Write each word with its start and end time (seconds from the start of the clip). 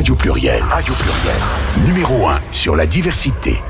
Radio 0.00 0.14
Pluriel. 0.14 0.62
Radio 0.62 0.94
Pluriel. 0.94 1.86
Numéro 1.86 2.26
1 2.26 2.40
sur 2.52 2.74
la 2.74 2.86
diversité. 2.86 3.60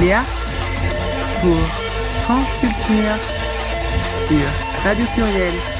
Léa 0.00 0.24
pour 1.42 1.56
France 2.24 2.56
sur 4.26 4.36
Radio 4.82 5.06
Pluriel 5.14 5.73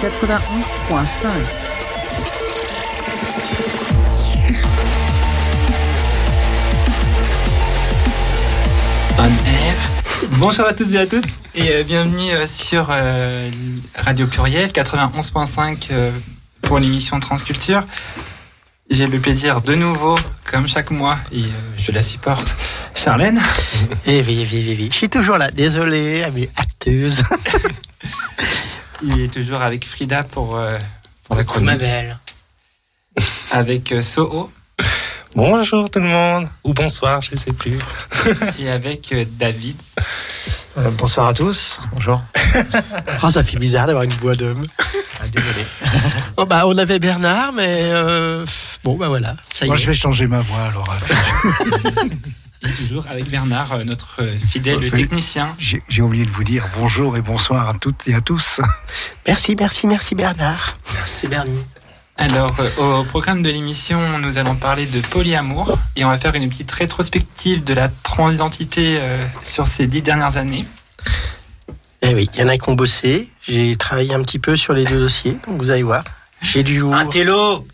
91.5. 0.00 1.28
On 9.18 9.24
air. 9.24 9.74
Bonjour 10.38 10.64
à 10.64 10.72
tous 10.72 10.94
et 10.94 10.98
à 10.98 11.06
toutes 11.06 11.26
et 11.54 11.84
bienvenue 11.84 12.32
euh, 12.32 12.46
sur 12.46 12.86
euh, 12.88 13.50
Radio 13.94 14.26
Pluriel 14.26 14.70
91.5 14.70 15.88
euh, 15.90 16.10
pour 16.62 16.78
l'émission 16.78 17.20
Transculture. 17.20 17.82
J'ai 18.88 19.06
le 19.06 19.18
plaisir 19.18 19.60
de 19.60 19.74
nouveau, 19.74 20.16
comme 20.50 20.66
chaque 20.66 20.90
mois, 20.90 21.18
et 21.30 21.44
je 21.76 21.92
la 21.92 22.02
supporte, 22.02 22.56
Charlène. 22.94 23.38
Eh 24.06 24.22
oui, 24.22 24.48
oui, 24.50 24.64
oui, 24.66 24.76
oui. 24.78 24.88
Je 24.90 24.96
suis 24.96 25.10
toujours 25.10 25.36
là. 25.36 25.50
Désolé 25.50 26.22
à 26.22 26.30
mes 26.30 26.48
acteuses. 26.56 27.22
Il 29.02 29.20
est 29.20 29.28
toujours 29.32 29.62
avec 29.62 29.86
Frida 29.86 30.22
pour, 30.24 30.56
euh, 30.56 30.76
pour 31.24 31.36
la 31.36 31.44
chronique. 31.44 31.66
ma 31.70 31.76
belle. 31.78 32.18
Avec 33.50 33.92
euh, 33.92 34.02
Soho 34.02 34.50
Bonjour 35.34 35.88
tout 35.88 36.00
le 36.00 36.06
monde. 36.08 36.48
Ou 36.64 36.74
bonsoir, 36.74 37.22
je 37.22 37.32
ne 37.32 37.36
sais 37.36 37.52
plus. 37.52 37.78
et 38.58 38.68
avec 38.68 39.12
euh, 39.12 39.24
David. 39.38 39.76
Euh, 40.78 40.90
bonsoir 40.98 41.28
à 41.28 41.34
tous. 41.34 41.80
Bonjour. 41.92 42.20
Oh, 43.22 43.30
ça 43.30 43.44
fait 43.44 43.58
bizarre 43.58 43.86
d'avoir 43.86 44.04
une 44.04 44.12
voix 44.14 44.34
d'homme. 44.34 44.66
désolé. 45.32 45.64
Oh, 46.36 46.46
bah, 46.46 46.66
on 46.66 46.76
avait 46.78 46.98
Bernard, 46.98 47.52
mais 47.52 47.90
euh, 47.92 48.44
bon, 48.82 48.96
bah 48.96 49.08
voilà. 49.08 49.34
Ça 49.52 49.66
y 49.66 49.68
Moi, 49.68 49.76
est. 49.76 49.80
je 49.80 49.86
vais 49.86 49.94
changer 49.94 50.26
ma 50.26 50.40
voix 50.40 50.62
alors. 50.68 50.98
Et 52.62 52.70
toujours 52.72 53.06
avec 53.08 53.30
Bernard, 53.30 53.72
euh, 53.72 53.84
notre 53.84 54.22
euh, 54.22 54.32
fidèle 54.48 54.90
technicien. 54.90 55.56
J'ai 55.58 56.02
oublié 56.02 56.24
de 56.24 56.30
vous 56.30 56.44
dire 56.44 56.66
bonjour 56.78 57.16
et 57.16 57.22
bonsoir 57.22 57.68
à 57.68 57.74
toutes 57.74 58.06
et 58.06 58.14
à 58.14 58.20
tous. 58.20 58.60
Merci, 59.26 59.56
merci, 59.58 59.86
merci 59.86 60.14
Bernard. 60.14 60.76
C'est 61.06 61.28
Bernie. 61.28 61.64
Alors, 62.20 62.54
euh, 62.60 62.98
au 62.98 63.04
programme 63.04 63.42
de 63.42 63.48
l'émission, 63.48 64.18
nous 64.18 64.36
allons 64.36 64.54
parler 64.54 64.84
de 64.84 65.00
polyamour 65.00 65.78
et 65.96 66.04
on 66.04 66.08
va 66.10 66.18
faire 66.18 66.34
une 66.34 66.50
petite 66.50 66.70
rétrospective 66.70 67.64
de 67.64 67.72
la 67.72 67.88
transidentité 67.88 68.98
euh, 69.00 69.24
sur 69.42 69.66
ces 69.66 69.86
dix 69.86 70.02
dernières 70.02 70.36
années. 70.36 70.66
Eh 72.02 72.14
oui, 72.14 72.28
il 72.34 72.40
y 72.40 72.42
en 72.42 72.48
a 72.48 72.58
qui 72.58 72.68
ont 72.68 72.74
bossé. 72.74 73.30
J'ai 73.48 73.74
travaillé 73.76 74.12
un 74.12 74.22
petit 74.22 74.38
peu 74.38 74.54
sur 74.54 74.74
les 74.74 74.84
deux 74.84 74.98
dossiers, 74.98 75.38
donc 75.48 75.62
vous 75.62 75.70
allez 75.70 75.82
voir. 75.82 76.04
J'ai 76.42 76.62
du 76.62 76.78
jour. 76.78 76.94
Un 76.94 77.06
télo 77.06 77.66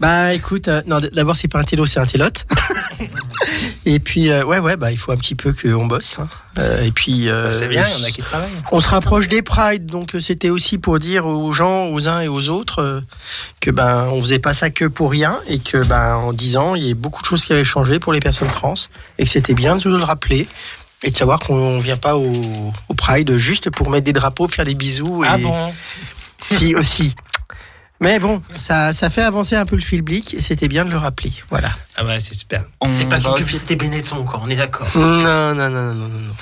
Bah 0.00 0.32
écoute, 0.34 0.68
euh, 0.68 0.82
non, 0.86 1.00
d'abord 1.12 1.36
c'est 1.36 1.48
pas 1.48 1.58
un 1.60 1.64
télo, 1.64 1.86
c'est 1.86 2.00
un 2.00 2.06
télote. 2.06 2.46
et 3.84 3.98
puis 4.00 4.30
euh, 4.30 4.44
ouais, 4.44 4.58
ouais, 4.58 4.76
bah 4.76 4.90
il 4.92 4.98
faut 4.98 5.12
un 5.12 5.16
petit 5.16 5.34
peu 5.34 5.52
qu'on 5.52 5.86
bosse. 5.86 6.16
hein. 6.18 6.28
Euh, 6.58 6.82
et 6.82 6.90
puis 6.90 7.28
euh, 7.28 7.52
C'est 7.52 7.68
bien, 7.68 7.84
il 7.86 8.00
y 8.00 8.02
en 8.02 8.06
a 8.06 8.10
qui 8.10 8.22
travaillent. 8.22 8.48
On 8.72 8.80
se 8.80 8.88
rapproche 8.88 9.28
des 9.28 9.42
Pride, 9.42 9.86
donc 9.86 10.14
euh, 10.14 10.20
c'était 10.20 10.50
aussi 10.50 10.78
pour 10.78 10.98
dire 10.98 11.26
aux 11.26 11.52
gens, 11.52 11.88
aux 11.88 12.08
uns 12.08 12.20
et 12.20 12.28
aux 12.28 12.48
autres, 12.48 12.80
euh, 12.82 13.00
que 13.60 13.70
ben 13.70 14.08
on 14.12 14.20
faisait 14.20 14.38
pas 14.40 14.54
ça 14.54 14.70
que 14.70 14.84
pour 14.86 15.10
rien 15.10 15.38
et 15.48 15.58
que 15.60 15.84
ben 15.86 16.16
en 16.16 16.32
10 16.32 16.56
ans 16.56 16.74
il 16.74 16.84
y 16.84 16.90
a 16.90 16.94
beaucoup 16.94 17.22
de 17.22 17.26
choses 17.26 17.44
qui 17.44 17.52
avaient 17.52 17.64
changé 17.64 17.98
pour 17.98 18.12
les 18.12 18.20
personnes 18.20 18.48
trans 18.48 18.74
et 19.18 19.24
que 19.24 19.30
c'était 19.30 19.54
bien 19.54 19.76
de 19.76 19.80
se 19.80 19.88
le 19.88 19.96
rappeler 20.02 20.48
et 21.02 21.10
de 21.10 21.16
savoir 21.16 21.38
qu'on 21.38 21.78
vient 21.80 21.96
pas 21.96 22.16
au, 22.16 22.32
au 22.88 22.94
Pride 22.94 23.36
juste 23.36 23.70
pour 23.70 23.88
mettre 23.90 24.04
des 24.04 24.12
drapeaux, 24.12 24.48
faire 24.48 24.64
des 24.64 24.74
bisous. 24.74 25.24
Et... 25.24 25.28
Ah 25.30 25.38
bon? 25.38 25.72
Si 26.52 26.74
aussi. 26.74 27.14
Mais 28.00 28.18
bon, 28.18 28.42
ça, 28.56 28.94
ça 28.94 29.10
fait 29.10 29.22
avancer 29.22 29.56
un 29.56 29.66
peu 29.66 29.76
le 29.76 29.82
public 29.82 30.32
et 30.34 30.40
c'était 30.40 30.68
bien 30.68 30.84
de 30.86 30.90
le 30.90 30.96
rappeler. 30.96 31.32
Voilà. 31.50 31.70
Ah 31.96 32.02
bah 32.04 32.18
c'est 32.18 32.34
super. 32.34 32.64
On 32.80 32.88
C'est 32.90 33.04
pas 33.04 33.16
va 33.18 33.22
qu'une 33.22 33.30
aussi- 33.32 33.42
publicité 33.44 33.76
Benetton, 33.76 34.24
quoi, 34.24 34.40
on 34.42 34.48
est 34.48 34.56
d'accord. 34.56 34.88
Non, 34.96 35.54
non, 35.54 35.68
non, 35.68 35.70
non, 35.70 35.94
non, 35.94 36.08
non. 36.08 36.34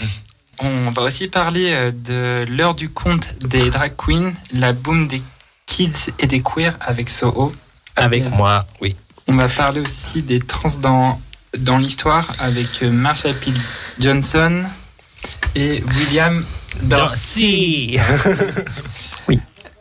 On 0.60 0.90
va 0.90 1.02
aussi 1.02 1.28
parler 1.28 1.70
euh, 1.72 1.90
de 1.92 2.44
l'heure 2.50 2.74
du 2.74 2.88
conte 2.88 3.34
des 3.44 3.70
drag 3.70 3.92
queens, 3.96 4.32
la 4.52 4.72
boom 4.72 5.06
des 5.08 5.22
kids 5.66 5.92
et 6.18 6.26
des 6.26 6.42
queers 6.42 6.76
avec 6.80 7.10
Soho. 7.10 7.52
Avec 7.96 8.24
Euh, 8.24 8.30
moi, 8.30 8.64
oui. 8.80 8.96
On 9.26 9.34
va 9.36 9.48
parler 9.48 9.80
aussi 9.80 10.22
des 10.22 10.40
trans 10.40 10.70
dans, 10.80 11.20
dans 11.58 11.78
l'histoire 11.78 12.28
avec 12.38 12.82
euh, 12.82 12.90
Marsha 12.90 13.32
P. 13.34 13.52
Johnson 14.00 14.64
et 15.54 15.82
William 15.96 16.42
Dorsey. 16.82 18.00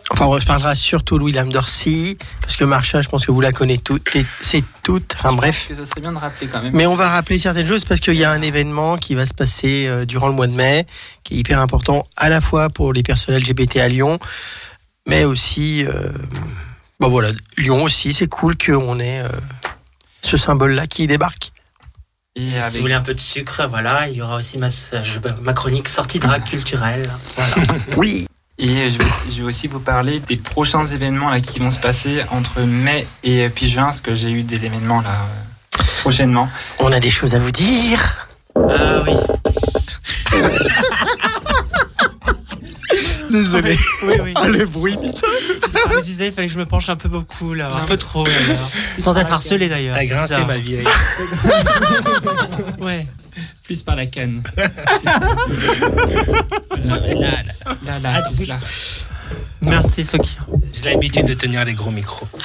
Enfin, 0.09 0.25
on 0.27 0.39
se 0.39 0.45
parlera 0.45 0.73
surtout 0.75 1.17
de 1.17 1.23
William 1.23 1.51
Dorsey, 1.51 2.17
parce 2.41 2.55
que 2.55 2.63
Marsha, 2.63 3.01
je 3.01 3.09
pense 3.09 3.25
que 3.25 3.31
vous 3.31 3.41
la 3.41 3.51
connaissez 3.51 3.81
toutes, 3.81 4.07
c'est 4.41 4.63
toutes. 4.81 5.15
Enfin 5.19 5.33
bref. 5.33 5.67
Serait 5.67 6.01
bien 6.01 6.13
de 6.13 6.17
rappeler 6.17 6.47
quand 6.47 6.61
même. 6.61 6.73
Mais 6.73 6.85
on 6.85 6.95
va 6.95 7.09
rappeler 7.09 7.37
certaines 7.37 7.67
choses 7.67 7.83
parce 7.83 7.99
qu'il 7.99 8.15
y 8.15 8.23
a 8.23 8.31
un 8.31 8.41
événement 8.41 8.97
qui 8.97 9.15
va 9.15 9.25
se 9.25 9.33
passer 9.33 9.85
euh, 9.87 10.05
durant 10.05 10.27
le 10.27 10.33
mois 10.33 10.47
de 10.47 10.53
mai, 10.53 10.85
qui 11.23 11.35
est 11.35 11.37
hyper 11.39 11.59
important 11.59 12.07
à 12.15 12.29
la 12.29 12.39
fois 12.39 12.69
pour 12.69 12.93
les 12.93 13.03
personnes 13.03 13.35
LGBT 13.35 13.77
à 13.77 13.89
Lyon, 13.89 14.17
mais 15.07 15.25
aussi, 15.25 15.85
euh, 15.85 16.09
bon 17.01 17.09
voilà, 17.09 17.31
Lyon 17.57 17.83
aussi, 17.83 18.13
c'est 18.13 18.27
cool 18.27 18.57
qu'on 18.57 18.99
ait 18.99 19.21
euh, 19.21 19.29
ce 20.21 20.37
symbole-là 20.37 20.87
qui 20.87 21.05
débarque. 21.07 21.51
Et 22.37 22.51
Si 22.69 22.75
vous 22.75 22.81
voulez 22.81 22.93
un 22.93 23.01
peu 23.01 23.13
de 23.13 23.19
sucre, 23.19 23.67
voilà, 23.67 24.07
il 24.07 24.15
y 24.15 24.21
aura 24.21 24.37
aussi 24.37 24.57
ma, 24.57 24.69
chronique 25.53 25.89
sortie 25.89 26.19
drag 26.19 26.43
culturelle. 26.49 27.11
Voilà. 27.35 27.55
Oui. 27.97 28.27
Et 28.59 28.89
je 28.89 28.97
vais, 28.97 29.05
je 29.29 29.35
vais 29.37 29.43
aussi 29.43 29.67
vous 29.67 29.79
parler 29.79 30.19
des 30.19 30.35
prochains 30.37 30.85
événements 30.87 31.29
là, 31.29 31.39
qui 31.41 31.59
vont 31.59 31.69
se 31.69 31.77
passer 31.79 32.23
entre 32.31 32.61
mai 32.61 33.05
et 33.23 33.45
euh, 33.45 33.49
puis 33.53 33.67
juin, 33.67 33.83
parce 33.83 34.01
que 34.01 34.15
j'ai 34.15 34.31
eu 34.31 34.41
des 34.41 34.65
événements 34.65 35.01
là 35.01 35.09
euh, 35.09 35.83
prochainement. 36.01 36.49
On 36.79 36.91
a 36.91 36.99
des 36.99 37.11
choses 37.11 37.35
à 37.35 37.39
vous 37.39 37.51
dire. 37.51 38.27
Ah 38.55 39.03
oui. 39.05 39.13
Désolé. 43.29 43.77
Oui, 44.03 44.13
oui. 44.23 44.33
Ah, 44.35 44.47
le 44.47 44.65
bruit. 44.65 44.97
Je 45.91 46.01
disais, 46.01 46.27
il 46.27 46.33
fallait 46.33 46.47
que 46.47 46.53
je 46.53 46.59
me 46.59 46.65
penche 46.65 46.89
un 46.89 46.95
peu 46.95 47.09
beaucoup, 47.09 47.53
là. 47.53 47.71
Un 47.75 47.85
peu 47.85 47.97
trop, 47.97 48.23
d'ailleurs. 48.23 48.71
Sans 49.01 49.17
être 49.17 49.31
harcelé, 49.31 49.69
d'ailleurs. 49.69 49.97
T'as 49.97 50.05
grincé 50.05 50.35
bizarre. 50.35 50.47
ma 50.47 50.57
vieille. 50.57 50.87
Ouais. 52.79 53.05
Plus 53.63 53.81
par 53.83 53.95
la 53.95 54.05
canne. 54.05 54.43
Là, 54.55 54.67
là, 56.85 56.97
là. 57.15 57.43
Là, 57.85 57.99
là, 57.99 58.21
plus 58.33 58.47
là. 58.47 58.57
Merci, 59.61 60.03
Soki. 60.03 60.37
J'ai 60.73 60.91
l'habitude 60.91 61.25
de 61.25 61.33
tenir 61.33 61.65
les 61.65 61.73
gros 61.73 61.91
micros. 61.91 62.27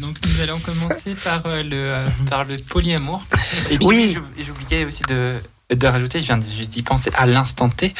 Donc 0.00 0.16
nous 0.26 0.40
allons 0.42 0.58
commencer 0.58 1.14
par 1.22 1.42
euh, 1.46 1.62
le 1.62 1.70
euh, 1.74 2.04
par 2.28 2.44
le 2.44 2.56
polyamour. 2.56 3.22
Et 3.70 3.78
puis 3.78 3.86
Oui. 3.86 4.12
j'ou- 4.14 4.44
j'oubliais 4.44 4.84
aussi 4.84 5.02
de 5.08 5.36
de 5.70 5.86
rajouter, 5.86 6.20
je 6.20 6.26
viens 6.26 6.36
de- 6.38 6.44
juste 6.44 6.70
d'y 6.72 6.82
penser 6.82 7.10
à 7.16 7.26
l'instant 7.26 7.68
T, 7.70 7.94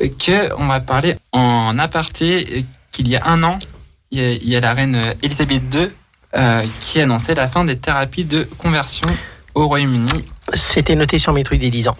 euh, 0.00 0.08
que 0.18 0.52
on 0.56 0.66
va 0.68 0.80
parler 0.80 1.16
en 1.32 1.76
aparté 1.78 2.46
euh, 2.58 2.62
qu'il 2.92 3.08
y 3.08 3.16
a 3.16 3.26
un 3.26 3.42
an, 3.42 3.58
il 4.10 4.20
y 4.20 4.24
a, 4.24 4.30
il 4.32 4.48
y 4.48 4.56
a 4.56 4.60
la 4.60 4.74
reine 4.74 5.14
Elisabeth 5.22 5.62
II 5.74 5.88
euh, 6.36 6.62
qui 6.80 7.00
annonçait 7.00 7.34
la 7.34 7.48
fin 7.48 7.64
des 7.64 7.78
thérapies 7.78 8.24
de 8.24 8.48
conversion 8.58 9.08
au 9.54 9.66
Royaume-Uni. 9.66 10.24
C'était 10.54 10.94
noté 10.94 11.18
sur 11.18 11.32
mes 11.32 11.44
trucs 11.44 11.60
des 11.60 11.70
10 11.70 11.88
ans. 11.88 11.96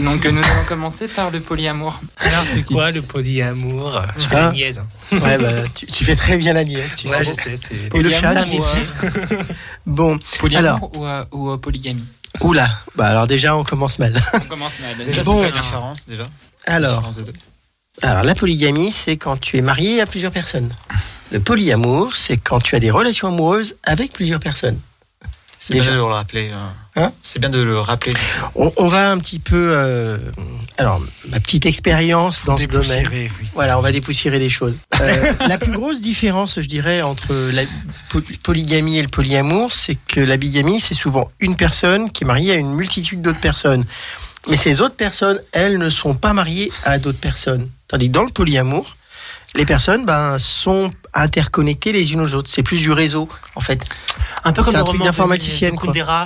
Donc 0.00 0.24
euh, 0.24 0.30
nous 0.32 0.42
allons 0.42 0.64
commencer 0.66 1.06
par 1.06 1.30
le 1.30 1.40
polyamour. 1.40 2.00
Alors, 2.20 2.44
c'est 2.50 2.64
quoi 2.64 2.90
le 2.90 3.02
polyamour 3.02 4.00
Je 4.16 4.22
fais 4.24 4.36
Hein 4.36 4.46
la 4.46 4.52
niaise. 4.52 4.78
hein. 5.12 5.18
Ouais, 5.18 5.36
bah, 5.38 5.68
tu, 5.74 5.86
tu 5.86 6.04
fais 6.04 6.16
très 6.16 6.38
bien 6.38 6.54
la 6.54 6.64
nièce, 6.64 6.96
tu 6.96 7.08
Ouais, 7.08 7.18
sais. 7.18 7.24
je 7.24 7.32
sais. 7.32 7.54
c'est- 7.56 7.74
Et 7.94 8.02
le 8.02 8.08
Polyamour 8.10 8.54
ou, 8.58 8.64
euh, 8.64 9.42
Bon, 9.86 10.18
polyamour 10.38 10.96
ou, 10.96 11.04
euh, 11.04 11.24
ou, 11.30 11.56
polygamie? 11.58 12.04
Oula. 12.40 12.68
Bah 12.96 13.06
alors 13.08 13.26
déjà, 13.26 13.54
on 13.56 13.64
commence 13.64 13.98
mal. 13.98 14.18
On 14.34 14.40
commence 14.40 14.78
mal. 14.80 14.96
Déjà, 15.06 15.22
c'est 15.22 15.26
Bon. 15.26 15.36
quoi 15.36 15.50
la 15.50 15.60
différence 15.60 16.06
déjà 16.06 16.24
Alors, 16.66 17.02
alors 18.02 18.24
la 18.24 18.34
polygamie, 18.34 18.92
c'est 18.92 19.16
quand 19.16 19.38
tu 19.38 19.56
es 19.56 19.62
marié 19.62 20.00
à 20.00 20.06
plusieurs 20.06 20.32
personnes. 20.32 20.74
Le 21.32 21.40
polyamour, 21.40 22.14
c'est 22.14 22.36
quand 22.36 22.60
tu 22.60 22.76
as 22.76 22.80
des 22.80 22.90
relations 22.90 23.28
amoureuses 23.28 23.76
avec 23.82 24.12
plusieurs 24.12 24.40
personnes. 24.40 24.78
C'est 25.58 25.72
bien 25.74 25.90
de 25.90 25.96
le 25.96 26.02
rappeler. 26.04 26.50
euh. 26.52 27.02
Hein 27.02 27.12
C'est 27.22 27.38
bien 27.40 27.48
de 27.50 27.58
le 27.60 27.80
rappeler. 27.80 28.12
On, 28.54 28.70
on 28.76 28.88
va 28.88 29.10
un 29.10 29.18
petit 29.18 29.38
peu. 29.38 29.72
euh, 29.74 30.18
alors, 30.78 31.00
ma 31.30 31.40
petite 31.40 31.64
expérience 31.66 32.44
dans 32.44 32.56
ce 32.58 32.66
domaine. 32.66 33.08
Oui. 33.10 33.28
Voilà, 33.54 33.78
on 33.78 33.80
va 33.80 33.90
dépoussiérer 33.90 34.38
les 34.38 34.50
choses. 34.50 34.76
Euh, 35.00 35.32
la 35.48 35.58
plus 35.58 35.72
grosse 35.72 36.00
différence, 36.02 36.60
je 36.60 36.66
dirais, 36.68 37.00
entre 37.02 37.34
la 37.52 37.62
po- 38.10 38.20
polygamie 38.44 38.98
et 38.98 39.02
le 39.02 39.08
polyamour, 39.08 39.72
c'est 39.72 39.96
que 40.06 40.20
la 40.20 40.36
bigamie, 40.36 40.78
c'est 40.80 40.94
souvent 40.94 41.30
une 41.40 41.56
personne 41.56 42.12
qui 42.12 42.22
est 42.24 42.26
mariée 42.26 42.52
à 42.52 42.56
une 42.56 42.74
multitude 42.74 43.22
d'autres 43.22 43.40
personnes. 43.40 43.84
Mais 44.48 44.56
ces 44.56 44.80
autres 44.82 44.94
personnes, 44.94 45.40
elles 45.52 45.78
ne 45.78 45.90
sont 45.90 46.14
pas 46.14 46.32
mariées 46.34 46.70
à 46.84 46.98
d'autres 47.00 47.18
personnes. 47.18 47.68
Tandis 47.88 48.08
que 48.08 48.12
dans 48.12 48.24
le 48.24 48.30
polyamour, 48.30 48.96
les 49.54 49.64
personnes 49.64 50.04
ben, 50.04 50.38
sont 50.38 50.90
interconnectées 51.14 51.92
les 51.92 52.12
unes 52.12 52.20
aux 52.20 52.34
autres. 52.34 52.50
C'est 52.50 52.62
plus 52.62 52.78
du 52.80 52.92
réseau, 52.92 53.28
en 53.54 53.60
fait. 53.60 53.82
Un 54.44 54.52
peu 54.52 54.62
comme 54.62 54.76
un 54.76 54.84
truc 54.84 55.02
d'informaticienne, 55.02 55.76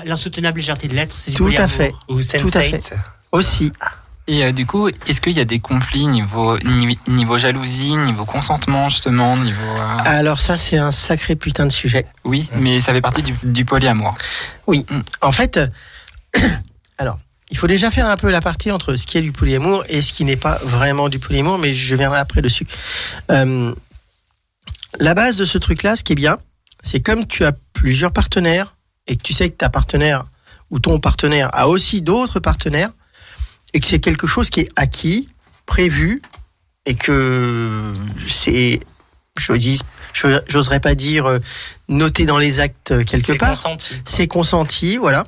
L'insoutenable 0.05 0.59
légèreté 0.59 0.89
de 0.89 0.95
l'être, 0.95 1.17
c'est 1.17 1.31
du 1.31 1.37
Tout 1.37 1.51
à 1.57 1.69
fait. 1.69 1.93
Ou 2.09 2.21
Tout 2.21 2.49
à 2.55 2.63
fait. 2.63 2.79
Sense8. 2.79 2.93
Aussi. 3.33 3.73
Et 4.27 4.45
euh, 4.45 4.53
du 4.53 4.65
coup, 4.67 4.89
est-ce 4.89 5.21
qu'il 5.21 5.33
y 5.33 5.41
a 5.41 5.45
des 5.45 5.59
conflits 5.61 6.07
niveau, 6.07 6.57
ni- 6.59 6.99
niveau 7.09 7.39
jalousie, 7.39 7.97
niveau 7.97 8.25
consentement, 8.25 8.89
justement, 8.89 9.37
niveau... 9.37 9.61
euh, 9.63 9.97
Alors 10.05 10.41
ça, 10.41 10.57
c'est 10.57 10.77
un 10.79 10.93
sacré 10.93 11.37
putain 11.37 11.67
de 11.67 11.73
sujet. 11.73 12.07
Oui, 12.25 12.49
mais 12.55 12.81
ça 12.81 12.93
fait 12.93 13.01
partie 13.01 13.23
du, 13.23 13.35
du 13.43 13.65
polyamour. 13.65 14.15
En 15.21 15.33
fait, 15.33 15.59
alors, 16.99 17.19
il 17.51 17.59
faut 17.59 17.67
déjà 17.67 17.91
faire 17.91 18.07
un 18.07 18.17
peu 18.17 18.31
la 18.31 18.41
partie 18.41 18.71
entre 18.71 18.95
ce 18.97 19.07
qui 19.07 19.19
est 19.19 19.23
du 19.23 19.33
polyamour 19.33 19.85
et 19.89 20.03
ce 20.03 20.13
qui 20.13 20.25
n'est 20.25 20.37
pas 20.37 20.59
vraiment 20.63 21.09
du 21.09 21.19
polyamour, 21.19 21.59
mais 21.59 21.73
je 21.73 21.97
viendrai 21.97 22.19
après 22.19 22.43
dessus. 22.43 22.67
Euh, 23.31 23.75
la 25.01 25.15
base 25.15 25.37
de 25.37 25.45
ce 25.45 25.59
truc-là, 25.59 25.97
ce 25.97 26.05
qui 26.05 26.13
est 26.13 26.17
bien, 26.17 26.39
c'est 26.83 27.01
comme 27.01 27.27
tu 27.27 27.45
as 27.45 27.53
plusieurs 27.73 28.13
partenaires 28.13 28.77
et 29.07 29.17
que 29.17 29.23
tu 29.23 29.33
sais 29.33 29.51
que 29.51 29.57
ta 29.57 29.69
partenaire 29.69 30.25
ou 30.71 30.79
ton 30.79 30.99
partenaire 30.99 31.51
a 31.53 31.69
aussi 31.69 32.03
d'autres 32.03 32.41
partenaires 32.41 32.91
et 33.75 33.81
que 33.81 33.87
c'est 33.87 34.01
quelque 34.01 34.27
chose 34.27 34.51
qui 34.51 34.61
est 34.61 34.69
acquis, 34.77 35.29
prévu 35.67 36.23
et 36.87 36.95
que 36.95 37.93
c'est, 38.29 38.81
je 39.39 39.53
dis, 39.55 39.81
j'oserais 40.15 40.81
pas 40.81 40.95
dire 40.95 41.27
euh, 41.27 41.39
noté 41.89 42.27
dans 42.27 42.39
les 42.39 42.61
actes 42.61 43.05
quelque 43.05 43.27
C'est 43.27 43.37
part 43.37 43.51
consenti. 43.51 43.95
quoi. 43.95 44.03
c'est 44.07 44.29
consenti, 44.29 44.97
voilà. 44.97 45.25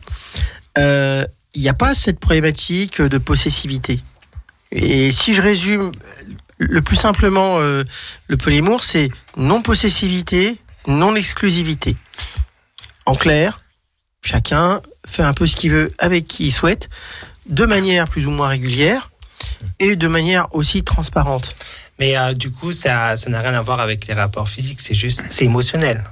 Euh, 0.78 1.26
Il 1.54 1.62
n'y 1.62 1.68
a 1.68 1.74
pas 1.74 1.94
cette 1.94 2.18
problématique 2.18 3.00
de 3.00 3.18
possessivité. 3.18 4.00
Et 4.70 5.12
si 5.12 5.34
je 5.34 5.42
résume 5.42 5.92
le 6.58 6.80
plus 6.80 6.96
simplement 6.96 7.58
euh, 7.58 7.84
le 8.28 8.36
polyamour, 8.36 8.82
c'est 8.82 9.10
non-possessivité, 9.36 10.56
non-exclusivité. 10.86 11.96
En 13.04 13.14
clair, 13.14 13.60
chacun 14.22 14.80
fait 15.06 15.22
un 15.22 15.34
peu 15.34 15.46
ce 15.46 15.56
qu'il 15.56 15.72
veut 15.72 15.92
avec 15.98 16.26
qui 16.26 16.46
il 16.46 16.52
souhaite, 16.52 16.88
de 17.46 17.66
manière 17.66 18.08
plus 18.08 18.26
ou 18.26 18.30
moins 18.30 18.48
régulière 18.48 19.10
et 19.78 19.96
de 19.96 20.08
manière 20.08 20.54
aussi 20.54 20.84
transparente. 20.84 21.54
Mais 21.98 22.16
euh, 22.16 22.32
du 22.32 22.50
coup, 22.50 22.72
ça 22.72 23.16
ça 23.16 23.28
n'a 23.28 23.40
rien 23.40 23.54
à 23.54 23.60
voir 23.60 23.80
avec 23.80 24.06
les 24.06 24.14
rapports 24.14 24.48
physiques, 24.48 24.80
c'est 24.80 24.94
juste, 24.94 25.24
c'est 25.28 25.44
émotionnel. 25.44 26.04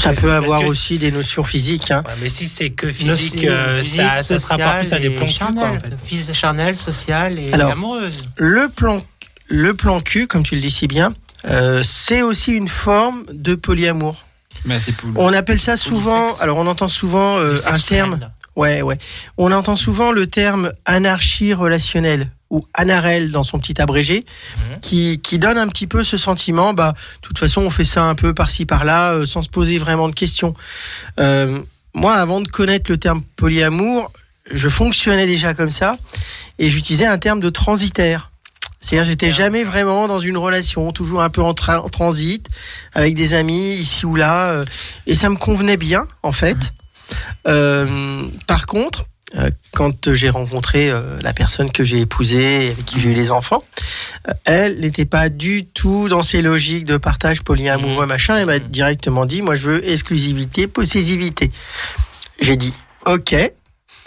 Ça 0.00 0.12
peut 0.12 0.32
avoir 0.32 0.64
aussi 0.64 0.98
des 0.98 1.10
notions 1.10 1.42
physiques. 1.42 1.90
hein. 1.90 2.02
Ouais, 2.06 2.14
mais 2.20 2.28
si 2.28 2.46
c'est 2.46 2.70
que 2.70 2.86
Notion 2.86 3.16
physique, 3.16 3.44
euh, 3.44 3.82
physique, 3.82 3.96
ça, 3.96 4.22
ça 4.22 4.38
se 4.38 4.46
rapporte 4.46 4.78
plus 4.78 4.92
à 4.92 4.98
des 5.00 5.10
plans 5.10 5.26
et 5.26 5.32
cul, 5.32 5.38
quoi, 5.38 5.78
charnel. 5.80 6.34
charnel, 6.34 6.76
social 6.76 7.38
et 7.38 7.52
Alors, 7.52 7.72
amoureuse. 7.72 8.28
Le 8.36 8.68
plan, 8.68 9.02
le 9.48 9.74
plan 9.74 10.00
cul, 10.00 10.26
comme 10.28 10.44
tu 10.44 10.54
le 10.54 10.60
dis 10.60 10.70
si 10.70 10.86
bien, 10.86 11.14
euh, 11.46 11.82
c'est 11.84 12.22
aussi 12.22 12.52
une 12.52 12.68
forme 12.68 13.24
de 13.32 13.54
polyamour. 13.56 14.24
Mais. 14.64 14.78
On 15.16 15.32
appelle 15.32 15.58
ça 15.58 15.76
souvent, 15.76 16.36
alors 16.36 16.58
on 16.58 16.66
entend 16.66 16.88
souvent 16.88 17.38
euh, 17.38 17.56
un 17.66 17.78
terme, 17.78 18.20
ouais, 18.54 18.82
ouais, 18.82 18.98
on 19.36 19.50
entend 19.50 19.76
souvent 19.76 20.12
le 20.12 20.26
terme 20.28 20.72
anarchie 20.84 21.54
relationnelle 21.54 22.30
ou 22.52 22.66
anarel 22.74 23.32
dans 23.32 23.42
son 23.42 23.58
petit 23.58 23.80
abrégé, 23.80 24.20
Mhm. 24.70 24.80
qui, 24.80 25.20
qui 25.20 25.38
donne 25.38 25.56
un 25.58 25.66
petit 25.68 25.86
peu 25.86 26.04
ce 26.04 26.16
sentiment, 26.18 26.74
bah, 26.74 26.92
de 27.22 27.26
toute 27.26 27.38
façon, 27.38 27.62
on 27.62 27.70
fait 27.70 27.86
ça 27.86 28.04
un 28.04 28.14
peu 28.14 28.34
par-ci 28.34 28.66
par-là, 28.66 29.12
euh, 29.14 29.26
sans 29.26 29.40
se 29.42 29.48
poser 29.48 29.78
vraiment 29.78 30.08
de 30.08 30.14
questions. 30.14 30.54
Euh, 31.18 31.58
moi, 31.94 32.12
avant 32.14 32.40
de 32.42 32.48
connaître 32.48 32.90
le 32.90 32.98
terme 32.98 33.22
polyamour, 33.36 34.12
je 34.50 34.68
fonctionnais 34.68 35.26
déjà 35.26 35.54
comme 35.54 35.70
ça, 35.70 35.96
et 36.58 36.68
j'utilisais 36.68 37.06
un 37.06 37.18
terme 37.18 37.40
de 37.40 37.48
transitaire. 37.48 38.30
C'est-à-dire, 38.82 39.04
j'étais 39.04 39.30
jamais 39.30 39.64
vraiment 39.64 40.06
dans 40.08 40.18
une 40.18 40.36
relation, 40.36 40.92
toujours 40.92 41.22
un 41.22 41.30
peu 41.30 41.40
en, 41.40 41.52
tra- 41.52 41.78
en 41.78 41.88
transit, 41.88 42.46
avec 42.92 43.14
des 43.14 43.32
amis 43.32 43.74
ici 43.76 44.04
ou 44.04 44.14
là, 44.16 44.50
euh, 44.50 44.64
et 45.06 45.14
ça 45.14 45.30
me 45.30 45.36
convenait 45.36 45.76
bien, 45.78 46.06
en 46.22 46.32
fait. 46.32 46.72
Euh, 47.46 47.86
par 48.46 48.66
contre, 48.66 49.06
quand 49.72 50.12
j'ai 50.14 50.28
rencontré 50.30 50.90
euh, 50.90 51.18
la 51.22 51.32
personne 51.32 51.72
que 51.72 51.84
j'ai 51.84 52.00
épousée, 52.00 52.66
et 52.66 52.70
avec 52.72 52.84
qui 52.84 53.00
j'ai 53.00 53.10
eu 53.10 53.14
les 53.14 53.30
enfants, 53.32 53.64
euh, 54.28 54.32
elle 54.44 54.80
n'était 54.80 55.04
pas 55.06 55.28
du 55.28 55.64
tout 55.64 56.08
dans 56.08 56.22
ces 56.22 56.42
logiques 56.42 56.84
de 56.84 56.96
partage 56.98 57.42
polyamoureux, 57.42 58.06
machin. 58.06 58.36
Elle 58.36 58.46
m'a 58.46 58.58
directement 58.58 59.24
dit, 59.26 59.40
moi, 59.42 59.56
je 59.56 59.70
veux 59.70 59.88
exclusivité, 59.90 60.66
possessivité. 60.66 61.50
J'ai 62.40 62.56
dit, 62.56 62.74
ok, 63.06 63.34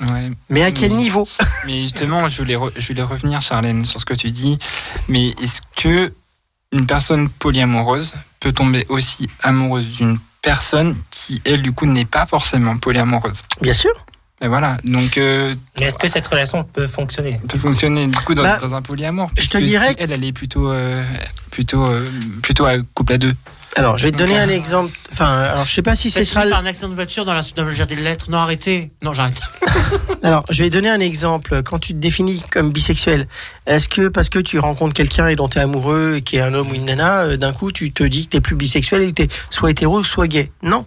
Ouais. 0.01 0.29
mais 0.49 0.61
à 0.61 0.71
quel 0.73 0.91
niveau? 0.91 1.25
Mais 1.65 1.83
justement, 1.83 2.27
je 2.27 2.41
voulais, 2.41 2.55
re- 2.55 2.71
je 2.75 2.85
voulais 2.87 3.01
revenir, 3.01 3.41
Charlène, 3.41 3.85
sur 3.85 3.99
ce 4.01 4.05
que 4.05 4.13
tu 4.13 4.29
dis. 4.29 4.59
Mais 5.07 5.27
est-ce 5.41 5.61
que 5.81 6.11
une 6.73 6.85
personne 6.85 7.29
polyamoureuse 7.29 8.13
peut 8.41 8.51
tomber 8.51 8.85
aussi 8.89 9.29
amoureuse 9.41 9.87
d'une 9.95 10.19
personne 10.41 10.97
qui, 11.11 11.41
elle, 11.45 11.61
du 11.61 11.71
coup, 11.71 11.85
n'est 11.85 12.03
pas 12.03 12.25
forcément 12.25 12.75
polyamoureuse? 12.77 13.43
Bien 13.61 13.73
sûr. 13.73 13.91
Et 14.41 14.47
voilà. 14.47 14.77
Donc, 14.83 15.17
euh, 15.17 15.53
Mais 15.79 15.85
est-ce 15.85 15.97
que 15.97 16.07
cette 16.09 16.27
relation 16.27 16.63
peut 16.63 16.87
fonctionner 16.87 17.39
peut 17.47 17.57
fonctionner 17.57 18.07
du 18.07 18.17
coup 18.17 18.35
dans, 18.35 18.43
Bah, 18.43 18.57
dans 18.59 18.73
un 18.75 18.81
polyamour. 18.81 19.29
je 19.37 19.47
te 19.47 19.57
puisque 19.57 19.67
dirais 19.67 19.89
si 19.89 19.95
elle, 19.99 20.11
elle 20.11 20.23
est 20.25 20.33
plutôt, 20.33 20.71
euh, 20.71 21.03
plutôt, 21.51 21.85
euh, 21.85 22.09
plutôt 22.43 22.65
à 22.65 22.73
couple 22.93 23.13
à 23.13 23.17
deux. 23.17 23.33
Alors, 23.77 23.97
je 23.97 24.05
vais 24.05 24.11
te 24.13 24.17
donner 24.17 24.37
un 24.37 24.47
exemple. 24.47 24.97
Enfin, 25.11 25.25
alors, 25.37 25.65
je 25.65 25.73
sais 25.73 25.81
pas 25.81 25.97
si 25.97 26.09
ce 26.09 26.19
C'est 26.19 26.25
sera. 26.25 26.45
le- 26.45 26.51
par 26.51 26.59
un 26.61 26.65
accident 26.65 26.87
de 26.87 26.95
voiture 26.95 27.25
dans 27.25 27.33
la 27.33 27.41
dans 27.57 27.63
le 27.65 27.71
jardin 27.71 27.95
de 27.95 28.01
lettres. 28.01 28.31
Non, 28.31 28.37
arrêtez. 28.37 28.91
Non, 29.03 29.13
j'arrête. 29.13 29.41
Alors, 30.23 30.45
je 30.49 30.63
vais 30.63 30.69
donner 30.69 30.89
un 30.89 31.01
exemple. 31.01 31.61
Quand 31.61 31.77
tu 31.79 31.91
te 31.93 31.97
définis 31.99 32.41
comme 32.51 32.71
bisexuel, 32.71 33.27
est-ce 33.65 33.89
que 33.89 34.07
parce 34.07 34.29
que 34.29 34.39
tu 34.39 34.59
rencontres 34.59 34.93
quelqu'un 34.93 35.27
et 35.27 35.35
dont 35.35 35.49
tu 35.49 35.57
es 35.57 35.61
amoureux 35.61 36.15
et 36.17 36.21
qui 36.21 36.37
est 36.37 36.41
un 36.41 36.53
homme 36.53 36.71
ou 36.71 36.73
une 36.73 36.85
nana, 36.85 37.23
euh, 37.23 37.37
d'un 37.37 37.51
coup, 37.51 37.71
tu 37.73 37.91
te 37.91 38.03
dis 38.03 38.27
que 38.27 38.37
tu 38.37 38.41
plus 38.41 38.55
bisexuel 38.55 39.01
et 39.01 39.09
que 39.11 39.15
tu 39.15 39.21
es 39.23 39.27
soit 39.49 39.71
hétéro, 39.71 40.03
soit 40.05 40.27
gay? 40.27 40.51
Non. 40.63 40.85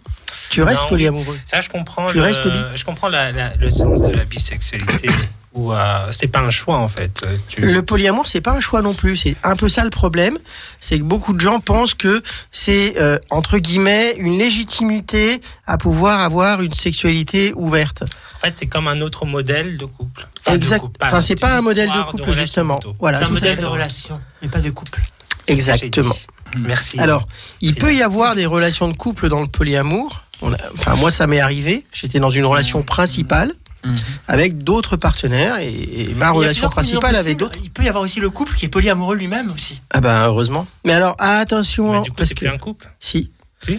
Tu 0.48 0.62
restes 0.62 0.82
Non. 0.84 0.88
polyamoureux. 0.88 1.38
Ça, 1.44 1.60
je 1.60 1.68
comprends. 1.68 2.06
Tu 2.06 2.16
le, 2.16 2.22
restes 2.22 2.48
bi 2.50 2.58
Je 2.74 2.84
comprends 2.86 3.08
la- 3.08 3.32
la- 3.32 3.52
le 3.60 3.68
sens 3.68 4.00
de 4.00 4.08
la 4.16 4.24
bisexualité. 4.24 5.10
Ou 5.54 5.72
euh, 5.72 6.06
c'est 6.12 6.28
pas 6.28 6.40
un 6.40 6.50
choix 6.50 6.76
en 6.76 6.88
fait. 6.88 7.24
Tu- 7.48 7.62
Le 7.62 7.82
polyamour, 7.82 8.28
c'est 8.28 8.40
pas 8.42 8.52
un 8.52 8.60
choix 8.60 8.82
non 8.82 8.92
plus. 8.94 9.16
C'est 9.16 9.34
un 9.42 9.56
peu 9.56 9.68
ça 9.68 9.82
le 9.82 9.90
problème. 9.90 10.38
C'est 10.78 10.98
que 10.98 11.04
beaucoup 11.04 11.32
de 11.32 11.40
gens 11.40 11.58
pensent 11.58 11.94
que 11.94 12.22
c'est, 12.52 13.00
euh, 13.00 13.18
entre 13.30 13.58
guillemets, 13.58 14.14
une 14.18 14.38
légitimité 14.38 15.40
à 15.66 15.78
pouvoir 15.78 16.20
avoir 16.20 16.60
une 16.62 16.74
sexualité 16.74 17.52
ouverte. 17.56 18.02
En 18.36 18.40
fait, 18.46 18.54
c'est 18.56 18.66
comme 18.66 18.86
un 18.88 19.00
autre 19.00 19.24
modèle 19.26 19.78
de 19.78 19.84
couple. 19.86 20.28
Enfin, 20.40 20.52
de 20.52 20.56
exact. 20.62 20.80
couple, 20.80 21.00
Enfin, 21.02 21.22
c'est 21.22 21.40
pas 21.40 21.56
un 21.56 21.62
modèle 21.62 21.88
de 21.90 22.02
couple, 22.10 22.32
justement. 22.32 22.76
plutôt. 22.76 22.94
Voilà. 23.00 23.18
C'est 23.18 23.24
un 23.24 23.30
modèle 23.30 23.58
de 23.58 23.64
relation, 23.64 24.20
mais 24.42 24.48
pas 24.48 24.60
de 24.60 24.70
couple. 24.70 25.00
Exactement. 25.46 26.14
Merci. 26.58 26.98
Alors, 27.00 27.26
il 27.60 27.74
peut 27.74 27.94
y 27.94 28.02
avoir 28.02 28.34
des 28.34 28.46
relations 28.46 28.88
de 28.88 28.96
couple 28.96 29.28
dans 29.28 29.40
le 29.40 29.48
polyamour. 29.48 30.22
On 30.40 30.52
a- 30.52 30.56
enfin, 30.74 30.94
moi, 30.94 31.10
ça 31.10 31.26
m'est 31.26 31.40
arrivé. 31.40 31.84
J'étais 31.92 32.20
dans 32.20 32.30
une 32.30 32.44
relation 32.46 32.82
principale 32.82 33.52
Mhm. 33.84 33.96
avec 34.26 34.58
d'autres 34.64 34.96
partenaires 34.96 35.58
et, 35.58 35.68
et 35.68 36.14
ma 36.14 36.30
relation 36.30 36.68
principale 36.68 37.14
avec 37.16 37.36
d'autres. 37.36 37.58
Il 37.62 37.70
peut 37.70 37.84
y 37.84 37.88
avoir 37.88 38.02
aussi 38.02 38.18
le 38.20 38.28
couple 38.30 38.54
qui 38.54 38.64
est 38.64 38.68
polyamoureux 38.68 39.16
lui-même 39.16 39.50
aussi. 39.52 39.80
Ah 39.90 40.00
ben 40.00 40.26
heureusement. 40.26 40.66
Mais 40.84 40.92
alors 40.92 41.14
attention 41.18 41.92
Mais 41.92 42.02
du 42.02 42.10
coup, 42.10 42.16
parce 42.16 42.28
c'est 42.30 42.34
que 42.34 42.40
plus 42.46 42.48
un 42.54 42.58
couple. 42.58 42.88
si. 42.98 43.30
Si. 43.60 43.78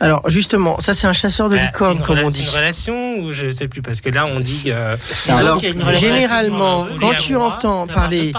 Alors 0.00 0.28
justement, 0.28 0.80
ça 0.80 0.92
c'est 0.94 1.06
un 1.06 1.12
chasseur 1.12 1.48
de 1.48 1.56
Bah, 1.56 1.68
comme 1.68 2.00
on 2.08 2.28
dit. 2.28 2.42
C'est 2.42 2.50
une 2.50 2.56
relation 2.56 3.16
ou 3.18 3.32
je 3.32 3.48
sais 3.50 3.68
plus 3.68 3.80
parce 3.82 4.00
que 4.00 4.08
là 4.10 4.26
on 4.26 4.40
dit 4.40 4.64
euh, 4.66 4.96
Alors, 5.28 5.60
généralement, 5.94 6.86
quand 6.98 7.14
tu 7.14 7.36
entends 7.36 7.86
parler-. 7.86 8.32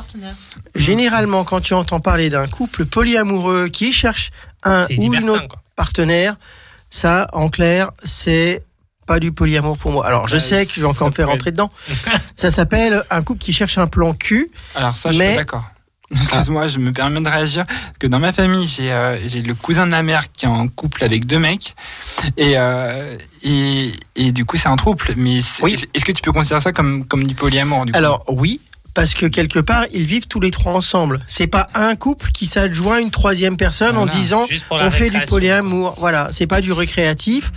Généralement, 0.76 1.44
quand 1.44 1.62
tu 1.62 1.74
entends 1.74 2.00
parler 2.02 2.30
d'un 2.30 2.48
couple 2.48 2.86
polyamoureux 2.86 3.68
qui 3.70 3.94
cherche 3.94 4.32
un 4.64 4.86
ou 4.98 5.14
une 5.14 5.30
autre 5.30 5.48
quoi. 5.48 5.62
partenaire, 5.76 6.36
ça, 6.90 7.28
en 7.34 7.50
clair, 7.50 7.92
c'est 8.04 8.64
pas 9.06 9.20
du 9.20 9.32
polyamour 9.32 9.78
pour 9.78 9.92
moi. 9.92 10.06
Alors, 10.06 10.28
je 10.28 10.36
Ouais, 10.36 10.40
sais 10.42 10.66
que 10.66 10.72
je 10.74 10.82
vais 10.82 10.88
encore 10.88 11.08
me 11.10 11.14
faire 11.14 11.28
rentrer 11.30 11.52
dedans. 11.52 11.72
ça 12.36 12.52
s'appelle 12.52 13.04
un 13.10 13.22
couple 13.22 13.42
qui 13.42 13.54
cherche 13.54 13.78
un 13.78 13.88
plan 13.88 14.14
cul. 14.14 14.50
Alors 14.76 14.96
ça, 14.96 15.12
je 15.12 15.18
suis 15.22 15.36
d'accord. 15.36 15.64
Excuse-moi, 16.12 16.68
je 16.68 16.78
me 16.78 16.92
permets 16.94 17.20
de 17.20 17.28
réagir. 17.28 17.66
Parce 17.66 17.98
que 18.00 18.06
dans 18.08 18.20
ma 18.20 18.32
famille, 18.32 18.68
j'ai 18.68 18.92
euh, 18.92 19.18
j'ai 19.28 19.42
le 19.42 19.56
cousin 19.56 19.86
de 19.88 19.92
ma 19.92 20.04
mère 20.04 20.32
qui 20.32 20.46
est 20.46 20.48
en 20.48 20.68
couple 20.68 21.04
avec 21.04 21.26
deux 21.26 21.40
mecs. 21.40 21.76
Et, 22.38 22.54
euh, 22.58 23.18
et, 23.44 23.92
et 24.16 24.32
du 24.32 24.46
coup, 24.46 24.56
c'est 24.56 24.70
un 24.70 24.76
trouble. 24.76 25.04
Mais 25.18 25.40
Oui. 25.64 25.76
est-ce 25.96 26.06
que 26.06 26.12
tu 26.12 26.22
peux 26.22 26.32
considérer 26.32 26.62
ça 26.62 26.72
comme, 26.74 27.06
comme 27.06 27.26
du 27.26 27.34
polyamour 27.34 27.86
du 27.86 27.92
coup? 27.92 27.98
Alors, 27.98 28.24
oui. 28.30 28.62
Parce 28.94 29.14
que 29.14 29.26
quelque 29.26 29.60
part, 29.60 29.86
ils 29.94 30.06
vivent 30.06 30.28
tous 30.28 30.40
les 30.40 30.52
trois 30.52 30.72
ensemble. 30.74 31.20
C'est 31.28 31.48
pas 31.48 31.68
un 31.74 31.96
couple 31.98 32.32
qui 32.32 32.46
s'adjoint 32.46 33.00
une 33.00 33.12
troisième 33.12 33.58
personne 33.58 33.98
en 33.98 34.06
disant 34.06 34.46
on 34.72 34.90
fait 34.92 35.10
du 35.10 35.20
polyamour. 35.22 35.96
Voilà, 35.98 36.30
c'est 36.32 36.48
pas 36.48 36.62
du 36.62 36.72
récréatif. 36.72 37.52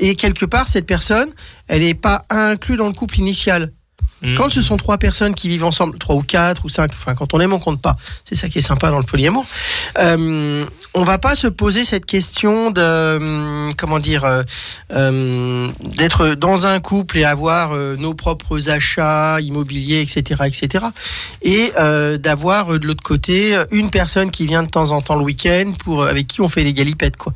Et 0.00 0.14
quelque 0.14 0.44
part, 0.44 0.68
cette 0.68 0.86
personne, 0.86 1.30
elle 1.68 1.82
est 1.82 1.94
pas 1.94 2.24
inclue 2.30 2.76
dans 2.76 2.86
le 2.86 2.92
couple 2.92 3.18
initial. 3.18 3.72
Mm. 4.24 4.34
Quand 4.36 4.50
ce 4.50 4.62
sont 4.62 4.76
trois 4.76 4.98
personnes 4.98 5.34
qui 5.34 5.48
vivent 5.48 5.64
ensemble, 5.64 5.98
trois 5.98 6.16
ou 6.16 6.22
quatre 6.22 6.64
ou 6.64 6.68
cinq, 6.68 6.90
enfin 6.92 7.14
quand 7.14 7.34
on 7.34 7.40
aime 7.40 7.52
on 7.52 7.58
compte 7.58 7.80
pas. 7.80 7.96
C'est 8.24 8.34
ça 8.34 8.48
qui 8.48 8.58
est 8.58 8.62
sympa 8.62 8.90
dans 8.90 8.98
le 8.98 9.04
polyamour. 9.04 9.44
Euh, 9.98 10.64
on 10.94 11.04
va 11.04 11.18
pas 11.18 11.34
se 11.34 11.46
poser 11.46 11.84
cette 11.84 12.06
question 12.06 12.70
de 12.70 12.80
euh, 12.80 13.70
comment 13.76 13.98
dire 13.98 14.24
euh, 14.24 14.42
euh, 14.92 15.68
d'être 15.80 16.34
dans 16.34 16.66
un 16.66 16.80
couple 16.80 17.18
et 17.18 17.24
avoir 17.24 17.72
euh, 17.72 17.96
nos 17.96 18.14
propres 18.14 18.70
achats 18.70 19.40
immobiliers, 19.40 20.00
etc., 20.00 20.42
etc. 20.46 20.86
Et 21.42 21.72
euh, 21.78 22.16
d'avoir 22.16 22.78
de 22.78 22.86
l'autre 22.86 23.02
côté 23.02 23.62
une 23.72 23.90
personne 23.90 24.30
qui 24.30 24.46
vient 24.46 24.62
de 24.62 24.70
temps 24.70 24.92
en 24.92 25.02
temps 25.02 25.16
le 25.16 25.24
week-end 25.24 25.74
pour 25.84 26.04
avec 26.04 26.28
qui 26.28 26.40
on 26.40 26.48
fait 26.48 26.64
des 26.64 26.72
galipettes 26.72 27.16
quoi. 27.16 27.34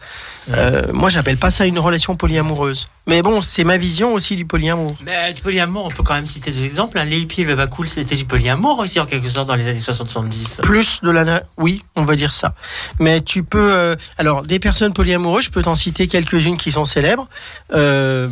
Euh, 0.50 0.86
moi 0.92 1.10
j'appelle 1.10 1.36
pas 1.36 1.50
ça 1.50 1.66
une 1.66 1.78
relation 1.78 2.16
polyamoureuse. 2.16 2.88
Mais 3.06 3.22
bon 3.22 3.42
c'est 3.42 3.64
ma 3.64 3.76
vision 3.76 4.14
aussi 4.14 4.36
du 4.36 4.46
polyamour. 4.46 4.96
Mais 5.04 5.32
du 5.32 5.42
polyamour, 5.42 5.84
on 5.86 5.90
peut 5.90 6.02
quand 6.02 6.14
même 6.14 6.26
citer 6.26 6.50
deux 6.50 6.64
exemples. 6.64 6.98
Hein. 6.98 7.04
Léipi 7.04 7.42
et 7.42 7.44
le 7.44 7.54
Bacool, 7.54 7.88
c'était 7.88 8.16
du 8.16 8.24
polyamour 8.24 8.78
aussi 8.78 8.98
en 9.00 9.06
quelque 9.06 9.28
sorte 9.28 9.48
dans 9.48 9.54
les 9.54 9.68
années 9.68 9.78
60-70. 9.78 10.62
Plus 10.62 11.00
de 11.02 11.10
la 11.10 11.42
oui, 11.56 11.82
on 11.96 12.04
va 12.04 12.16
dire 12.16 12.32
ça. 12.32 12.54
Mais 12.98 13.20
tu 13.20 13.42
peux 13.42 13.72
euh, 13.72 13.96
alors 14.16 14.42
des 14.42 14.58
personnes 14.58 14.92
polyamoureuses, 14.92 15.44
je 15.44 15.50
peux 15.50 15.62
t'en 15.62 15.76
citer 15.76 16.08
quelques-unes 16.08 16.56
qui 16.56 16.72
sont 16.72 16.86
célèbres. 16.86 17.28
Euh, 17.72 18.28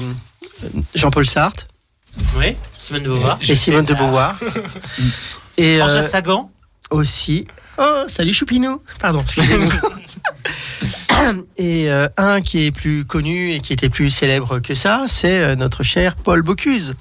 Jean-Paul 0.94 1.26
Sartre 1.26 1.66
Oui, 2.36 2.56
Simone 2.78 3.02
de 3.02 3.08
Beauvoir. 3.08 3.38
et 3.46 3.54
Simone 3.54 3.84
de 3.84 3.94
Beauvoir. 3.94 4.36
et 5.58 5.78
François 5.78 5.98
euh, 5.98 6.02
Sagan. 6.02 6.50
aussi. 6.90 7.46
Oh, 7.78 8.04
salut 8.08 8.32
Choupinou. 8.32 8.80
Pardon, 8.98 9.20
excusez-nous. 9.22 9.70
et 11.56 11.90
euh, 11.90 12.06
un 12.16 12.40
qui 12.40 12.66
est 12.66 12.72
plus 12.72 13.04
connu 13.04 13.52
et 13.52 13.60
qui 13.60 13.72
était 13.72 13.88
plus 13.88 14.10
célèbre 14.10 14.58
que 14.60 14.74
ça, 14.74 15.04
c'est 15.08 15.40
euh, 15.40 15.56
notre 15.56 15.82
cher 15.82 16.16
Paul 16.16 16.42
Bocuse. 16.42 16.94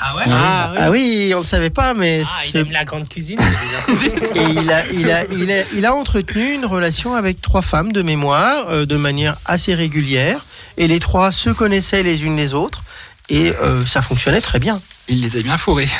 Ah 0.00 0.16
ouais 0.16 0.22
Ah, 0.30 0.70
oui. 0.72 0.78
Ah 0.80 0.90
oui, 0.90 1.32
on 1.34 1.38
le 1.38 1.44
savait 1.44 1.70
pas, 1.70 1.94
mais 1.94 2.22
Ah, 2.24 2.40
il 2.48 2.56
aime 2.56 2.70
la 2.72 2.84
grande 2.84 3.08
cuisine. 3.08 3.38
et 4.34 4.42
il 4.42 4.70
a, 4.70 4.86
il 4.92 5.10
a, 5.10 5.24
il 5.30 5.50
a, 5.52 5.62
il 5.74 5.86
a 5.86 5.94
entretenu 5.94 6.54
une 6.54 6.64
relation 6.66 7.14
avec 7.14 7.40
trois 7.40 7.62
femmes 7.62 7.92
de 7.92 8.02
mémoire 8.02 8.64
euh, 8.70 8.84
de 8.84 8.96
manière 8.96 9.36
assez 9.44 9.74
régulière, 9.74 10.44
et 10.76 10.88
les 10.88 10.98
trois 10.98 11.30
se 11.30 11.50
connaissaient 11.50 12.02
les 12.02 12.24
unes 12.24 12.36
les 12.36 12.52
autres, 12.54 12.82
et 13.28 13.52
euh, 13.62 13.86
ça 13.86 14.02
fonctionnait 14.02 14.40
très 14.40 14.58
bien. 14.58 14.80
Il 15.08 15.20
les 15.20 15.38
a 15.38 15.42
bien 15.42 15.58
fourrés. 15.58 15.88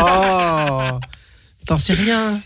Oh, 0.00 0.98
t'en 1.66 1.78
sais 1.78 1.92
rien. 1.92 2.40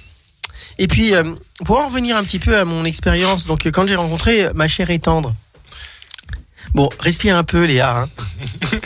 Et 0.82 0.88
puis, 0.88 1.14
euh, 1.14 1.22
pour 1.64 1.78
en 1.78 1.86
revenir 1.86 2.16
un 2.16 2.24
petit 2.24 2.40
peu 2.40 2.58
à 2.58 2.64
mon 2.64 2.84
expérience, 2.84 3.46
donc 3.46 3.64
quand 3.66 3.86
j'ai 3.86 3.94
rencontré 3.94 4.48
ma 4.54 4.66
chère 4.66 4.90
et 4.90 4.98
tendre. 4.98 5.32
Bon, 6.74 6.88
respire 6.98 7.36
un 7.36 7.44
peu, 7.44 7.64
Léa. 7.64 7.98
hein. 7.98 8.08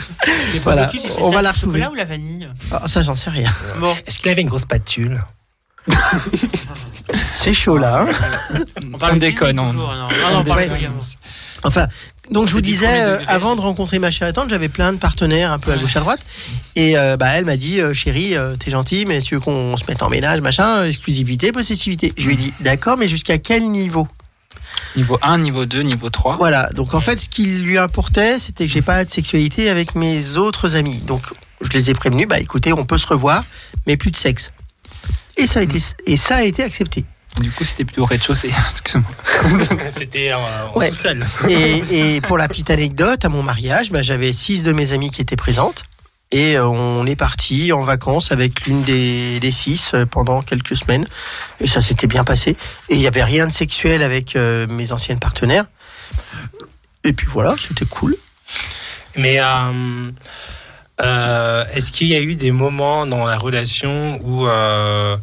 voilà, 0.63 0.91
on 1.21 1.31
va 1.31 1.41
la 1.41 1.53
chocolat 1.53 1.85
retrouver. 1.85 1.87
ou 1.87 1.95
la 1.95 2.05
vanille 2.05 2.49
Ah, 2.71 2.87
ça, 2.87 3.01
j'en 3.01 3.15
sais 3.15 3.29
rien. 3.31 3.49
Bon, 3.79 3.95
Est-ce 4.05 4.19
qu'il 4.19 4.29
avait 4.29 4.41
une 4.43 4.49
grosse 4.49 4.65
patule 4.65 5.23
C'est 7.33 7.53
chaud 7.53 7.77
là. 7.77 8.01
hein. 8.01 8.07
on 8.93 8.97
parle 8.97 9.13
On 9.13 9.15
de 9.15 9.19
déconne, 9.21 9.55
cuisine 9.55 9.59
on- 9.59 9.71
toujours, 9.71 9.87
non, 9.93 10.07
non, 10.09 10.39
on 10.39 10.43
parle. 10.43 10.69
Enfin, 11.63 11.87
donc 12.29 12.47
je 12.47 12.53
vous 12.53 12.61
disais, 12.61 13.01
euh, 13.01 13.19
avant 13.27 13.55
de 13.55 13.61
rencontrer 13.61 13.99
ma 13.99 14.11
chère 14.11 14.31
tendre, 14.33 14.49
j'avais 14.49 14.69
plein 14.69 14.93
de 14.93 14.97
partenaires 14.97 15.51
un 15.51 15.59
peu 15.59 15.71
à 15.71 15.77
gauche 15.77 15.95
à 15.95 15.99
droite. 16.01 16.19
Et 16.75 16.97
euh, 16.97 17.17
bah, 17.17 17.29
elle 17.33 17.45
m'a 17.45 17.57
dit, 17.57 17.81
euh, 17.81 17.93
chérie, 17.93 18.35
euh, 18.35 18.55
t'es 18.55 18.71
gentil, 18.71 19.05
mais 19.05 19.21
tu 19.21 19.35
veux 19.35 19.41
qu'on 19.41 19.75
se 19.77 19.83
mette 19.87 20.03
en 20.03 20.09
ménage, 20.09 20.41
machin, 20.41 20.83
exclusivité, 20.83 21.51
possessivité. 21.51 22.13
Je 22.17 22.27
lui 22.27 22.33
ai 22.33 22.37
dit, 22.37 22.53
d'accord, 22.59 22.97
mais 22.97 23.07
jusqu'à 23.07 23.37
quel 23.37 23.69
niveau? 23.69 24.07
Niveau 24.95 25.17
1, 25.21 25.39
niveau 25.39 25.65
2, 25.65 25.81
niveau 25.81 26.09
3. 26.09 26.37
Voilà, 26.37 26.69
donc 26.73 26.93
en 26.93 27.01
fait, 27.01 27.19
ce 27.19 27.29
qui 27.29 27.45
lui 27.45 27.77
importait, 27.77 28.39
c'était 28.39 28.67
que 28.67 28.71
j'ai 28.71 28.81
pas 28.81 29.05
de 29.05 29.09
sexualité 29.09 29.69
avec 29.69 29.95
mes 29.95 30.35
autres 30.37 30.75
amis. 30.75 30.99
Donc, 30.99 31.23
je 31.61 31.69
les 31.71 31.89
ai 31.89 31.93
prévenus, 31.93 32.27
bah 32.27 32.39
écoutez, 32.39 32.73
on 32.73 32.85
peut 32.85 32.97
se 32.97 33.07
revoir, 33.07 33.43
mais 33.87 33.97
plus 33.97 34.11
de 34.11 34.17
sexe. 34.17 34.51
Et 35.37 35.47
ça 35.47 35.59
a 35.59 35.63
été, 35.63 35.79
et 36.05 36.17
ça 36.17 36.35
a 36.35 36.43
été 36.43 36.63
accepté. 36.63 37.05
Du 37.39 37.51
coup, 37.51 37.63
c'était 37.63 37.85
plutôt 37.85 38.03
au 38.03 38.05
rez-de-chaussée. 38.05 38.51
Excuse-moi. 38.71 39.11
C'était 39.95 40.33
en 40.33 40.41
Ouais. 40.75 40.89
sous-sol. 40.91 41.25
Et, 41.49 42.15
et 42.15 42.21
pour 42.21 42.37
la 42.37 42.47
petite 42.47 42.69
anecdote, 42.71 43.23
à 43.25 43.29
mon 43.29 43.43
mariage, 43.43 43.91
bah, 43.91 44.01
j'avais 44.01 44.33
six 44.33 44.63
de 44.63 44.71
mes 44.73 44.91
amies 44.93 45.11
qui 45.11 45.21
étaient 45.21 45.35
présentes. 45.35 45.83
Et 46.31 46.57
euh, 46.57 46.65
on 46.67 47.05
est 47.05 47.15
parti 47.15 47.71
en 47.71 47.81
vacances 47.83 48.31
avec 48.31 48.65
l'une 48.65 48.83
des, 48.83 49.39
des 49.39 49.51
six 49.51 49.91
euh, 49.93 50.05
pendant 50.05 50.41
quelques 50.41 50.75
semaines. 50.75 51.07
Et 51.61 51.67
ça 51.67 51.81
s'était 51.81 52.07
bien 52.07 52.23
passé. 52.23 52.57
Et 52.89 52.95
il 52.95 52.99
n'y 52.99 53.07
avait 53.07 53.23
rien 53.23 53.47
de 53.47 53.51
sexuel 53.51 54.01
avec 54.03 54.35
euh, 54.35 54.67
mes 54.67 54.91
anciennes 54.91 55.19
partenaires. 55.19 55.65
Et 57.03 57.13
puis 57.13 57.27
voilà, 57.29 57.55
c'était 57.59 57.85
cool. 57.85 58.15
Mais 59.15 59.39
euh, 59.39 60.11
euh, 61.01 61.63
est-ce 61.73 61.91
qu'il 61.91 62.07
y 62.07 62.15
a 62.15 62.19
eu 62.19 62.35
des 62.35 62.51
moments 62.51 63.05
dans 63.05 63.25
la 63.25 63.37
relation 63.37 64.19
où 64.23 64.47
euh, 64.47 65.15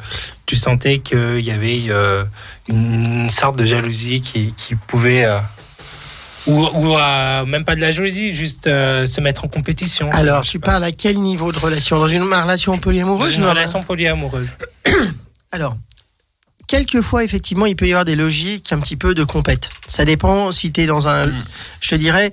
tu 0.46 0.56
sentais 0.56 0.98
qu'il 1.00 1.40
y 1.40 1.50
avait 1.50 1.84
euh, 1.88 2.24
une 2.68 3.28
sorte 3.30 3.56
de 3.58 3.64
jalousie 3.64 4.20
qui, 4.20 4.52
qui 4.56 4.74
pouvait... 4.76 5.24
euh, 5.24 5.38
ou 6.46 6.60
ou, 6.74 6.96
euh, 6.96 7.44
même 7.46 7.64
pas 7.64 7.74
de 7.74 7.80
la 7.80 7.90
jalousie, 7.90 8.34
juste 8.34 8.66
euh, 8.66 9.06
se 9.06 9.20
mettre 9.22 9.44
en 9.46 9.48
compétition? 9.48 10.10
Alors, 10.12 10.42
tu 10.44 10.60
pas. 10.60 10.72
parles 10.72 10.84
à 10.84 10.92
quel 10.92 11.18
niveau 11.18 11.52
de 11.52 11.58
relation? 11.58 11.98
Dans 11.98 12.06
une 12.06 12.22
relation 12.22 12.72
Dans 12.74 12.78
polyamoureuse 12.80 13.36
une 13.36 13.44
ou- 13.44 13.48
relation 13.48 13.82
polyamoureuse. 13.82 14.54
Alors, 15.52 15.76
quelquefois, 16.66 17.24
effectivement, 17.24 17.64
il 17.66 17.76
peut 17.76 17.86
y 17.88 17.92
avoir 17.92 18.04
des 18.04 18.14
logiques 18.16 18.72
un 18.72 18.80
petit 18.80 18.96
peu 18.96 19.14
de 19.14 19.24
compète. 19.24 19.70
Ça 19.86 20.04
dépend 20.04 20.52
si 20.52 20.70
tu 20.70 20.82
es 20.82 20.86
dans 20.86 21.08
un. 21.08 21.26
Mm. 21.28 21.44
Je 21.80 21.88
te 21.90 21.94
dirais. 21.94 22.32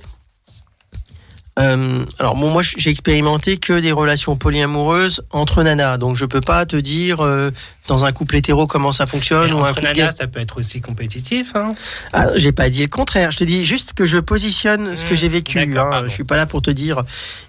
Euh, 1.59 2.05
alors, 2.17 2.35
bon, 2.35 2.49
moi, 2.49 2.61
j'ai 2.63 2.89
expérimenté 2.89 3.57
que 3.57 3.79
des 3.79 3.91
relations 3.91 4.35
polyamoureuses 4.37 5.23
entre 5.31 5.63
nanas. 5.63 5.97
Donc, 5.97 6.15
je 6.15 6.25
peux 6.25 6.39
pas 6.39 6.65
te 6.65 6.77
dire 6.77 7.19
euh, 7.21 7.51
dans 7.87 8.05
un 8.05 8.11
couple 8.13 8.37
hétéro 8.37 8.67
comment 8.67 8.91
ça 8.91 9.05
fonctionne 9.05 9.51
ou 9.51 9.59
un 9.59 9.63
entre 9.63 9.75
couple 9.75 9.87
nanas, 9.87 10.11
ça 10.11 10.27
peut 10.27 10.39
être 10.39 10.57
aussi 10.57 10.79
compétitif. 10.79 11.55
Hein. 11.55 11.73
Ah, 12.13 12.27
j'ai 12.35 12.53
pas 12.53 12.69
dit 12.69 12.81
le 12.81 12.87
contraire. 12.87 13.31
Je 13.31 13.39
te 13.39 13.43
dis 13.43 13.65
juste 13.65 13.93
que 13.93 14.05
je 14.05 14.17
positionne 14.17 14.95
ce 14.95 15.03
que 15.03 15.13
Mm, 15.13 15.17
j'ai 15.17 15.27
vécu. 15.29 15.77
Hein. 15.77 16.03
Je 16.05 16.13
suis 16.13 16.23
pas 16.23 16.37
là 16.37 16.45
pour 16.45 16.61
te 16.61 16.71
dire. 16.71 17.03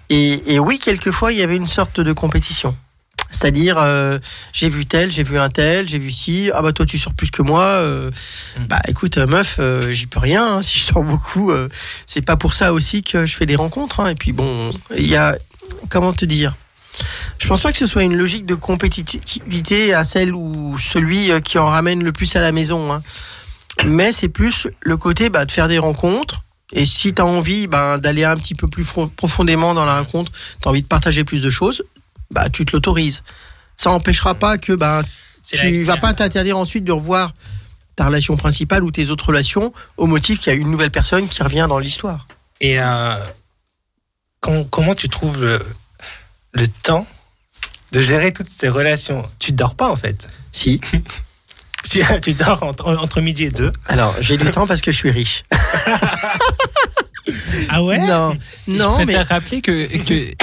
Et, 0.09 0.53
et 0.53 0.59
oui, 0.59 0.79
quelquefois, 0.79 1.31
il 1.31 1.39
y 1.39 1.41
avait 1.41 1.55
une 1.55 1.67
sorte 1.67 2.01
de 2.01 2.11
compétition. 2.13 2.75
C'est-à-dire, 3.33 3.77
euh, 3.77 4.19
j'ai 4.53 4.69
vu 4.69 4.85
tel, 4.85 5.11
j'ai 5.11 5.23
vu 5.23 5.37
un 5.39 5.49
tel, 5.49 5.89
j'ai 5.89 5.99
vu 5.99 6.11
ci. 6.11 6.49
Ah 6.53 6.61
bah 6.61 6.71
toi, 6.71 6.85
tu 6.85 6.97
sors 6.97 7.13
plus 7.13 7.31
que 7.31 7.41
moi. 7.41 7.63
euh, 7.63 8.11
Mm. 8.57 8.65
Bah 8.69 8.79
écoute, 8.87 9.17
euh, 9.17 9.25
meuf, 9.27 9.57
euh, 9.59 9.91
j'y 9.91 10.05
peux 10.07 10.19
rien. 10.19 10.57
hein, 10.57 10.61
si 10.63 10.79
je 10.79 10.83
sors 10.85 11.03
beaucoup, 11.03 11.51
c'est 12.07 12.23
pas 12.25 12.35
pour 12.37 12.53
ça 12.53 12.71
aussi 12.73 13.03
que 13.03 13.25
je 13.25 13.35
fais 13.35 13.45
des 13.45 13.55
rencontres. 13.55 13.99
hein. 13.99 14.09
Et 14.09 14.15
puis 14.15 14.31
bon, 14.31 14.71
il 14.95 15.07
y 15.07 15.15
a 15.15 15.37
comment 15.89 16.13
te 16.13 16.25
dire? 16.25 16.53
Je 17.39 17.47
pense 17.47 17.61
pas 17.61 17.71
que 17.71 17.77
ce 17.79 17.87
soit 17.87 18.03
une 18.03 18.15
logique 18.15 18.45
de 18.45 18.53
compétitivité 18.55 19.93
à 19.93 20.03
celle 20.03 20.33
ou 20.35 20.77
celui 20.77 21.31
qui 21.41 21.57
en 21.57 21.65
ramène 21.67 22.03
le 22.03 22.11
plus 22.11 22.35
à 22.35 22.41
la 22.41 22.51
maison. 22.51 22.93
hein. 22.93 23.01
Mais 23.85 24.13
c'est 24.13 24.29
plus 24.29 24.67
le 24.81 24.97
côté 24.97 25.29
bah, 25.29 25.45
de 25.45 25.51
faire 25.51 25.67
des 25.67 25.79
rencontres. 25.79 26.41
Et 26.71 26.85
si 26.85 27.13
tu 27.13 27.21
as 27.21 27.25
envie 27.25 27.67
ben, 27.67 27.97
d'aller 27.97 28.23
un 28.23 28.35
petit 28.37 28.55
peu 28.55 28.67
plus 28.67 28.85
profondément 29.15 29.73
dans 29.73 29.85
la 29.85 29.99
rencontre, 29.99 30.31
tu 30.31 30.67
as 30.67 30.69
envie 30.71 30.81
de 30.81 30.87
partager 30.87 31.23
plus 31.23 31.41
de 31.41 31.49
choses, 31.49 31.83
bah, 32.33 32.49
tu 32.49 32.65
te 32.65 32.71
l'autorises. 32.73 33.23
Ça 33.77 33.89
n'empêchera 33.91 34.35
pas 34.35 34.57
que 34.57 34.77
C'est 35.41 35.57
tu 35.57 35.83
vas 35.83 35.97
pas 35.97 36.13
t'interdire 36.13 36.57
ensuite 36.57 36.83
de 36.83 36.91
revoir 36.91 37.33
ta 37.95 38.05
relation 38.07 38.35
principale 38.37 38.83
ou 38.83 38.91
tes 38.91 39.09
autres 39.09 39.27
relations 39.27 39.73
au 39.97 40.07
motif 40.07 40.39
qu'il 40.39 40.51
y 40.51 40.55
a 40.55 40.59
une 40.59 40.69
nouvelle 40.71 40.91
personne 40.91 41.27
qui 41.27 41.41
revient 41.43 41.65
dans 41.69 41.79
l'histoire. 41.79 42.27
Et 42.59 42.79
euh, 42.79 43.15
com- 44.39 44.67
comment 44.69 44.95
tu 44.95 45.09
trouves 45.09 45.39
le, 45.39 45.59
le 46.53 46.67
temps 46.67 47.05
de 47.91 48.01
gérer 48.01 48.33
toutes 48.33 48.49
ces 48.49 48.69
relations? 48.69 49.21
Tu 49.39 49.51
dors 49.51 49.75
pas 49.75 49.89
en 49.89 49.95
fait? 49.97 50.27
Si. 50.51 50.81
Si 51.85 52.01
tu 52.21 52.33
dors 52.33 52.63
entre, 52.63 52.85
entre 52.95 53.19
midi 53.19 53.43
et 53.43 53.49
deux. 53.51 53.73
Alors, 53.87 54.15
j'ai 54.21 54.37
du 54.37 54.49
temps 54.49 54.65
parce 54.65 54.79
que 54.79 54.89
je 54.93 54.95
suis 54.97 55.11
riche. 55.11 55.43
Ah 57.69 57.83
ouais? 57.83 57.97
Non, 57.99 58.37
non, 58.67 58.99
je 58.99 59.05
mais 59.05 59.17
rappeler 59.21 59.61
que, 59.61 59.85
que, 59.97 60.33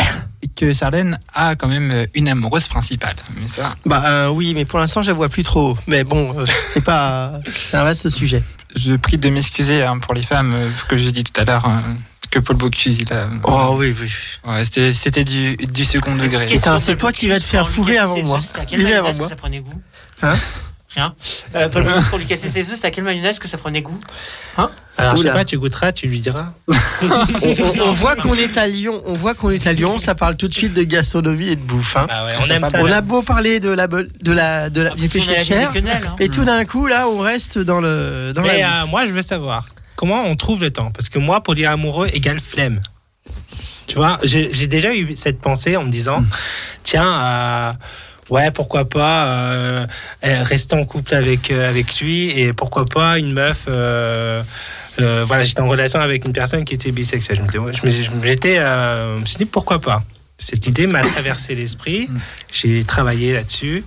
que 0.61 0.75
Charlène 0.75 1.19
a 1.35 1.57
quand 1.57 1.69
même 1.69 1.90
euh, 1.93 2.07
une 2.14 2.29
amoureuse 2.29 2.69
principale. 2.69 3.17
Mais 3.40 3.47
ça, 3.47 3.75
bah 3.87 4.02
euh, 4.05 4.29
oui, 4.29 4.52
mais 4.55 4.67
pour 4.67 4.79
l'instant, 4.79 5.00
je 5.02 5.09
la 5.09 5.14
vois 5.14 5.31
plus 5.31 5.43
trop. 5.43 5.76
Mais 5.87 6.05
bon, 6.05 6.38
euh, 6.38 6.45
c'est 6.73 6.83
pas, 6.85 7.40
c'est 7.47 7.76
un 7.79 7.85
vaste 7.85 8.11
sujet. 8.11 8.43
je 8.76 8.95
prie 8.95 9.17
de 9.17 9.31
m'excuser 9.31 9.83
hein, 9.83 9.99
pour 9.99 10.12
les 10.12 10.23
femmes 10.23 10.52
euh, 10.55 10.69
que 10.88 10.99
j'ai 10.99 11.12
dit 11.12 11.25
tout 11.25 11.40
à 11.40 11.45
l'heure. 11.45 11.64
hein, 11.64 11.83
que 12.31 12.38
Paul 12.38 12.57
Bocuse, 12.57 12.99
il 13.00 13.12
a. 13.12 13.26
Oh 13.45 13.75
oui, 13.79 13.93
oui. 14.00 14.09
Ouais, 14.45 14.64
c'était, 14.64 14.93
c'était 14.95 15.25
du, 15.25 15.57
du 15.57 15.85
second 15.85 16.14
degré. 16.14 16.47
C'est 16.79 16.97
toi 16.97 17.12
qui 17.12 17.29
vas 17.29 17.40
te 17.40 17.45
faire 17.45 17.69
fourrer 17.69 17.99
avant 17.99 18.23
moi. 18.23 18.38
Viens 18.71 18.99
avant 18.99 19.14
moi. 19.14 19.29
ça 19.29 19.37
prenait 19.37 19.61
goût 19.61 19.81
Hein? 20.23 20.37
Rien. 20.94 21.14
Euh, 21.54 21.68
Paul 21.68 21.85
Bocuse, 21.85 22.09
pour 22.09 22.18
lui 22.18 22.26
casser 22.26 22.50
ses 22.50 22.62
œufs, 22.68 22.75
c'était 22.75 22.88
à 22.88 22.90
quelle 22.90 23.04
mayonnaise 23.04 23.38
que 23.38 23.47
ça 23.47 23.56
prenait 23.59 23.80
goût? 23.82 23.99
Alors 24.99 25.16
je 25.16 25.23
sais 25.23 25.28
pas, 25.28 25.44
tu 25.44 25.56
goûteras, 25.59 25.92
tu 25.92 26.06
lui 26.09 26.20
diras. 26.20 26.49
On, 27.02 27.06
on- 27.06 27.80
on 27.88 27.92
voit 27.92 28.16
qu'on 28.16 28.35
est 28.35 28.59
à 28.59 28.66
Lyon. 28.66 29.00
On 29.06 29.14
voit 29.14 29.35
qu'on 29.35 29.50
est 29.50 29.66
à 29.66 29.73
Lyon. 29.73 29.99
Ça 29.99 30.14
parle 30.14 30.37
tout 30.37 30.49
de 30.49 30.52
suite 30.54 30.75
de 30.75 30.82
gastronomie 30.82 31.49
et 31.49 31.56
de 31.56 31.61
bouffe. 31.62 31.97
hein. 31.97 32.06
Ah 32.11 32.26
ouais, 32.26 32.32
on 32.42 32.50
aime 32.50 32.64
ça. 32.64 32.82
On 32.82 32.90
a 32.90 33.00
beau 33.00 33.23
parler 33.23 33.61
de 33.61 33.70
la 33.70 33.87
de 33.87 34.32
la 34.32 34.68
de 34.68 34.82
la 34.82 34.90
du 34.90 35.04
On 35.04 35.09
péché 35.09 35.30
a 35.30 35.32
de 35.32 35.38
la 35.38 35.44
chair, 35.44 35.70
hein. 35.75 36.16
et 36.18 36.28
tout 36.28 36.44
d'un 36.44 36.64
coup 36.64 36.87
là, 36.87 37.09
on 37.09 37.18
reste 37.20 37.59
dans 37.59 37.80
le 37.80 38.32
dans 38.35 38.42
Mais 38.42 38.61
la 38.61 38.66
euh, 38.66 38.80
bouffe. 38.82 38.90
moi, 38.90 39.06
je 39.06 39.12
veux 39.12 39.23
savoir 39.23 39.66
comment 39.97 40.25
on 40.25 40.35
trouve 40.37 40.61
le 40.61 40.70
temps? 40.70 40.90
Parce 40.90 41.09
que 41.09 41.18
moi, 41.18 41.40
polyamoureux 41.42 42.09
égale 42.12 42.40
flemme. 42.40 42.80
Tu 43.87 43.97
vois, 43.97 44.18
j'ai 44.23 44.50
j'ai 44.52 44.66
déjà 44.66 44.94
eu 44.94 45.14
cette 45.16 45.40
pensée 45.40 45.76
en 45.76 45.85
me 45.85 45.90
disant 45.90 46.23
tiens, 46.82 47.09
euh, 47.11 47.73
ouais, 48.31 48.51
pourquoi 48.51 48.89
pas 48.89 49.27
euh, 49.27 49.87
euh, 50.25 50.43
rester 50.43 50.75
en 50.77 50.85
couple 50.85 51.15
avec 51.15 51.51
euh, 51.51 51.69
avec 51.69 52.01
lui 52.01 52.31
et 52.39 52.53
pourquoi 52.53 52.85
pas 52.87 53.19
une 53.19 53.33
meuf. 53.33 53.67
euh, 53.69 54.43
euh, 55.01 55.25
voilà, 55.27 55.45
j'étais 55.45 55.61
en 55.61 55.69
relation 55.69 56.01
avec 56.01 56.25
une 56.27 56.33
personne 56.33 56.65
qui 56.65 56.75
était 56.75 56.91
bisexuelle. 56.91 57.41
J'étais, 58.23 58.57
je 58.57 59.21
me 59.21 59.25
suis 59.27 59.39
dit 59.39 59.45
pourquoi 59.47 59.81
pas. 59.81 60.03
Cette 60.39 60.67
idée 60.67 60.87
m'a 60.87 61.03
traversé 61.03 61.55
l'esprit. 61.55 62.09
J'ai 62.53 62.83
travaillé 62.85 63.33
là-dessus. 63.35 63.85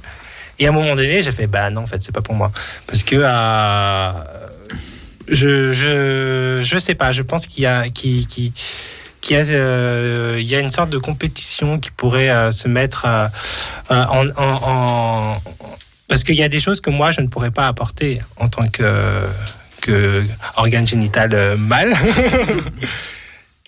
Et 0.59 0.67
à 0.67 0.69
un 0.69 0.71
moment 0.71 0.95
donné, 0.95 1.23
j'ai 1.23 1.31
fait, 1.31 1.47
bah 1.47 1.69
non, 1.71 1.81
en 1.81 1.85
fait, 1.87 2.01
c'est 2.03 2.11
pas 2.13 2.21
pour 2.21 2.35
moi. 2.35 2.51
Parce 2.85 3.03
que, 3.03 3.15
euh, 3.19 4.11
je, 5.27 5.71
je, 5.71 6.61
je 6.63 6.77
sais 6.77 6.95
pas, 6.95 7.11
je 7.11 7.21
pense 7.23 7.47
qu'il 7.47 7.63
y 7.63 7.65
a, 7.65 7.89
qu'il, 7.89 8.27
qu'il- 8.27 8.51
qu'il 9.23 9.37
y 9.37 9.39
a, 9.39 9.43
euh, 9.53 10.37
il 10.39 10.45
y 10.47 10.53
a 10.55 10.59
une 10.59 10.69
sorte 10.69 10.89
de 10.89 10.97
compétition 10.97 11.79
qui 11.79 11.89
pourrait 11.91 12.29
euh, 12.29 12.51
se 12.51 12.67
mettre 12.67 13.05
euh, 13.07 13.27
euh, 13.89 14.03
en, 14.05 14.27
en- 14.37 14.59
en- 14.69 15.41
parce 16.09 16.23
qu'il 16.23 16.35
y 16.35 16.43
a 16.43 16.49
des 16.49 16.59
choses 16.59 16.81
que 16.81 16.89
moi 16.89 17.11
je 17.11 17.21
ne 17.21 17.27
pourrais 17.27 17.49
pas 17.51 17.67
apporter 17.67 18.19
en 18.37 18.49
tant 18.49 18.67
que, 18.67 18.83
que 19.81 20.23
organe 20.57 20.85
génital 20.85 21.33
euh, 21.33 21.55
mâle. 21.57 21.93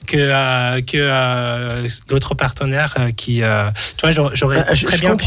que 0.07 0.17
euh, 0.17 0.81
que 0.81 0.97
euh, 0.97 1.88
l'autre 2.12 2.35
partenaire 2.35 2.93
euh, 3.00 3.09
qui 3.12 3.41
euh, 3.41 3.69
tu 3.97 4.01
vois 4.01 4.12
j'aurais- 4.35 4.63
je, 4.74 4.85
très 4.85 4.97
bien 5.00 5.15
pu 5.17 5.24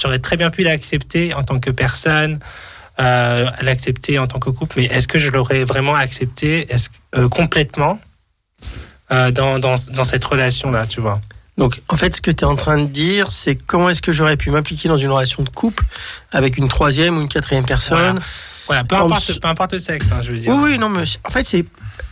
J'aurais 0.00 0.18
très 0.20 0.36
bien 0.36 0.50
pu 0.50 0.62
l'accepter 0.62 1.34
en 1.34 1.42
tant 1.42 1.58
que 1.58 1.70
personne, 1.70 2.38
euh, 3.00 3.50
l'accepter 3.62 4.18
en 4.20 4.26
tant 4.28 4.38
que 4.38 4.50
couple, 4.50 4.74
mais 4.78 4.84
est-ce 4.84 5.08
que 5.08 5.18
je 5.18 5.30
l'aurais 5.30 5.64
vraiment 5.64 5.96
accepté? 5.96 6.72
Est-ce, 6.72 6.90
euh, 7.16 7.28
complètement? 7.28 7.98
Euh, 9.14 9.30
dans, 9.30 9.58
dans, 9.58 9.74
dans 9.92 10.04
cette 10.04 10.24
relation-là, 10.24 10.86
tu 10.86 11.00
vois 11.00 11.20
Donc, 11.58 11.80
en 11.88 11.96
fait, 11.96 12.16
ce 12.16 12.20
que 12.20 12.30
tu 12.30 12.42
es 12.44 12.46
en 12.46 12.56
train 12.56 12.78
de 12.78 12.86
dire, 12.86 13.30
c'est 13.30 13.54
comment 13.56 13.88
est-ce 13.90 14.02
que 14.02 14.12
j'aurais 14.12 14.36
pu 14.36 14.50
m'impliquer 14.50 14.88
dans 14.88 14.96
une 14.96 15.10
relation 15.10 15.42
de 15.42 15.48
couple 15.48 15.84
avec 16.32 16.56
une 16.58 16.68
troisième 16.68 17.16
ou 17.16 17.20
une 17.20 17.28
quatrième 17.28 17.64
personne 17.64 18.20
Voilà, 18.66 18.84
peu 18.84 18.96
En 18.96 19.06
importe, 19.06 19.28
dessous- 19.28 19.40
peu 19.40 19.48
importe 19.48 19.72
le 19.74 19.78
sexe, 19.78 20.08
hein, 20.12 20.20
je 20.22 20.30
veux 20.30 20.38
dire. 20.38 20.52
Oui, 20.52 20.58
oui, 20.72 20.78
non, 20.78 20.88
mais 20.88 21.04
en 21.24 21.30
fait, 21.30 21.46
c'est 21.46 21.64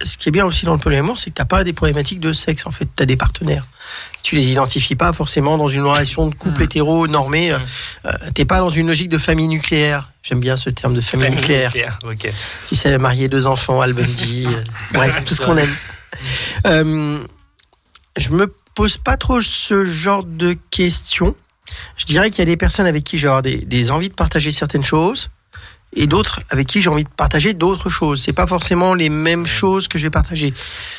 ce 0.04 0.16
qui 0.16 0.28
est 0.28 0.32
bien 0.32 0.44
aussi 0.47 0.64
dans 0.64 0.73
le 0.75 0.78
polyamour, 0.80 1.18
c'est 1.18 1.30
que 1.30 1.35
t'as 1.37 1.44
pas 1.44 1.64
des 1.64 1.73
problématiques 1.73 2.21
de 2.21 2.32
sexe. 2.32 2.66
En 2.66 2.71
fait, 2.73 2.87
tu 2.97 3.02
as 3.02 3.06
des 3.06 3.16
partenaires. 3.16 3.64
Tu 4.23 4.37
les 4.37 4.50
identifies 4.50 4.94
pas 4.94 5.12
forcément 5.12 5.59
dans 5.59 5.68
une 5.68 5.82
relation 5.82 6.28
de 6.28 6.35
couple 6.35 6.61
Mm. 6.61 6.64
hétéro 6.64 7.06
normée. 7.09 7.52
Mm. 7.52 7.62
Euh, 8.06 8.11
T'es 8.35 8.44
pas 8.44 8.59
dans 8.61 8.71
une 8.71 8.87
logique 8.87 9.09
de 9.09 9.18
famille 9.18 9.49
nucléaire. 9.49 10.11
J'aime 10.23 10.38
bien 10.40 10.56
ce 10.56 10.71
terme 10.71 10.94
de 10.94 11.00
famille, 11.00 11.26
Famille 11.26 11.40
nucléaire. 11.40 11.68
nucléaire, 11.71 11.99
ok. 12.04 12.32
Qui 12.68 12.76
s'est 12.76 12.97
marié 12.99 13.28
deux 13.28 13.47
enfants, 13.49 13.80
Al 13.80 13.92
Bundy, 13.92 14.47
euh, 14.49 14.62
bref, 14.92 15.23
tout 15.25 15.35
ce 15.35 15.42
qu'on 15.42 15.56
aime. 15.56 15.75
Euh, 16.64 17.19
je 18.16 18.31
me 18.31 18.47
pose 18.76 18.97
pas 18.97 19.16
trop 19.16 19.40
ce 19.40 19.85
genre 19.85 20.23
de 20.23 20.57
questions. 20.71 21.35
Je 21.97 22.04
dirais 22.04 22.31
qu'il 22.31 22.38
y 22.38 22.42
a 22.42 22.47
des 22.47 22.57
personnes 22.57 22.87
avec 22.87 23.02
qui 23.02 23.19
j'ai 23.19 23.31
des 23.42 23.90
envies 23.90 24.11
de 24.11 24.14
partager 24.14 24.52
certaines 24.52 24.85
choses 24.85 25.28
et 25.94 26.06
d'autres 26.06 26.40
avec 26.50 26.66
qui 26.66 26.80
j'ai 26.80 26.88
envie 26.88 27.04
de 27.04 27.08
partager 27.08 27.54
d'autres 27.54 27.90
choses. 27.90 28.22
C'est 28.25 28.32
pas 28.32 28.46
forcément 28.46 28.94
les 28.94 29.08
mêmes 29.08 29.46
choses 29.46 29.88
que 29.88 29.99
je 29.99 30.04
vais 30.04 30.11
partager. 30.11 30.54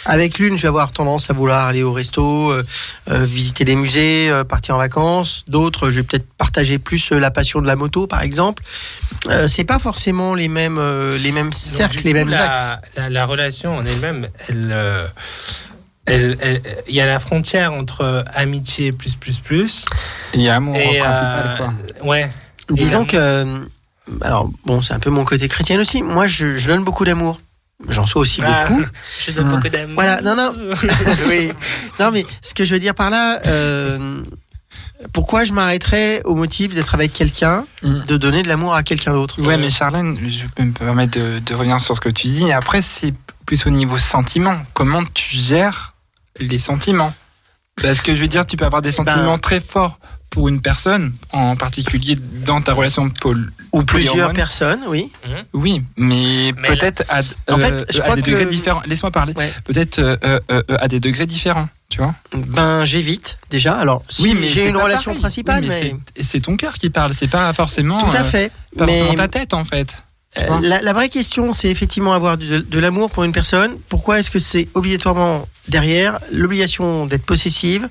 Avec 0.05 0.39
l'une, 0.39 0.57
je 0.57 0.63
vais 0.63 0.67
avoir 0.67 0.91
tendance 0.91 1.29
à 1.29 1.33
vouloir 1.33 1.67
aller 1.67 1.83
au 1.83 1.93
resto, 1.93 2.51
euh, 2.51 2.63
euh, 3.09 3.25
visiter 3.25 3.65
les 3.65 3.75
musées, 3.75 4.29
euh, 4.29 4.43
partir 4.43 4.75
en 4.75 4.77
vacances. 4.77 5.43
D'autres, 5.47 5.89
je 5.89 5.97
vais 5.97 6.03
peut-être 6.03 6.27
partager 6.38 6.77
plus 6.77 7.12
la 7.12 7.31
passion 7.31 7.62
de 7.62 7.67
la 7.67 7.75
moto, 7.75 8.07
par 8.07 8.21
exemple. 8.21 8.63
Euh, 9.27 9.47
c'est 9.47 9.63
pas 9.63 9.79
forcément 9.79 10.35
les 10.35 10.47
mêmes 10.47 10.77
euh, 10.77 11.17
les 11.17 11.31
mêmes 11.31 11.53
cercles, 11.53 12.01
les 12.03 12.13
mêmes 12.13 12.29
la, 12.29 12.43
axes. 12.51 12.88
La, 12.95 13.09
la 13.09 13.25
relation 13.25 13.77
en 13.77 13.85
elle-même, 13.85 14.27
elle, 14.47 14.67
euh, 14.71 15.07
il 16.88 16.93
y 16.95 17.00
a 17.00 17.05
la 17.05 17.19
frontière 17.19 17.71
entre 17.73 18.25
amitié 18.33 18.91
plus 18.91 19.15
plus 19.15 19.39
plus 19.39 19.85
Il 20.33 20.41
y 20.41 20.50
a 20.50 20.55
amour 20.57 20.75
et 20.75 21.00
principal, 21.00 21.45
euh, 21.47 21.57
quoi. 21.57 21.73
ouais. 22.05 22.29
Disons 22.69 23.05
que, 23.05 23.15
euh, 23.15 23.59
alors 24.22 24.50
bon, 24.65 24.81
c'est 24.81 24.93
un 24.93 25.00
peu 25.00 25.10
mon 25.10 25.24
côté 25.25 25.48
chrétien 25.48 25.79
aussi. 25.79 26.03
Moi, 26.03 26.27
je, 26.27 26.57
je 26.57 26.67
donne 26.67 26.83
beaucoup 26.83 27.05
d'amour. 27.05 27.39
J'en 27.89 28.05
sois 28.05 28.22
aussi 28.22 28.41
Ah, 28.45 28.67
beaucoup. 28.69 28.83
Je 29.25 29.31
donne 29.31 29.50
beaucoup 29.50 29.67
d'amour. 29.67 29.95
Voilà, 29.95 30.22
non, 30.22 30.36
non. 30.36 30.53
oui. 31.27 31.51
Non, 32.00 32.12
mais 32.12 32.25
ce 32.41 32.53
que 32.53 32.63
je 32.63 32.74
veux 32.74 32.79
dire 32.79 32.95
par 32.95 33.10
là, 33.10 33.41
euh, 33.45 34.22
pourquoi 35.12 35.43
je 35.43 35.51
m'arrêterais 35.53 36.22
au 36.24 36.36
motif 36.36 36.74
d'être 36.74 36.93
avec 36.95 37.12
quelqu'un, 37.13 37.65
Mm. 37.81 38.05
de 38.05 38.17
donner 38.17 38.43
de 38.43 38.48
l'amour 38.48 38.74
à 38.74 38.83
quelqu'un 38.83 39.12
d'autre? 39.13 39.41
Ouais, 39.41 39.57
mais 39.57 39.69
Charlène, 39.69 40.17
je 40.29 40.45
peux 40.55 40.63
me 40.63 40.72
permettre 40.72 41.19
de, 41.19 41.39
de 41.39 41.53
revenir 41.53 41.79
sur 41.81 41.95
ce 41.95 42.00
que 42.01 42.09
tu 42.09 42.27
dis. 42.27 42.51
Après, 42.53 42.81
c'est 42.81 43.13
plus 43.46 43.66
au 43.66 43.70
niveau 43.70 43.98
sentiment. 43.98 44.61
Comment 44.74 45.03
tu 45.13 45.35
gères 45.35 45.94
les 46.39 46.59
sentiments? 46.59 47.13
Parce 47.81 48.00
que 48.01 48.16
je 48.16 48.22
veux 48.22 48.27
dire, 48.29 48.46
tu 48.46 48.55
peux 48.55 48.66
avoir 48.66 48.81
des 48.81 48.92
Ben- 48.92 48.96
sentiments 49.05 49.39
très 49.39 49.59
forts 49.59 50.00
pour 50.33 50.50
une 50.50 50.61
personne, 50.61 51.13
en 51.31 51.55
particulier 51.55 52.15
dans 52.43 52.59
ta 52.59 52.74
relation 52.74 53.07
pol 53.07 53.53
Ou 53.72 53.83
plusieurs 53.83 54.33
personnes, 54.33 54.79
oui. 54.87 55.11
Oui, 55.53 55.83
mais, 55.96 56.51
Mais 56.57 56.69
peut-être 56.69 57.03
à, 57.07 57.19
En 57.53 57.59
euh, 57.59 57.63
fait, 57.63 57.85
je 57.93 58.00
à 58.00 58.01
crois 58.01 58.15
des 58.15 58.24
que 58.24 58.31
degrés 58.31 58.48
différents. 58.48 58.81
Laisse-moi 58.87 59.11
parler. 59.11 59.33
Ouais. 59.35 59.53
Peut-être 59.63 60.00
euh, 60.00 60.17
euh, 60.24 60.39
euh, 60.50 60.63
à 60.79 60.87
des 60.87 61.00
degrés 61.00 61.27
différents, 61.27 61.69
tu 61.87 62.00
vois. 62.00 62.15
Ben, 62.35 62.83
j'évite 62.83 63.37
déjà. 63.51 63.75
Alors, 63.75 64.03
si 64.09 64.24
j'ai 64.48 64.50
c'est 64.63 64.65
une 64.69 64.77
relation 64.77 65.11
pareil. 65.11 65.22
principale, 65.22 65.61
Oui, 65.61 65.69
mais, 65.69 65.81
c'est- 66.15 66.22
et 66.22 66.24
c'est 66.24 66.39
ton 66.39 66.57
cœur 66.57 66.74
qui 66.79 66.89
parle. 66.89 67.13
C'est 67.13 67.27
pas 67.27 67.53
forcément. 67.53 68.00
tout 68.00 68.17
à 68.17 68.22
euh, 68.22 68.24
fait. 68.24 68.51
pas 68.75 68.87
mais 68.87 68.98
forcément 68.98 69.17
ta 69.24 69.27
tête, 69.27 69.53
en 69.53 69.63
fait. 69.63 70.03
Euh, 70.37 70.59
la, 70.61 70.81
la 70.81 70.93
vraie 70.93 71.09
question, 71.09 71.53
c'est 71.53 71.69
effectivement 71.69 72.13
avoir 72.13 72.37
de, 72.37 72.59
de 72.59 72.79
l'amour 72.79 73.11
pour 73.11 73.24
une 73.24 73.31
personne. 73.31 73.77
Pourquoi 73.89 74.19
est-ce 74.19 74.31
que 74.31 74.39
c'est 74.39 74.67
obligatoirement 74.74 75.48
derrière 75.67 76.19
l'obligation 76.31 77.05
d'être 77.05 77.25
possessive, 77.25 77.87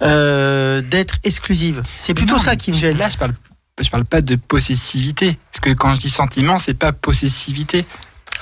euh, 0.00 0.80
d'être 0.80 1.16
exclusive? 1.24 1.82
C'est 1.96 2.14
plutôt 2.14 2.36
Non, 2.36 2.40
ça 2.40 2.56
qui 2.56 2.70
me 2.72 2.76
gêne. 2.76 2.96
Là, 2.96 3.10
je 3.10 3.18
parle, 3.18 3.34
je 3.80 3.90
parle 3.90 4.06
pas 4.06 4.22
de 4.22 4.36
possessivité. 4.36 5.38
Parce 5.52 5.60
que 5.60 5.70
quand 5.74 5.92
je 5.94 6.00
dis 6.00 6.10
sentiment, 6.10 6.58
c'est 6.58 6.74
pas 6.74 6.92
possessivité. 6.92 7.84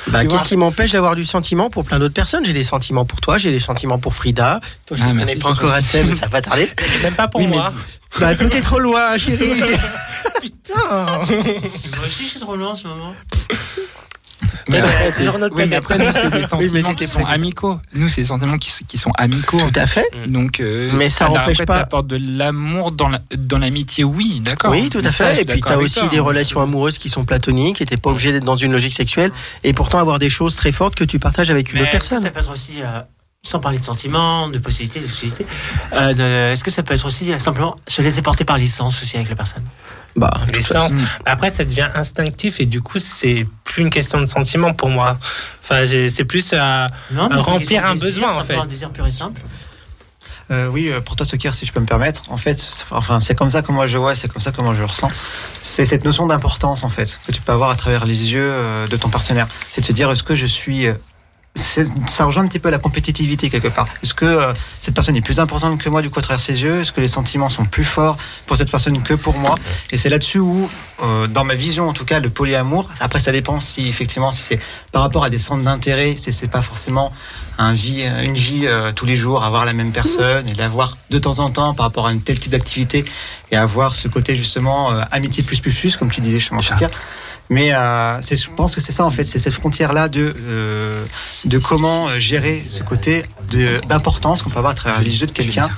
Bah. 0.09 0.25
Qu'est-ce 0.25 0.45
qui 0.49 0.57
m'empêche 0.57 0.93
d'avoir 0.93 1.15
du 1.15 1.25
sentiment 1.25 1.71
pour 1.71 1.85
plein 1.85 1.99
d'autres 1.99 2.15
personnes? 2.15 2.45
J'ai 2.45 2.53
des 2.53 2.65
sentiments 2.65 3.05
pour 3.05 3.21
toi, 3.21 3.39
j'ai 3.39 3.51
des 3.51 3.61
sentiments 3.61 3.99
pour 3.99 4.15
Frida. 4.15 4.61
Toi, 4.87 4.97
je 4.97 5.03
Ah, 5.05 5.13
ne 5.13 5.19
connais 5.21 5.37
pas 5.37 5.51
encore 5.51 5.73
assez, 5.73 6.03
mais 6.03 6.15
ça 6.15 6.27
va 6.29 6.41
tarder. 6.41 6.71
Même 7.03 7.15
pas 7.15 7.29
pour 7.29 7.41
Oui, 7.41 7.47
mais- 7.47 7.57
moi. 7.57 7.73
bah, 8.19 8.35
toi, 8.35 8.49
t'es 8.49 8.61
trop 8.61 8.79
loin, 8.79 9.19
chérie. 9.19 9.61
Putain. 10.41 10.75
Moi 11.29 12.07
aussi, 12.07 12.25
je 12.25 12.29
suis 12.31 12.41
trop 12.41 12.57
loin 12.57 12.71
en 12.71 12.75
ce 12.75 12.87
moment. 12.89 13.15
Mais 14.69 14.77
Ouais, 14.81 14.89
après, 14.89 15.13
c'est 15.13 15.25
genre 15.25 15.39
notre 15.39 15.55
oui, 15.57 15.65
mais 15.69 15.77
après, 15.77 15.99
nous, 15.99 16.13
c'est 16.13 16.31
des 16.31 16.43
sentiments 16.49 16.95
qui 16.95 17.07
sont 17.09 17.25
amicaux. 17.25 17.81
Nous, 17.95 18.09
c'est 18.09 18.23
des 18.23 18.27
sentiments 18.29 18.59
qui, 18.59 18.71
sont- 18.71 18.85
qui 18.87 18.99
sont 18.99 19.11
amicaux. 19.19 19.59
Tout 19.61 19.79
à 19.81 19.87
fait. 19.87 20.07
Donc, 20.27 20.61
euh, 20.61 20.91
Mais 20.95 21.09
ça 21.09 21.27
alors 21.27 21.39
empêche 21.39 21.61
après, 21.61 21.67
pas- 21.67 21.79
t'apportes 21.81 22.07
de 22.07 22.17
l'amour 22.21 22.93
dans 22.93 23.09
la- 23.09 23.21
dans 23.37 23.59
l'amitié, 23.59 24.05
oui, 24.05 24.41
d'accord. 24.45 24.71
Oui, 24.71 24.89
tout 24.91 25.03
à 25.05 25.11
fait. 25.11 25.43
Et 25.43 25.45
puis, 25.45 25.61
t'as 25.61 25.75
avec 25.75 25.87
aussi 25.87 26.01
toi, 26.01 26.09
des 26.09 26.19
hein. 26.19 26.23
relations 26.23 26.61
amoureuses 26.61 26.99
qui 26.99 27.09
sont 27.09 27.25
platoniques 27.25 27.81
et 27.81 27.87
t'es 27.87 27.97
pas 27.97 28.11
obligé 28.11 28.33
d'être 28.33 28.45
dans 28.45 28.57
une 28.57 28.73
logique 28.73 28.95
sexuelle 28.95 29.33
et 29.65 29.73
pourtant 29.73 29.99
avoir 29.99 30.19
des 30.19 30.31
choses 30.31 30.57
très 30.57 30.73
fortes 30.73 30.95
que 30.95 31.05
tu 31.05 31.19
partages 31.19 31.51
avec 31.51 31.73
une 31.73 31.77
Mais 31.79 31.83
autre 31.83 31.91
personne. 31.93 32.23
ça 32.23 32.31
peut 32.31 32.41
être 32.41 32.53
aussi, 32.53 32.81
euh, 32.83 33.01
sans 33.43 33.59
parler 33.59 33.79
de 33.79 33.85
sentiments, 33.85 34.49
de 34.49 34.59
possibilités, 34.59 35.01
d'exclusivité, 35.01 35.47
euh, 35.95 36.13
de- 36.13 36.53
est-ce 36.53 36.63
que 36.63 36.71
ça 36.71 36.83
peut 36.83 36.93
être 36.93 37.07
aussi 37.07 37.33
euh, 37.33 37.39
simplement 37.39 37.77
se 37.89 38.03
laisser 38.03 38.21
porter 38.21 38.45
par 38.45 38.59
licence 38.59 39.01
aussi 39.01 39.17
avec 39.17 39.31
la 39.31 39.37
personne? 39.37 39.65
Bah, 40.15 40.31
de 40.47 40.53
Les 40.53 40.59
toute 40.59 40.67
façon. 40.73 40.89
sens. 40.99 41.09
Après, 41.25 41.51
ça 41.51 41.65
devient 41.65 41.89
instinctif 41.95 42.61
et 42.61 42.67
du 42.67 42.83
coup, 42.83 42.99
c'est 42.99 43.47
plus 43.65 43.83
une 43.83 43.91
question 43.91 44.21
de 44.21 44.27
sentiment 44.27 44.75
pour 44.75 44.91
moi. 44.91 45.17
Enfin, 45.63 45.85
c'est 45.87 46.25
plus 46.25 46.51
euh, 46.53 46.87
Non, 47.13 47.31
une 47.31 47.39
remplir 47.39 47.83
de 47.83 47.87
un 47.89 47.93
désir, 47.95 48.07
besoin 48.09 48.29
en 48.29 48.33
simplement 48.33 48.59
fait. 48.61 48.65
Un 48.67 48.69
désir 48.69 48.91
pur 48.91 49.07
et 49.07 49.11
simple. 49.11 49.41
Euh, 50.51 50.67
oui, 50.67 50.91
pour 51.07 51.15
toi, 51.17 51.25
Sokir, 51.25 51.55
si 51.55 51.65
je 51.65 51.73
peux 51.73 51.81
me 51.81 51.87
permettre, 51.87 52.25
en 52.29 52.37
fait, 52.37 52.59
c'est- 52.59 52.85
enfin, 52.91 53.21
c'est 53.21 53.37
comme 53.37 53.53
ça 53.53 53.63
que 53.63 53.71
moi 53.73 53.87
je 53.87 53.97
vois, 53.99 54.17
c'est 54.17 54.29
comme 54.29 54.43
ça 54.43 54.51
que 54.51 54.61
moi 54.63 54.75
je 54.75 54.81
le 54.81 54.85
ressens. 54.87 55.11
C'est 55.63 55.87
cette 55.87 56.05
notion 56.05 56.27
d'importance, 56.27 56.83
en 56.85 56.91
fait, 56.91 57.19
que 57.27 57.33
tu 57.33 57.41
peux 57.41 57.53
avoir 57.53 57.71
à 57.71 57.77
travers 57.77 58.05
les 58.05 58.33
yeux 58.33 58.53
de 58.91 58.97
ton 58.97 59.09
partenaire. 59.09 59.47
C'est 59.71 59.81
de 59.81 59.87
se 59.87 59.93
dire, 59.93 60.11
est-ce 60.11 60.25
que 60.25 60.35
je 60.35 60.47
suis. 60.47 60.89
Euh, 61.59 61.85
ça 62.07 62.25
rejoint 62.25 62.45
un 62.45 62.49
petit 62.49 62.59
peu 62.59 62.71
la 62.71 62.79
compétitivité 62.79 63.51
quelque 63.51 63.69
part. 63.69 63.89
Est-ce 64.03 64.15
que 64.15 64.25
euh, 64.25 64.53
cette 64.81 64.95
personne 64.95 65.17
est 65.17 65.21
plus 65.21 65.41
importante 65.41 65.79
que 65.79 65.89
moi 65.89 66.03
du 66.03 66.11
coup 66.11 66.19
à 66.19 66.23
travers 66.23 66.41
ses 66.41 66.63
yeux? 66.63 66.81
Est-ce 66.81 66.93
que 66.93 67.01
les 67.01 67.09
sentiments 67.09 67.51
sont 67.51 67.65
plus 67.65 67.85
forts 67.85 68.17
pour 68.47 68.57
cette 68.57 68.71
personne 68.71 69.03
que 69.03 69.15
pour 69.15 69.37
moi? 69.37 69.55
Et 69.91 69.97
c'est 69.97 70.09
là-dessus 70.09 70.39
où, 70.39 70.71
euh, 71.03 71.27
dans 71.27 71.45
ma 71.45 71.55
vision 71.55 71.89
en 71.89 71.93
tout 71.93 72.05
cas, 72.05 72.21
le 72.21 72.31
polyamour. 72.31 72.89
Après, 73.01 73.19
ça 73.19 73.33
dépend 73.33 73.61
si 73.61 73.89
effectivement 73.89 74.33
si 74.33 74.43
c'est 74.43 74.61
par 74.93 75.03
rapport 75.03 75.25
à 75.25 75.31
des 75.31 75.39
centres 75.39 75.65
d'intérêt, 75.65 76.15
si 76.17 76.33
c'est 76.33 76.49
pas 76.49 76.63
forcément 76.63 77.13
vie, 77.73 78.05
une 78.23 78.35
vie 78.35 78.67
euh, 78.67 78.93
tous 78.93 79.07
les 79.07 79.17
jours, 79.17 79.45
avoir 79.45 79.65
la 79.65 79.73
même 79.73 79.93
personne 79.93 80.49
et 80.49 80.55
l'avoir 80.55 80.97
de 81.11 81.19
temps 81.19 81.39
en 81.39 81.51
temps 81.51 81.75
par 81.75 81.87
rapport 81.87 82.07
à 82.07 82.11
un 82.11 82.19
tel 82.19 82.41
type 82.41 82.53
d'activité 82.53 83.05
et 83.51 83.57
avoir 83.57 83.95
ce 83.95 84.09
côté 84.09 84.35
justement 84.35 84.93
euh, 84.93 85.03
amitié 85.11 85.43
plus 85.43 85.61
plus 85.61 85.73
plus 85.73 85.97
comme 85.97 86.11
tu 86.11 86.21
disais 86.21 86.41
Chat. 86.41 86.61
Chaka. 86.61 86.91
Mais 87.51 87.73
euh, 87.75 88.21
je 88.21 88.49
pense 88.51 88.77
que 88.77 88.81
c'est 88.81 88.93
ça 88.93 89.05
en 89.05 89.11
fait, 89.11 89.25
c'est 89.25 89.41
cette 89.41 89.55
frontière-là 89.55 90.09
de, 90.09 90.35
euh, 90.39 91.05
de 91.45 91.59
comment 91.59 92.07
euh, 92.07 92.17
gérer 92.17 92.63
ce 92.69 92.85
côté 92.85 93.25
d'importance 93.51 94.43
qu'on 94.43 94.51
peut 94.51 94.59
avoir 94.59 94.73
à 94.73 94.75
travers 94.75 95.01
les 95.01 95.21
yeux 95.21 95.27
de 95.27 95.33
quelqu'un 95.33 95.69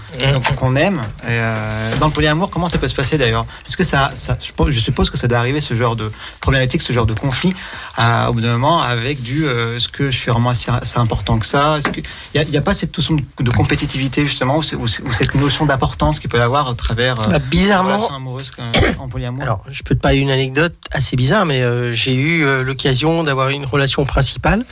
qu'on 0.56 0.76
aime. 0.76 1.02
Et, 1.22 1.28
euh, 1.30 1.96
dans 1.98 2.06
le 2.06 2.12
polyamour, 2.12 2.50
comment 2.50 2.68
ça 2.68 2.78
peut 2.78 2.86
se 2.88 2.94
passer 2.94 3.18
d'ailleurs? 3.18 3.46
Est-ce 3.66 3.76
que 3.76 3.84
ça, 3.84 4.10
ça 4.14 4.36
je, 4.40 4.80
suppose 4.80 5.10
que 5.10 5.16
ça 5.18 5.26
doit 5.28 5.38
arriver 5.38 5.60
ce 5.60 5.74
genre 5.74 5.96
de 5.96 6.10
problématique, 6.40 6.82
ce 6.82 6.92
genre 6.92 7.06
de 7.06 7.14
conflit 7.14 7.54
à, 7.96 8.30
au 8.30 8.34
bout 8.34 8.40
d'un 8.40 8.52
moment 8.52 8.80
avec 8.80 9.22
du 9.22 9.46
euh, 9.46 9.76
est-ce 9.76 9.88
que 9.88 10.10
je 10.10 10.16
suis 10.18 10.30
vraiment 10.30 10.50
assez, 10.50 10.70
assez 10.70 10.98
important 10.98 11.38
que 11.38 11.46
ça? 11.46 11.78
Est-ce 11.78 11.88
qu'il 11.88 12.04
n'y 12.34 12.56
a, 12.56 12.60
pas 12.62 12.74
cette 12.74 12.96
notion 12.96 13.16
de, 13.16 13.22
de 13.42 13.50
compétitivité 13.50 14.26
justement 14.26 14.58
ou, 14.58 14.62
cette 14.88 15.34
notion 15.34 15.66
d'importance 15.66 16.20
qu'il 16.20 16.30
peut 16.30 16.38
y 16.38 16.40
avoir 16.40 16.68
à 16.68 16.74
travers 16.74 17.20
euh, 17.20 17.26
Bah, 17.28 17.38
bizarrement, 17.38 17.96
relation 17.96 18.14
amoureuse 18.14 18.50
qu'un- 18.50 18.72
en 18.98 19.08
polyamour? 19.08 19.42
Alors, 19.42 19.64
je 19.70 19.82
peux 19.82 19.94
te 19.94 20.00
parler 20.00 20.18
d'une 20.18 20.30
anecdote 20.30 20.74
assez 20.90 21.16
bizarre, 21.16 21.44
mais 21.44 21.62
euh, 21.62 21.94
j'ai 21.94 22.14
eu 22.14 22.44
euh, 22.44 22.62
l'occasion 22.62 23.24
d'avoir 23.24 23.48
une 23.50 23.64
relation 23.64 24.04
principale 24.04 24.64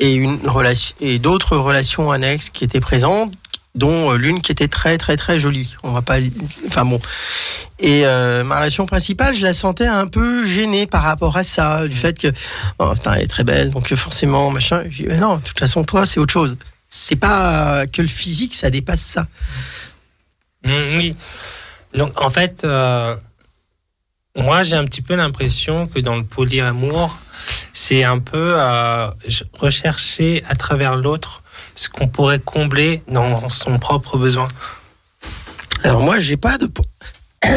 et 0.00 0.14
une 0.14 0.48
relation 0.48 0.94
et 1.00 1.18
d'autres 1.18 1.56
relations 1.56 2.10
annexes 2.10 2.50
qui 2.50 2.64
étaient 2.64 2.80
présentes, 2.80 3.32
dont 3.74 4.12
euh, 4.12 4.16
l'une 4.16 4.40
qui 4.40 4.52
était 4.52 4.68
très 4.68 4.98
très 4.98 5.16
très 5.16 5.38
jolie. 5.38 5.74
On 5.82 5.92
va 5.92 6.02
pas, 6.02 6.18
enfin 6.66 6.84
bon. 6.84 7.00
Et 7.80 8.06
euh, 8.06 8.44
ma 8.44 8.58
relation 8.58 8.86
principale, 8.86 9.34
je 9.34 9.42
la 9.42 9.54
sentais 9.54 9.86
un 9.86 10.06
peu 10.06 10.44
gênée 10.44 10.86
par 10.86 11.02
rapport 11.02 11.36
à 11.36 11.44
ça, 11.44 11.88
du 11.88 11.96
fait 11.96 12.18
que 12.18 12.28
oh, 12.78 12.92
putain, 12.94 13.14
elle 13.14 13.22
est 13.22 13.28
très 13.28 13.44
belle, 13.44 13.70
donc 13.70 13.92
euh, 13.92 13.96
forcément 13.96 14.50
machin. 14.50 14.84
J'ai 14.88 15.06
mais 15.06 15.18
non, 15.18 15.36
de 15.36 15.42
toute 15.42 15.58
façon, 15.58 15.84
toi, 15.84 16.06
c'est 16.06 16.20
autre 16.20 16.32
chose. 16.32 16.56
C'est 16.88 17.16
pas 17.16 17.86
que 17.88 18.02
le 18.02 18.08
physique, 18.08 18.54
ça 18.54 18.70
dépasse 18.70 19.00
ça. 19.00 19.26
Mm, 20.64 20.96
oui. 20.96 21.16
Donc, 21.94 22.20
en 22.20 22.30
fait, 22.30 22.64
moi, 24.36 24.62
j'ai 24.62 24.76
un 24.76 24.84
petit 24.84 25.02
peu 25.02 25.14
l'impression 25.14 25.86
que 25.86 26.00
dans 26.00 26.16
le 26.16 26.24
polyamour, 26.24 27.16
c'est 27.72 28.04
un 28.04 28.18
peu 28.18 28.54
euh, 28.56 29.06
rechercher 29.52 30.42
à 30.48 30.56
travers 30.56 30.96
l'autre 30.96 31.42
ce 31.76 31.88
qu'on 31.88 32.08
pourrait 32.08 32.38
combler 32.40 33.02
dans 33.08 33.48
son 33.48 33.78
propre 33.78 34.16
besoin. 34.16 34.48
Alors 35.82 36.02
moi, 36.02 36.18
j'ai 36.18 36.36
pas 36.36 36.58
de. 36.58 36.68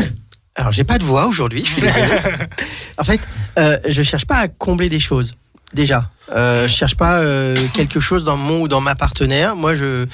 Alors 0.55 0.71
j'ai 0.71 0.83
pas 0.83 0.97
de 0.97 1.03
voix 1.03 1.27
aujourd'hui. 1.27 1.63
Je 1.63 1.71
suis 1.71 1.81
désolé. 1.81 2.07
en 2.97 3.03
fait, 3.03 3.21
euh, 3.59 3.77
je 3.87 4.01
cherche 4.01 4.25
pas 4.25 4.37
à 4.37 4.47
combler 4.47 4.89
des 4.89 4.99
choses. 4.99 5.35
Déjà, 5.73 6.09
euh, 6.35 6.67
je 6.67 6.73
cherche 6.73 6.95
pas 6.95 7.19
euh, 7.21 7.57
quelque 7.75 7.99
chose 7.99 8.23
dans 8.23 8.37
mon 8.37 8.61
ou 8.61 8.67
dans 8.67 8.81
ma 8.81 8.95
partenaire. 8.95 9.55
Moi, 9.55 9.75
je. 9.75 10.07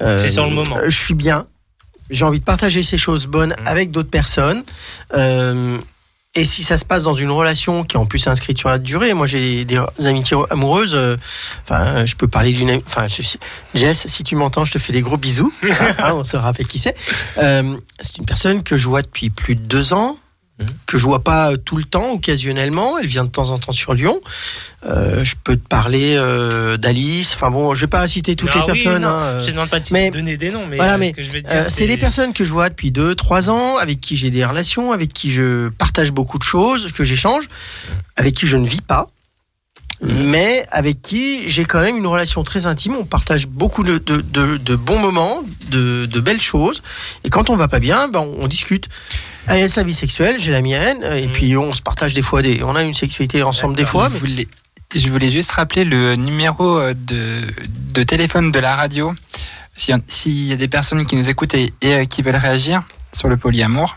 euh, 0.00 0.18
C'est 0.18 0.28
sur 0.28 0.46
le 0.46 0.52
moment. 0.54 0.78
Je 0.86 0.96
suis 0.96 1.14
bien. 1.14 1.46
J'ai 2.08 2.24
envie 2.24 2.40
de 2.40 2.44
partager 2.44 2.82
ces 2.82 2.96
choses 2.98 3.26
bonnes 3.26 3.54
Mhm. 3.58 3.66
avec 3.66 3.90
d'autres 3.90 4.10
personnes. 4.10 4.64
Et 6.34 6.46
si 6.46 6.62
ça 6.62 6.78
se 6.78 6.84
passe 6.86 7.02
dans 7.04 7.12
une 7.12 7.30
relation 7.30 7.84
qui 7.84 7.96
est 7.96 8.00
en 8.00 8.06
plus 8.06 8.26
inscrite 8.26 8.56
sur 8.58 8.70
la 8.70 8.78
durée, 8.78 9.12
moi 9.12 9.26
j'ai 9.26 9.66
des 9.66 9.78
amitiés 10.06 10.34
amoureuses. 10.48 10.94
euh, 10.94 11.18
Enfin, 11.64 12.06
je 12.06 12.14
peux 12.16 12.26
parler 12.26 12.52
d'une. 12.52 12.80
Enfin, 12.86 13.06
je- 13.06 13.36
Jess, 13.74 14.06
si 14.08 14.24
tu 14.24 14.34
m'entends, 14.34 14.64
je 14.64 14.72
te 14.72 14.78
fais 14.78 14.94
des 14.94 15.02
gros 15.02 15.18
bisous. 15.18 15.52
Hein, 15.98 16.12
on 16.14 16.24
se 16.24 16.38
rappelle 16.38 16.66
qui 16.66 16.78
c'est. 16.78 16.96
Euh, 17.36 17.76
c'est 18.00 18.16
une 18.16 18.24
personne 18.24 18.62
que 18.62 18.78
je 18.78 18.88
vois 18.88 19.02
depuis 19.02 19.28
plus 19.28 19.56
de 19.56 19.60
deux 19.60 19.92
ans. 19.92 20.16
Que 20.86 20.98
je 20.98 21.04
vois 21.04 21.22
pas 21.24 21.56
tout 21.56 21.76
le 21.76 21.84
temps, 21.84 22.10
occasionnellement. 22.12 22.98
Elle 22.98 23.06
vient 23.06 23.24
de 23.24 23.30
temps 23.30 23.50
en 23.50 23.58
temps 23.58 23.72
sur 23.72 23.94
Lyon. 23.94 24.20
Euh, 24.84 25.24
je 25.24 25.34
peux 25.42 25.56
te 25.56 25.66
parler 25.68 26.16
euh, 26.16 26.76
d'Alice. 26.76 27.32
Enfin 27.34 27.50
bon, 27.50 27.74
je 27.74 27.82
vais 27.82 27.86
pas 27.86 28.06
citer 28.08 28.34
toutes 28.36 28.54
les 28.54 28.60
oui, 28.60 28.66
personnes. 28.66 29.02
non, 29.02 29.08
hein, 29.08 29.22
euh, 29.22 29.40
Je 29.42 29.46
ne 29.48 29.52
demande 29.52 29.68
pas 29.70 29.78
de 29.80 29.86
mais- 29.92 30.10
donner 30.10 30.36
des 30.36 30.50
noms, 30.50 30.66
mais, 30.68 30.76
voilà, 30.76 30.98
mais, 30.98 31.14
ce 31.16 31.52
euh, 31.54 31.64
c'est 31.70 31.86
des 31.86 31.96
personnes 31.96 32.32
que 32.32 32.44
je 32.44 32.52
vois 32.52 32.68
depuis 32.68 32.90
deux, 32.90 33.14
trois 33.14 33.48
ans, 33.50 33.76
avec 33.78 34.00
qui 34.00 34.16
j'ai 34.16 34.30
des 34.30 34.44
relations, 34.44 34.92
avec 34.92 35.12
qui 35.12 35.30
je 35.30 35.68
partage 35.68 36.10
beaucoup 36.12 36.38
de 36.38 36.42
choses, 36.42 36.90
que 36.92 37.04
j'échange, 37.04 37.48
avec 38.16 38.34
qui 38.34 38.46
je 38.46 38.56
ne 38.56 38.66
vis 38.66 38.80
pas, 38.80 39.08
mais 40.00 40.66
avec 40.72 41.00
qui 41.00 41.48
j'ai 41.48 41.64
quand 41.64 41.80
même 41.80 41.96
une 41.96 42.06
relation 42.08 42.42
très 42.42 42.66
intime. 42.66 42.96
On 42.96 43.04
partage 43.04 43.46
beaucoup 43.46 43.84
de, 43.84 43.98
de, 43.98 44.16
de- 44.20 44.56
de 44.56 44.74
bons 44.76 44.98
moments, 44.98 45.44
de, 45.70 46.06
de 46.06 46.20
belles 46.20 46.40
choses, 46.40 46.82
et 47.22 47.30
quand 47.30 47.50
on 47.50 47.56
va 47.56 47.68
pas 47.68 47.78
bien, 47.78 48.08
ben 48.08 48.18
on, 48.18 48.42
on 48.44 48.48
discute. 48.48 48.88
Elle 49.48 49.64
a 49.64 49.68
sa 49.68 49.82
vie 49.82 49.94
sexuelle, 49.94 50.36
j'ai 50.38 50.52
la 50.52 50.62
mienne, 50.62 51.02
et 51.04 51.26
Mhm. 51.26 51.32
puis 51.32 51.56
on 51.56 51.72
se 51.72 51.82
partage 51.82 52.14
des 52.14 52.22
fois 52.22 52.42
des, 52.42 52.62
on 52.62 52.74
a 52.76 52.82
une 52.82 52.94
sexualité 52.94 53.42
ensemble 53.42 53.74
des 53.76 53.86
fois. 53.86 54.08
je, 54.08 54.12
mais- 54.14 54.18
voulais, 54.20 54.48
je 54.94 55.08
voulais 55.08 55.30
juste 55.30 55.50
rappeler 55.52 55.84
le 55.84 56.14
numéro 56.16 56.78
euh, 56.78 56.94
de, 56.94 57.40
de 57.92 58.02
téléphone 58.02 58.52
de 58.52 58.58
la 58.60 58.76
radio. 58.76 59.14
S'il 59.76 59.94
y 59.94 59.98
a- 59.98 60.00
S'il 60.06 60.44
y 60.46 60.52
a 60.52 60.56
des 60.56 60.68
personnes 60.68 61.04
qui 61.06 61.16
nous 61.16 61.28
écoutent 61.28 61.54
et, 61.54 61.72
et, 61.80 61.94
euh, 61.94 62.04
qui 62.04 62.22
veulent 62.22 62.36
réagir 62.36 62.82
sur 63.12 63.28
le 63.28 63.36
polyamour, 63.36 63.96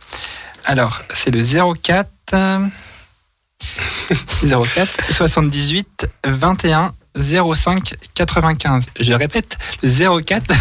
alors 0.65 1.01
c'est 1.13 1.31
le 1.31 1.43
04 1.43 2.09
euh, 2.33 2.59
04 4.47 4.89
78 5.13 6.07
21 6.25 6.93
05 7.15 7.95
95. 8.13 8.83
Je 8.99 9.13
répète, 9.13 9.57
le 9.83 10.21
04 10.21 10.51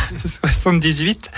78 0.63 1.31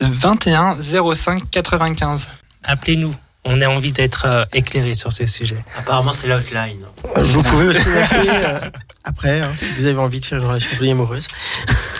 21 0.00 0.76
05 1.14 1.50
95. 1.50 2.28
Appelez-nous. 2.64 3.14
On 3.44 3.60
a 3.62 3.68
envie 3.68 3.92
d'être 3.92 4.26
euh, 4.26 4.44
éclairé 4.52 4.94
sur 4.94 5.10
ce 5.12 5.24
sujet. 5.24 5.64
Apparemment, 5.78 6.12
c'est 6.12 6.26
l'outline. 6.26 6.80
Vous 7.16 7.42
pouvez 7.42 7.68
aussi 7.68 7.88
m'appeler 7.88 8.28
euh, 8.30 8.58
après, 9.04 9.40
hein, 9.40 9.50
si 9.56 9.66
vous 9.78 9.86
avez 9.86 9.98
envie 9.98 10.20
de 10.20 10.24
faire 10.24 10.38
une 10.38 10.44
relation 10.46 10.76
polyamoureuse. 10.76 11.28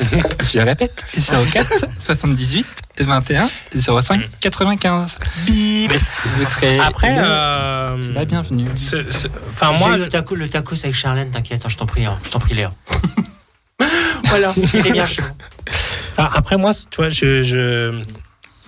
Je 0.53 0.59
répète, 0.59 1.03
04 1.16 1.85
78 2.01 2.66
21 3.01 3.49
05 3.81 4.29
95. 4.40 5.16
Bip. 5.47 5.92
Vous 6.37 6.44
serez 6.44 6.79
Après, 6.81 7.14
le- 7.16 7.23
euh, 7.25 8.12
la 8.12 8.25
bienvenue. 8.27 8.68
ce- 8.75 9.11
ce- 9.11 9.29
enfin 9.53 9.73
Moi, 9.79 9.97
le, 9.97 10.09
taco, 10.09 10.35
le 10.35 10.49
tacos 10.51 10.77
avec 10.85 10.94
Charlène, 10.94 11.31
t'inquiète, 11.31 11.62
hein, 11.64 11.68
je 11.71 11.77
t'en 11.77 11.87
prie, 11.87 12.05
hein, 12.05 12.18
je 12.25 12.29
t'en 12.31 12.40
prie, 12.40 12.55
Léa. 12.55 12.73
voilà, 14.25 14.53
c'était 14.66 14.90
bien 14.90 15.07
chaud. 15.07 15.23
Enfin, 16.12 16.29
après 16.35 16.57
moi, 16.59 16.73
tu 16.90 16.97
vois, 16.97 17.09
je, 17.09 17.42
je 17.42 18.03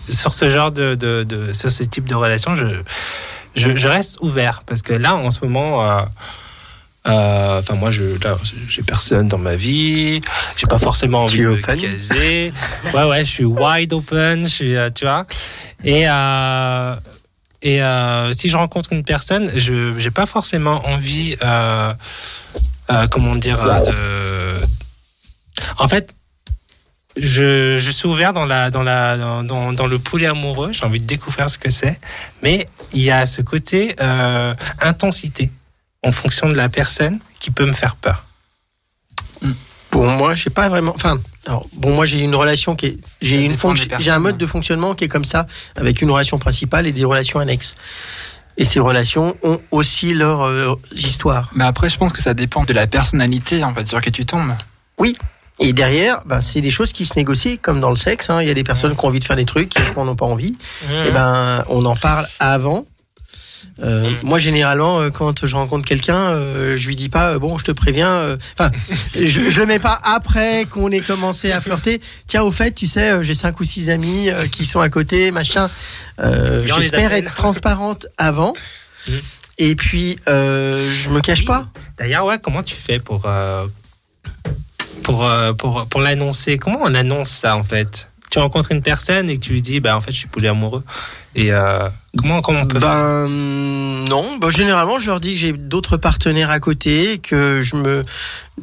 sur 0.09 0.33
ce 0.35 0.49
genre 0.49 0.73
de, 0.73 0.95
de, 0.95 1.25
de- 1.25 1.53
sur 1.53 1.71
ce 1.71 1.83
type 1.85 2.07
de 2.09 2.15
relation, 2.15 2.55
je, 2.55 2.67
je, 3.57 3.77
je 3.77 3.89
reste 3.89 4.19
ouvert 4.21 4.63
parce 4.67 4.83
que 4.83 4.93
là, 4.93 5.17
en 5.17 5.31
ce 5.31 5.41
moment, 5.45 5.85
euh, 5.89 6.03
euh, 7.09 7.59
enfin 7.61 7.75
moi, 7.75 7.91
je 7.91 8.03
j'ai 8.69 8.83
personne 8.83 9.29
dans 9.29 9.39
ma 9.39 9.57
vie, 9.57 10.21
j'ai 10.57 10.67
pas 10.67 10.79
forcément 10.79 11.21
envie 11.23 11.39
de 11.57 11.61
caser. 11.63 12.53
Ouais, 12.95 13.05
ouais, 13.05 13.25
je 13.25 13.31
suis 13.31 13.45
wide 13.45 13.93
open, 13.93 14.43
je 14.45 14.49
suis, 14.53 14.77
euh, 14.77 14.91
tu 14.95 15.05
vois, 15.07 15.25
et 15.85 16.09
euh, 16.09 16.95
et 17.63 17.83
euh, 17.83 18.33
si 18.33 18.49
je 18.49 18.57
rencontre 18.57 18.93
une 18.93 19.05
personne, 19.05 19.51
je 19.57 19.95
j'ai 19.99 20.11
pas 20.11 20.27
forcément 20.27 20.87
envie, 20.89 21.37
euh, 21.43 21.93
euh, 22.91 23.07
comment 23.11 23.37
dire, 23.37 23.63
de. 23.83 24.67
En 25.79 25.89
fait, 25.89 26.11
je, 27.21 27.77
je 27.79 27.91
suis 27.91 28.09
ouvert 28.09 28.33
dans, 28.33 28.47
la, 28.47 28.71
dans, 28.71 28.83
la, 28.83 29.17
dans, 29.17 29.45
dans, 29.45 29.73
dans 29.73 29.87
le 29.87 29.99
polyamoureux, 29.99 30.73
j'ai 30.73 30.85
envie 30.85 31.01
de 31.01 31.07
découvrir 31.07 31.51
ce 31.51 31.59
que 31.59 31.71
c'est, 31.71 32.01
mais 32.43 32.67
il 32.93 33.03
y 33.03 33.11
a 33.11 33.27
ce 33.27 33.43
côté 33.43 33.95
euh, 34.01 34.55
intensité 34.81 35.51
en 36.03 36.13
fonction 36.13 36.49
de 36.49 36.55
la 36.55 36.69
personne 36.69 37.19
qui 37.39 37.51
peut 37.51 37.67
me 37.67 37.73
faire 37.73 37.97
peur. 37.97 38.25
Pour 39.91 40.05
moi, 40.05 40.35
je 40.35 40.45
sais 40.45 40.51
pas 40.51 40.69
vraiment. 40.69 40.93
Enfin, 40.95 41.19
alors, 41.47 41.67
bon, 41.75 41.95
moi 41.95 42.07
j'ai 42.07 42.21
une 42.21 42.35
relation 42.35 42.77
qui 42.77 42.87
est, 42.87 42.99
j'ai 43.21 43.45
une 43.45 43.57
fonction, 43.57 43.89
un 43.91 44.19
mode 44.19 44.35
hein. 44.35 44.39
de 44.39 44.47
fonctionnement 44.47 44.95
qui 44.95 45.05
est 45.05 45.09
comme 45.09 45.25
ça, 45.25 45.47
avec 45.77 46.01
une 46.01 46.11
relation 46.11 46.39
principale 46.39 46.87
et 46.87 46.93
des 46.93 47.05
relations 47.05 47.39
annexes. 47.39 47.75
Et 48.57 48.65
ces 48.65 48.81
relations 48.81 49.37
ont 49.43 49.59
aussi 49.71 50.15
leurs 50.15 50.43
euh, 50.43 50.75
histoires. 50.93 51.51
Mais 51.55 51.65
après, 51.65 51.89
je 51.89 51.97
pense 51.97 52.13
que 52.13 52.21
ça 52.21 52.35
dépend 52.35 52.65
de 52.65 52.73
la 52.73 52.87
personnalité 52.87 53.65
en 53.65 53.75
fait 53.75 53.87
sur 53.89 53.97
laquelle 53.97 54.13
tu 54.13 54.27
tombes. 54.27 54.55
Et 55.61 55.73
derrière, 55.73 56.21
ben, 56.27 56.41
c'est 56.41 56.61
des 56.63 56.71
choses 56.71 56.93
qui 56.93 57.05
se 57.05 57.13
négocient, 57.17 57.57
comme 57.61 57.81
dans 57.81 57.91
le 57.91 57.97
sexe. 57.97 58.31
hein. 58.31 58.41
Il 58.43 58.49
y 58.49 58.51
a 58.51 58.55
des 58.55 58.65
personnes 58.65 58.97
qui 58.97 59.05
ont 59.05 59.09
envie 59.09 59.21
de 59.21 59.25
faire 59.25 59.37
des 59.37 59.45
trucs, 59.45 59.69
qui 59.69 59.79
n'en 59.97 60.09
ont 60.09 60.17
pas 60.17 60.27
envie. 60.27 60.57
Et 61.07 61.11
ben, 61.11 61.65
on 61.69 61.85
en 61.85 61.97
parle 61.97 62.27
avant. 62.39 62.87
Euh, 63.83 64.11
Mm. 64.11 64.17
Moi, 64.25 64.39
généralement, 64.39 65.01
euh, 65.01 65.11
quand 65.11 65.47
je 65.47 65.57
rencontre 65.57 65.87
quelqu'un, 65.87 66.15
euh, 66.33 66.77
je 66.77 66.87
lui 66.87 66.97
dis 66.97 67.09
pas, 67.09 67.31
euh, 67.33 67.39
bon, 67.39 67.57
je 67.57 67.65
te 67.65 67.71
préviens. 67.73 68.37
Enfin, 68.59 68.71
je, 69.15 69.49
je 69.51 69.61
le 69.61 69.65
mets 69.67 69.79
pas 69.79 69.99
après 70.03 70.67
qu'on 70.67 70.91
ait 70.91 71.01
commencé 71.01 71.51
à 71.53 71.61
flirter. 71.61 72.01
Tiens, 72.27 72.43
au 72.43 72.51
fait, 72.51 72.73
tu 72.73 72.87
sais, 72.87 73.23
j'ai 73.25 73.35
cinq 73.35 73.59
ou 73.61 73.65
six 73.65 73.89
amis 73.89 74.29
qui 74.53 74.65
sont 74.67 74.81
à 74.81 74.89
côté, 74.91 75.31
machin. 75.31 75.71
J'espère 76.67 77.13
être 77.13 77.35
transparente 77.35 78.07
avant. 78.19 78.55
Mm. 79.09 79.13
Et 79.59 79.75
puis, 79.77 80.19
je 80.27 81.09
me 81.11 81.21
cache 81.21 81.45
pas. 81.45 81.67
D'ailleurs, 81.99 82.27
ouais, 82.27 82.39
comment 82.39 82.63
tu 82.63 82.75
fais 82.75 82.99
pour, 82.99 83.27
pour, 85.03 85.25
euh, 85.25 85.53
pour, 85.53 85.87
pour 85.87 86.01
l'annoncer 86.01 86.59
Comment 86.59 86.81
on 86.83 86.95
annonce 86.95 87.31
ça 87.31 87.57
en 87.57 87.63
fait? 87.65 88.09
Tu 88.31 88.39
rencontres 88.39 88.71
une 88.71 88.83
personne 88.83 89.29
et 89.29 89.35
que 89.39 89.41
tu 89.41 89.53
lui 89.55 89.61
dis, 89.61 89.81
bah, 89.81 89.97
en 89.97 90.01
fait, 90.01 90.13
je 90.13 90.19
suis 90.19 90.29
polyamoureux. 90.29 90.85
Et 91.35 91.53
euh, 91.53 91.89
comment, 92.17 92.41
comment 92.43 92.61
on 92.61 92.67
peut 92.67 92.79
faire? 92.79 92.89
Ben 92.89 93.29
non, 93.29 94.37
ben, 94.41 94.51
généralement 94.51 95.01
je 95.01 95.07
leur 95.09 95.21
dis 95.21 95.33
que 95.35 95.39
j'ai 95.41 95.53
d'autres 95.53 95.97
partenaires 95.97 96.51
à 96.51 96.61
côté, 96.61 97.19
que 97.19 97.61
je 97.61 97.75
me, 97.77 98.05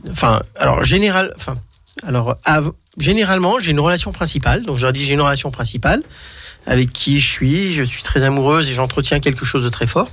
enfin, 0.09 0.41
alors 0.57 0.83
général, 0.85 1.33
enfin, 1.35 1.57
alors 2.03 2.37
av- 2.45 2.71
généralement 2.97 3.59
j'ai 3.59 3.71
une 3.71 3.79
relation 3.79 4.11
principale, 4.13 4.63
donc 4.63 4.77
je 4.77 4.83
leur 4.83 4.93
dis 4.93 5.05
j'ai 5.05 5.13
une 5.15 5.21
relation 5.21 5.51
principale 5.51 6.01
avec 6.65 6.91
qui 6.91 7.19
je 7.19 7.27
suis, 7.29 7.73
je 7.73 7.83
suis 7.83 8.03
très 8.03 8.23
amoureuse 8.23 8.69
et 8.69 8.73
j'entretiens 8.73 9.19
quelque 9.21 9.45
chose 9.45 9.63
de 9.63 9.69
très 9.69 9.87
fort. 9.87 10.09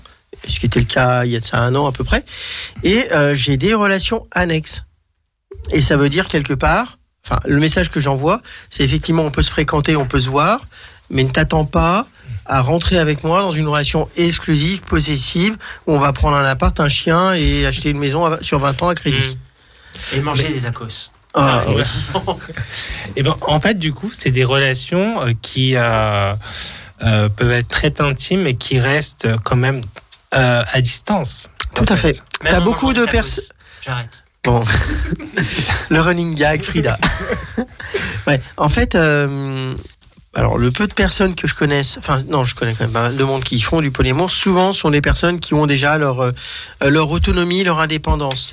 ce 0.46 0.58
qui 0.60 0.66
était 0.66 0.80
le 0.80 0.86
cas 0.86 1.24
il 1.24 1.32
y 1.32 1.36
a 1.36 1.40
de 1.40 1.44
ça 1.44 1.58
un 1.58 1.74
an 1.74 1.86
à 1.86 1.92
peu 1.92 2.04
près. 2.04 2.24
Et 2.84 3.12
euh, 3.12 3.34
j'ai 3.34 3.56
des 3.56 3.74
relations 3.74 4.26
annexes. 4.32 4.82
Et 5.70 5.82
ça 5.82 5.96
veut 5.96 6.08
dire 6.08 6.28
quelque 6.28 6.54
part, 6.54 6.98
enfin, 7.24 7.38
le 7.46 7.58
message 7.58 7.90
que 7.90 8.00
j'envoie, 8.00 8.40
c'est 8.70 8.84
effectivement 8.84 9.22
on 9.22 9.30
peut 9.30 9.42
se 9.42 9.50
fréquenter, 9.50 9.96
on 9.96 10.06
peut 10.06 10.20
se 10.20 10.28
voir, 10.28 10.66
mais 11.10 11.24
ne 11.24 11.30
t'attends 11.30 11.64
pas 11.64 12.06
à 12.46 12.60
rentrer 12.60 12.98
avec 12.98 13.24
moi 13.24 13.40
dans 13.40 13.52
une 13.52 13.66
relation 13.66 14.08
exclusive, 14.16 14.82
possessive, 14.82 15.56
où 15.86 15.92
on 15.92 15.98
va 15.98 16.12
prendre 16.12 16.36
un 16.36 16.44
appart, 16.44 16.78
un 16.78 16.88
chien 16.88 17.32
et 17.32 17.64
acheter 17.64 17.90
une 17.90 17.98
maison 17.98 18.36
sur 18.42 18.58
20 18.58 18.82
ans 18.82 18.88
à 18.88 18.94
crédit. 18.94 19.38
Et 20.12 20.20
manger 20.20 20.48
des 20.48 20.60
tacos. 20.60 21.10
Ah, 21.34 21.64
ouais. 21.68 21.82
Et 23.16 23.22
ben, 23.22 23.34
en 23.42 23.60
fait, 23.60 23.78
du 23.78 23.92
coup, 23.92 24.10
c'est 24.12 24.30
des 24.30 24.44
relations 24.44 25.20
euh, 25.20 25.32
qui 25.42 25.74
euh, 25.74 26.34
euh, 27.02 27.28
peuvent 27.28 27.50
être 27.50 27.68
très 27.68 27.92
intimes 28.00 28.46
et 28.46 28.54
qui 28.54 28.78
restent 28.78 29.28
quand 29.42 29.56
même 29.56 29.80
euh, 30.34 30.64
à 30.72 30.80
distance. 30.80 31.50
Tout 31.74 31.86
à 31.88 31.96
fait. 31.96 32.22
Même 32.42 32.52
T'as 32.52 32.60
beaucoup 32.60 32.92
de 32.92 33.04
personnes. 33.04 33.44
J'arrête. 33.80 34.23
Bon. 34.44 34.62
le 35.88 36.00
running 36.00 36.34
gag, 36.34 36.62
Frida. 36.62 36.98
ouais. 38.26 38.40
En 38.56 38.68
fait, 38.68 38.94
euh, 38.94 39.74
alors 40.34 40.58
le 40.58 40.70
peu 40.70 40.86
de 40.86 40.92
personnes 40.92 41.34
que 41.34 41.48
je 41.48 41.54
connaisse, 41.54 41.96
enfin 41.98 42.22
non, 42.28 42.44
je 42.44 42.54
connais 42.54 42.74
quand 42.74 42.84
même 42.84 42.92
pas 42.92 43.02
mal 43.02 43.16
de 43.16 43.24
monde 43.24 43.44
qui 43.44 43.60
font 43.60 43.80
du 43.80 43.90
polyamour, 43.90 44.30
souvent 44.30 44.72
sont 44.72 44.90
des 44.90 45.00
personnes 45.00 45.40
qui 45.40 45.54
ont 45.54 45.66
déjà 45.66 45.96
leur, 45.96 46.20
euh, 46.20 46.32
leur 46.82 47.10
autonomie, 47.10 47.64
leur 47.64 47.80
indépendance. 47.80 48.52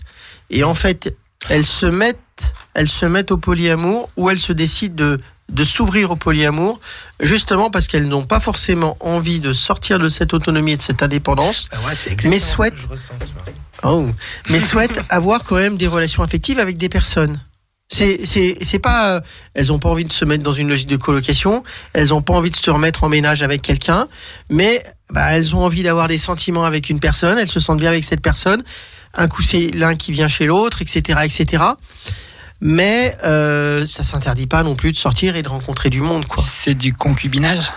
Et 0.49 0.63
en 0.63 0.75
fait, 0.75 1.15
elles 1.49 1.65
se 1.65 1.86
mettent, 1.86 2.54
elles 2.73 2.89
se 2.89 3.06
mettent 3.06 3.32
au 3.32 3.38
polyamour 3.38 4.10
ou 4.15 4.30
elles 4.30 4.39
se 4.39 4.54
décident 4.54 4.95
de, 4.95 5.19
de 5.51 5.63
s'ouvrir 5.63 6.11
au 6.11 6.15
polyamour, 6.15 6.79
justement 7.19 7.69
parce 7.69 7.87
qu'elles 7.87 8.07
n'ont 8.07 8.25
pas 8.25 8.39
forcément 8.39 8.97
envie 8.99 9.39
de 9.39 9.53
sortir 9.53 9.99
de 9.99 10.09
cette 10.09 10.33
autonomie 10.33 10.71
et 10.73 10.77
de 10.77 10.81
cette 10.81 11.03
indépendance, 11.03 11.67
ouais, 11.85 11.93
c'est 11.93 12.09
Mais 12.09 12.13
exactement 12.13 12.39
ce 12.39 12.45
que 12.45 12.55
souhaite- 12.55 12.73
je 12.77 12.87
ressens, 12.87 13.13
tu 13.25 13.33
vois. 13.33 13.91
Oh. 13.91 14.07
mais 14.49 14.59
souhaitent 14.59 14.99
avoir 15.09 15.43
quand 15.43 15.55
même 15.55 15.77
des 15.77 15.87
relations 15.87 16.23
affectives 16.23 16.59
avec 16.59 16.77
des 16.77 16.89
personnes. 16.89 17.39
C'est 17.89 18.79
pas 18.81 19.15
euh, 19.17 19.21
elles 19.53 19.73
ont 19.73 19.79
pas 19.79 19.89
envie 19.89 20.05
de 20.05 20.13
se 20.13 20.23
mettre 20.23 20.43
dans 20.43 20.53
une 20.53 20.69
logique 20.69 20.87
de 20.87 20.95
colocation, 20.95 21.63
elles 21.91 22.13
ont 22.13 22.21
pas 22.21 22.33
envie 22.33 22.49
de 22.49 22.55
se 22.55 22.69
remettre 22.71 23.03
en 23.03 23.09
ménage 23.09 23.43
avec 23.43 23.61
quelqu'un, 23.61 24.07
mais 24.49 24.85
bah, 25.09 25.33
elles 25.33 25.53
ont 25.57 25.65
envie 25.65 25.83
d'avoir 25.83 26.07
des 26.07 26.17
sentiments 26.17 26.63
avec 26.63 26.89
une 26.89 27.01
personne, 27.01 27.37
elles 27.37 27.49
se 27.49 27.59
sentent 27.59 27.79
bien 27.81 27.89
avec 27.89 28.05
cette 28.05 28.21
personne. 28.21 28.63
Un 29.13 29.27
coup 29.27 29.41
c'est 29.41 29.71
l'un 29.73 29.95
qui 29.97 30.13
vient 30.13 30.29
chez 30.29 30.45
l'autre, 30.45 30.81
etc., 30.81 31.19
etc. 31.25 31.63
Mais 32.62 33.17
euh, 33.24 33.86
ça 33.86 34.04
s'interdit 34.04 34.47
pas 34.47 34.62
non 34.63 34.76
plus 34.76 34.91
de 34.91 34.97
sortir 34.97 35.36
et 35.36 35.41
de 35.43 35.50
rencontrer 35.50 35.89
du 35.89 36.02
monde, 36.02 36.26
quoi. 36.28 36.43
C'est 36.62 36.76
du 36.76 36.93
concubinage? 36.93 37.71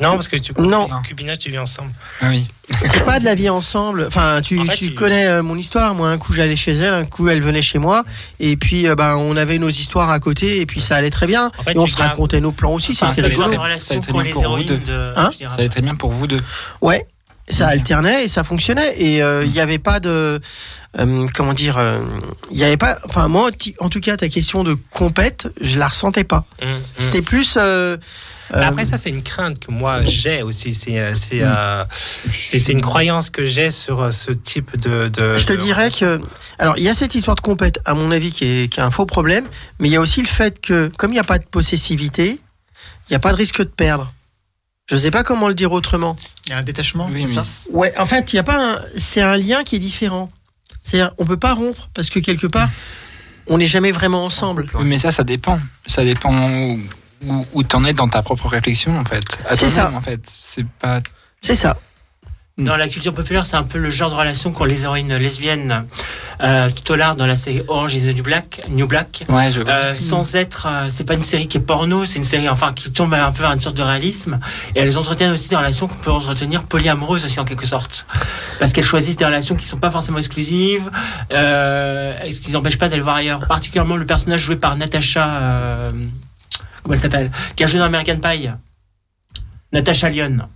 Non, 0.00 0.12
parce 0.12 0.28
que 0.28 0.36
tu 0.36 0.52
Non. 0.58 0.88
concubinage, 0.88 1.38
tu 1.38 1.50
vis 1.50 1.58
ensemble. 1.58 1.92
Ah 2.22 2.28
oui. 2.30 2.48
C'est 2.70 3.04
pas 3.04 3.20
de 3.20 3.24
la 3.24 3.34
vie 3.34 3.50
ensemble. 3.50 4.06
Enfin, 4.08 4.40
tu, 4.40 4.58
En 4.58 4.64
fait, 4.64 4.74
tu 4.76 4.94
connais 4.94 5.26
euh, 5.26 5.42
mon 5.42 5.54
histoire. 5.54 5.94
Moi, 5.94 6.08
un 6.08 6.16
coup, 6.16 6.32
j'allais 6.32 6.56
chez 6.56 6.72
elle, 6.72 6.94
un 6.94 7.04
coup, 7.04 7.28
elle 7.28 7.42
venait 7.42 7.60
chez 7.62 7.78
moi. 7.78 8.02
Et 8.40 8.56
puis, 8.56 8.88
euh, 8.88 8.94
ben, 8.94 9.16
on 9.16 9.36
avait 9.36 9.58
nos 9.58 9.68
histoires 9.68 10.10
à 10.10 10.18
côté. 10.18 10.60
Et 10.60 10.66
puis, 10.66 10.80
ça 10.80 10.96
allait 10.96 11.10
très 11.10 11.26
bien. 11.26 11.52
En 11.58 11.62
fait, 11.62 11.72
et 11.72 11.78
on 11.78 11.86
se 11.86 11.94
gardes- 11.96 12.12
racontait 12.12 12.40
nos 12.40 12.52
plans 12.52 12.72
aussi. 12.72 12.92
Enfin, 12.92 13.10
C'était 13.14 13.28
rigolo. 13.28 13.52
Ça 13.52 13.60
relation 13.60 13.94
a 13.94 13.98
été 13.98 14.06
pour 14.06 14.14
bien 14.22 14.24
les 14.24 14.32
pour 14.32 14.56
vous 14.56 14.64
deux. 14.64 14.78
de. 14.78 15.12
Hein. 15.14 15.30
Ça 15.38 15.54
allait 15.58 15.68
très 15.68 15.82
bien 15.82 15.94
pour 15.94 16.10
vous 16.10 16.26
deux. 16.26 16.40
Ouais. 16.80 17.06
Ça 17.50 17.68
alternait 17.68 18.24
et 18.24 18.28
ça 18.28 18.42
fonctionnait. 18.44 18.94
Et 19.00 19.22
euh, 19.22 19.44
il 19.44 19.52
n'y 19.52 19.60
avait 19.60 19.78
pas 19.78 20.00
de. 20.00 20.40
Euh, 20.98 21.26
comment 21.34 21.54
dire 21.54 21.78
euh, 21.78 22.00
Il 22.50 22.56
y 22.58 22.64
avait 22.64 22.76
pas. 22.76 22.98
Enfin, 23.04 23.28
moi, 23.28 23.50
en 23.80 23.88
tout 23.88 24.00
cas, 24.00 24.16
ta 24.16 24.28
question 24.28 24.64
de 24.64 24.74
compète, 24.90 25.48
je 25.60 25.78
la 25.78 25.88
ressentais 25.88 26.24
pas. 26.24 26.44
Hum, 26.62 26.68
hum. 26.70 26.80
C'était 26.98 27.22
plus. 27.22 27.56
euh, 27.56 27.96
euh, 28.54 28.60
Après, 28.68 28.84
ça, 28.84 28.98
c'est 28.98 29.08
une 29.08 29.22
crainte 29.22 29.58
que 29.60 29.70
moi 29.70 30.04
j'ai 30.04 30.42
aussi. 30.42 30.74
C'est 30.74 30.98
euh, 30.98 31.14
c'est 31.14 31.40
euh, 31.42 31.84
une 32.68 32.82
croyance 32.82 33.30
que 33.30 33.46
j'ai 33.46 33.70
sur 33.70 34.12
ce 34.12 34.30
type 34.32 34.78
de. 34.78 35.08
de 35.08 35.34
Je 35.36 35.46
te 35.46 35.52
de 35.54 35.58
dirais 35.58 35.90
que, 35.90 36.20
alors 36.58 36.76
il 36.76 36.82
y 36.84 36.88
a 36.90 36.94
cette 36.94 37.14
histoire 37.14 37.36
de 37.36 37.40
compète, 37.40 37.80
à 37.86 37.94
mon 37.94 38.10
avis, 38.10 38.30
qui 38.32 38.44
est, 38.44 38.68
qui 38.72 38.78
est 38.80 38.82
un 38.82 38.90
faux 38.90 39.06
problème, 39.06 39.46
mais 39.78 39.88
il 39.88 39.92
y 39.92 39.96
a 39.96 40.00
aussi 40.00 40.20
le 40.20 40.26
fait 40.28 40.60
que, 40.60 40.92
comme 40.98 41.12
il 41.12 41.14
n'y 41.14 41.20
a 41.20 41.24
pas 41.24 41.38
de 41.38 41.46
possessivité, 41.46 42.40
il 43.08 43.12
n'y 43.12 43.16
a 43.16 43.20
pas 43.20 43.30
de 43.32 43.36
risque 43.36 43.58
de 43.58 43.64
perdre. 43.64 44.12
Je 44.90 44.96
ne 44.96 45.00
sais 45.00 45.10
pas 45.10 45.22
comment 45.22 45.48
le 45.48 45.54
dire 45.54 45.72
autrement. 45.72 46.16
Il 46.46 46.50
y 46.50 46.52
a 46.52 46.58
un 46.58 46.62
détachement, 46.62 47.08
Oui, 47.10 47.26
ça? 47.28 47.44
Ouais, 47.70 47.96
en 47.96 48.04
fait, 48.06 48.32
il 48.32 48.36
y 48.36 48.38
a 48.38 48.42
pas, 48.42 48.74
un- 48.74 48.80
c'est 48.96 49.22
un 49.22 49.36
lien 49.38 49.62
qui 49.64 49.76
est 49.76 49.78
différent. 49.78 50.30
C'est-à-dire, 50.84 51.14
on 51.18 51.24
peut 51.24 51.36
pas 51.36 51.54
rompre 51.54 51.88
parce 51.94 52.10
que 52.10 52.18
quelque 52.18 52.46
part, 52.46 52.68
on 53.48 53.58
n'est 53.58 53.66
jamais 53.66 53.92
vraiment 53.92 54.24
ensemble. 54.24 54.66
Oui, 54.74 54.84
Mais 54.84 54.98
ça, 54.98 55.10
ça 55.10 55.24
dépend. 55.24 55.58
Ça 55.86 56.04
dépend 56.04 56.50
où, 56.50 56.80
où, 57.26 57.46
où 57.52 57.62
t'en 57.62 57.84
es 57.84 57.92
dans 57.92 58.08
ta 58.08 58.22
propre 58.22 58.48
réflexion, 58.48 58.98
en 58.98 59.04
fait. 59.04 59.24
C'est 59.54 59.68
ça. 59.68 59.90
en 59.92 60.00
fait. 60.00 60.20
C'est 60.28 60.66
pas. 60.66 61.00
C'est 61.40 61.56
ça. 61.56 61.78
Dans 62.58 62.76
la 62.76 62.86
culture 62.88 63.14
populaire, 63.14 63.46
c'est 63.46 63.56
un 63.56 63.62
peu 63.62 63.78
le 63.78 63.88
genre 63.88 64.10
de 64.10 64.14
relation 64.14 64.52
qu'ont 64.52 64.64
les 64.64 64.84
héroïnes 64.84 65.16
lesbiennes 65.16 65.86
euh, 66.42 66.68
tout 66.70 66.92
au 66.92 66.96
large 66.96 67.16
dans 67.16 67.26
la 67.26 67.34
série 67.34 67.62
Orange 67.66 67.94
is 67.94 68.02
the 68.02 68.14
New 68.14 68.22
Black. 68.22 68.60
New 68.68 68.86
Black. 68.86 69.24
Ouais, 69.30 69.50
je 69.50 69.60
vois. 69.60 69.72
Euh, 69.72 69.94
sans 69.94 70.34
être, 70.34 70.66
euh, 70.68 70.88
c'est 70.90 71.04
pas 71.04 71.14
une 71.14 71.22
série 71.22 71.48
qui 71.48 71.56
est 71.56 71.60
porno, 71.60 72.04
c'est 72.04 72.18
une 72.18 72.24
série 72.24 72.50
enfin 72.50 72.74
qui 72.74 72.92
tombe 72.92 73.14
un 73.14 73.32
peu 73.32 73.40
vers 73.40 73.52
une 73.52 73.60
sorte 73.60 73.76
de 73.76 73.82
réalisme. 73.82 74.38
Et 74.74 74.80
elles 74.80 74.98
entretiennent 74.98 75.30
aussi 75.30 75.48
des 75.48 75.56
relations 75.56 75.88
qu'on 75.88 75.96
peut 75.96 76.10
entretenir 76.10 76.64
polyamoureuses 76.64 77.24
aussi 77.24 77.40
en 77.40 77.46
quelque 77.46 77.64
sorte, 77.66 78.06
parce 78.58 78.72
qu'elles 78.72 78.84
choisissent 78.84 79.16
des 79.16 79.24
relations 79.24 79.54
qui 79.54 79.66
sont 79.66 79.78
pas 79.78 79.90
forcément 79.90 80.18
exclusives, 80.18 80.90
euh, 81.32 82.14
ce 82.30 82.40
qui 82.40 82.52
n'empêche 82.52 82.76
pas 82.76 82.90
d'aller 82.90 83.02
voir 83.02 83.16
ailleurs. 83.16 83.40
Particulièrement 83.48 83.96
le 83.96 84.04
personnage 84.04 84.42
joué 84.42 84.56
par 84.56 84.76
Natasha, 84.76 85.26
euh, 85.26 85.90
comment 86.82 86.94
elle 86.94 87.00
s'appelle, 87.00 87.30
qui 87.56 87.64
a 87.64 87.66
joué 87.66 87.78
dans 87.78 87.86
American 87.86 88.18
Pie? 88.18 88.50
Natasha 89.72 90.10
Lyon, 90.10 90.48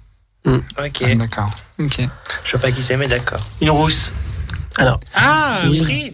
Ok. 0.47 1.03
Ah, 1.05 1.15
D'accord. 1.15 1.51
Ok. 1.81 2.01
Je 2.45 2.51
sais 2.51 2.59
pas 2.59 2.71
qui 2.73 2.83
c'est, 2.83 2.97
mais 2.97 3.09
d'accord. 3.09 3.41
une 3.61 3.71
rousse. 3.71 4.13
Alors, 4.77 5.01
Ah, 5.15 5.63
Oui. 5.69 5.81
Brie. 5.81 6.13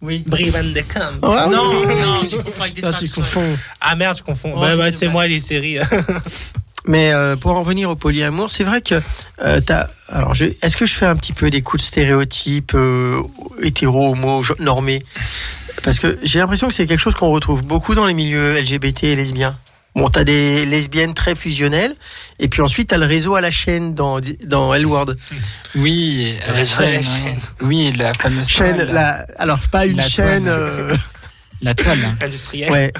Oui. 0.00 0.22
Brie 0.26 0.50
Van 0.50 0.62
de 0.62 0.80
Kamp. 0.80 1.22
ouais, 1.22 1.48
non, 1.54 1.80
oui. 1.86 1.94
non, 2.02 2.20
tu 2.28 2.36
confonds 2.36 2.60
avec 2.62 2.74
des 2.74 2.84
Ah, 2.84 2.92
tu 2.92 3.06
Sparks. 3.06 3.14
confonds. 3.26 3.56
Ah 3.80 3.96
merde, 3.96 4.18
je 4.18 4.22
confonds. 4.22 4.52
Oh, 4.56 4.66
c'est 4.92 5.08
moi 5.08 5.26
les 5.26 5.40
séries. 5.40 5.78
Mais 6.86 7.12
euh, 7.14 7.36
pour 7.36 7.52
en 7.52 7.60
revenir 7.62 7.88
au 7.88 7.96
polyamour, 7.96 8.50
c'est 8.50 8.64
vrai 8.64 8.82
que 8.82 9.00
euh, 9.42 9.60
t'as. 9.64 9.86
Alors, 10.10 10.34
je... 10.34 10.44
est-ce 10.60 10.76
que 10.76 10.84
je 10.84 10.92
fais 10.94 11.06
un 11.06 11.16
petit 11.16 11.32
peu 11.32 11.48
des 11.48 11.62
coups 11.62 11.82
de 11.82 11.86
stéréotypes 11.86 12.72
euh, 12.74 13.22
hétéro, 13.62 14.12
homo, 14.12 14.42
normés? 14.58 15.00
Parce 15.82 15.98
que 15.98 16.18
j'ai 16.22 16.38
l'impression 16.40 16.68
que 16.68 16.74
c'est 16.74 16.86
quelque 16.86 17.00
chose 17.00 17.14
qu'on 17.14 17.30
retrouve 17.30 17.62
beaucoup 17.64 17.94
dans 17.94 18.04
les 18.04 18.12
milieux 18.14 18.60
LGBT 18.60 19.04
et 19.04 19.16
lesbiens. 19.16 19.56
Bon, 19.96 20.08
t'as 20.10 20.24
des 20.24 20.66
lesbiennes 20.66 21.14
très 21.14 21.36
fusionnelles, 21.36 21.94
et 22.40 22.48
puis 22.48 22.60
ensuite 22.62 22.88
t'as 22.88 22.96
le 22.98 23.06
réseau 23.06 23.36
à 23.36 23.40
la 23.40 23.52
chaîne 23.52 23.94
dans 23.94 24.18
dans 24.44 24.74
L-Word. 24.74 25.14
Oui, 25.76 26.36
à 26.48 26.52
la 26.52 26.64
chaîne. 26.64 26.96
oui. 26.98 27.04
chaîne. 27.04 27.38
Oui, 27.60 27.92
la 27.96 28.12
fameuse 28.14 28.48
Chaîne, 28.48 28.74
toile. 28.76 28.90
la... 28.92 29.24
alors 29.38 29.60
pas 29.70 29.86
une 29.86 29.98
La 29.98 30.08
chaîne. 30.08 30.44
toile. 30.46 30.56
euh, 30.58 30.96
La 31.62 31.74
toile. 31.74 31.98
Industriel. 32.20 32.70
Ouais, 32.70 32.92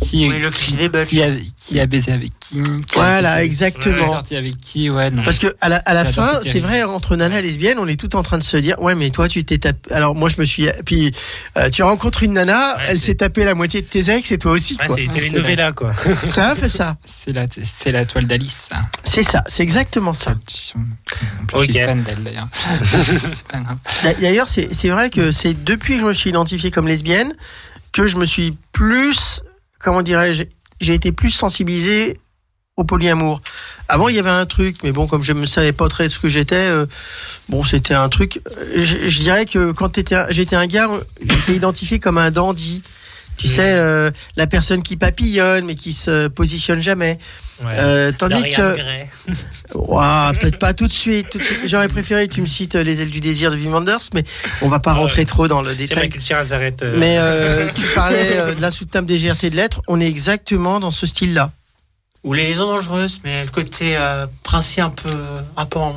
Qui, 0.00 0.28
Oui, 0.28 0.38
le 0.38 0.50
qui, 0.50 1.22
a, 1.22 1.30
qui 1.58 1.80
a 1.80 1.86
baisé 1.86 2.12
avec 2.12 2.30
qui, 2.40 2.62
qui 2.86 2.98
a 2.98 3.02
voilà, 3.02 3.36
qui 3.36 3.42
est 3.42 3.46
exactement. 3.46 4.06
sorti 4.06 4.36
avec 4.36 4.58
qui, 4.60 4.88
ouais, 4.90 5.10
non. 5.10 5.22
Parce 5.22 5.38
que 5.38 5.54
à 5.60 5.68
la, 5.68 5.76
à 5.76 5.94
la 5.94 6.04
fin, 6.04 6.40
c'est 6.42 6.60
vrai, 6.60 6.82
entre 6.82 7.16
nana 7.16 7.38
et 7.38 7.42
lesbienne, 7.42 7.78
on 7.78 7.86
est 7.86 7.98
tout 7.98 8.16
en 8.16 8.22
train 8.22 8.38
de 8.38 8.42
se 8.42 8.56
dire, 8.56 8.80
ouais, 8.80 8.94
mais 8.94 9.10
toi, 9.10 9.28
tu 9.28 9.44
t'es 9.44 9.58
tapé. 9.58 9.92
Alors 9.92 10.14
moi, 10.14 10.28
je 10.28 10.40
me 10.40 10.44
suis. 10.44 10.66
Puis 10.84 11.12
euh, 11.56 11.68
tu 11.70 11.82
rencontres 11.82 12.22
une 12.22 12.34
nana, 12.34 12.76
Ouais, 12.76 12.82
elle 12.88 13.00
s'est 13.00 13.14
tapé 13.16 13.44
la 13.44 13.54
moitié 13.54 13.82
de 13.82 13.86
tes 13.86 14.10
ex 14.10 14.30
et 14.32 14.38
toi 14.38 14.52
aussi. 14.52 14.76
Ah, 14.80 14.86
quoi. 14.86 14.96
c'est 14.96 15.02
les 15.02 15.08
Ouais, 15.08 15.20
c'est 15.20 15.26
telenovelas, 15.30 15.72
quoi. 15.72 15.92
C'est 16.26 16.40
un 16.40 16.56
peu 16.56 16.68
ça. 16.68 16.96
C'est 17.04 17.32
la, 17.32 17.46
c'est 17.50 17.90
la 17.90 18.04
toile 18.04 18.26
d'Alice, 18.26 18.66
ça. 18.70 18.80
C'est 19.04 19.22
ça. 19.22 19.44
C'est 19.46 19.62
exactement 19.62 20.14
ça. 20.14 20.34
Je 20.50 20.56
suis 20.56 21.72
fan 21.72 22.02
d'elle, 22.02 22.22
d'ailleurs. 22.22 22.48
Pas 23.52 23.58
grave. 23.58 24.16
D'ailleurs, 24.20 24.48
c'est 24.48 24.74
c'est 24.74 24.88
vrai 24.88 25.10
que 25.10 25.32
c'est 25.32 25.64
depuis 25.64 25.94
que 25.96 26.00
je 26.02 26.06
me 26.06 26.12
suis 26.12 26.30
identifié 26.30 26.70
comme 26.70 26.88
lesbienne 26.88 27.34
que 28.02 28.08
je 28.08 28.16
me 28.18 28.26
suis 28.26 28.56
plus, 28.72 29.42
comment 29.78 30.02
dirais-je, 30.02 30.44
j'ai 30.80 30.94
été 30.94 31.12
plus 31.12 31.30
sensibilisé 31.30 32.20
au 32.76 32.84
polyamour. 32.84 33.40
Avant, 33.88 34.08
il 34.08 34.16
y 34.16 34.18
avait 34.18 34.28
un 34.28 34.46
truc, 34.46 34.76
mais 34.82 34.92
bon, 34.92 35.06
comme 35.06 35.22
je 35.22 35.32
ne 35.32 35.46
savais 35.46 35.72
pas 35.72 35.88
très 35.88 36.08
ce 36.08 36.18
que 36.18 36.28
j'étais, 36.28 36.68
euh, 36.68 36.86
bon, 37.48 37.64
c'était 37.64 37.94
un 37.94 38.08
truc. 38.08 38.40
Je, 38.74 39.08
je 39.08 39.18
dirais 39.18 39.46
que 39.46 39.72
quand 39.72 39.98
j'étais 40.30 40.56
un 40.56 40.66
gars, 40.66 40.88
j'étais 41.22 41.54
identifié 41.54 41.98
comme 41.98 42.18
un 42.18 42.30
dandy. 42.30 42.82
Tu 43.36 43.48
sais, 43.48 43.74
euh, 43.74 44.10
la 44.36 44.46
personne 44.46 44.82
qui 44.82 44.96
papillonne, 44.96 45.66
mais 45.66 45.74
qui 45.74 45.92
se 45.92 46.28
positionne 46.28 46.82
jamais. 46.82 47.18
Ouais. 47.62 47.72
Euh, 47.74 48.12
tandis 48.16 48.34
Dorian 48.34 48.56
que, 48.56 48.76
Gray. 48.76 49.06
Ouah, 49.74 50.32
peut-être 50.38 50.58
pas 50.58 50.74
tout 50.74 50.86
de 50.86 50.92
suite. 50.92 51.30
tout 51.30 51.38
de 51.38 51.42
suite. 51.42 51.60
J'aurais 51.66 51.88
préféré 51.88 52.28
que 52.28 52.34
tu 52.34 52.40
me 52.42 52.46
cites 52.46 52.74
euh, 52.74 52.82
les 52.82 53.00
ailes 53.00 53.10
du 53.10 53.20
désir 53.20 53.50
de 53.50 53.56
Wim 53.56 53.72
Wenders, 53.72 54.00
mais 54.14 54.24
on 54.62 54.68
va 54.68 54.78
pas 54.78 54.92
Ouais. 54.92 55.00
rentrer 55.00 55.24
trop 55.24 55.48
dans 55.48 55.62
le 55.62 55.74
détail. 55.74 56.10
s'arrête. 56.20 56.82
euh, 56.82 56.96
Mais 56.98 57.16
euh, 57.18 57.66
tu 57.74 57.86
parlais 57.94 58.38
euh, 58.38 58.54
de 58.54 58.60
la 58.60 58.70
sous-table 58.70 59.06
des 59.06 59.18
GRT 59.18 59.50
de 59.50 59.56
lettres, 59.56 59.80
on 59.88 60.00
est 60.00 60.06
exactement 60.08 60.80
dans 60.80 60.90
ce 60.90 61.06
style-là. 61.06 61.50
Ou 62.24 62.32
les 62.34 62.48
liaisons 62.48 62.66
dangereuses, 62.66 63.20
mais 63.24 63.44
le 63.44 63.50
côté 63.50 63.96
euh, 63.96 64.26
princier 64.42 64.82
un 64.82 64.90
peu, 64.90 65.10
un 65.56 65.64
peu 65.66 65.78
en, 65.78 65.94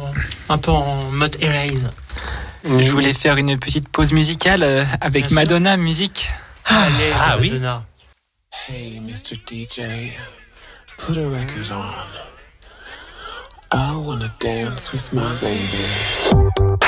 un 0.50 0.58
peu 0.58 0.72
en 0.72 1.04
mode 1.12 1.36
Elaine. 1.42 1.90
Je 2.64 2.92
voulais 2.92 3.14
faire 3.14 3.38
une 3.38 3.58
petite 3.58 3.88
pause 3.90 4.12
musicale 4.12 4.64
euh, 4.64 4.84
avec 5.02 5.24
Bien 5.24 5.30
sûr. 5.30 5.36
Madonna 5.36 5.78
Musique. 5.78 6.30
Allez, 6.66 7.12
ah 7.16 7.38
oui. 7.40 7.62
Hey, 8.52 9.00
Mr. 9.02 9.36
DJ, 9.46 10.14
put 10.98 11.18
a 11.18 11.28
record 11.28 11.72
on. 11.72 11.94
I 13.72 13.96
wanna 13.98 14.32
dance 14.40 14.92
with 14.92 15.14
my 15.14 15.36
baby. 15.40 16.79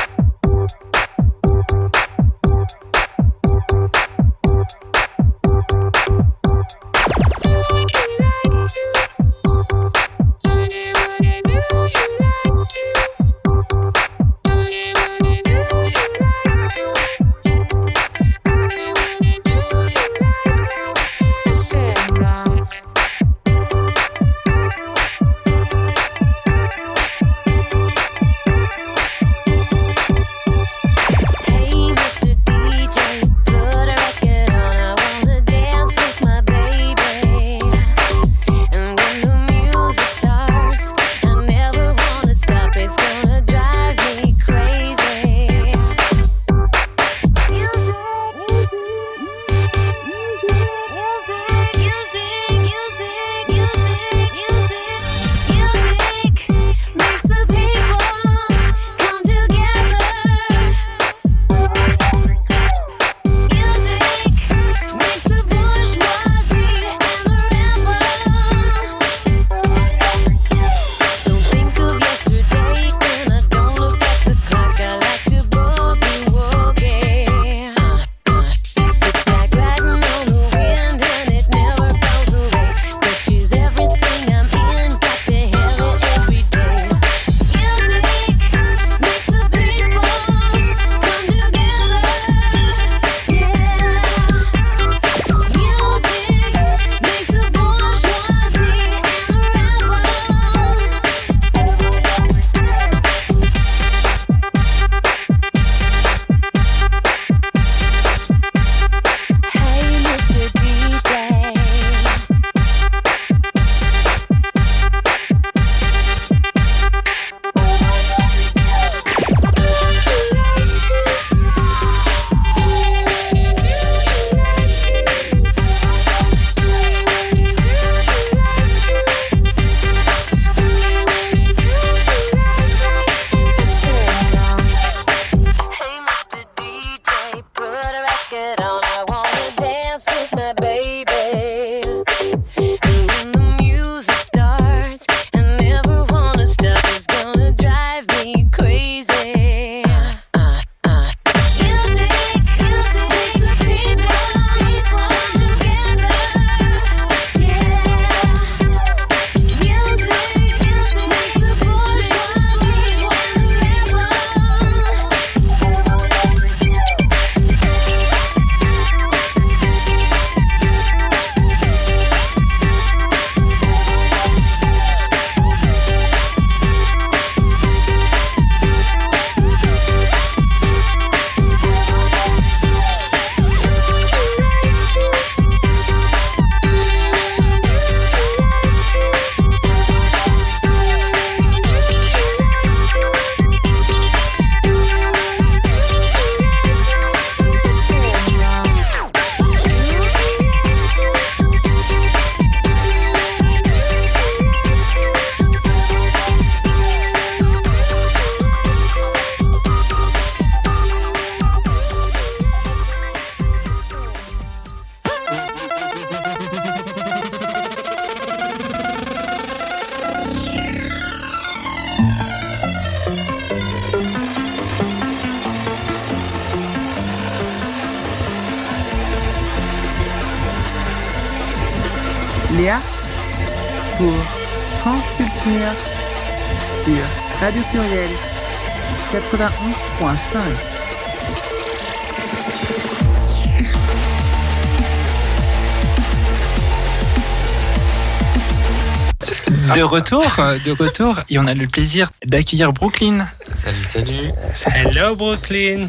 De 249.75 249.81
retour, 249.83 250.23
euh, 250.39 250.57
de 250.65 250.71
retour, 250.71 251.19
et 251.29 251.37
on 251.37 251.45
a 251.45 251.53
le 251.53 251.67
plaisir 251.67 252.09
d'accueillir 252.25 252.73
Brooklyn. 252.73 253.27
Salut, 253.63 253.83
salut. 253.85 254.31
Hello 254.65 255.15
Brooklyn. 255.15 255.87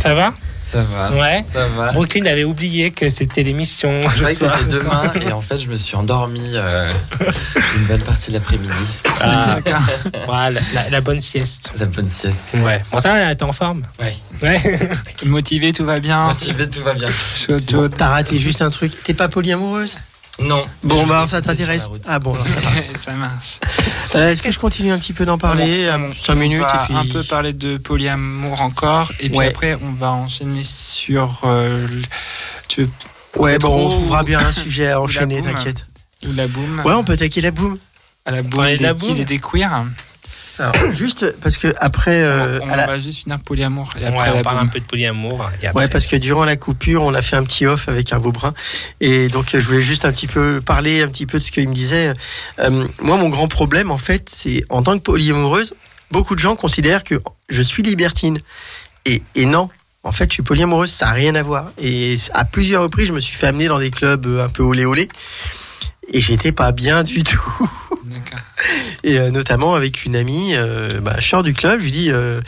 Ça 0.00 0.14
va? 0.14 0.32
Ça 0.68 0.82
va 0.82 1.12
Ouais. 1.12 1.42
Ça 1.50 1.66
va. 1.68 1.92
Brooklyn 1.92 2.26
avait 2.26 2.44
oublié 2.44 2.90
que 2.90 3.08
c'était 3.08 3.42
l'émission 3.42 4.00
Je 4.10 4.22
que 4.24 4.34
soir. 4.34 4.58
c'était 4.58 4.70
demain 4.70 5.12
et 5.26 5.32
en 5.32 5.40
fait 5.40 5.56
je 5.56 5.70
me 5.70 5.76
suis 5.76 5.96
endormi 5.96 6.50
euh, 6.54 6.92
une 7.78 7.84
bonne 7.86 8.02
partie 8.02 8.30
de 8.30 8.34
l'après-midi. 8.36 8.72
Ah, 9.22 9.56
voilà, 10.26 10.60
la, 10.74 10.90
la 10.90 11.00
bonne 11.00 11.20
sieste. 11.20 11.72
La 11.78 11.86
bonne 11.86 12.10
sieste. 12.10 12.44
Ouais. 12.52 12.82
Bon, 12.92 12.98
ça 12.98 13.12
va, 13.12 13.34
t'es 13.34 13.44
en 13.44 13.52
forme? 13.52 13.84
Ouais. 13.98 14.14
Ouais. 14.42 14.90
Motivé, 15.24 15.72
tout 15.72 15.86
va 15.86 16.00
bien. 16.00 16.26
Motivé, 16.26 16.68
tout 16.68 16.82
va 16.82 16.92
bien. 16.92 17.08
Chaud, 17.10 17.56
chaud. 17.58 17.88
T'as 17.88 18.08
raté 18.08 18.38
juste 18.38 18.60
un 18.60 18.68
truc. 18.70 18.92
T'es 19.04 19.14
pas 19.14 19.28
polyamoureuse 19.28 19.96
Non. 20.40 20.64
Bon, 20.84 21.06
bah, 21.06 21.26
ça 21.26 21.42
t'intéresse. 21.42 21.88
Ah 22.06 22.18
bon, 22.20 22.34
alors 22.34 22.46
ça 22.48 22.60
va. 22.60 22.70
Ça 23.04 23.12
marche. 23.12 23.58
Euh, 24.14 24.30
Est-ce 24.30 24.42
que 24.42 24.52
je 24.52 24.58
continue 24.58 24.92
un 24.92 24.98
petit 24.98 25.12
peu 25.12 25.24
d'en 25.26 25.38
parler 25.38 25.88
On- 25.92 26.12
5 26.14 26.32
on 26.32 26.36
minutes 26.36 26.60
va 26.60 26.82
et 26.84 26.86
puis... 26.86 26.94
un 26.96 27.04
peu 27.12 27.22
parler 27.24 27.52
de 27.52 27.76
polyamour 27.76 28.60
encore, 28.60 29.10
et 29.20 29.28
puis 29.28 29.38
Ouais. 29.38 29.48
après 29.48 29.76
on 29.82 29.92
va 29.92 30.10
enchaîner 30.12 30.62
sur. 30.64 31.40
euh, 31.44 31.86
tu 32.68 32.82
veux- 32.82 32.90
Ouais, 33.36 33.58
bon, 33.58 33.86
on 33.86 33.90
trouvera 33.90 34.22
bien 34.24 34.38
un 34.40 34.52
sujet 34.64 34.90
à 34.90 35.00
enchaîner, 35.00 35.40
boum. 35.40 35.52
t'inquiète. 35.52 35.86
ou 36.26 36.32
la 36.32 36.46
boum. 36.46 36.82
Ouais, 36.84 36.92
on 36.94 37.04
peut 37.04 37.12
attaquer 37.12 37.40
la 37.40 37.50
boum. 37.50 37.78
à 38.24 38.30
la 38.30 38.42
des 38.42 38.76
la 38.82 38.94
et 39.18 39.24
des 39.24 39.38
queers. 39.38 39.84
Alors, 40.58 40.92
juste 40.92 41.36
parce 41.40 41.56
que 41.56 41.72
après, 41.78 42.22
euh, 42.22 42.58
on 42.62 42.66
la- 42.66 42.86
va 42.86 42.98
juste 42.98 43.20
finir 43.22 43.38
polyamour. 43.40 43.92
Et 43.96 44.00
Ouais, 44.00 44.06
après, 44.08 44.30
on 44.30 44.34
la 44.36 44.42
parle 44.42 44.58
un 44.58 44.66
peu 44.66 44.80
de 44.80 44.84
polyamour. 44.84 45.48
et 45.62 45.66
après- 45.66 45.82
Ouais, 45.84 45.88
parce 45.88 46.06
que 46.06 46.16
durant 46.16 46.44
la 46.44 46.56
coupure, 46.56 47.02
on 47.02 47.14
a 47.14 47.22
fait 47.22 47.36
un 47.36 47.44
petit 47.44 47.66
off 47.66 47.88
avec 47.88 48.12
un 48.12 48.18
Vaubrin. 48.18 48.54
Et 49.00 49.28
donc, 49.28 49.50
je 49.52 49.58
voulais 49.66 49.80
juste 49.80 50.04
un 50.04 50.12
petit 50.12 50.26
peu 50.26 50.60
parler 50.60 51.02
un 51.02 51.08
petit 51.08 51.26
peu 51.26 51.38
de 51.38 51.42
ce 51.44 51.50
qu'il 51.52 51.68
me 51.68 51.74
disait. 51.74 52.12
Euh, 52.58 52.86
moi, 53.00 53.16
mon 53.16 53.28
grand 53.28 53.48
problème, 53.48 53.90
en 53.90 53.98
fait, 53.98 54.28
c'est 54.32 54.64
en 54.68 54.82
tant 54.82 54.94
que 54.98 55.02
polyamoureuse, 55.02 55.74
beaucoup 56.10 56.34
de 56.34 56.40
gens 56.40 56.56
considèrent 56.56 57.04
que 57.04 57.20
je 57.48 57.62
suis 57.62 57.82
libertine. 57.82 58.38
Et, 59.04 59.22
et 59.34 59.44
non. 59.44 59.70
En 60.04 60.12
fait, 60.12 60.28
je 60.30 60.34
suis 60.34 60.42
polyamoureuse, 60.42 60.90
ça 60.90 61.06
n'a 61.06 61.12
rien 61.12 61.34
à 61.34 61.42
voir. 61.42 61.72
Et 61.76 62.16
à 62.32 62.44
plusieurs 62.44 62.82
reprises, 62.82 63.08
je 63.08 63.12
me 63.12 63.20
suis 63.20 63.36
fait 63.36 63.48
amener 63.48 63.66
dans 63.68 63.78
des 63.78 63.90
clubs 63.90 64.24
euh, 64.26 64.44
un 64.44 64.48
peu 64.48 64.62
olé 64.62 64.84
olé. 64.86 65.08
Et 66.10 66.20
j'étais 66.20 66.52
pas 66.52 66.72
bien 66.72 67.04
du 67.04 67.22
tout. 67.22 67.68
Et 69.04 69.18
euh, 69.18 69.30
notamment 69.30 69.74
avec 69.74 70.04
une 70.04 70.16
amie, 70.16 70.54
euh, 70.54 70.88
bah, 71.00 71.16
je 71.18 71.28
sors 71.28 71.42
du 71.42 71.54
club, 71.54 71.78
je 71.80 71.84
lui 71.84 71.90
dis, 71.90 72.10
euh, 72.10 72.40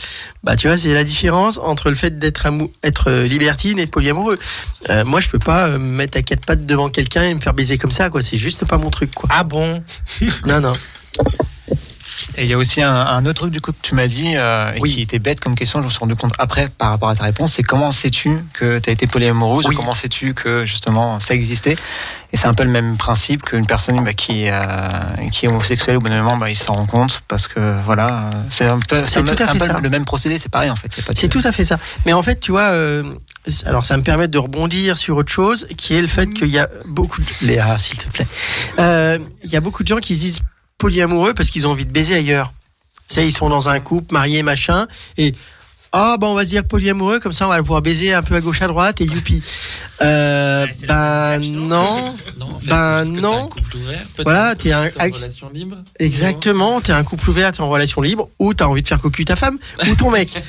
bah 0.43 0.55
tu 0.55 0.67
vois, 0.67 0.77
c'est 0.77 0.93
la 0.93 1.03
différence 1.03 1.57
entre 1.57 1.89
le 1.89 1.95
fait 1.95 2.19
d'être 2.19 2.47
être 2.83 3.09
euh, 3.09 3.27
libertine 3.27 3.79
et 3.79 3.87
polyamoureux. 3.87 4.37
Moi, 5.05 5.21
je 5.21 5.29
peux 5.29 5.39
pas 5.39 5.69
me 5.69 5.77
mettre 5.77 6.17
à 6.17 6.21
quatre 6.21 6.45
pattes 6.45 6.65
devant 6.65 6.89
quelqu'un 6.89 7.23
et 7.23 7.33
me 7.33 7.39
faire 7.39 7.53
baiser 7.53 7.77
comme 7.77 7.91
ça, 7.91 8.09
quoi. 8.09 8.21
C'est 8.21 8.37
juste 8.37 8.65
pas 8.65 8.77
mon 8.77 8.89
truc, 8.89 9.13
quoi. 9.13 9.29
Ah 9.31 9.43
bon? 9.43 9.83
Non, 10.45 10.59
non. 10.59 10.73
Et 12.37 12.43
il 12.43 12.49
y 12.49 12.53
a 12.53 12.57
aussi 12.57 12.81
un, 12.81 12.91
un 12.93 13.25
autre 13.25 13.41
truc 13.41 13.51
du 13.51 13.61
coup 13.61 13.71
que 13.71 13.77
tu 13.81 13.95
m'as 13.95 14.07
dit 14.07 14.33
euh, 14.35 14.71
et 14.75 14.81
qui 14.81 15.01
était 15.01 15.19
bête 15.19 15.39
comme 15.39 15.55
question, 15.55 15.79
je 15.81 15.85
me 15.87 15.89
suis 15.91 15.99
rendu 15.99 16.15
compte 16.15 16.33
après 16.39 16.69
par 16.69 16.89
rapport 16.91 17.09
à 17.09 17.15
ta 17.15 17.23
réponse, 17.25 17.53
c'est 17.53 17.63
comment 17.63 17.91
sais-tu 17.91 18.37
que 18.53 18.79
tu 18.79 18.89
as 18.89 18.93
été 18.93 19.07
polyamoureuse 19.07 19.65
Oui. 19.67 19.75
ou 19.75 19.77
comment 19.77 19.95
sais-tu 19.95 20.33
que 20.33 20.65
justement 20.65 21.19
ça 21.19 21.33
existait? 21.33 21.77
Et 22.33 22.37
c'est 22.37 22.47
un 22.47 22.53
peu 22.53 22.63
le 22.63 22.69
même 22.69 22.95
principe 22.97 23.43
qu'une 23.43 23.65
personne 23.65 24.01
bah, 24.03 24.13
qui, 24.13 24.45
euh, 24.49 24.59
qui 25.31 25.45
est 25.45 25.49
homosexuelle 25.49 25.97
au 25.97 25.99
d'un 25.99 26.21
moment, 26.21 26.37
bah, 26.37 26.49
il 26.49 26.55
s'en 26.55 26.73
rend 26.75 26.85
compte 26.85 27.21
parce 27.27 27.47
que 27.47 27.75
voilà, 27.85 28.29
c'est 28.49 28.65
un 28.65 28.79
peu, 28.79 29.03
C'est 29.05 29.19
un, 29.19 29.23
tout 29.23 29.43
à 29.43 29.49
un 29.49 29.53
fait 29.53 29.59
peu 29.59 29.65
ça. 29.67 29.79
le 29.81 29.89
même 29.89 30.05
procédé, 30.05 30.37
c'est 30.37 30.49
pareil 30.49 30.69
en 30.69 30.75
fait. 30.75 30.95
C'est 31.15 31.27
tout 31.27 31.41
à 31.43 31.51
fait 31.51 31.65
ça. 31.65 31.77
Mais 32.05 32.13
en 32.13 32.23
fait, 32.23 32.39
tu 32.39 32.51
vois, 32.51 32.69
euh, 32.71 33.03
alors 33.65 33.83
ça 33.83 33.97
me 33.97 34.03
permet 34.03 34.27
de 34.29 34.37
rebondir 34.37 34.97
sur 34.97 35.17
autre 35.17 35.31
chose, 35.31 35.67
qui 35.77 35.93
est 35.95 36.01
le 36.01 36.07
fait 36.07 36.27
qu'il 36.33 36.47
y 36.49 36.59
a 36.59 36.69
beaucoup 36.85 37.19
de... 37.21 37.27
Léa, 37.45 37.77
s'il 37.77 37.97
te 37.97 38.07
plaît. 38.09 38.27
Il 38.77 39.49
y 39.51 39.55
a 39.55 39.61
beaucoup 39.61 39.83
de 39.83 39.87
gens 39.89 39.97
qui 39.99 40.15
se 40.15 40.21
disent 40.21 40.39
polyamoureux 40.81 41.33
parce 41.33 41.49
qu'ils 41.49 41.67
ont 41.67 41.71
envie 41.71 41.85
de 41.85 41.91
baiser 41.91 42.15
ailleurs. 42.15 42.51
Tu 43.07 43.15
sais, 43.15 43.27
ils 43.27 43.31
sont 43.31 43.49
dans 43.49 43.69
un 43.69 43.79
couple, 43.79 44.13
mariés, 44.13 44.43
machin, 44.43 44.87
et... 45.17 45.33
Ah, 45.93 46.15
bah 46.17 46.27
on 46.27 46.35
va 46.35 46.45
se 46.45 46.49
dire 46.51 46.63
polyamoureux, 46.63 47.19
comme 47.19 47.33
ça 47.33 47.47
on 47.47 47.49
va 47.49 47.57
pouvoir 47.57 47.81
baiser 47.81 48.13
un 48.13 48.21
peu 48.23 48.33
à 48.35 48.39
gauche 48.39 48.61
à 48.61 48.67
droite 48.67 49.01
et 49.01 49.03
youpi. 49.03 49.43
Euh, 50.01 50.65
Ouais, 50.65 50.71
ben 50.87 51.39
non, 51.41 52.15
Non, 52.39 52.55
en 52.55 52.59
fait, 52.61 52.69
Ben 52.69 53.03
non. 53.11 53.31
t'as 53.31 53.43
un 53.43 53.47
couple 53.49 53.75
ouvert. 53.75 53.99
peut-être, 54.15 54.23
Voilà, 54.23 54.55
t'es 54.55 54.71
un 54.71 54.85
en 54.85 55.03
relation 55.03 55.49
libre. 55.49 55.77
exactement, 55.99 56.79
t'es 56.79 56.93
un 56.93 57.03
couple 57.03 57.29
ouvert, 57.29 57.51
t'es 57.51 57.59
en 57.59 57.67
relation 57.69 58.01
libre, 58.01 58.29
ou 58.39 58.53
t'as 58.53 58.67
envie 58.67 58.81
de 58.83 58.87
faire 58.87 59.01
cocu 59.01 59.25
ta 59.25 59.35
femme, 59.35 59.57
ou 59.89 59.95
ton 59.95 60.11
mec. 60.11 60.41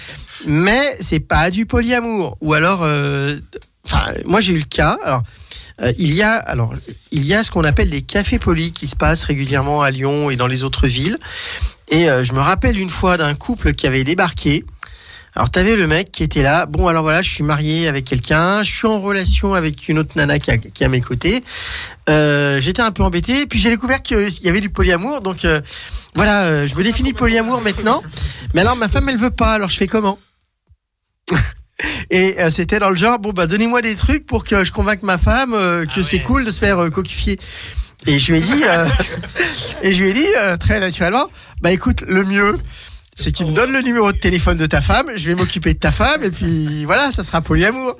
Mais 0.47 0.97
c'est 1.01 1.19
pas 1.19 1.51
du 1.51 1.67
polyamour. 1.67 2.37
Ou 2.41 2.55
alors, 2.55 2.83
euh, 2.85 3.37
enfin, 3.85 4.13
moi 4.27 4.41
j'ai 4.41 4.53
eu 4.53 4.59
le 4.59 4.65
cas. 4.65 4.97
Alors, 5.05 5.25
euh, 5.81 5.93
il 5.99 6.13
y 6.15 6.23
a, 6.23 6.35
alors, 6.35 6.75
il 7.11 7.25
y 7.25 7.35
a 7.35 7.43
ce 7.45 7.51
qu'on 7.51 7.65
appelle 7.65 7.89
les 7.89 8.03
cafés 8.03 8.39
polis 8.39 8.73
qui 8.73 8.87
se 8.87 8.97
passent 8.97 9.25
régulièrement 9.25 9.83
à 9.83 9.91
Lyon 9.91 10.31
et 10.31 10.37
dans 10.37 10.47
les 10.47 10.65
autres 10.65 10.87
villes. 10.87 11.19
Et 11.89 12.09
euh, 12.11 12.25
je 12.25 12.33
me 12.35 12.41
rappelle 12.41 12.79
une 12.79 12.91
fois 12.91 13.17
d'un 13.17 13.35
couple 13.35 13.73
qui 13.75 13.87
avait 13.87 14.05
débarqué. 14.05 14.65
Alors 15.35 15.49
t'avais 15.51 15.77
le 15.77 15.87
mec 15.87 16.13
qui 16.13 16.23
était 16.23 16.43
là. 16.43 16.67
Bon 16.67 16.89
alors 16.89 17.03
voilà, 17.03 17.23
je 17.23 17.31
suis 17.31 17.43
marié 17.43 17.89
avec 17.89 18.05
quelqu'un, 18.05 18.63
je 18.63 18.71
suis 18.75 18.87
en 18.87 19.01
relation 19.01 19.55
avec 19.55 19.89
une 19.89 19.99
autre 19.99 20.13
nana 20.17 20.39
qui, 20.39 20.51
a- 20.51 20.59
qui 20.59 20.83
est 20.83 20.87
à 20.87 20.91
mes 20.91 21.01
côtés. 21.01 21.43
Euh, 22.11 22.61
J'étais 22.61 22.83
un 22.83 22.91
peu 22.93 23.03
embêté, 23.03 23.47
puis 23.47 23.59
j'ai 23.59 23.71
découvert 23.71 24.03
qu'il 24.03 24.29
y 24.45 24.49
avait 24.51 24.61
du 24.61 24.69
polyamour. 24.69 25.23
Donc 25.23 25.47
voilà, 26.15 26.67
je 26.67 26.75
me 26.75 26.83
définis 26.85 27.15
polyamour 27.15 27.63
maintenant. 27.63 28.03
Mais 28.53 28.61
alors 28.61 28.77
ma 28.77 28.89
femme 28.91 29.09
elle 29.09 29.17
veut 29.17 29.31
pas, 29.31 29.55
alors 29.55 29.71
je 29.71 29.77
fais 29.79 29.87
comment? 29.87 30.19
Et 32.11 32.37
euh, 32.41 32.51
c'était 32.51 32.79
dans 32.79 32.91
le 32.91 32.97
genre 32.97 33.19
bon 33.19 33.31
bah 33.33 33.47
donnez-moi 33.47 33.83
des 33.83 33.95
trucs 33.97 34.27
pour 34.27 34.45
que 34.45 34.65
je 34.65 34.73
convainque 34.73 35.03
ma 35.03 35.19
femme 35.19 35.55
euh, 35.55 35.85
que 35.85 36.01
Ah 36.01 36.03
c'est 36.03 36.17
ouais. 36.19 36.23
cool 36.23 36.45
de 36.45 36.51
se 36.51 36.59
faire 36.61 36.79
euh, 36.79 36.91
coquifier. 36.91 37.39
Et 38.07 38.19
je 38.19 38.33
lui 38.33 38.39
ai 38.39 38.43
dit 38.43 38.63
euh, 38.65 38.87
et 39.83 39.93
je 39.95 40.03
lui 40.03 40.11
ai 40.11 40.15
dit 40.15 40.27
très 40.61 40.81
naturellement 40.81 41.29
bah 41.61 41.71
écoute 41.73 42.03
le 42.09 42.25
mieux 42.25 42.59
c'est 43.15 43.31
tu 43.33 43.45
me 43.45 43.53
donnes 43.53 43.73
le 43.73 43.83
numéro 43.83 44.11
de 44.11 44.17
téléphone 44.19 44.57
de 44.59 44.67
ta 44.67 44.81
femme, 44.81 45.11
je 45.15 45.27
vais 45.27 45.35
m'occuper 45.35 45.75
de 45.75 45.79
ta 45.79 45.93
femme 45.93 46.25
et 46.25 46.31
puis 46.31 46.85
voilà, 46.87 47.13
ça 47.13 47.23
sera 47.23 47.41
polyamour. 47.43 47.97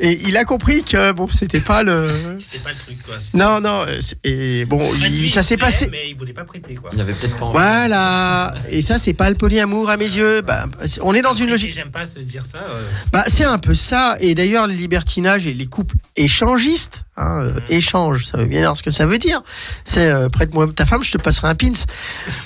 Et 0.00 0.20
il 0.26 0.36
a 0.36 0.44
compris 0.44 0.82
que 0.84 1.12
bon, 1.12 1.28
c'était 1.28 1.60
pas 1.60 1.82
le 1.82 2.10
C'était 2.42 2.58
pas 2.62 2.70
le 2.70 2.76
truc 2.76 3.02
quoi. 3.04 3.14
Non 3.34 3.60
non 3.60 3.84
et 4.24 4.64
bon, 4.64 4.76
En 4.76 4.92
fait, 4.98 5.08
il- 5.08 5.20
lui, 5.22 5.28
ça 5.30 5.42
s'est 5.42 5.56
passé 5.56 5.88
Mais 5.90 6.08
il 6.10 6.16
voulait 6.16 6.32
pas 6.32 6.44
prêter 6.44 6.74
quoi. 6.74 6.90
Il 6.92 7.00
avait 7.00 7.14
peut-être 7.14 7.36
pas 7.36 7.44
envie. 7.46 7.52
voilà, 7.52 8.54
et 8.70 8.82
ça 8.82 8.98
c'est 8.98 9.12
pas 9.14 9.28
le 9.30 9.36
polyamour 9.36 9.90
à 9.90 9.96
mes 9.96 10.04
yeux. 10.04 10.40
Bah, 10.42 10.64
on 11.02 11.14
est 11.14 11.22
dans 11.22 11.34
une 11.34 11.50
logique 11.50 11.72
J'aime 11.72 11.90
pas 11.90 12.06
se 12.06 12.18
dire 12.20 12.42
ça. 12.44 12.58
euh, 12.62 12.84
Bah, 13.12 13.24
c'est 13.28 13.44
un 13.44 13.58
peu 13.58 13.74
ça. 13.74 14.16
Et 14.20 14.34
d'ailleurs, 14.34 14.66
le 14.66 14.74
libertinage 14.74 15.46
et 15.46 15.52
les 15.54 15.66
couples 15.66 15.96
échangistes, 16.16 17.02
hein, 17.16 17.42
euh, 17.44 17.52
échange, 17.68 18.26
ça 18.26 18.38
veut 18.38 18.46
bien 18.46 18.60
dire 18.60 18.76
ce 18.76 18.82
que 18.82 18.90
ça 18.90 19.06
veut 19.06 19.18
dire. 19.18 19.42
C'est 19.84 20.08
euh, 20.10 20.28
prête-moi 20.28 20.68
ta 20.74 20.86
femme, 20.86 21.02
je 21.04 21.12
te 21.12 21.18
passerai 21.18 21.48
un 21.48 21.54
pins. 21.54 21.72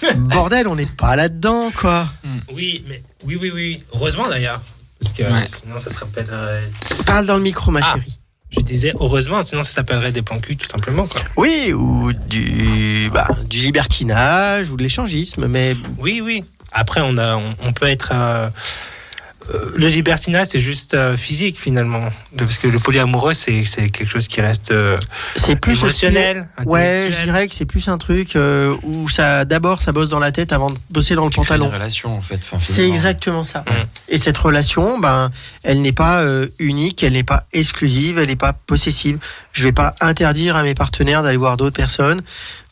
Bordel, 0.16 0.68
on 0.68 0.76
n'est 0.76 0.86
pas 0.86 1.16
là-dedans, 1.16 1.70
quoi. 1.74 1.97
Oui, 2.53 2.84
mais 2.88 3.03
oui, 3.24 3.38
oui, 3.40 3.51
oui. 3.55 3.82
Heureusement 3.94 4.28
d'ailleurs. 4.28 4.61
Parce 5.01 5.12
que 5.12 5.22
Ouais. 5.22 5.46
sinon 5.46 5.78
ça 5.78 5.90
se 5.90 5.99
rappellerait. 5.99 6.62
Parle 7.07 7.26
dans 7.26 7.36
le 7.36 7.42
micro, 7.42 7.70
ma 7.70 7.80
Ah. 7.82 7.94
chérie. 7.94 8.18
Je 8.51 8.61
disais 8.61 8.92
heureusement, 8.99 9.42
sinon 9.44 9.62
ça 9.62 9.70
s'appellerait 9.72 10.11
des 10.11 10.22
plans 10.22 10.38
cul 10.40 10.57
tout 10.57 10.66
simplement 10.66 11.07
quoi. 11.07 11.20
Oui, 11.36 11.72
ou 11.74 12.12
du, 12.14 13.11
bah, 13.12 13.28
du 13.49 13.59
libertinage 13.59 14.70
ou 14.70 14.76
de 14.76 14.82
l'échangisme, 14.82 15.46
mais 15.46 15.76
Oui, 15.99 16.20
oui. 16.22 16.44
Après, 16.72 17.01
on, 17.03 17.16
a, 17.18 17.36
on, 17.36 17.55
on 17.64 17.72
peut 17.72 17.86
être. 17.86 18.11
euh, 18.12 18.49
le 19.76 19.88
libertinage, 19.88 20.49
c'est 20.51 20.61
juste 20.61 20.94
euh, 20.94 21.16
physique 21.16 21.59
finalement. 21.61 22.01
Le- 22.36 22.38
Parce 22.44 22.59
que 22.59 22.68
le 22.68 22.78
polyamoureux, 22.78 23.32
c'est 23.34 23.64
c'est 23.64 23.88
quelque 23.88 24.11
chose 24.11 24.28
qui 24.28 24.40
reste 24.40 24.70
euh, 24.70 24.96
c'est 25.36 25.57
plus 25.59 25.78
émotionnel. 25.80 26.49
Ouais, 26.66 27.11
je 27.12 27.24
dirais 27.24 27.49
que 27.49 27.55
c'est 27.55 27.64
plus 27.64 27.88
un 27.88 27.99
truc 27.99 28.36
euh, 28.36 28.76
où 28.82 29.09
ça, 29.09 29.44
d'abord, 29.44 29.80
ça 29.80 29.92
bosse 29.92 30.11
dans 30.11 30.18
la 30.18 30.32
tête 30.32 30.53
avant 30.53 30.70
de 30.70 30.78
bosser 30.90 31.14
dans 31.14 31.24
le 31.24 31.30
Tu 31.30 31.40
crées 31.40 31.55
une 31.55 31.61
pantalon. 31.62 31.74
relation 31.74 32.16
en 32.16 32.20
fait. 32.20 32.40
C'est 32.61 32.86
exactement 32.88 33.44
ça. 33.44 33.64
Et 34.09 34.18
cette 34.18 34.38
relation, 34.38 34.99
ben, 34.99 35.30
elle 35.62 35.80
n'est 35.82 35.92
pas 35.92 36.20
euh, 36.22 36.49
unique, 36.59 37.03
elle 37.03 37.14
n'est 37.14 37.24
pas 37.24 37.44
exclusive, 37.53 38.18
elle 38.18 38.28
n'est 38.28 38.36
pas 38.36 38.53
possessive. 38.53 39.18
Je 39.53 39.62
vais 39.64 39.72
pas 39.72 39.94
interdire 40.01 40.57
à 40.57 40.62
mes 40.62 40.74
partenaires 40.74 41.22
d'aller 41.22 41.36
voir 41.38 41.57
d'autres 41.57 41.76
personnes, 41.76 42.22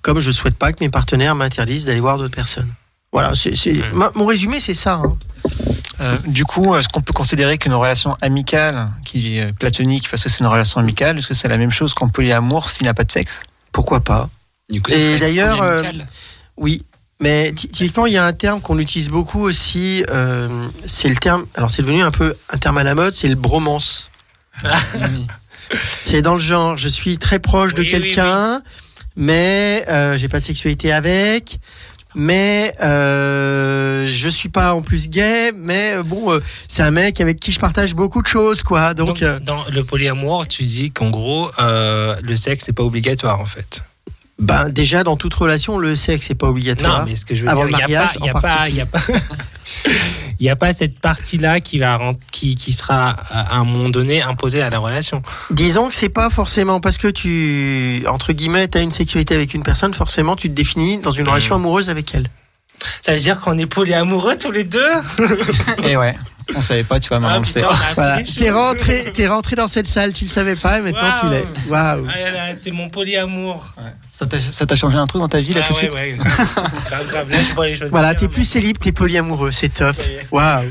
comme 0.03 0.21
je 0.21 0.31
souhaite 0.31 0.57
pas 0.57 0.73
que 0.73 0.79
mes 0.85 0.91
partenaires 0.91 1.35
m'interdisent 1.35 1.87
d'aller 1.87 2.01
voir 2.01 2.19
d'autres 2.19 2.35
personnes. 2.37 2.69
Voilà, 3.13 3.35
c'est, 3.35 3.55
c'est- 3.57 3.73
ma- 3.93 4.11
mon 4.15 4.27
résumé, 4.27 4.61
c'est 4.61 4.75
ça. 4.75 4.95
hein. 5.05 5.17
Euh, 6.01 6.19
du 6.27 6.45
coup, 6.45 6.75
est-ce 6.77 6.89
qu'on 6.89 7.01
peut 7.01 7.15
considérer 7.15 7.57
qu'une 7.57 7.73
relation 7.73 8.17
amicale, 8.21 8.89
qui 9.05 9.39
est 9.39 9.57
platonique, 9.59 10.11
parce 10.11 10.23
que 10.23 10.29
c'est 10.29 10.41
une 10.41 10.47
relation 10.51 10.79
amicale, 10.81 11.17
est-ce 11.19 11.27
que 11.27 11.33
c'est 11.35 11.49
la 11.49 11.57
même 11.57 11.71
chose 11.71 11.95
qu'en 11.95 12.09
polyamour 12.09 12.69
s'il 12.69 12.83
n'y 12.83 12.89
a 12.91 12.95
pas 12.95 13.05
de 13.05 13.13
sexe? 13.13 13.43
Pourquoi 13.73 14.01
pas 14.01 14.29
Du 14.69 14.83
coup, 14.83 14.91
Et 14.93 15.19
d'ailleurs, 15.19 15.63
euh. 15.63 15.83
Oui, 16.59 16.85
mais 17.21 17.53
ty- 17.53 17.69
typiquement, 17.69 18.05
il 18.07 18.13
y 18.13 18.19
a 18.19 18.27
un 18.27 18.33
terme 18.35 18.61
qu'on 18.61 18.79
utilise 18.79 19.09
beaucoup 19.09 19.41
aussi. 19.41 20.05
euh, 20.11 20.67
c'est 20.85 21.09
le 21.09 21.17
terme. 21.17 21.47
Alors, 21.55 21.71
c'est 21.71 21.81
devenu 21.83 22.03
un 22.03 22.11
peu 22.11 22.35
un 22.51 22.59
terme 22.59 22.77
à 22.77 22.83
la 22.85 22.95
mode. 22.95 23.15
C'est 23.15 23.29
le 23.29 23.35
bromance. 23.35 24.11
Oui. 24.63 25.27
C'est 26.05 26.23
dans 26.23 26.35
le 26.35 26.41
genre, 26.41 26.77
je 26.77 26.89
suis 26.89 27.19
très 27.19 27.39
proche 27.41 27.75
de 27.75 27.81
Oui, 27.83 27.87
oui, 27.87 27.91
quelqu'un, 27.91 28.63
mais 29.17 29.85
euh, 29.89 30.17
j'ai 30.17 30.29
pas 30.29 30.39
de 30.39 30.45
sexualité 30.45 30.93
avec, 30.93 31.59
mais 32.17 32.75
euh, 32.83 34.07
je 34.09 34.29
suis 34.31 34.49
pas 34.49 34.75
en 34.75 34.81
plus 34.81 35.11
gay, 35.11 35.53
mais 35.55 35.97
euh, 35.97 36.03
bon, 36.03 36.33
euh, 36.33 36.41
c'est 36.67 36.83
un 36.83 36.91
mec 36.91 37.21
avec 37.21 37.39
qui 37.39 37.53
je 37.53 37.61
partage 37.61 37.95
beaucoup 37.95 38.23
de 38.23 38.27
choses, 38.27 38.63
quoi. 38.63 38.95
Donc, 38.95 39.09
Donc, 39.09 39.23
euh, 39.23 39.39
dans 39.39 39.65
le 39.71 39.85
polyamour, 39.85 40.49
tu 40.49 40.63
dis 40.63 40.91
qu'en 40.91 41.11
gros, 41.11 41.51
le 41.59 42.37
sexe 42.37 42.67
n'est 42.67 42.75
pas 42.75 42.83
obligatoire 42.83 43.39
en 43.39 43.45
fait. 43.45 43.83
Ben 44.39 44.69
déjà 44.69 45.03
dans 45.03 45.17
toute 45.17 45.33
relation, 45.35 45.79
le 45.79 45.97
sexe 45.97 46.31
est 46.31 46.35
pas 46.35 46.49
obligatoire. 46.49 47.01
Non, 47.01 47.07
mais 47.09 47.17
ce 47.17 47.25
que 47.25 47.35
je 47.35 47.43
veux 47.45 47.49
Avant 47.49 47.65
dire, 47.67 47.79
le 47.79 47.83
il 47.85 47.87
n'y 47.89 47.97
a 47.97 47.99
mariage, 48.01 48.19
pas, 48.19 48.21
il 48.21 48.27
y 48.27 48.31
a 48.31 48.35
pas, 48.35 48.69
il 48.69 48.75
y 48.77 48.81
a 48.81 48.87
pas, 48.87 49.01
il 50.41 50.47
y 50.47 50.51
a 50.51 50.57
pas 50.57 50.75
cette 50.75 50.99
partie-là 50.99 51.61
qui 51.61 51.79
va 51.79 51.99
qui, 52.33 52.55
qui 52.57 52.73
sera 52.73 53.11
à 53.31 53.57
un 53.57 53.65
moment 53.65 53.89
donné 53.89 54.21
imposée 54.23 54.61
à 54.63 54.69
la 54.71 54.79
relation. 54.79 55.23
Disons 55.51 55.89
que 55.89 55.95
c'est 55.95 56.11
pas 56.11 56.29
forcément 56.31 56.81
parce 56.81 56.99
que 56.99 57.09
tu, 57.09 58.05
entre 58.09 58.33
guillemets, 58.33 58.77
as 58.77 58.81
une 58.81 58.93
sexualité 58.93 59.35
avec 59.35 59.55
une 59.55 59.63
personne, 59.63 59.95
forcément 59.95 60.37
tu 60.37 60.49
te 60.51 60.55
définis 60.55 60.99
dans 60.99 61.11
une 61.13 61.25
Mhm. 61.25 61.31
relation 61.31 61.55
amoureuse 61.55 61.89
avec 61.89 62.15
elle. 62.15 62.29
Ça 63.01 63.15
veut 63.15 63.19
dire 63.19 63.41
qu'on 63.41 63.57
est 63.57 63.65
polyamoureux 63.67 64.37
tous 64.37 64.51
les 64.51 64.65
deux? 64.65 64.85
Et 65.83 65.97
ouais, 65.97 66.15
on 66.55 66.61
savait 66.61 66.85
pas, 66.85 67.01
tu 67.01 67.09
vois, 67.09 67.21
maintenant 67.21 67.43
Ah, 67.65 67.71
on 67.91 67.95
Voilà, 67.95 68.23
t'es 68.23 68.51
rentré, 68.51 69.05
t'es 69.15 69.27
rentré 69.27 69.57
dans 69.57 69.67
cette 69.67 69.87
salle, 69.87 70.13
tu 70.13 70.25
le 70.25 70.31
savais 70.31 70.57
pas, 70.57 70.79
et 70.79 70.83
maintenant 70.83 71.13
tu 71.23 71.27
l'es. 71.31 71.45
Waouh. 71.71 72.07
Ah 72.07 72.53
t'es 72.63 72.71
mon 72.73 72.91
polyamour. 72.91 73.73
T'a- 73.77 73.83
Ça 74.51 74.67
t'a 74.67 74.77
changé 74.77 74.97
un 74.97 75.07
truc 75.07 75.21
dans 75.21 75.29
ta 75.29 75.41
vie 75.41 75.53
là 75.53 75.63
Ah 75.65 75.67
tout 75.69 75.75
de 75.75 75.79
ouais, 75.79 75.91
suite 75.91 75.95
ouais. 75.95 76.17
grave, 76.89 77.07
grave. 77.09 77.31
Là, 77.31 77.39
je 77.49 77.55
vois 77.55 77.67
les 77.67 77.75
choses. 77.77 77.91
Voilà, 77.91 78.15
t'es 78.15 78.29
plus 78.29 78.45
célib, 78.45 78.79
t'es 78.79 78.93
polyamoureux, 78.93 79.51
c'est 79.53 79.69
top. 79.69 79.97
Waouh. 80.31 80.65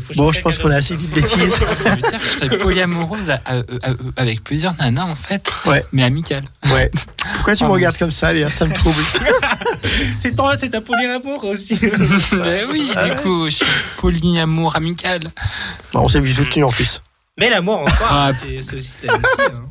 Faut 0.00 0.12
que 0.14 0.16
Bon, 0.16 0.32
je 0.32 0.40
pense 0.40 0.56
qu'on 0.58 0.70
a 0.70 0.76
assez 0.76 0.96
dit 0.96 1.06
de 1.06 1.14
bêtises. 1.20 1.54
Ça 1.74 1.90
veut 1.90 1.96
dire 1.96 2.18
que 2.18 2.24
je 2.24 2.46
serais 2.46 2.58
polyamoureuse 2.58 3.28
à- 3.28 3.40
à- 3.44 3.56
à- 3.58 3.94
avec 4.16 4.42
plusieurs 4.42 4.74
nanas 4.76 5.04
en 5.04 5.14
fait, 5.14 5.52
Ouais. 5.66 5.84
mais 5.92 6.02
amicales. 6.02 6.44
Ouais. 6.72 6.90
Pourquoi 7.34 7.54
tu 7.56 7.64
me 7.64 7.70
regardes 7.70 7.98
comme 7.98 8.10
ça, 8.10 8.32
Léa? 8.32 8.48
Ça 8.50 8.64
me 8.66 8.72
trouble. 8.72 9.02
C'est 10.18 10.34
ton, 10.36 10.46
c'est 10.58 10.70
ta 10.70 10.80
polyamour 10.80 11.44
aussi. 11.44 11.78
Mais 12.32 12.64
oui, 12.70 12.90
du 12.90 13.16
coup, 13.22 13.46
je 13.46 13.56
suis 13.56 13.66
polyamour 13.98 14.76
amical. 14.76 15.20
Bah, 15.92 16.00
on 16.02 16.08
s'est 16.08 16.20
vu 16.20 16.32
tout 16.34 16.62
en 16.62 16.70
plus. 16.70 17.02
Mais 17.38 17.48
l'amour 17.50 17.80
en 17.80 17.86
soi, 17.86 18.06
Ah. 18.10 18.30
c'est 18.32 18.62
c'est 18.62 18.76
aussi 18.76 18.92
de 19.02 19.08
l'amitié. 19.08 19.28
hein. 19.46 19.64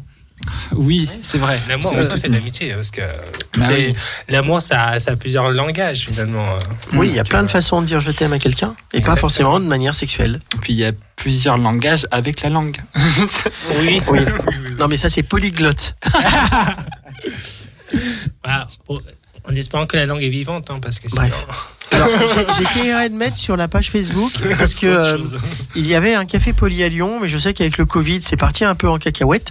Oui, 0.76 1.10
c'est 1.24 1.38
vrai. 1.38 1.60
L'amour 1.68 1.94
C'est 2.16 2.28
de 2.28 2.34
l'amitié. 2.34 2.74
Parce 2.74 2.92
que 2.92 3.02
Bah 3.58 3.68
oui. 3.72 3.96
l'amour, 4.30 4.62
ça, 4.62 5.00
ça 5.00 5.12
a 5.12 5.16
plusieurs 5.16 5.50
langages 5.50 6.08
finalement. 6.10 6.46
Oui, 6.94 7.10
il 7.10 7.16
y 7.16 7.20
a 7.20 7.24
plein 7.24 7.44
de 7.44 7.48
façons 7.50 7.82
de 7.82 7.88
dire 7.88 8.00
je 8.00 8.12
t'aime 8.12 8.34
à 8.34 8.40
quelqu'un, 8.40 8.76
et 8.94 9.02
pas 9.02 9.16
forcément 9.16 9.60
de 9.60 9.66
manière 9.66 9.96
sexuelle. 9.96 10.40
Et 10.56 10.58
puis 10.60 10.74
il 10.74 10.80
y 10.80 10.86
a 10.86 10.92
plusieurs 11.16 11.58
langages 11.58 12.08
avec 12.12 12.42
la 12.42 12.50
langue. 12.50 12.78
Oui. 13.82 14.02
Oui. 14.10 14.20
Non, 14.80 14.88
mais 14.88 14.96
ça, 14.96 15.10
c'est 15.10 15.24
polyglotte. 15.24 15.96
Voilà. 18.44 18.68
En 19.48 19.54
espérant 19.54 19.86
que 19.86 19.98
la 19.98 20.06
langue 20.06 20.24
est 20.24 20.30
vivante, 20.30 20.70
hein, 20.70 20.80
parce 20.82 21.00
que 21.00 21.10
sinon. 21.10 21.24
Alors, 21.92 22.08
j'essayerai 22.60 23.10
de 23.10 23.16
mettre 23.16 23.36
sur 23.36 23.58
la 23.58 23.68
page 23.68 23.90
Facebook 23.90 24.32
parce 24.60 24.76
que 24.76 24.86
euh, 24.86 25.18
il 25.76 25.88
y 25.88 25.96
avait 25.96 26.14
un 26.14 26.26
café 26.26 26.54
poly 26.54 26.84
à 26.84 26.90
Lyon, 26.90 27.20
mais 27.20 27.28
je 27.30 27.38
sais 27.38 27.54
qu'avec 27.54 27.78
le 27.80 27.86
Covid, 27.86 28.22
c'est 28.22 28.38
parti 28.38 28.64
un 28.64 28.76
peu 28.76 28.88
en 28.88 29.00
cacahuète. 29.00 29.50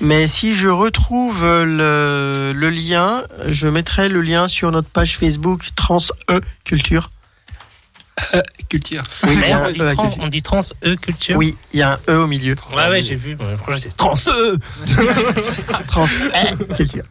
Mais 0.00 0.28
si 0.28 0.54
je 0.54 0.68
retrouve 0.68 1.44
le, 1.44 2.52
le 2.54 2.70
lien, 2.70 3.24
je 3.48 3.66
mettrai 3.66 4.08
le 4.08 4.20
lien 4.20 4.46
sur 4.46 4.70
notre 4.70 4.88
page 4.88 5.18
Facebook 5.18 5.70
Trans 5.74 5.98
E 6.30 6.40
Culture. 6.64 7.10
Culture. 8.68 9.02
Oui, 9.24 9.36
Mais 9.40 9.54
on, 9.54 9.70
dit 9.70 9.78
E 9.80 9.92
trans, 9.94 10.04
culture. 10.06 10.22
on 10.24 10.28
dit 10.28 10.42
trans 10.42 10.60
E 10.84 10.96
culture. 10.96 11.36
Oui, 11.36 11.56
il 11.72 11.80
y 11.80 11.82
a 11.82 11.92
un 12.08 12.12
E 12.12 12.18
au 12.18 12.26
milieu. 12.26 12.54
Ouais, 12.74 12.88
ouais, 12.88 13.02
j'ai 13.02 13.16
vu. 13.16 13.36
Le 13.38 13.56
projet, 13.56 13.78
c'est 13.78 13.96
trans 13.96 14.14
E. 14.28 14.58
Trans 15.88 16.06
E 16.06 16.74
Culture. 16.76 17.04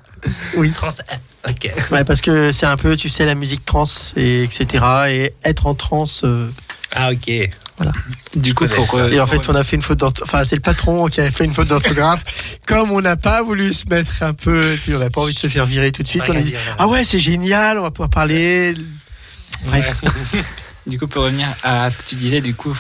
Oui. 0.56 0.72
Trans 0.72 0.90
E. 0.90 1.50
Ok. 1.50 1.72
Ouais, 1.92 2.04
parce 2.04 2.22
que 2.22 2.52
c'est 2.52 2.66
un 2.68 2.78
peu, 2.78 2.96
tu 2.96 3.10
sais, 3.10 3.26
la 3.26 3.36
musique 3.36 3.66
trans, 3.66 3.86
et 4.16 4.44
etc. 4.44 4.86
Et 5.10 5.34
être 5.44 5.66
en 5.66 5.74
trans. 5.76 6.06
euh, 6.24 6.50
Ah, 6.92 7.12
ok. 7.12 7.32
Voilà. 7.78 7.92
Du 8.36 8.54
coup, 8.54 8.68
pour. 8.68 8.94
euh, 8.96 9.10
Et 9.10 9.20
en 9.20 9.26
fait, 9.26 9.50
on 9.50 9.56
a 9.56 9.64
fait 9.64 9.76
une 9.76 9.82
faute 9.82 9.98
d'orthographe. 10.00 10.34
Enfin, 10.36 10.46
c'est 10.48 10.56
le 10.56 10.62
patron 10.62 11.08
qui 11.08 11.20
a 11.20 11.32
fait 11.32 11.46
une 11.46 11.54
faute 11.54 11.68
d'orthographe. 11.68 12.24
Comme 12.68 12.92
on 12.92 13.02
n'a 13.02 13.18
pas 13.18 13.42
voulu 13.42 13.74
se 13.74 13.88
mettre 13.88 14.22
un 14.22 14.34
peu, 14.34 14.74
et 14.74 14.78
puis 14.78 14.94
on 14.94 15.00
n'a 15.00 15.10
pas 15.10 15.22
envie 15.22 15.34
de 15.34 15.40
se 15.40 15.48
faire 15.48 15.66
virer 15.66 15.92
tout 15.92 16.04
de 16.04 16.08
suite, 16.08 16.24
on 16.30 16.36
a 16.38 16.42
dit 16.42 16.54
Ah 16.78 16.88
ouais, 16.88 17.04
c'est 17.04 17.20
génial, 17.20 17.80
on 17.80 17.84
va 17.84 17.92
pouvoir 17.92 18.10
parler. 18.12 18.76
Bref. 19.66 19.96
Du 20.92 21.00
coup, 21.00 21.08
pour 21.08 21.24
revenir 21.24 21.48
à 21.64 21.90
ce 21.90 21.98
que 21.98 22.04
tu 22.04 22.16
disais, 22.16 22.42
du 22.42 22.54
coup, 22.54 22.78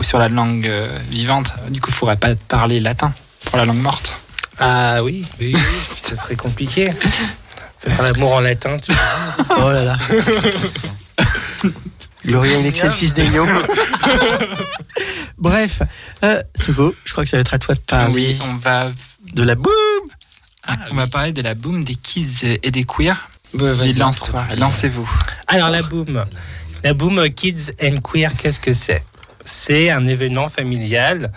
sur 0.00 0.18
la 0.18 0.30
langue 0.30 0.66
euh, 0.66 0.98
vivante, 1.10 1.52
du 1.68 1.82
coup, 1.82 1.90
il 1.90 1.94
faudrait 1.94 2.16
pas 2.16 2.34
parler 2.34 2.80
latin 2.80 3.12
pour 3.44 3.58
la 3.58 3.66
langue 3.66 3.82
morte. 3.82 4.16
Ah 4.58 5.04
oui, 5.04 5.26
oui, 5.38 5.52
oui. 5.54 5.60
ça 6.02 6.16
serait 6.16 6.34
compliqué. 6.34 6.90
Faire 7.80 8.02
l'amour 8.02 8.32
en 8.32 8.40
latin, 8.40 8.78
tu 8.78 8.90
vois. 8.90 9.58
Oh 9.66 9.70
là 9.70 9.84
là. 9.84 9.98
Gloria 12.24 12.56
in 12.56 12.64
excelsis 12.64 13.12
Deo. 13.12 13.46
Bref, 15.36 15.82
euh, 16.24 16.42
c'est 16.54 16.72
beau. 16.72 16.94
Je 17.04 17.12
crois 17.12 17.24
que 17.24 17.30
ça 17.30 17.36
va 17.36 17.42
être 17.42 17.52
à 17.52 17.58
toi 17.58 17.74
de 17.74 17.80
parler 17.80 18.14
oui, 18.14 18.38
on 18.48 18.54
va, 18.54 18.90
de 19.34 19.42
la 19.42 19.56
boum. 19.56 19.72
on 20.90 20.94
va 20.94 21.06
parler 21.06 21.32
de 21.32 21.42
la 21.42 21.54
boom 21.54 21.84
des 21.84 21.96
kids 21.96 22.58
et 22.62 22.70
des 22.70 22.84
queers. 22.84 23.28
Bah, 23.52 23.72
Lance-toi, 23.98 24.42
lancez-vous. 24.56 25.10
Alors 25.46 25.68
la 25.68 25.82
boom, 25.82 26.24
la 26.82 26.94
boom 26.94 27.28
Kids 27.30 27.72
and 27.82 28.00
Queer, 28.00 28.34
qu'est-ce 28.34 28.60
que 28.60 28.72
c'est? 28.72 29.02
C'est 29.44 29.90
un 29.90 30.06
événement 30.06 30.48
familial 30.48 31.32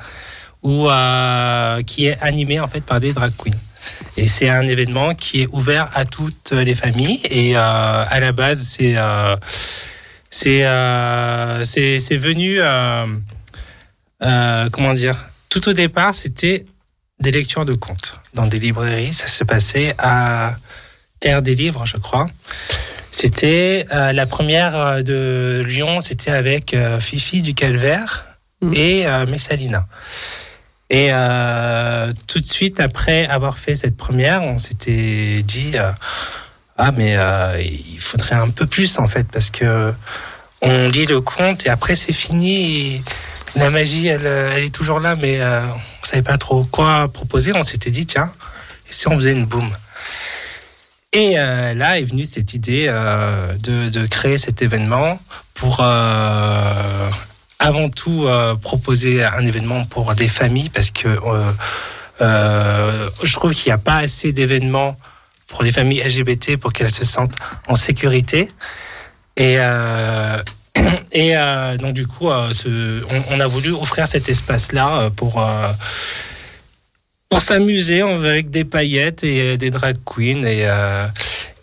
euh, 0.64 1.82
qui 1.84 2.08
est 2.08 2.18
animé 2.22 2.60
en 2.60 2.68
fait 2.68 2.82
par 2.82 3.00
des 3.00 3.14
drag 3.14 3.32
queens. 3.38 3.58
Et 4.18 4.28
c'est 4.28 4.50
un 4.50 4.64
événement 4.64 5.14
qui 5.14 5.42
est 5.42 5.48
ouvert 5.52 5.90
à 5.94 6.06
toutes 6.06 6.52
les 6.52 6.76
familles. 6.76 7.20
Et 7.30 7.56
euh, 7.56 7.60
à 7.62 8.20
la 8.20 8.32
base, 8.32 8.64
c'est 8.64 8.98
euh, 8.98 9.36
c'est 10.30 10.64
euh, 10.64 11.64
venu 12.12 12.60
comment 14.72 14.94
dire? 14.94 15.18
Tout 15.50 15.70
au 15.70 15.74
départ, 15.74 16.16
c'était 16.16 16.66
des 17.20 17.32
lectures 17.32 17.66
de 17.66 17.74
contes 17.74 18.16
dans 18.34 18.48
des 18.48 18.60
librairies. 18.60 19.14
Ça 19.14 19.28
se 19.28 19.44
passait 19.44 19.94
à 19.98 20.56
Terre 21.20 21.42
des 21.42 21.56
Livres, 21.56 21.86
je 21.86 21.98
crois. 21.98 22.28
C'était 23.16 23.86
euh, 23.94 24.12
la 24.12 24.26
première 24.26 24.76
euh, 24.76 25.02
de 25.02 25.64
Lyon, 25.66 26.02
c'était 26.02 26.32
avec 26.32 26.74
euh, 26.74 27.00
Fifi 27.00 27.42
du 27.42 27.54
Calvaire 27.54 28.26
et 28.74 29.08
euh, 29.08 29.26
Messalina. 29.26 29.88
Et 30.90 31.12
tout 32.28 32.42
de 32.42 32.46
suite 32.46 32.82
après 32.82 33.26
avoir 33.28 33.58
fait 33.58 33.76
cette 33.76 33.96
première, 33.96 34.44
on 34.44 34.58
s'était 34.58 35.42
dit 35.44 35.74
ah 36.78 36.92
mais 36.92 37.18
il 37.60 38.00
faudrait 38.00 38.36
un 38.36 38.50
peu 38.50 38.68
plus 38.68 39.00
en 39.00 39.08
fait 39.08 39.28
parce 39.32 39.50
que 39.50 39.94
on 40.62 40.88
lit 40.90 41.08
le 41.08 41.22
conte 41.22 41.66
et 41.66 41.70
après 41.70 41.96
c'est 41.96 42.14
fini. 42.14 42.96
et 42.96 43.04
la 43.56 43.72
magie, 43.72 44.08
elle, 44.08 44.28
elle 44.28 44.64
est 44.64 44.74
toujours 44.74 45.00
là, 45.00 45.16
mais 45.16 45.42
on 45.42 46.06
savait 46.06 46.22
pas 46.22 46.38
trop 46.38 46.64
quoi 46.66 47.08
proposer. 47.08 47.52
On 47.56 47.64
s'était 47.64 47.92
dit 47.92 48.06
tiens, 48.06 48.32
et 48.88 48.94
si 48.94 49.08
on 49.08 49.16
faisait 49.16 49.34
une 49.34 49.46
boom 49.46 49.72
et 51.16 51.36
euh, 51.40 51.74
là 51.74 51.98
est 51.98 52.04
venue 52.04 52.26
cette 52.26 52.54
idée 52.54 52.88
euh, 52.90 53.54
de, 53.58 54.06
créer 54.06 54.38
cet 54.38 54.62
événement 54.62 55.18
pour 55.54 55.80
euh, 55.80 57.10
avant 57.58 57.90
tout 57.90 58.28
proposer 58.62 59.24
un 59.24 59.46
événement 59.46 59.86
pour 59.86 60.12
les 60.12 60.28
familles 60.28 60.68
parce 60.70 60.92
que 60.92 61.18
je 62.20 63.34
trouve 63.34 63.54
qu'il 63.54 63.70
n'y 63.70 63.74
a 63.74 63.78
pas 63.78 63.96
assez 63.96 64.34
d'événements 64.34 64.98
pour 65.48 65.64
les 65.64 65.72
familles 65.72 66.04
LGBT 66.04 66.58
pour 66.58 66.74
qu'elles 66.74 66.92
se 66.92 67.06
sentent 67.06 67.36
en 67.70 67.78
sécurité. 67.78 68.52
Et, 69.38 69.56
et 71.14 71.34
donc 71.80 71.94
du 71.94 72.06
coup, 72.06 72.28
on, 72.28 73.40
a 73.40 73.48
voulu 73.48 73.72
offrir 73.72 74.06
cet 74.06 74.28
espace-là 74.28 75.10
pour 75.16 75.42
on 78.04 78.18
va 78.18 78.30
avec 78.30 78.50
des 78.50 78.64
paillettes 78.66 79.24
et 79.24 79.42
euh, 79.54 79.58
des 79.58 79.70
drag 79.72 79.98
queens 80.06 80.44
et 80.44 80.66
euh, 80.68 81.08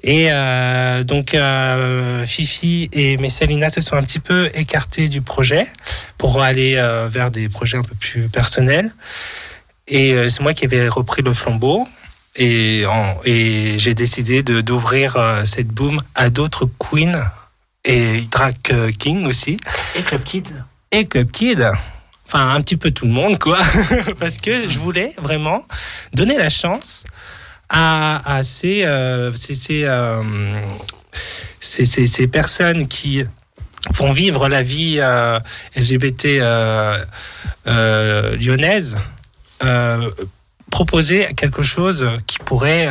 et 0.05 0.29
euh, 0.33 1.05
donc 1.05 1.35
euh, 1.35 2.27
Fifi 2.27 2.89
et 2.93 3.16
Messalina 3.18 3.70
se 3.70 3.81
sont 3.81 3.95
un 3.97 4.03
petit 4.03 4.18
peu 4.18 4.51
écartés 4.55 5.09
du 5.09 5.20
projet 5.23 5.66
pour 6.18 6.43
aller 6.43 6.75
euh, 6.77 7.09
vers 7.09 7.31
des 7.31 7.49
projets 7.49 7.79
un 7.79 7.83
peu 7.83 7.95
plus 7.95 8.29
personnels. 8.29 8.93
Et 9.89 10.29
c'est 10.29 10.41
moi 10.41 10.55
qui 10.55 10.64
avais 10.64 10.89
repris 10.89 11.23
le 11.23 11.33
flambeau 11.35 11.87
et, 12.37 12.85
en- 12.87 13.16
et 13.25 13.79
j'ai 13.79 13.95
décidé 13.95 14.43
de 14.43 14.61
d'ouvrir 14.61 15.16
cette 15.45 15.68
boom 15.68 16.01
à 16.14 16.31
d'autres 16.31 16.68
queens 16.79 17.20
et 17.85 18.23
drag 18.31 18.55
king 18.99 19.27
aussi. 19.27 19.59
Et 19.97 20.03
Club 20.03 20.23
Kid 20.25 20.49
et 20.93 21.07
Club 21.07 21.31
Kid. 21.31 21.68
Enfin, 22.35 22.55
un 22.55 22.61
petit 22.62 22.78
peu 22.78 22.91
tout 22.93 23.05
le 23.05 23.12
monde, 23.12 23.39
quoi. 23.39 23.59
Parce 24.18 24.39
que 24.39 24.70
je 24.70 24.78
voulais 24.78 25.12
vraiment 25.18 25.66
donner 26.14 26.39
la 26.39 26.49
chance 26.49 27.05
à, 27.68 28.37
à 28.37 28.43
ces, 28.43 28.85
euh, 28.85 29.35
ces, 29.35 29.55
ces, 29.55 29.85
euh, 29.85 30.22
ces, 31.61 31.85
ces- 31.85 32.07
ces 32.07 32.26
personnes 32.28 32.89
qui 32.89 33.22
font 33.93 34.12
vivre 34.12 34.49
la 34.49 34.62
vie 34.62 34.97
euh, 34.99 35.39
LGBT 35.76 36.41
lyonnaise, 37.66 38.97
proposer 40.70 41.28
quelque 41.37 41.62
chose 41.62 42.09
qui 42.26 42.39
pourrait 42.39 42.89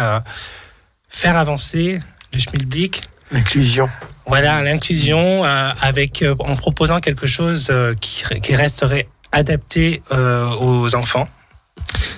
faire 1.10 1.38
avancer 1.38 2.00
le 2.34 2.40
schmilblick 2.40 3.02
L'inclusion. 3.32 3.90
voilà, 4.28 4.62
l'inclusion 4.62 5.44
avec 5.44 6.24
en 6.40 6.56
proposant 6.56 7.00
quelque 7.00 7.26
chose 7.28 7.72
qui, 8.02 8.24
qui 8.44 8.56
resterait 8.56 9.08
adapté 9.32 10.02
euh, 10.12 10.48
aux 10.60 10.94
enfants. 10.96 11.28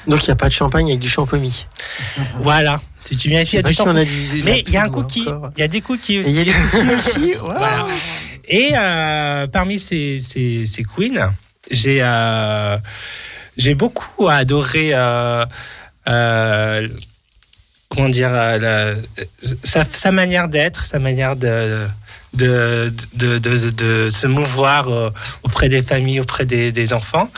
Donc 0.07 0.23
il 0.23 0.27
n'y 0.27 0.31
a 0.31 0.35
pas 0.35 0.47
de 0.47 0.53
champagne 0.53 0.87
avec 0.87 0.99
du 0.99 1.09
champomis. 1.09 1.65
Voilà. 2.39 2.81
Si 3.05 3.17
tu 3.17 3.29
viens 3.29 3.41
ici, 3.41 3.55
il 3.55 3.57
y 3.57 3.59
a 3.59 3.63
du 3.63 3.75
pas 3.75 3.83
si 3.83 3.89
a 3.89 4.43
Mais 4.43 4.63
il 4.65 4.73
y 4.73 4.77
a 4.77 4.83
un 4.83 4.89
cookie. 4.89 5.27
Il 5.55 5.59
y 5.59 5.63
a 5.63 5.67
des 5.67 5.81
cookies 5.81 6.19
aussi. 6.19 6.29
il 6.29 6.35
y 6.35 6.39
a 6.41 6.43
des 6.45 6.51
cookies 6.51 6.95
aussi. 6.95 7.33
Voilà. 7.41 7.87
Et 8.47 8.71
euh, 8.75 9.47
parmi 9.47 9.79
ces, 9.79 10.17
ces, 10.19 10.65
ces 10.65 10.83
queens, 10.83 11.33
j'ai 11.71 11.99
euh, 12.01 12.77
j'ai 13.57 13.73
beaucoup 13.75 14.27
adoré. 14.29 14.91
euh, 14.93 16.87
comment 17.89 18.09
dire 18.09 18.31
la- 18.31 18.95
sa, 19.63 19.85
sa 19.91 20.11
manière 20.11 20.47
d'être, 20.49 20.83
sa 20.83 20.99
manière 20.99 21.35
de 21.35 21.87
de, 22.33 22.93
de, 23.13 23.37
de, 23.37 23.69
de- 23.69 24.09
se 24.09 24.27
mouvoir 24.27 24.89
euh, 24.89 25.09
auprès 25.43 25.69
des 25.69 25.81
familles, 25.81 26.19
auprès 26.19 26.45
des, 26.45 26.71
des 26.71 26.93
enfants. 26.93 27.29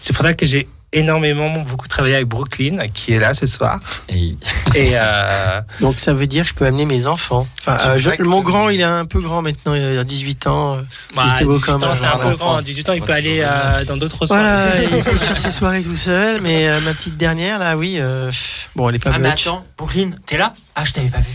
C'est 0.00 0.12
pour 0.12 0.22
ça 0.22 0.34
que 0.34 0.46
j'ai 0.46 0.68
énormément 0.96 1.50
beaucoup 1.64 1.88
travaillé 1.88 2.14
avec 2.14 2.28
Brooklyn, 2.28 2.86
qui 2.86 3.14
est 3.14 3.18
là 3.18 3.34
ce 3.34 3.46
soir. 3.46 3.80
Et 4.08 4.36
Et 4.76 4.90
euh, 4.94 5.60
Donc 5.80 5.98
ça 5.98 6.14
veut 6.14 6.28
dire 6.28 6.44
que 6.44 6.50
je 6.50 6.54
peux 6.54 6.66
amener 6.66 6.84
mes 6.86 7.08
enfants. 7.08 7.48
Enfin, 7.66 7.90
euh, 7.90 7.98
je- 7.98 8.22
mon 8.22 8.42
grand, 8.42 8.68
il 8.68 8.78
est 8.78 8.84
un 8.84 9.04
peu 9.04 9.20
grand 9.20 9.42
maintenant, 9.42 9.74
il 9.74 9.98
a 9.98 10.04
18 10.04 10.46
ans. 10.46 10.78
bah, 11.16 11.32
était 11.34 11.44
beau 11.46 11.54
18 11.56 11.66
quand 11.66 11.78
même, 11.80 11.90
ans, 11.90 11.94
c'est 11.98 12.06
un 12.06 12.18
peu 12.18 12.36
grand. 12.36 12.62
18 12.62 12.88
ans, 12.90 12.92
il 12.92 13.02
peut 13.02 13.12
aller 13.12 13.40
euh, 13.42 13.84
dans 13.84 13.96
d'autres 13.96 14.24
soirées. 14.24 14.44
Voilà, 14.44 14.82
il 14.84 15.02
peut 15.02 15.16
faire 15.16 15.36
ses 15.38 15.50
soirées 15.50 15.82
tout 15.82 15.96
seul, 15.96 16.40
mais 16.42 16.68
euh, 16.68 16.80
ma 16.82 16.94
petite 16.94 17.16
dernière, 17.16 17.58
là, 17.58 17.76
oui. 17.76 17.96
euh, 17.98 18.30
bon, 18.76 18.88
elle 18.88 18.94
est 18.94 18.98
pas 19.00 19.10
Ah, 19.12 19.18
mais 19.18 19.30
attends, 19.30 19.64
Brooklyn, 19.76 20.12
t'es 20.26 20.38
là? 20.38 20.54
Ah, 20.76 20.84
je 20.84 20.92
t'avais 20.92 21.08
pas 21.08 21.18
vu. 21.18 21.26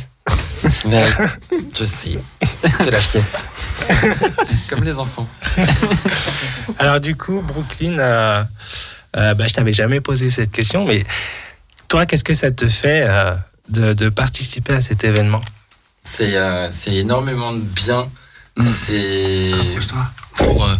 Mais, 0.86 1.06
je 1.78 1.84
sais. 1.86 2.20
C'est 2.78 2.92
la 2.92 3.00
fiesta. 3.00 3.40
Comme 4.70 4.84
les 4.84 4.98
enfants. 4.98 5.28
Alors 6.78 7.00
du 7.00 7.16
coup, 7.16 7.42
Brooklyn, 7.42 7.98
euh, 8.00 8.44
euh, 9.16 9.34
bah, 9.34 9.48
je 9.48 9.54
t'avais 9.54 9.74
jamais 9.74 10.02
posé 10.02 10.30
cette 10.30 10.52
question, 10.52 10.86
mais 10.86 11.06
toi, 11.88 12.06
qu'est-ce 12.06 12.24
que 12.24 12.34
ça 12.34 12.52
te 12.52 12.68
fait 12.68 13.06
euh, 13.08 13.34
de, 13.70 13.94
de 13.94 14.10
participer 14.10 14.74
à 14.74 14.82
cet 14.82 15.04
événement? 15.04 15.42
C'est 16.04 16.36
euh, 16.36 16.72
c'est 16.72 16.96
énormément 16.96 17.54
de 17.54 17.60
bien. 17.60 18.08
C'est 18.64 19.54
pour, 20.36 20.66
euh, 20.66 20.76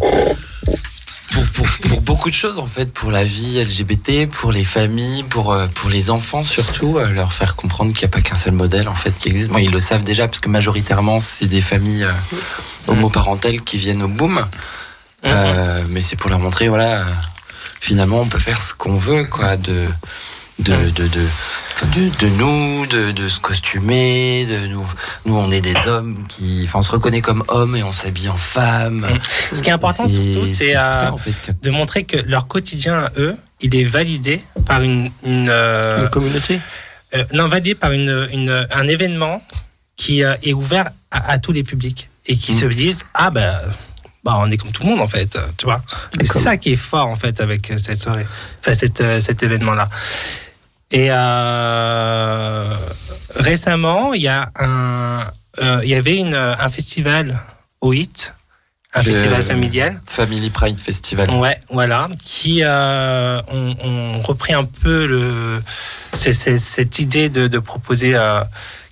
pour, 1.30 2.00
beaucoup 2.00 2.30
de 2.30 2.34
choses 2.34 2.58
en 2.58 2.66
fait, 2.66 2.92
pour 2.92 3.10
la 3.10 3.24
vie 3.24 3.62
LGBT, 3.62 4.28
pour 4.30 4.52
les 4.52 4.64
familles, 4.64 5.22
pour, 5.24 5.52
euh, 5.52 5.66
pour 5.74 5.90
les 5.90 6.10
enfants 6.10 6.44
surtout, 6.44 6.98
euh, 6.98 7.08
leur 7.08 7.32
faire 7.32 7.56
comprendre 7.56 7.92
qu'il 7.92 8.06
n'y 8.06 8.12
a 8.12 8.16
pas 8.16 8.20
qu'un 8.20 8.36
seul 8.36 8.52
modèle 8.52 8.88
en 8.88 8.94
fait 8.94 9.12
qui 9.12 9.28
existe. 9.28 9.50
Bon, 9.50 9.58
ils 9.58 9.70
le 9.70 9.80
savent 9.80 10.04
déjà 10.04 10.26
parce 10.26 10.40
que 10.40 10.48
majoritairement 10.48 11.20
c'est 11.20 11.46
des 11.46 11.60
familles 11.60 12.04
euh, 12.04 12.12
homoparentales 12.88 13.62
qui 13.62 13.76
viennent 13.76 14.02
au 14.02 14.08
boom. 14.08 14.44
Mais 15.22 16.02
c'est 16.02 16.16
pour 16.16 16.30
leur 16.30 16.38
montrer 16.38 16.68
voilà, 16.68 17.04
finalement 17.80 18.20
on 18.20 18.26
peut 18.26 18.38
faire 18.38 18.62
ce 18.62 18.74
qu'on 18.74 18.94
veut 18.94 19.24
quoi 19.24 19.56
de 19.56 19.86
de, 20.60 20.90
de, 20.90 21.06
de, 21.08 21.26
de, 21.86 22.18
de 22.18 22.26
nous, 22.36 22.86
de, 22.86 23.10
de 23.12 23.28
se 23.28 23.40
costumer, 23.40 24.44
de 24.46 24.66
nous, 24.66 24.86
nous 25.24 25.36
on 25.36 25.50
est 25.50 25.60
des 25.60 25.74
hommes 25.86 26.24
qui, 26.28 26.62
enfin 26.66 26.80
on 26.80 26.82
se 26.82 26.90
reconnaît 26.90 27.20
comme 27.20 27.42
hommes 27.48 27.76
et 27.76 27.82
on 27.82 27.92
s'habille 27.92 28.28
en 28.28 28.36
femme. 28.36 29.06
Ce 29.52 29.62
qui 29.62 29.70
est 29.70 29.72
important 29.72 30.06
surtout, 30.08 30.46
c'est 30.46 30.76
euh, 30.76 30.82
ça, 30.82 31.12
en 31.12 31.18
fait, 31.18 31.32
que- 31.32 31.52
de 31.62 31.70
montrer 31.70 32.04
que 32.04 32.16
leur 32.16 32.46
quotidien 32.46 32.94
à 33.06 33.10
eux, 33.18 33.36
il 33.60 33.74
est 33.76 33.84
validé 33.84 34.40
par 34.66 34.82
une, 34.82 35.10
une, 35.24 35.48
euh, 35.50 36.02
Une 36.04 36.10
communauté 36.10 36.60
euh, 37.14 37.24
non 37.32 37.48
validé 37.48 37.74
par 37.74 37.92
une, 37.92 38.28
une, 38.32 38.66
un 38.72 38.88
événement 38.88 39.42
qui 39.96 40.22
est 40.22 40.52
ouvert 40.52 40.90
à, 41.10 41.32
à 41.32 41.38
tous 41.38 41.52
les 41.52 41.62
publics 41.64 42.08
et 42.26 42.36
qui 42.36 42.52
se 42.52 42.64
disent 42.66 43.02
ah 43.14 43.30
ben 43.30 43.58
bah 44.24 44.34
on 44.38 44.50
est 44.50 44.56
comme 44.58 44.70
tout 44.72 44.82
le 44.84 44.90
monde 44.90 45.00
en 45.00 45.08
fait 45.08 45.36
tu 45.58 45.64
vois. 45.64 45.82
Et 46.20 46.24
c'est 46.26 46.38
ça 46.40 46.56
qui 46.56 46.72
est 46.72 46.76
fort 46.76 47.06
en 47.06 47.16
fait 47.16 47.40
avec 47.40 47.72
cette 47.78 47.98
soirée 48.00 48.26
enfin 48.60 48.74
cette, 48.74 49.02
cet 49.20 49.42
événement 49.42 49.72
là 49.72 49.88
et 50.92 51.08
euh, 51.10 52.74
récemment 53.36 54.12
il 54.14 54.22
y 54.22 54.28
a 54.28 54.50
un 54.58 55.20
euh, 55.62 55.80
il 55.82 55.88
y 55.90 55.94
avait 55.94 56.16
une, 56.16 56.34
un 56.34 56.68
festival 56.68 57.38
au 57.80 57.92
HIT 57.92 58.32
un 58.92 59.02
Le 59.02 59.12
festival 59.12 59.42
familial 59.44 60.00
Family 60.06 60.50
Pride 60.50 60.80
Festival. 60.80 61.30
Ouais, 61.30 61.60
voilà, 61.70 62.08
qui 62.24 62.62
euh, 62.64 63.40
ont, 63.52 63.76
ont 63.84 64.18
repris 64.20 64.52
un 64.52 64.64
peu 64.64 65.06
le, 65.06 65.62
c'est- 66.12 66.32
c'est- 66.32 66.58
cette 66.58 66.98
idée 66.98 67.28
de, 67.28 67.46
de 67.46 67.58
proposer 67.60 68.14
euh, 68.16 68.40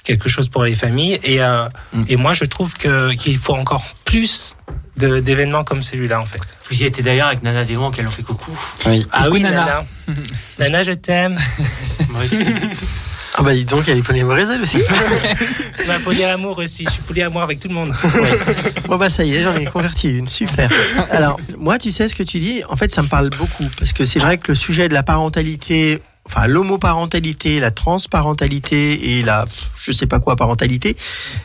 quelque 0.08 0.28
chose 0.28 0.48
pour 0.48 0.64
les 0.64 0.74
familles. 0.74 1.20
Et, 1.22 1.40
euh, 1.42 1.68
Mm. 1.92 2.04
et 2.08 2.16
moi, 2.16 2.32
je 2.32 2.44
trouve 2.44 2.72
que 2.74 3.12
qu'il 3.14 3.36
faut 3.38 3.54
encore 3.54 3.84
plus 4.04 4.56
de- 4.96 5.20
d'événements 5.20 5.64
comme 5.64 5.82
celui-là, 5.82 6.20
en 6.20 6.26
fait. 6.26 6.40
Vous 6.70 6.82
y 6.82 6.84
étiez 6.84 7.02
d'ailleurs 7.04 7.28
avec 7.28 7.42
Nana 7.42 7.64
Démon, 7.64 7.90
qu'elle 7.92 8.06
en 8.08 8.10
fait 8.10 8.22
coucou. 8.22 8.52
Oui. 8.86 9.06
Ah 9.12 9.24
Coucou, 9.24 9.34
oui, 9.34 9.42
Nana. 9.42 9.64
Nana. 9.64 9.84
Nana, 10.58 10.82
je 10.82 10.92
t'aime. 10.92 11.38
Moi 12.10 12.22
aussi. 12.24 12.44
Ah 13.34 13.42
bah 13.42 13.52
dis 13.54 13.64
donc, 13.64 13.86
elle 13.86 13.98
est 13.98 14.02
polyamoreuse 14.02 14.50
elle 14.50 14.62
aussi. 14.66 14.78
Je 14.78 15.82
suis 15.82 16.02
polyamour 16.02 16.58
aussi. 16.58 16.84
Je 16.84 16.90
suis 16.90 17.02
polyamour 17.02 17.42
avec 17.42 17.60
tout 17.60 17.68
le 17.68 17.74
monde. 17.74 17.94
Bon 18.88 18.96
bah 18.96 19.10
ça 19.10 19.24
y 19.24 19.36
est, 19.36 19.42
j'en 19.44 19.54
ai 19.54 19.66
converti 19.66 20.08
une, 20.08 20.26
super. 20.26 20.68
Alors 21.10 21.38
moi, 21.56 21.78
tu 21.78 21.92
sais 21.92 22.08
ce 22.08 22.16
que 22.16 22.24
tu 22.24 22.40
dis, 22.40 22.62
en 22.68 22.74
fait 22.76 22.90
ça 22.90 23.02
me 23.02 23.08
parle 23.08 23.30
beaucoup 23.30 23.66
parce 23.78 23.92
que 23.92 24.04
c'est 24.04 24.18
vrai 24.18 24.38
que 24.38 24.48
le 24.48 24.54
sujet 24.56 24.88
de 24.88 24.94
la 24.94 25.04
parentalité, 25.04 26.02
enfin 26.28 26.46
l'homoparentalité, 26.46 27.58
la 27.58 27.70
transparentalité 27.70 29.18
et 29.18 29.22
la 29.22 29.46
je 29.80 29.92
sais 29.92 30.06
pas 30.06 30.20
quoi 30.20 30.36
parentalité, 30.36 30.96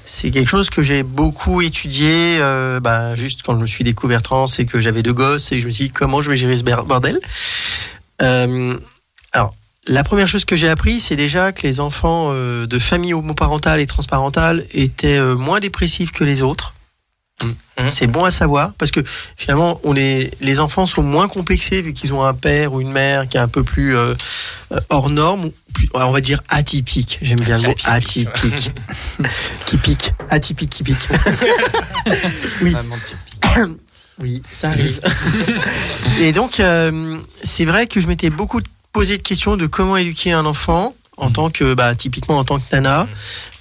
c'est 0.03 0.29
quelque 0.29 0.49
chose 0.49 0.69
que 0.69 0.83
j'ai 0.83 1.03
beaucoup 1.03 1.61
étudié 1.61 2.37
euh, 2.39 2.79
bah, 2.79 3.15
juste 3.15 3.43
quand 3.43 3.55
je 3.55 3.61
me 3.61 3.65
suis 3.65 3.85
découvert 3.85 4.21
trans 4.21 4.45
et 4.57 4.65
que 4.65 4.81
j'avais 4.81 5.01
deux 5.01 5.13
gosses 5.13 5.51
et 5.51 5.61
je 5.61 5.67
me 5.67 5.71
suis 5.71 5.85
dit 5.85 5.91
comment 5.91 6.21
je 6.21 6.29
vais 6.29 6.35
gérer 6.35 6.57
ce 6.57 6.63
bordel? 6.63 7.19
Euh, 8.21 8.77
alors 9.31 9.55
la 9.87 10.03
première 10.03 10.27
chose 10.27 10.45
que 10.45 10.55
j'ai 10.55 10.69
appris, 10.69 10.99
c'est 10.99 11.17
déjà 11.17 11.51
que 11.51 11.63
les 11.63 11.79
enfants 11.79 12.29
euh, 12.31 12.67
de 12.67 12.79
familles 12.79 13.13
homoparentales 13.13 13.79
et 13.79 13.87
transparentales 13.87 14.65
étaient 14.71 15.19
moins 15.35 15.59
dépressifs 15.59 16.11
que 16.11 16.23
les 16.23 16.41
autres. 16.41 16.72
Mhm. 17.79 17.89
C'est 17.89 18.05
bon 18.07 18.23
à 18.23 18.29
savoir 18.31 18.73
parce 18.77 18.91
que 18.91 18.99
finalement, 19.35 19.79
on 19.83 19.95
est, 19.95 20.31
les 20.41 20.59
enfants 20.59 20.85
sont 20.85 21.01
moins 21.01 21.27
complexés 21.27 21.81
vu 21.81 21.93
qu'ils 21.93 22.13
ont 22.13 22.23
un 22.23 22.35
père 22.35 22.71
ou 22.73 22.81
une 22.81 22.91
mère 22.91 23.27
qui 23.27 23.37
est 23.37 23.39
un 23.39 23.47
peu 23.47 23.63
plus 23.63 23.97
euh, 23.97 24.13
euh, 24.71 24.79
hors 24.89 25.09
norme, 25.09 25.49
plus- 25.73 25.89
on 25.95 26.11
va 26.11 26.21
dire 26.21 26.43
atypique. 26.49 27.17
J'aime 27.23 27.39
bien 27.39 27.57
le 27.57 27.69
mot 27.69 27.75
atypique, 27.85 28.71
qui 29.65 29.77
pique, 29.77 30.13
atypique 30.29 30.69
qui 30.69 30.83
pique. 30.83 30.97
oui. 32.61 32.75
Oui, 34.19 34.43
ça 34.53 34.69
arrive. 34.69 35.01
et 36.19 36.31
donc, 36.31 36.59
euh, 36.59 37.17
c'est 37.43 37.65
vrai 37.65 37.87
que 37.87 37.99
je 37.99 38.07
m'étais 38.07 38.29
beaucoup 38.29 38.59
posé 38.91 39.17
de 39.17 39.23
questions 39.23 39.57
de 39.57 39.65
comment 39.65 39.97
éduquer 39.97 40.31
un 40.31 40.45
enfant 40.45 40.93
en 41.17 41.29
tant 41.29 41.49
que, 41.49 41.73
bah, 41.73 41.95
typiquement 41.95 42.37
en 42.37 42.43
tant 42.43 42.59
que 42.59 42.63
nana, 42.71 43.07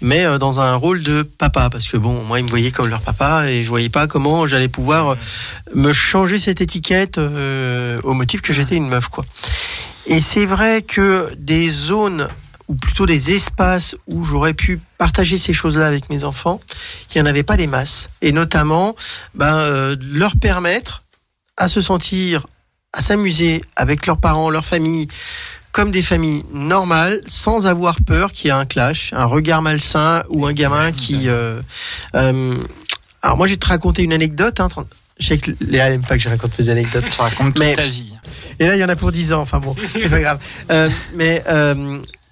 mais 0.00 0.24
euh, 0.24 0.38
dans 0.38 0.60
un 0.60 0.74
rôle 0.74 1.02
de 1.02 1.22
papa, 1.22 1.68
parce 1.70 1.86
que 1.88 1.96
bon, 1.96 2.22
moi, 2.24 2.40
ils 2.40 2.44
me 2.44 2.48
voyaient 2.48 2.70
comme 2.70 2.88
leur 2.88 3.00
papa 3.00 3.48
et 3.50 3.62
je 3.62 3.68
voyais 3.68 3.90
pas 3.90 4.06
comment 4.06 4.46
j'allais 4.46 4.68
pouvoir 4.68 5.10
euh, 5.10 5.16
me 5.74 5.92
changer 5.92 6.38
cette 6.38 6.60
étiquette 6.60 7.18
euh, 7.18 8.00
au 8.04 8.14
motif 8.14 8.40
que 8.40 8.52
j'étais 8.52 8.76
une 8.76 8.88
meuf, 8.88 9.08
quoi. 9.08 9.24
Et 10.06 10.20
c'est 10.20 10.46
vrai 10.46 10.82
que 10.82 11.32
des 11.36 11.68
zones 11.68 12.28
ou 12.68 12.74
plutôt 12.74 13.06
des 13.06 13.32
espaces 13.32 13.96
où 14.06 14.24
j'aurais 14.24 14.54
pu 14.54 14.80
partager 14.98 15.36
ces 15.36 15.52
choses-là 15.52 15.86
avec 15.86 16.08
mes 16.10 16.24
enfants, 16.24 16.60
il 17.10 17.18
n'y 17.18 17.22
en 17.22 17.26
avait 17.26 17.42
pas 17.42 17.56
des 17.56 17.66
masses. 17.66 18.08
Et 18.22 18.32
notamment, 18.32 18.96
ben, 19.34 19.58
euh, 19.58 19.96
leur 20.00 20.36
permettre 20.36 21.02
à 21.56 21.68
se 21.68 21.80
sentir, 21.80 22.46
à 22.92 23.02
s'amuser 23.02 23.62
avec 23.76 24.06
leurs 24.06 24.18
parents, 24.18 24.48
leur 24.48 24.64
famille, 24.64 25.08
comme 25.72 25.90
des 25.90 26.02
familles 26.02 26.44
normales, 26.52 27.20
sans 27.26 27.66
avoir 27.66 27.96
peur 28.06 28.32
qu'il 28.32 28.46
y 28.46 28.48
ait 28.50 28.52
un 28.52 28.66
clash, 28.66 29.12
un 29.14 29.24
regard 29.24 29.62
malsain 29.62 30.22
ou 30.28 30.46
un 30.46 30.52
gamin 30.52 30.92
qui... 30.92 31.28
euh, 31.28 31.60
euh, 32.14 32.54
alors 33.22 33.36
moi, 33.36 33.46
je 33.46 33.52
vais 33.52 33.58
te 33.58 33.66
raconter 33.66 34.02
une 34.02 34.12
anecdote. 34.12 34.60
Hein, 34.60 34.68
je 35.18 35.26
sais 35.26 35.38
que 35.38 35.52
Léa 35.60 35.88
n'aime 35.90 36.02
pas 36.04 36.16
que 36.16 36.22
je 36.22 36.28
raconte 36.28 36.56
des 36.58 36.68
anecdotes. 36.68 37.04
Tu 37.08 37.20
racontes 37.20 37.54
toute 37.54 37.58
Mais- 37.64 37.74
ta 37.74 37.86
vie. 37.86 38.12
et 38.58 38.66
là, 38.66 38.74
il 38.76 38.80
y 38.80 38.84
en 38.84 38.88
a 38.88 38.96
pour 38.96 39.12
10 39.12 39.32
ans. 39.32 39.40
Enfin 39.40 39.60
bon, 39.60 39.74
c'est 39.92 40.10
pas 40.10 40.20
grave. 40.20 40.38
Euh, 40.70 40.90
mais 41.14 41.42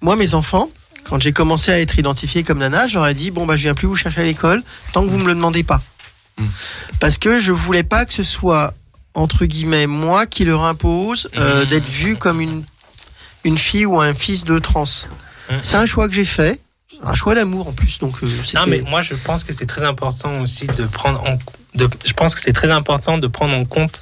moi, 0.01 0.15
mes 0.15 0.33
enfants, 0.33 0.69
quand 1.03 1.19
j'ai 1.21 1.31
commencé 1.33 1.71
à 1.71 1.79
être 1.79 1.97
identifié 1.97 2.43
comme 2.43 2.59
nana, 2.59 2.85
ai 2.85 3.13
dit 3.13 3.31
bon 3.31 3.45
bah 3.47 3.55
je 3.55 3.63
viens 3.63 3.73
plus 3.73 3.87
vous 3.87 3.95
chercher 3.95 4.21
à 4.21 4.23
l'école 4.23 4.61
tant 4.93 5.03
que 5.03 5.09
vous 5.09 5.17
me 5.17 5.25
le 5.27 5.33
demandez 5.33 5.63
pas, 5.63 5.81
Mm. 6.37 6.45
parce 6.99 7.17
que 7.17 7.39
je 7.39 7.51
voulais 7.51 7.83
pas 7.83 8.05
que 8.05 8.13
ce 8.13 8.23
soit 8.23 8.73
entre 9.15 9.45
guillemets 9.45 9.87
moi 9.87 10.25
qui 10.25 10.45
leur 10.45 10.63
impose 10.63 11.29
euh, 11.37 11.65
Mm. 11.65 11.69
d'être 11.69 11.87
vu 11.89 12.15
comme 12.17 12.39
une 12.39 12.63
une 13.43 13.57
fille 13.57 13.85
ou 13.85 13.99
un 13.99 14.13
fils 14.13 14.45
de 14.45 14.59
trans. 14.59 14.83
Mm. 15.49 15.53
C'est 15.61 15.77
un 15.77 15.85
choix 15.85 16.07
que 16.07 16.13
j'ai 16.13 16.25
fait, 16.25 16.59
un 17.03 17.13
choix 17.13 17.35
d'amour 17.35 17.67
en 17.67 17.71
plus. 17.73 17.99
Donc 17.99 18.15
euh, 18.23 18.27
Non, 18.55 18.65
mais 18.67 18.81
moi, 18.81 19.01
je 19.01 19.15
pense 19.15 19.43
que 19.43 19.53
c'est 19.53 19.65
très 19.65 19.83
important 19.83 20.39
aussi 20.41 20.67
de 20.67 20.85
prendre 20.85 21.21
en 21.25 21.37
de, 21.73 21.89
je 22.05 22.11
pense 22.13 22.35
que 22.35 22.41
c'est 22.41 22.51
très 22.53 22.69
important 22.69 23.17
de 23.17 23.27
prendre 23.27 23.55
en 23.55 23.63
compte 23.65 24.01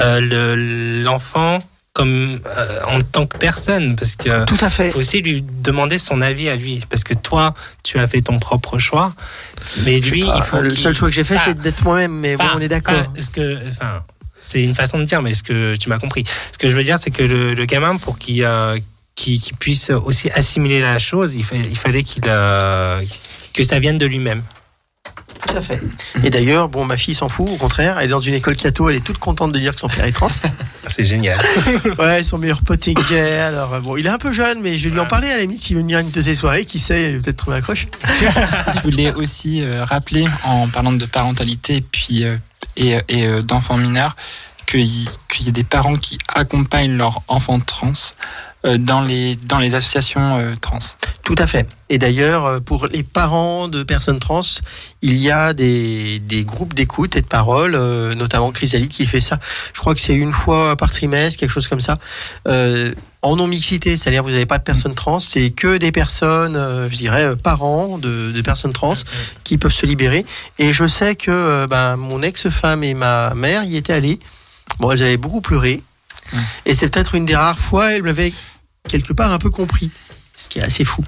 euh, 0.00 0.20
le- 0.20 1.02
l'enfant 1.02 1.58
comme 1.94 2.38
euh, 2.46 2.80
en 2.86 3.00
tant 3.00 3.26
que 3.26 3.36
personne 3.38 3.96
parce 3.96 4.14
que 4.16 4.44
tout 4.44 4.56
à 4.60 4.70
fait. 4.70 4.90
faut 4.92 5.00
aussi 5.00 5.20
lui 5.22 5.42
demander 5.42 5.98
son 5.98 6.20
avis 6.20 6.48
à 6.48 6.54
lui 6.56 6.84
parce 6.88 7.02
que 7.02 7.14
toi 7.14 7.52
tu 7.82 7.98
as 7.98 8.06
fait 8.06 8.20
ton 8.20 8.38
propre 8.38 8.78
choix 8.78 9.12
mais 9.84 9.98
lui 9.98 10.20
il 10.20 10.42
faut 10.42 10.60
le 10.60 10.70
seul 10.70 10.94
choix 10.94 11.08
que 11.08 11.14
j'ai 11.14 11.24
fait, 11.24 11.38
c'est 11.44 11.58
d'être 11.58 11.82
moi-même. 11.82 12.12
Mais 12.12 12.36
bon, 12.36 12.44
on 12.54 12.60
est 12.60 12.68
d'accord. 12.68 13.12
que, 13.32 13.58
enfin, 13.68 14.02
c'est 14.40 14.62
une 14.62 14.74
façon 14.74 14.98
de 14.98 15.04
dire, 15.04 15.22
mais 15.22 15.32
est-ce 15.32 15.42
que 15.42 15.76
tu 15.76 15.88
m'as 15.88 15.98
compris? 15.98 16.24
Ce 16.52 16.58
que 16.58 16.68
je 16.68 16.74
veux 16.74 16.84
dire, 16.84 16.98
c'est 16.98 17.10
que 17.10 17.22
le, 17.22 17.54
le 17.54 17.64
gamin, 17.66 17.96
pour 17.96 18.18
qu'il 18.18 18.44
euh, 18.44 18.78
puisse 19.58 19.90
aussi 19.90 20.30
assimiler 20.30 20.80
la 20.80 20.98
chose, 20.98 21.34
il 21.34 21.44
fallait 21.44 22.02
qu'il 22.02 22.22
euh, 22.26 23.02
que 23.52 23.62
ça 23.62 23.78
vienne 23.78 23.98
de 23.98 24.06
lui-même. 24.06 24.42
Tout 25.46 25.56
à 25.56 25.62
fait. 25.62 25.80
Et 26.22 26.30
d'ailleurs, 26.30 26.68
bon, 26.68 26.84
ma 26.84 26.96
fille 26.96 27.14
s'en 27.14 27.28
fout, 27.28 27.48
au 27.48 27.56
contraire. 27.56 27.98
Elle 27.98 28.06
est 28.06 28.08
dans 28.08 28.20
une 28.20 28.34
école 28.34 28.56
catho, 28.56 28.88
elle 28.88 28.96
est 28.96 29.04
toute 29.04 29.18
contente 29.18 29.52
de 29.52 29.58
dire 29.58 29.74
que 29.74 29.80
son 29.80 29.88
père 29.88 30.04
est 30.04 30.12
trans. 30.12 30.28
C'est 30.88 31.04
génial. 31.04 31.38
ouais, 31.98 32.22
son 32.22 32.38
meilleur 32.38 32.62
pote 32.62 32.86
est 32.88 32.94
gay. 33.08 33.38
Alors, 33.38 33.74
euh, 33.74 33.80
bon, 33.80 33.96
il 33.96 34.06
est 34.06 34.10
un 34.10 34.18
peu 34.18 34.32
jeune, 34.32 34.60
mais 34.60 34.76
je 34.76 34.88
vais 34.88 34.94
lui 34.94 35.00
en 35.00 35.06
parler 35.06 35.28
à 35.30 35.36
la 35.36 35.42
limite 35.42 35.62
s'il 35.62 35.76
veut 35.76 35.82
venir 35.82 35.98
à 35.98 36.00
une 36.00 36.10
de 36.10 36.22
tes 36.22 36.34
soirées. 36.34 36.64
Qui 36.64 36.78
sait, 36.78 37.18
peut-être 37.22 37.36
trouver 37.36 37.58
un 37.58 37.60
croche. 37.60 37.88
Je 38.74 38.80
voulais 38.80 39.12
aussi 39.12 39.62
euh, 39.62 39.84
rappeler, 39.84 40.26
en 40.44 40.68
parlant 40.68 40.92
de 40.92 41.06
parentalité 41.06 41.76
et 41.76 41.80
puis 41.80 42.24
euh, 42.24 42.36
et, 42.76 42.98
et, 43.08 43.26
euh, 43.26 43.42
d'enfants 43.42 43.76
mineurs, 43.76 44.16
qu'il 44.66 44.84
y, 44.84 45.48
a 45.48 45.50
des 45.50 45.64
parents 45.64 45.96
qui 45.96 46.18
accompagnent 46.32 46.96
leurs 46.96 47.22
enfants 47.28 47.58
trans 47.58 47.88
euh, 47.88 48.49
dans 48.64 49.00
les 49.00 49.36
dans 49.36 49.58
les 49.58 49.74
associations 49.74 50.38
euh, 50.38 50.54
trans. 50.60 50.78
Tout 51.22 51.34
à 51.38 51.46
fait. 51.46 51.66
Et 51.88 51.98
d'ailleurs, 51.98 52.44
euh, 52.44 52.60
pour 52.60 52.86
les 52.86 53.02
parents 53.02 53.68
de 53.68 53.82
personnes 53.82 54.18
trans, 54.18 54.42
il 55.02 55.16
y 55.16 55.30
a 55.30 55.52
des, 55.52 56.18
des 56.18 56.44
groupes 56.44 56.74
d'écoute 56.74 57.16
et 57.16 57.22
de 57.22 57.26
parole, 57.26 57.74
euh, 57.74 58.14
notamment 58.14 58.52
Chrysalide 58.52 58.90
qui 58.90 59.06
fait 59.06 59.20
ça. 59.20 59.38
Je 59.74 59.80
crois 59.80 59.94
que 59.94 60.00
c'est 60.00 60.14
une 60.14 60.32
fois 60.32 60.76
par 60.76 60.90
trimestre, 60.90 61.38
quelque 61.40 61.50
chose 61.50 61.68
comme 61.68 61.80
ça. 61.80 61.98
Euh, 62.48 62.92
en 63.22 63.36
non-mixité, 63.36 63.96
c'est-à-dire 63.96 64.22
vous 64.22 64.30
n'avez 64.30 64.46
pas 64.46 64.58
de 64.58 64.62
personnes 64.62 64.94
trans, 64.94 65.18
c'est 65.18 65.50
que 65.50 65.76
des 65.76 65.92
personnes, 65.92 66.56
euh, 66.56 66.88
je 66.90 66.96
dirais, 66.96 67.24
euh, 67.24 67.36
parents 67.36 67.98
de, 67.98 68.40
personnes 68.40 68.72
trans 68.72 68.94
qui 69.44 69.58
peuvent 69.58 69.72
se 69.72 69.84
libérer. 69.84 70.24
Et 70.58 70.72
je 70.72 70.86
sais 70.86 71.14
que 71.16 71.30
euh, 71.30 71.66
ben, 71.66 71.96
mon 71.96 72.22
ex-femme 72.22 72.82
et 72.82 72.94
ma 72.94 73.34
mère 73.34 73.64
y 73.64 73.76
étaient 73.76 73.92
allées. 73.92 74.18
Bon, 74.78 74.90
elles 74.90 75.02
avaient 75.02 75.18
beaucoup 75.18 75.42
pleuré. 75.42 75.82
Et 76.66 76.74
c'est 76.74 76.88
peut-être 76.88 77.14
une 77.14 77.26
des 77.26 77.36
rares 77.36 77.58
fois, 77.58 77.92
elles 77.92 78.02
m'avaient 78.02 78.32
quelque 78.88 79.12
part 79.12 79.32
un 79.32 79.38
peu 79.38 79.50
compris, 79.50 79.90
ce 80.36 80.48
qui 80.48 80.58
est 80.58 80.62
assez 80.62 80.84
fou. 80.84 81.04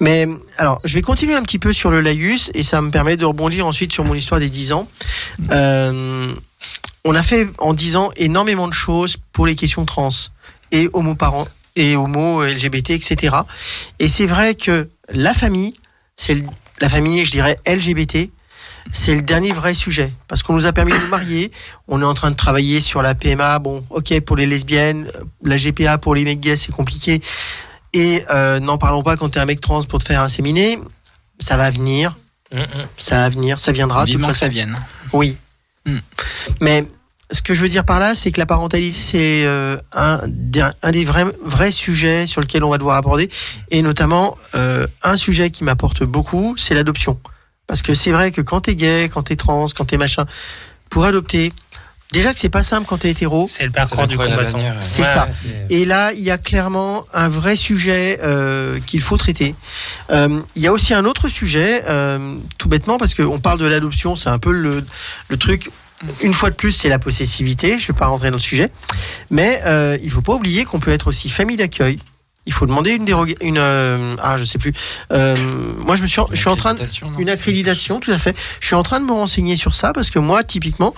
Mais 0.00 0.26
alors, 0.58 0.80
je 0.84 0.94
vais 0.94 1.02
continuer 1.02 1.34
un 1.34 1.42
petit 1.42 1.58
peu 1.58 1.72
sur 1.72 1.90
le 1.90 2.00
laïus 2.00 2.50
et 2.54 2.62
ça 2.62 2.80
me 2.80 2.90
permet 2.90 3.16
de 3.16 3.24
rebondir 3.24 3.66
ensuite 3.66 3.92
sur 3.92 4.04
mon 4.04 4.14
histoire 4.14 4.40
des 4.40 4.48
10 4.48 4.72
ans. 4.72 4.88
Euh, 5.50 6.32
on 7.04 7.14
a 7.14 7.22
fait 7.22 7.48
en 7.58 7.74
10 7.74 7.96
ans 7.96 8.10
énormément 8.16 8.68
de 8.68 8.72
choses 8.72 9.16
pour 9.32 9.46
les 9.46 9.56
questions 9.56 9.84
trans 9.84 10.10
et 10.70 10.88
homo-parents 10.92 11.44
et 11.76 11.96
homo, 11.96 12.44
LGBT, 12.44 12.90
etc. 12.90 13.36
Et 13.98 14.08
c'est 14.08 14.26
vrai 14.26 14.54
que 14.54 14.88
la 15.08 15.34
famille, 15.34 15.74
c'est 16.16 16.44
la 16.80 16.88
famille, 16.88 17.24
je 17.24 17.30
dirais 17.30 17.58
LGBT, 17.66 18.30
c'est 18.92 19.14
le 19.14 19.22
dernier 19.22 19.52
vrai 19.52 19.74
sujet 19.74 20.12
parce 20.28 20.42
qu'on 20.42 20.54
nous 20.54 20.66
a 20.66 20.72
permis 20.72 20.92
de 20.92 20.98
nous 20.98 21.08
marier. 21.08 21.52
On 21.88 22.00
est 22.02 22.04
en 22.04 22.14
train 22.14 22.30
de 22.30 22.36
travailler 22.36 22.80
sur 22.80 23.02
la 23.02 23.14
PMA. 23.14 23.58
Bon, 23.58 23.84
ok 23.90 24.20
pour 24.20 24.36
les 24.36 24.46
lesbiennes, 24.46 25.08
la 25.44 25.56
GPA 25.56 25.98
pour 25.98 26.14
les 26.14 26.24
mecs 26.24 26.40
gays, 26.40 26.56
c'est 26.56 26.72
compliqué. 26.72 27.20
Et 27.92 28.22
euh, 28.30 28.58
n'en 28.60 28.78
parlons 28.78 29.02
pas 29.02 29.16
quand 29.16 29.28
t'es 29.30 29.40
un 29.40 29.44
mec 29.44 29.60
trans 29.60 29.82
pour 29.82 29.98
te 29.98 30.06
faire 30.06 30.22
inséminer. 30.22 30.78
Ça 31.38 31.56
va 31.56 31.70
venir, 31.70 32.16
ça 32.96 33.16
va 33.16 33.28
venir, 33.28 33.58
ça 33.58 33.72
viendra. 33.72 34.02
de 34.02 34.06
toute 34.06 34.16
Vivement 34.16 34.32
que 34.32 34.38
ça 34.38 34.48
vienne. 34.48 34.78
Oui. 35.12 35.36
Hmm. 35.86 35.98
Mais 36.60 36.86
ce 37.30 37.42
que 37.42 37.54
je 37.54 37.60
veux 37.60 37.68
dire 37.68 37.84
par 37.84 37.98
là, 37.98 38.14
c'est 38.14 38.30
que 38.30 38.38
la 38.38 38.46
parentalité, 38.46 38.92
c'est 38.96 39.44
euh, 39.44 39.76
un, 39.92 40.20
des- 40.26 40.68
un 40.82 40.90
des 40.90 41.04
vrais, 41.04 41.24
vrais 41.44 41.72
sujets 41.72 42.26
sur 42.26 42.40
lequel 42.40 42.62
on 42.62 42.70
va 42.70 42.78
devoir 42.78 42.96
aborder. 42.96 43.30
Et 43.70 43.82
notamment, 43.82 44.36
euh, 44.54 44.86
un 45.02 45.16
sujet 45.16 45.50
qui 45.50 45.64
m'apporte 45.64 46.04
beaucoup, 46.04 46.56
c'est 46.56 46.74
l'adoption. 46.74 47.18
Parce 47.66 47.82
que 47.82 47.94
c'est 47.94 48.12
vrai 48.12 48.32
que 48.32 48.40
quand 48.40 48.62
t'es 48.62 48.74
gay, 48.74 49.08
quand 49.12 49.22
t'es 49.24 49.36
trans, 49.36 49.66
quand 49.74 49.84
t'es 49.86 49.96
machin, 49.96 50.26
pour 50.90 51.04
adopter, 51.04 51.52
déjà 52.12 52.34
que 52.34 52.40
c'est 52.40 52.50
pas 52.50 52.62
simple 52.62 52.86
quand 52.86 52.98
t'es 52.98 53.10
hétéro. 53.10 53.46
C'est 53.48 53.64
le 53.64 53.70
parcours 53.70 54.06
du 54.06 54.16
combattant. 54.16 54.58
C'est 54.80 55.04
ça. 55.04 55.28
Et 55.70 55.84
là, 55.84 56.12
il 56.12 56.20
y 56.22 56.30
a 56.30 56.38
clairement 56.38 57.06
un 57.14 57.28
vrai 57.28 57.56
sujet 57.56 58.18
euh, 58.22 58.78
qu'il 58.86 59.00
faut 59.00 59.16
traiter. 59.16 59.54
Euh, 60.10 60.40
Il 60.54 60.62
y 60.62 60.66
a 60.66 60.72
aussi 60.72 60.92
un 60.92 61.04
autre 61.06 61.28
sujet, 61.28 61.84
euh, 61.88 62.36
tout 62.58 62.68
bêtement, 62.68 62.98
parce 62.98 63.14
qu'on 63.14 63.40
parle 63.40 63.58
de 63.58 63.66
l'adoption, 63.66 64.16
c'est 64.16 64.28
un 64.28 64.38
peu 64.38 64.52
le, 64.52 64.84
le 65.28 65.36
truc. 65.36 65.70
Une 66.20 66.34
fois 66.34 66.50
de 66.50 66.56
plus, 66.56 66.72
c'est 66.72 66.88
la 66.88 66.98
possessivité. 66.98 67.78
Je 67.78 67.84
ne 67.84 67.86
vais 67.94 67.98
pas 67.98 68.06
rentrer 68.08 68.28
dans 68.30 68.36
le 68.36 68.42
sujet, 68.42 68.70
mais 69.30 69.62
euh, 69.64 69.96
il 70.02 70.10
faut 70.10 70.20
pas 70.20 70.34
oublier 70.34 70.64
qu'on 70.64 70.80
peut 70.80 70.90
être 70.90 71.06
aussi 71.06 71.30
famille 71.30 71.56
d'accueil. 71.56 72.00
Il 72.44 72.52
faut 72.52 72.66
demander 72.66 72.90
une 72.90 73.04
dérogation, 73.04 73.38
une 73.40 73.58
euh, 73.58 74.16
ah 74.20 74.36
je 74.36 74.44
sais 74.44 74.58
plus. 74.58 74.72
Euh, 75.12 75.36
moi 75.78 75.94
je 75.94 76.02
me 76.02 76.08
suis, 76.08 76.20
je 76.32 76.36
suis 76.36 76.48
en 76.48 76.56
train 76.56 76.74
de, 76.74 76.80
non 76.80 77.18
une 77.18 77.28
accréditation, 77.28 78.00
tout 78.00 78.10
à 78.10 78.18
fait. 78.18 78.36
Je 78.58 78.66
suis 78.66 78.74
en 78.74 78.82
train 78.82 78.98
de 78.98 79.04
me 79.04 79.12
renseigner 79.12 79.54
sur 79.54 79.74
ça 79.74 79.92
parce 79.92 80.10
que 80.10 80.18
moi 80.18 80.42
typiquement, 80.42 80.92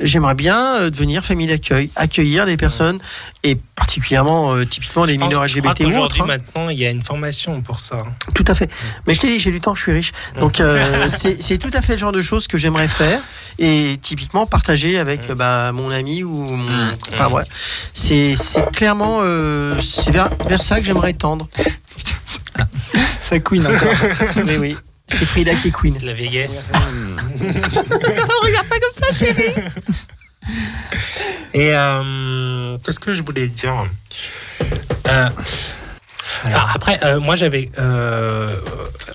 j'aimerais 0.00 0.34
bien 0.34 0.76
euh, 0.76 0.90
devenir 0.90 1.22
famille 1.22 1.48
d'accueil, 1.48 1.90
accueillir 1.96 2.46
des 2.46 2.56
personnes 2.56 2.98
et 3.46 3.56
particulièrement 3.76 4.54
euh, 4.54 4.64
typiquement 4.64 5.04
les 5.04 5.16
mineurs 5.18 5.44
LGBT 5.44 5.80
ou 5.86 5.96
autres. 5.98 6.20
hein. 6.20 6.26
maintenant, 6.26 6.68
il 6.68 6.78
y 6.78 6.84
a 6.86 6.90
une 6.90 7.02
formation 7.02 7.60
pour 7.62 7.78
ça. 7.78 8.02
Tout 8.34 8.44
à 8.48 8.54
fait. 8.54 8.68
Mais 9.06 9.14
je 9.14 9.20
t'ai 9.20 9.28
dit, 9.28 9.38
j'ai 9.38 9.52
du 9.52 9.60
temps, 9.60 9.74
je 9.74 9.82
suis 9.82 9.92
riche. 9.92 10.12
Donc 10.40 10.60
euh, 10.60 11.08
c'est 11.40 11.58
tout 11.58 11.70
à 11.72 11.80
fait 11.82 11.92
le 11.92 11.98
genre 11.98 12.12
de 12.12 12.22
choses 12.22 12.48
que 12.48 12.58
j'aimerais 12.58 12.88
faire 12.88 13.20
et 13.58 13.98
typiquement 14.02 14.46
partager 14.46 14.98
avec 14.98 15.30
euh, 15.30 15.34
bah, 15.34 15.72
mon 15.72 15.90
ami 15.90 16.24
ou 16.24 16.30
mon... 16.42 16.88
Enfin 17.12 17.28
ouais. 17.30 17.44
C'est 17.94 18.34
c'est 18.36 18.70
clairement 18.72 19.20
euh, 19.22 19.80
c'est 19.80 20.10
vers, 20.10 20.28
vers 20.48 20.62
ça 20.62 20.80
que 20.80 20.86
j'aimerais 20.86 21.12
tendre. 21.14 21.48
Ça 23.22 23.38
queen 23.40 23.66
encore. 23.66 23.92
oui 24.46 24.56
oui. 24.58 24.76
C'est 25.08 25.24
Frida 25.26 25.54
qui 25.54 25.68
est 25.68 25.70
queen. 25.70 25.96
La 26.02 26.12
vieillesse. 26.14 26.70
Regarde 27.40 28.66
pas 28.68 28.78
comme 28.80 28.92
ça, 29.12 29.12
chérie. 29.12 29.52
Et 31.54 31.74
euh, 31.74 32.76
qu'est-ce 32.84 33.00
que 33.00 33.14
je 33.14 33.22
voulais 33.22 33.48
dire? 33.48 33.86
Euh, 35.08 35.28
enfin, 36.44 36.64
Après, 36.74 37.00
euh, 37.04 37.18
moi, 37.20 37.34
j'avais, 37.34 37.68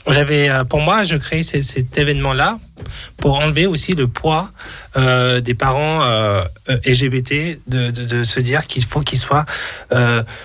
j'avais, 0.08 0.50
pour 0.70 0.82
moi, 0.82 1.04
je 1.04 1.16
créais 1.18 1.44
ce- 1.44 1.62
cet 1.62 1.98
événement-là 1.98 2.58
pour 3.18 3.38
enlever 3.40 3.68
aussi 3.68 3.94
le 3.94 4.08
poids 4.08 4.50
des 4.96 5.54
parents 5.54 6.04
LGBT 6.68 7.60
de, 7.68 8.24
se 8.24 8.40
dire 8.40 8.66
qu'il 8.68 8.84
faut 8.84 9.02
qu'ils 9.02 9.20
soient 9.20 9.46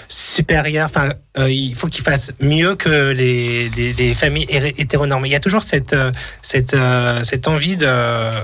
supérieurs. 0.08 0.86
Enfin, 0.86 1.14
il 1.48 1.74
faut 1.74 1.88
qu'ils 1.88 2.04
fassent 2.04 2.32
mieux 2.40 2.74
que 2.76 3.10
les, 3.12 3.68
les, 3.70 3.92
les 3.94 4.14
familles 4.14 4.46
hé- 4.50 4.74
hétéronormées. 4.78 5.28
Il 5.28 5.32
y 5.32 5.36
a 5.36 5.40
toujours 5.40 5.62
cette, 5.62 5.96
cette, 6.42 6.76
cette 7.22 7.48
envie 7.48 7.76
de. 7.76 7.86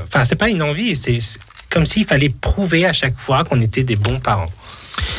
Enfin, 0.07 0.25
c'est 0.25 0.37
pas 0.37 0.49
une 0.49 0.63
envie, 0.63 0.97
c'est 0.97 1.19
comme 1.73 1.87
s'il 1.87 2.05
fallait 2.07 2.29
prouver 2.29 2.85
à 2.87 2.93
chaque 2.93 3.19
fois 3.19 3.45
qu'on 3.45 3.61
était 3.61 3.83
des 3.83 3.97
bons 3.97 4.21
parents 4.21 4.51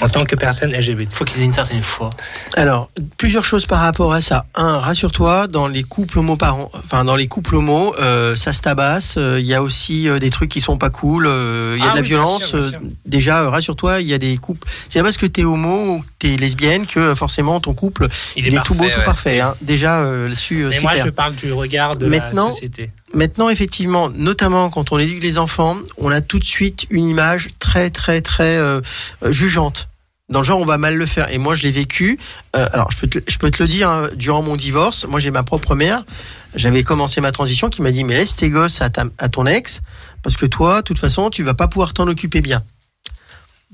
en 0.02 0.08
tant 0.08 0.24
que 0.24 0.36
personne 0.36 0.72
LGBT. 0.72 1.10
Il 1.12 1.16
faut 1.16 1.26
qu'ils 1.26 1.42
aient 1.42 1.46
une 1.46 1.52
certaine 1.54 1.82
foi. 1.82 2.12
Alors, 2.56 2.92
plusieurs 3.18 3.44
choses 3.44 3.66
par 3.66 3.80
rapport 3.80 4.14
à 4.14 4.22
ça. 4.22 4.46
Un, 4.54 4.78
rassure-toi, 4.80 5.48
dans 5.48 5.68
les 5.68 5.82
couples 5.84 6.20
homo-parents, 6.20 6.70
enfin 6.76 7.04
dans 7.04 7.16
les 7.16 7.28
couples 7.28 7.56
homo, 7.56 7.96
euh, 8.00 8.36
ça 8.36 8.54
se 8.54 8.62
tabasse. 8.62 9.16
euh, 9.18 9.40
Il 9.40 9.46
y 9.48 9.54
a 9.56 9.64
aussi 9.64 10.08
euh, 10.08 10.20
des 10.20 10.30
trucs 10.30 10.52
qui 10.52 10.62
sont 10.62 10.78
pas 10.78 10.92
cool. 10.92 11.26
euh, 11.28 11.74
Il 11.76 11.84
y 11.84 11.88
a 11.88 11.90
Ah 11.90 11.92
de 11.94 11.96
la 11.98 12.02
oui, 12.04 12.08
bien 12.08 12.18
violence. 12.18 12.46
sûr, 12.46 12.60
bien 12.60 12.68
euh, 12.68 12.70
sûr. 12.72 12.80
déjà, 13.08 13.42
euh, 13.44 13.50
rassure-toi, 13.50 14.02
il 14.02 14.08
y 14.08 14.14
a 14.14 14.20
des 14.20 14.38
couples. 14.38 14.68
C'est 14.90 15.00
pas 15.00 15.06
parce 15.06 15.18
que 15.18 15.26
t'es 15.26 15.44
homo 15.44 15.96
ou 15.96 16.00
que 16.02 16.06
t'es 16.20 16.36
lesbienne 16.38 16.86
que 16.86 17.16
forcément 17.16 17.60
ton 17.60 17.74
couple 17.74 18.08
Il 18.38 18.46
il 18.46 18.56
est 18.56 18.64
tout 18.64 18.76
beau, 18.76 18.86
tout 18.88 19.02
parfait. 19.04 19.40
hein. 19.42 19.56
Déjà, 19.62 20.02
euh, 20.02 20.26
là-dessus, 20.30 20.66
euh, 20.66 20.70
Mais 20.70 20.80
moi, 20.82 20.92
clair. 20.92 21.06
je 21.08 21.10
parle 21.12 21.34
du 21.36 21.52
regard 21.52 21.96
de 21.96 22.06
Maintenant- 22.06 22.46
la 22.48 22.52
société. 22.52 22.92
Maintenant, 23.14 23.50
effectivement, 23.50 24.10
notamment 24.10 24.70
quand 24.70 24.92
on 24.92 24.98
éduque 25.00 25.22
les 25.22 25.38
enfants, 25.38 25.78
on 25.98 26.10
a 26.10 26.22
tout 26.22 26.40
de 26.40 26.44
suite 26.44 26.86
une 26.90 27.06
image 27.06 27.50
très, 27.60 27.90
très, 27.92 28.22
très 28.22 28.58
euh, 28.58 28.82
euh, 29.24 29.32
jugeante. 29.32 29.88
Dans 30.30 30.40
le 30.40 30.46
genre, 30.46 30.60
on 30.60 30.66
va 30.66 30.78
mal 30.80 30.96
le 30.96 31.06
faire. 31.06 31.32
Et 31.32 31.38
moi, 31.38 31.54
je 31.54 31.64
l'ai 31.64 31.72
vécu. 31.72 32.18
Euh, 32.56 32.68
alors, 32.74 32.90
je 32.92 32.98
peux, 32.98 33.08
te, 33.08 33.20
je 33.32 33.38
peux 33.38 33.52
te 33.52 33.62
le 33.62 33.68
dire, 33.68 33.90
hein, 33.90 34.08
durant 34.16 34.42
mon 34.42 34.56
divorce, 34.56 35.06
moi, 35.06 35.20
j'ai 35.20 35.30
ma 35.32 35.44
propre 35.44 35.76
mère. 35.76 36.04
J'avais 36.56 36.84
commencé 36.84 37.22
ma 37.22 37.32
transition 37.32 37.70
qui 37.70 37.82
m'a 37.82 37.92
dit, 37.92 38.04
mais 38.04 38.16
laisse 38.16 38.36
tes 38.36 38.50
gosses 38.50 38.82
à, 38.82 38.90
ta- 38.90 39.06
à 39.20 39.30
ton 39.30 39.46
ex, 39.46 39.82
parce 40.24 40.38
que 40.38 40.46
toi, 40.46 40.78
de 40.78 40.82
toute 40.86 41.00
façon, 41.00 41.30
tu 41.30 41.44
vas 41.44 41.54
pas 41.54 41.68
pouvoir 41.68 41.94
t'en 41.94 42.08
occuper 42.08 42.42
bien. 42.42 42.64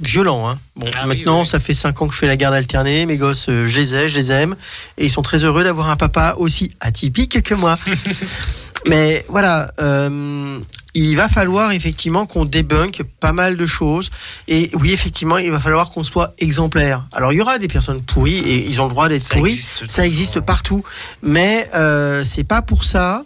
Violent, 0.02 0.50
hein. 0.50 0.58
Bon, 0.78 0.88
Ah 0.96 1.06
maintenant, 1.06 1.42
oui. 1.42 1.46
ça 1.46 1.60
fait 1.60 1.74
cinq 1.74 2.02
ans 2.02 2.08
que 2.08 2.14
je 2.14 2.20
fais 2.20 2.28
la 2.28 2.38
garde 2.38 2.56
alternée. 2.56 3.06
Mes 3.06 3.18
gosses, 3.18 3.48
euh, 3.50 3.68
je 3.68 3.78
les 3.80 3.96
ai, 3.96 4.10
je 4.10 4.16
les 4.18 4.32
aime. 4.32 4.56
Et 4.98 5.06
ils 5.06 5.12
sont 5.12 5.22
très 5.22 5.44
heureux 5.44 5.64
d'avoir 5.66 5.90
un 5.90 5.98
papa 5.98 6.36
aussi 6.38 6.72
atypique 6.80 7.42
que 7.44 7.54
moi. 7.54 7.78
Mais 8.86 9.26
voilà, 9.30 9.72
euh, 9.80 10.60
il 10.94 11.16
va 11.16 11.30
falloir 11.30 11.72
effectivement 11.72 12.26
qu'on 12.26 12.46
débunk 12.46 13.04
pas 13.20 13.32
mal 13.32 13.58
de 13.58 13.66
choses. 13.66 14.10
Et 14.48 14.72
oui, 14.74 14.92
effectivement, 14.92 15.38
il 15.38 15.52
va 15.52 15.60
falloir 15.60 15.92
qu'on 15.92 16.04
soit 16.04 16.34
exemplaire. 16.40 17.06
Alors, 17.14 17.34
il 17.34 17.38
y 17.38 17.42
aura 17.42 17.58
des 17.60 17.68
personnes 17.68 18.02
pourries 18.02 18.40
et 18.40 18.68
ils 18.68 18.82
ont 18.82 18.86
le 18.86 18.92
droit 18.92 19.10
d'être 19.10 19.28
pourris. 19.30 19.52
existe 19.52 19.90
Ça 19.90 20.06
existe 20.06 20.40
partout. 20.40 20.84
Mais 21.22 21.70
euh, 21.76 22.24
c'est 22.24 22.44
pas 22.44 22.62
pour 22.62 22.86
ça 22.86 23.26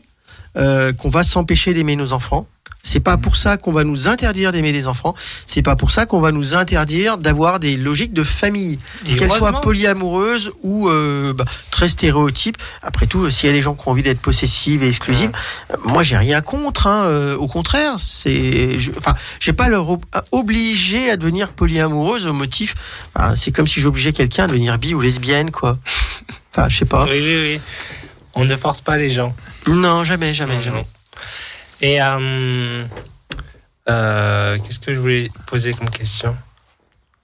euh, 0.57 0.93
qu'on 0.93 1.09
va 1.09 1.23
s'empêcher 1.23 1.73
d'aimer 1.73 1.95
nos 1.95 2.13
enfants. 2.13 2.47
C'est 2.86 2.99
pas 2.99 3.15
pour 3.17 3.38
ça 3.38 3.55
qu'on 3.55 3.71
va 3.71 3.86
nous 3.86 4.09
interdire 4.09 4.51
d'aimer 4.51 4.73
des 4.73 4.88
enfants. 4.88 5.15
C'est 5.47 5.61
pas 5.61 5.77
pour 5.77 5.89
ça 5.89 6.05
qu'on 6.05 6.19
va 6.19 6.34
nous 6.34 6.53
interdire 6.53 7.17
d'avoir 7.17 7.61
des 7.61 7.77
logiques 7.77 8.11
de 8.11 8.25
famille, 8.25 8.77
qu'elles 9.15 9.31
soient 9.31 9.61
polyamoureuses 9.61 10.51
ou 10.63 10.89
euh, 10.89 11.31
bah, 11.31 11.45
très 11.71 11.88
stéréotypes. 11.88 12.57
Après 12.81 13.07
tout, 13.07 13.31
s'il 13.31 13.47
y 13.47 13.49
a 13.49 13.53
des 13.53 13.61
gens 13.61 13.73
qui 13.73 13.88
ont 13.88 13.91
envie 13.91 14.03
d'être 14.03 14.19
possessives 14.19 14.84
et 14.84 14.89
exclusives, 14.89 15.31
euh, 15.71 15.77
moi 15.86 16.03
j'ai 16.03 16.17
rien 16.17 16.41
contre. 16.41 16.88
Hein, 16.88 17.05
euh, 17.05 17.38
au 17.38 17.47
contraire, 17.47 17.93
c'est, 17.99 18.77
je- 18.77 18.91
enfin, 18.97 19.15
j'ai 19.39 19.53
pas 19.53 19.69
leur 19.69 19.89
ob- 19.89 20.03
obligé 20.34 21.09
à 21.09 21.15
devenir 21.15 21.53
polyamoureuse 21.53 22.27
au 22.27 22.34
motif. 22.34 22.75
enfin, 23.15 23.38
c'est 23.38 23.53
comme 23.53 23.65
si 23.67 23.79
j'obligeais 23.79 24.11
quelqu'un 24.11 24.43
à 24.43 24.47
devenir 24.47 24.77
bi 24.77 24.93
ou 24.93 24.99
lesbienne, 24.99 25.51
quoi. 25.51 25.77
Enfin, 26.53 26.67
je 26.67 26.79
sais 26.79 26.86
pas. 26.86 27.05
Oui, 27.05 27.11
oui, 27.21 27.38
oui. 27.55 27.61
On 28.36 28.43
ne 28.43 28.55
force 28.57 28.81
pas 28.81 28.97
les 28.97 29.09
gens. 29.09 29.34
Non, 29.67 30.03
jamais, 30.03 30.34
jamais, 30.34 30.57
Non, 30.57 30.61
jamais. 30.61 30.77
non. 30.79 30.86
Et 31.82 32.01
euh, 32.01 32.84
euh, 33.89 34.57
qu'est-ce 34.63 34.80
que 34.80 34.93
je 34.93 34.99
voulais 34.99 35.30
poser 35.47 35.74
comme 35.74 35.89
question? 35.89 36.36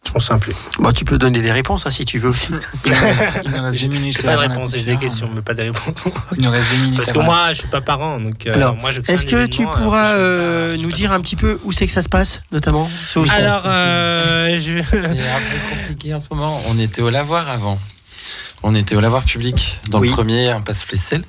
Je 0.08 0.14
m'en 0.14 0.20
souviens 0.22 0.40
plus. 0.40 0.56
Bon, 0.80 0.92
tu 0.94 1.04
peux 1.04 1.18
donner 1.18 1.42
des 1.42 1.52
réponses 1.52 1.86
hein, 1.86 1.92
si 1.92 2.06
tu 2.06 2.20
veux 2.20 2.30
aussi. 2.30 2.54
Il 2.86 2.92
nous 3.52 3.62
reste 3.64 3.82
deux 3.82 3.88
minutes. 3.90 4.16
J'ai 4.18 4.24
pas 4.24 4.34
de 4.36 4.38
réponse, 4.48 4.72
j'ai 4.72 4.84
des 4.84 4.96
questions, 4.98 5.30
mais 5.34 5.42
pas 5.42 5.54
de 5.54 5.64
réponses. 5.64 6.06
Il 6.38 6.44
nous 6.44 6.52
reste 6.52 6.72
deux 6.72 6.78
minutes. 6.84 6.98
Parce 6.98 7.12
que 7.12 7.20
moi, 7.20 7.52
je 7.54 7.60
suis 7.60 7.68
pas 7.68 7.82
parent, 7.82 8.18
donc 8.20 8.48
euh, 8.48 8.54
Alors, 8.54 8.76
moi, 8.78 8.92
je 8.92 9.02
Est-ce 9.02 9.28
un 9.28 9.30
que 9.30 9.46
tu 9.46 9.62
événement, 9.62 9.72
pourras 9.78 10.14
euh, 10.16 10.78
nous 10.78 10.92
dire 10.94 11.12
un 11.12 11.20
petit 11.20 11.36
peu 11.36 11.60
où 11.66 11.72
c'est 11.74 11.86
que 11.86 11.92
ça 11.92 12.02
se 12.02 12.10
passe, 12.10 12.42
notamment? 12.52 12.90
Alors, 13.30 13.64
euh, 13.66 14.58
je... 14.60 14.82
C'est 14.90 14.98
un 14.98 15.12
peu 15.12 15.76
compliqué 15.76 16.14
en 16.14 16.20
ce 16.20 16.28
moment. 16.32 16.62
On 16.70 16.80
était 16.80 17.02
au 17.02 17.10
lavoir 17.10 17.50
avant. 17.50 17.78
On 18.64 18.74
était 18.76 18.96
au 18.96 19.02
lavoir 19.02 19.26
public. 19.26 19.80
Dans 19.90 20.00
Oui. 20.00 20.08
le 20.08 20.14
premier, 20.14 20.50
impasse 20.50 20.84
Flessel. 20.86 21.24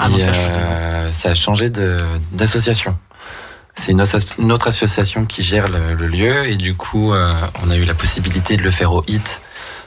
Ah, 0.00 0.08
et 0.08 0.12
donc 0.12 0.22
ça 0.22 0.30
a 0.30 0.34
euh, 0.34 1.10
ça 1.12 1.30
a 1.30 1.34
changé 1.34 1.68
d'association. 2.32 2.96
C'est 3.76 3.92
une, 3.92 4.52
autre 4.52 4.68
association 4.68 5.24
qui 5.24 5.42
gère 5.42 5.68
le, 5.68 5.94
le 5.94 6.06
lieu. 6.06 6.46
Et 6.46 6.56
du 6.56 6.74
coup, 6.74 7.12
euh, 7.12 7.32
on 7.62 7.70
a 7.70 7.76
eu 7.76 7.84
la 7.84 7.94
possibilité 7.94 8.56
de 8.56 8.62
le 8.62 8.70
faire 8.70 8.92
au 8.92 9.04
HIT 9.06 9.40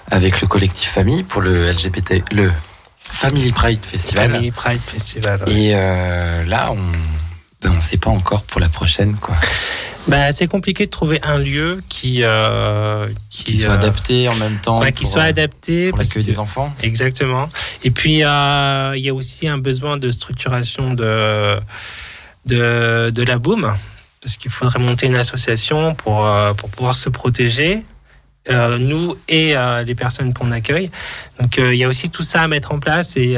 avec 0.10 0.42
le 0.42 0.48
collectif 0.48 0.90
Famille 0.90 1.24
pour 1.24 1.42
le 1.42 1.72
LGBT, 1.72 2.24
le 2.32 2.52
Family 3.00 3.52
Pride 3.52 3.86
Festival. 3.86 4.32
Family 4.32 4.52
Pride 4.52 4.82
Festival. 4.86 5.44
ouais. 5.46 5.54
Et 5.54 5.72
euh, 5.74 6.44
là, 6.46 6.72
on 6.72 6.78
ben, 7.62 7.74
on 7.78 7.82
sait 7.82 7.98
pas 7.98 8.10
encore 8.10 8.44
pour 8.44 8.60
la 8.60 8.70
prochaine, 8.70 9.16
quoi. 9.16 9.36
Bah, 10.08 10.32
c'est 10.34 10.48
compliqué 10.48 10.86
de 10.86 10.92
trouver 10.92 11.20
un 11.24 11.38
lieu 11.38 11.82
qui 11.88 12.24
euh, 12.24 13.08
qui, 13.30 13.44
Qui 13.46 13.58
soit 13.58 13.72
euh, 13.72 13.76
adapté 13.76 14.28
en 14.28 14.36
même 14.36 14.58
temps. 14.62 14.80
ouais, 14.82 14.92
qui 14.92 15.04
pour, 15.04 15.12
soit 15.14 15.22
euh, 15.24 15.30
adapté 15.30 15.90
pour 15.90 16.00
l'accueil 16.00 16.24
des 16.26 16.40
enfants. 16.40 16.74
Exactement. 16.84 17.48
Et 17.84 17.92
puis 17.92 18.14
il 18.16 18.18
y 18.20 18.24
a 18.24 19.14
aussi 19.14 19.48
un 19.48 19.58
besoin 19.58 19.98
de 19.98 20.12
structuration 20.12 20.94
de 20.94 21.58
de, 22.46 23.10
de 23.12 23.24
la 23.24 23.38
boom 23.38 23.74
parce 24.22 24.36
qu'il 24.38 24.52
faudrait 24.52 24.80
monter 24.80 25.08
une 25.08 25.16
association 25.16 25.96
pour 25.96 26.30
pour 26.58 26.70
pouvoir 26.70 26.96
se 26.96 27.10
protéger. 27.10 27.84
euh, 28.50 28.78
nous 28.78 29.16
et 29.30 29.56
euh, 29.56 29.84
les 29.84 29.96
personnes 29.96 30.34
qu'on 30.34 30.52
accueille. 30.52 30.92
Donc 31.40 31.58
euh, 31.58 31.74
il 31.74 31.80
y 31.80 31.86
a 31.86 31.88
aussi 31.88 32.10
tout 32.10 32.24
ça 32.24 32.42
à 32.42 32.48
mettre 32.50 32.74
en 32.74 32.80
place 32.80 33.16
et 33.16 33.38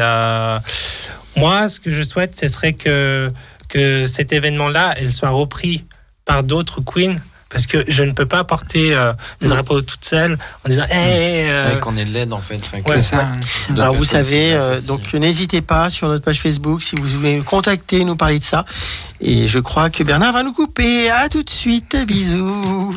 moi 1.36 1.70
ce 1.70 1.80
que 1.80 1.91
je 1.91 2.01
souhaite 2.01 2.36
ce 2.36 2.47
serait 2.47 2.74
que 2.74 3.30
que 3.70 4.05
cet 4.05 4.32
événement-là 4.34 4.95
elle 4.97 5.11
soit 5.11 5.30
repris 5.30 5.84
par 6.26 6.44
d'autres 6.44 6.82
queens 6.82 7.18
parce 7.50 7.68
que 7.68 7.86
je 7.88 8.04
ne 8.04 8.12
peux 8.12 8.26
pas 8.26 8.44
porter 8.44 8.94
euh, 8.94 9.14
le 9.40 9.48
drapeau 9.48 9.80
toute 9.80 10.04
seule 10.04 10.38
en 10.66 10.70
disant 10.70 10.84
hey, 10.90 11.50
euh, 11.50 11.74
Ouais, 11.76 11.80
qu'on 11.80 11.96
ait 11.96 12.04
de 12.04 12.12
l'aide 12.12 12.34
en 12.34 12.40
fait. 12.40 12.56
Enfin, 12.56 12.82
que- 12.82 12.90
ouais, 12.90 13.02
ça. 13.04 13.30
d'autres 13.70 13.82
Alors 13.82 13.96
vous 13.96 14.04
savez, 14.04 14.54
euh, 14.54 14.82
donc 14.82 15.14
n'hésitez 15.14 15.62
pas 15.62 15.90
sur 15.90 16.10
notre 16.10 16.26
page 16.26 16.42
Facebook 16.42 16.84
si 16.84 16.96
vous 16.98 17.08
voulez 17.08 17.38
nous 17.38 17.44
contacter, 17.44 18.04
nous 18.04 18.18
parler 18.18 18.40
de 18.40 18.44
ça. 18.44 18.66
Et 19.22 19.48
je 19.48 19.60
crois 19.60 19.90
que 19.90 20.04
Bernard 20.04 20.34
va 20.34 20.44
nous 20.44 20.54
couper. 20.54 21.10
À 21.10 21.30
tout 21.30 21.44
de 21.44 21.50
suite, 21.50 21.96
bisous. 22.06 22.96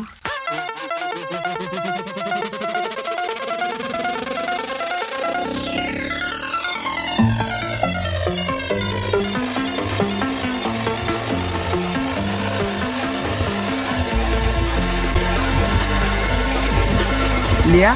Léa 17.72 17.94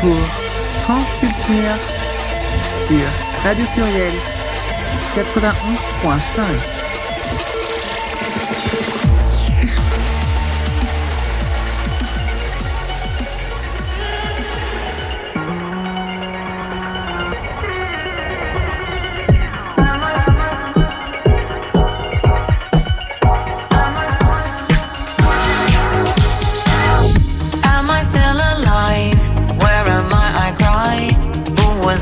pour 0.00 0.16
France 0.84 1.14
Culture 1.20 1.76
sur 2.86 3.06
Radio 3.42 3.64
Pluriel 3.74 4.14
91.5. 5.14 6.75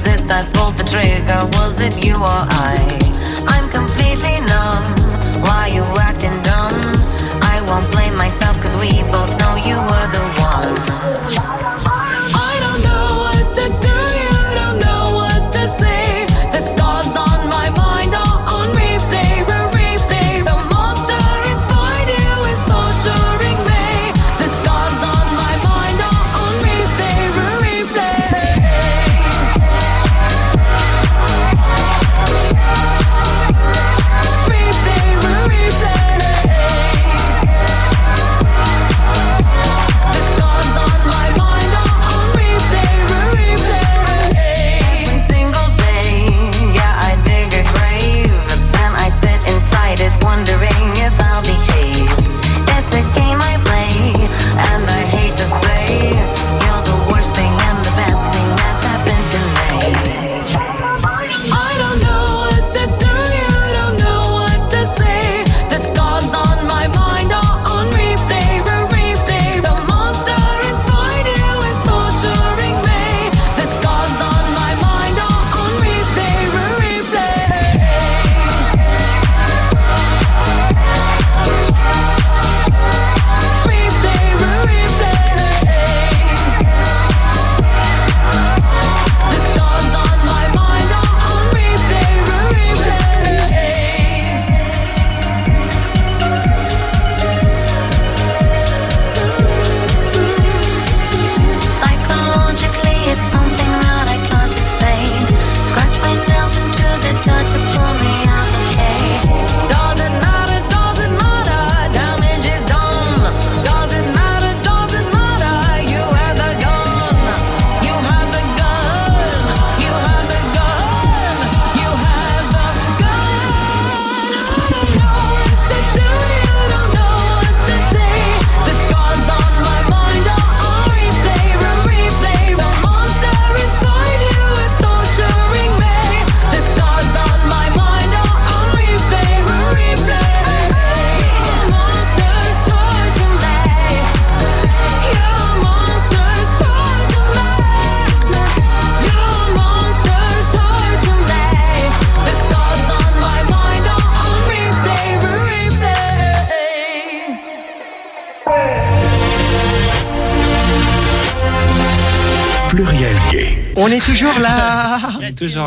was 0.05 0.16
it 0.16 0.28
that 0.28 0.52
pulled 0.52 0.76
the 0.76 0.84
trigger? 0.84 1.40
Was 1.57 1.80
it 1.80 2.05
you 2.05 2.16
or 2.16 2.42
I? 2.68 2.76
I'm 3.48 3.70
completely 3.70 4.36
numb. 4.44 4.84
Why 5.40 5.72
you 5.72 5.80
acting 5.96 6.36
dumb? 6.44 6.76
I 7.40 7.64
won't 7.66 7.90
blame 7.90 8.14
myself 8.16 8.61
cause 8.61 8.76
we 8.76 9.00
both 9.09 9.32
know 9.40 9.57
you 9.57 9.76
were 9.80 10.07
the 10.12 10.24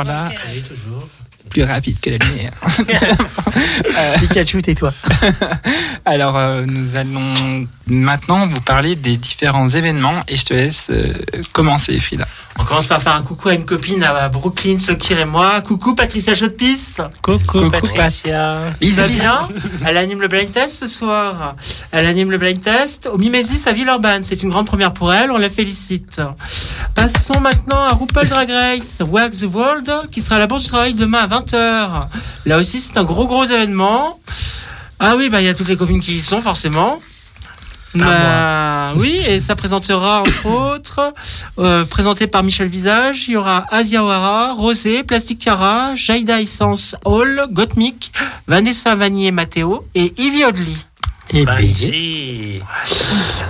là. 0.04 0.30
On 0.30 0.58
est 0.58 0.62
toujours 0.62 1.00
là. 1.00 1.08
Plus 1.50 1.64
rapide 1.64 2.00
que 2.00 2.10
la 2.10 2.18
lumière. 2.18 2.52
Pikachu, 4.20 4.62
tais-toi. 4.62 4.94
Alors, 6.06 6.36
euh, 6.38 6.66
nous 6.66 6.98
allons 6.98 7.66
maintenant 7.88 8.48
vous 8.48 8.60
parler 8.62 8.96
des 8.96 9.18
différents 9.18 9.70
événements 9.70 10.24
et 10.28 10.38
je 10.38 10.46
te 10.46 10.54
laisse 10.54 10.88
euh, 10.90 11.14
commencer, 11.54 11.98
Frida. 12.00 12.28
On 12.60 12.64
commence 12.64 12.88
par 12.88 13.02
faire 13.02 13.14
un 13.14 13.22
coucou 13.22 13.50
à 13.50 13.54
une 13.54 13.66
copine 13.66 14.04
à 14.04 14.30
Brooklyn, 14.30 14.80
Sokir 14.80 15.20
et 15.20 15.26
moi. 15.26 15.62
Coucou 15.62 15.94
Patricia 15.94 16.34
Chaude-Pisse. 16.34 17.02
Coucou, 17.22 17.46
Coucou, 17.46 17.70
Patricia. 17.70 18.74
Va 18.82 19.08
bien 19.08 19.48
Elle 19.86 19.98
anime 19.98 20.22
le 20.22 20.28
blind 20.28 20.52
test 20.52 20.78
ce 20.80 20.88
soir. 20.88 21.56
Elle 21.92 22.08
anime 22.08 22.32
le 22.32 22.38
blind 22.38 22.60
test 22.62 23.08
au 23.12 23.18
Mimesis 23.18 23.68
à 23.68 23.74
Villeurbanne. 23.74 24.24
C'est 24.24 24.42
une 24.42 24.50
grande 24.50 24.66
première 24.66 24.94
pour 24.94 25.14
elle, 25.14 25.32
on 25.32 25.38
la 25.38 25.52
félicite. 25.52 26.20
Passons 27.14 27.40
maintenant 27.40 27.82
à 27.84 27.94
RuPaul 27.94 28.28
Drag 28.28 28.50
Race, 28.52 28.98
Walk 29.00 29.32
the 29.32 29.44
World, 29.44 30.10
qui 30.12 30.20
sera 30.20 30.36
à 30.36 30.40
la 30.40 30.48
Bourse 30.48 30.64
du 30.64 30.68
Travail 30.68 30.94
demain 30.94 31.20
à 31.20 31.28
20h. 31.40 32.02
Là 32.46 32.58
aussi, 32.58 32.82
c'est 32.82 32.98
un 32.98 33.06
gros 33.06 33.26
gros 33.26 33.46
événement. 33.46 34.20
Ah 35.00 35.16
oui, 35.16 35.30
bah 35.30 35.40
il 35.40 35.46
y 35.46 35.48
a 35.48 35.54
toutes 35.54 35.70
les 35.70 35.78
copines 35.78 36.02
qui 36.02 36.16
y 36.16 36.20
sont 36.20 36.42
forcément. 36.42 37.00
Bah, 37.96 38.92
oui, 38.98 39.22
et 39.26 39.40
ça 39.40 39.56
présentera 39.56 40.20
entre 40.20 40.48
autres, 40.48 41.14
euh, 41.60 41.86
présenté 41.86 42.28
par 42.28 42.44
Michel 42.44 42.68
Visage, 42.68 43.30
il 43.30 43.36
y 43.36 43.38
aura 43.38 43.64
Asia 43.72 44.04
O'Hara, 44.04 44.52
Rosé, 44.56 45.04
Plastic 45.04 45.40
Tiara, 45.40 45.96
Jaida 45.96 46.42
Essence 46.42 46.94
Hall, 47.06 47.48
Gottmik, 47.52 48.12
Vanessa 48.48 48.96
Vanier 48.96 49.32
Matteo 49.32 49.88
et 49.96 50.14
Ivy 50.18 50.44
Odley. 50.44 50.76
Et 51.34 51.44
ben, 51.46 51.56
Benji. 51.56 52.62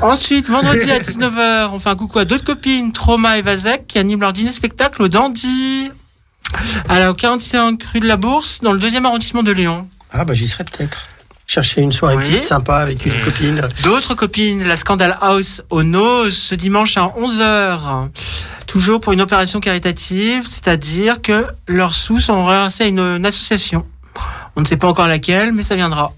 Ensuite, 0.02 0.50
vendredi 0.50 0.92
à 0.92 1.00
19h, 1.00 1.70
on 1.74 1.80
fait 1.80 1.90
un 1.90 1.96
coucou 1.96 2.20
à 2.20 2.26
d'autres 2.26 2.44
copines, 2.44 2.92
Trauma 2.92 3.38
et 3.38 3.42
Vazek, 3.42 3.88
qui 3.88 3.98
animent 4.00 4.22
leur 4.22 4.34
dîner 4.34 4.52
spectacle 4.52 5.02
au 5.04 5.08
Dandy. 5.08 5.92
Alors, 6.90 7.16
41 7.16 7.78
rue 7.94 8.00
de 8.00 8.08
la 8.08 8.18
Bourse, 8.18 8.60
dans 8.62 8.72
le 8.74 8.80
deuxième 8.80 9.06
arrondissement 9.06 9.44
de 9.44 9.52
Lyon. 9.52 9.88
Ah 10.12 10.24
bah 10.26 10.34
j'y 10.34 10.48
serais 10.48 10.64
peut-être. 10.64 11.04
Chercher 11.46 11.82
une 11.82 11.92
soirée 11.94 12.16
Oui. 12.18 12.24
petite 12.24 12.44
sympa 12.44 12.78
avec 12.78 13.06
une 13.06 13.20
copine. 13.22 13.62
D'autres 13.84 14.16
copines, 14.16 14.64
la 14.68 14.76
Scandal 14.76 15.18
House 15.22 15.62
au 15.70 15.84
Nose, 15.84 16.36
ce 16.36 16.56
dimanche 16.56 16.98
à 16.98 17.14
11h. 17.18 18.10
Toujours 18.66 19.00
pour 19.00 19.14
une 19.14 19.22
opération 19.22 19.60
caritative, 19.62 20.46
c'est-à-dire 20.46 21.22
que 21.22 21.46
leurs 21.68 21.94
sous 21.94 22.20
sont 22.20 22.46
reversés 22.46 22.84
à 22.84 22.88
une, 22.88 23.00
une 23.00 23.26
association. 23.26 23.86
On 24.58 24.62
ne 24.62 24.66
sait 24.66 24.76
pas 24.78 24.88
encore 24.88 25.08
laquelle, 25.08 25.54
mais 25.54 25.64
ça 25.64 25.76
viendra. 25.76 26.12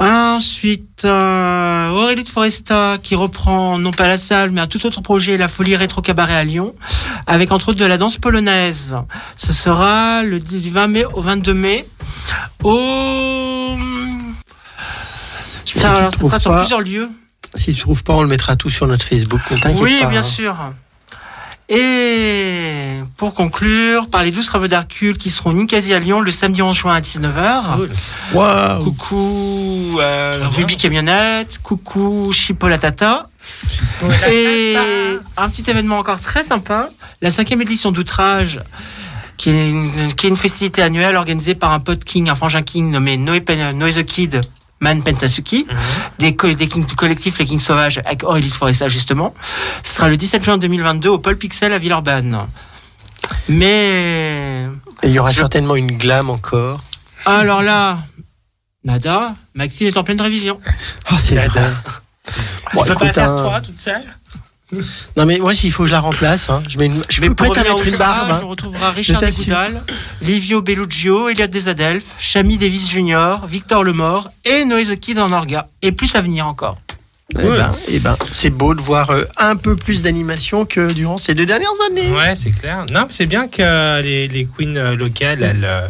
Ensuite, 0.00 1.04
euh, 1.04 1.90
Aurélie 1.90 2.24
de 2.24 2.28
Foresta 2.28 2.98
qui 3.02 3.14
reprend 3.14 3.78
non 3.78 3.92
pas 3.92 4.06
la 4.06 4.18
salle 4.18 4.50
mais 4.50 4.60
un 4.60 4.66
tout 4.66 4.84
autre 4.86 5.00
projet, 5.00 5.36
la 5.36 5.48
Folie 5.48 5.76
Rétro 5.76 6.02
Cabaret 6.02 6.34
à 6.34 6.44
Lyon, 6.44 6.74
avec 7.26 7.52
entre 7.52 7.70
autres 7.70 7.78
de 7.78 7.84
la 7.84 7.98
danse 7.98 8.18
polonaise. 8.18 8.96
Ce 9.36 9.52
sera 9.52 10.22
le 10.22 10.38
du 10.40 10.70
20 10.70 10.86
mai 10.88 11.04
au 11.04 11.20
22 11.20 11.54
mai 11.54 11.86
au... 12.64 13.76
Si 15.64 15.78
Ça, 15.78 15.92
alors, 15.94 16.12
ça 16.12 16.18
sera 16.18 16.40
sur 16.40 16.50
pas- 16.50 16.58
plusieurs 16.60 16.80
lieux. 16.80 17.10
Si 17.54 17.74
tu 17.74 17.80
trouves 17.80 18.02
pas, 18.04 18.14
on 18.14 18.22
le 18.22 18.28
mettra 18.28 18.56
tout 18.56 18.70
sur 18.70 18.86
notre 18.86 19.04
Facebook. 19.04 19.40
Ne 19.50 19.74
Oui, 19.80 19.98
pas, 20.00 20.06
bien 20.06 20.20
hein. 20.20 20.74
Et 21.68 22.94
pour 23.18 23.34
conclure, 23.34 24.08
par 24.08 24.22
les 24.22 24.30
12 24.30 24.46
travaux 24.46 24.68
d'Hercule 24.68 25.18
qui 25.18 25.28
seront 25.28 25.66
quasi 25.66 25.92
à 25.92 25.98
Lyon 25.98 26.20
le 26.20 26.30
samedi 26.30 26.62
11 26.62 26.74
juin 26.74 26.94
à 26.94 27.00
19h. 27.00 27.88
Waouh. 28.32 28.84
Coucou 28.84 29.98
euh, 30.00 30.48
Ruby 30.50 30.76
Camionnette, 30.78 31.60
coucou 31.62 32.30
Chipolatata. 32.32 33.28
Et 34.30 34.76
un 35.36 35.48
petit 35.48 35.68
événement 35.70 35.98
encore 35.98 36.20
très 36.20 36.44
sympa, 36.44 36.90
la 37.20 37.30
cinquième 37.30 37.60
édition 37.60 37.92
d'Outrage, 37.92 38.60
qui 39.36 39.50
est, 39.50 39.70
une, 39.70 40.14
qui 40.14 40.26
est 40.26 40.30
une 40.30 40.36
festivité 40.36 40.82
annuelle 40.82 41.16
organisée 41.16 41.54
par 41.54 41.72
un 41.72 41.80
pote 41.80 42.04
king, 42.04 42.28
un 42.28 42.34
frangin 42.34 42.62
king 42.62 42.90
nommé 42.90 43.16
Noé, 43.16 43.42
Noé 43.74 43.92
the 43.92 44.04
Kid, 44.04 44.40
Man 44.80 45.02
Pensasuki, 45.02 45.66
des, 46.18 46.36
co- 46.36 46.52
des 46.52 46.68
kings 46.68 46.86
collectifs 46.94 47.38
Les 47.38 47.44
Kings 47.46 47.58
Sauvages 47.58 47.98
avec 48.04 48.22
Aurélie 48.24 48.48
Foresta 48.50 48.88
justement. 48.88 49.34
Ce 49.82 49.94
sera 49.94 50.08
le 50.08 50.16
17 50.16 50.44
juin 50.44 50.58
2022 50.58 51.08
au 51.08 51.18
Paul 51.18 51.36
Pixel 51.36 51.72
à 51.72 51.78
Villeurbanne. 51.78 52.46
Mais 53.48 54.64
Et 55.02 55.08
il 55.08 55.10
y 55.12 55.18
aura 55.18 55.32
certainement 55.32 55.76
une 55.76 55.96
glam 55.96 56.30
encore. 56.30 56.80
alors 57.26 57.62
là, 57.62 57.98
nada, 58.84 59.34
Maxime 59.54 59.86
est 59.88 59.96
en 59.96 60.04
pleine 60.04 60.20
révision. 60.20 60.60
Oh, 61.10 61.16
c'est 61.18 61.34
Nada. 61.34 61.70
Bon, 62.74 62.82
tu 62.82 62.88
peux 62.88 62.94
pas 62.94 63.04
écoute, 63.06 63.14
faire 63.14 63.30
hein. 63.30 63.36
toi 63.42 63.60
toute 63.62 63.78
seule? 63.78 64.02
Non 65.16 65.24
mais 65.24 65.38
moi 65.38 65.54
s'il 65.54 65.72
faut 65.72 65.84
que 65.84 65.88
je 65.88 65.92
la 65.94 66.00
remplace, 66.00 66.50
hein, 66.50 66.62
je 66.68 66.76
mets 66.78 66.86
une, 66.86 67.02
je 67.08 67.20
pour 67.28 67.36
prête 67.36 67.56
à 67.56 67.62
mettre 67.62 67.86
une 67.86 67.96
barbe. 67.96 68.30
hein. 68.32 68.40
on 68.44 68.48
retrouvera 68.48 68.90
Richard. 68.90 69.20
Desgoudal, 69.20 69.82
Livio 70.20 70.60
Bellugio, 70.60 71.28
Eliade 71.30 71.50
Desadelphes, 71.50 72.14
Chami 72.18 72.58
Davis 72.58 72.90
Jr., 72.90 73.46
Victor 73.48 73.82
Lemort 73.82 74.28
et 74.44 74.64
Noé 74.66 74.84
The 74.84 75.00
Kid 75.00 75.18
en 75.18 75.32
orga. 75.32 75.68
Et 75.80 75.92
plus 75.92 76.14
à 76.16 76.20
venir 76.20 76.46
encore. 76.46 76.76
Eh 77.30 77.42
ben, 77.42 77.72
eh 77.88 77.98
ben, 77.98 78.16
c'est 78.32 78.48
beau 78.50 78.74
de 78.74 78.80
voir 78.80 79.10
euh, 79.10 79.24
un 79.36 79.56
peu 79.56 79.76
plus 79.76 80.02
d'animation 80.02 80.64
que 80.64 80.92
durant 80.92 81.18
ces 81.18 81.34
deux 81.34 81.44
dernières 81.44 81.68
années. 81.90 82.10
Ouais, 82.10 82.34
c'est 82.34 82.50
clair. 82.52 82.86
Non, 82.90 83.06
c'est 83.10 83.26
bien 83.26 83.48
que 83.48 84.00
les, 84.02 84.28
les 84.28 84.46
queens 84.46 84.76
euh, 84.76 84.96
locales, 84.96 85.42
elles, 85.42 85.64
euh, 85.64 85.86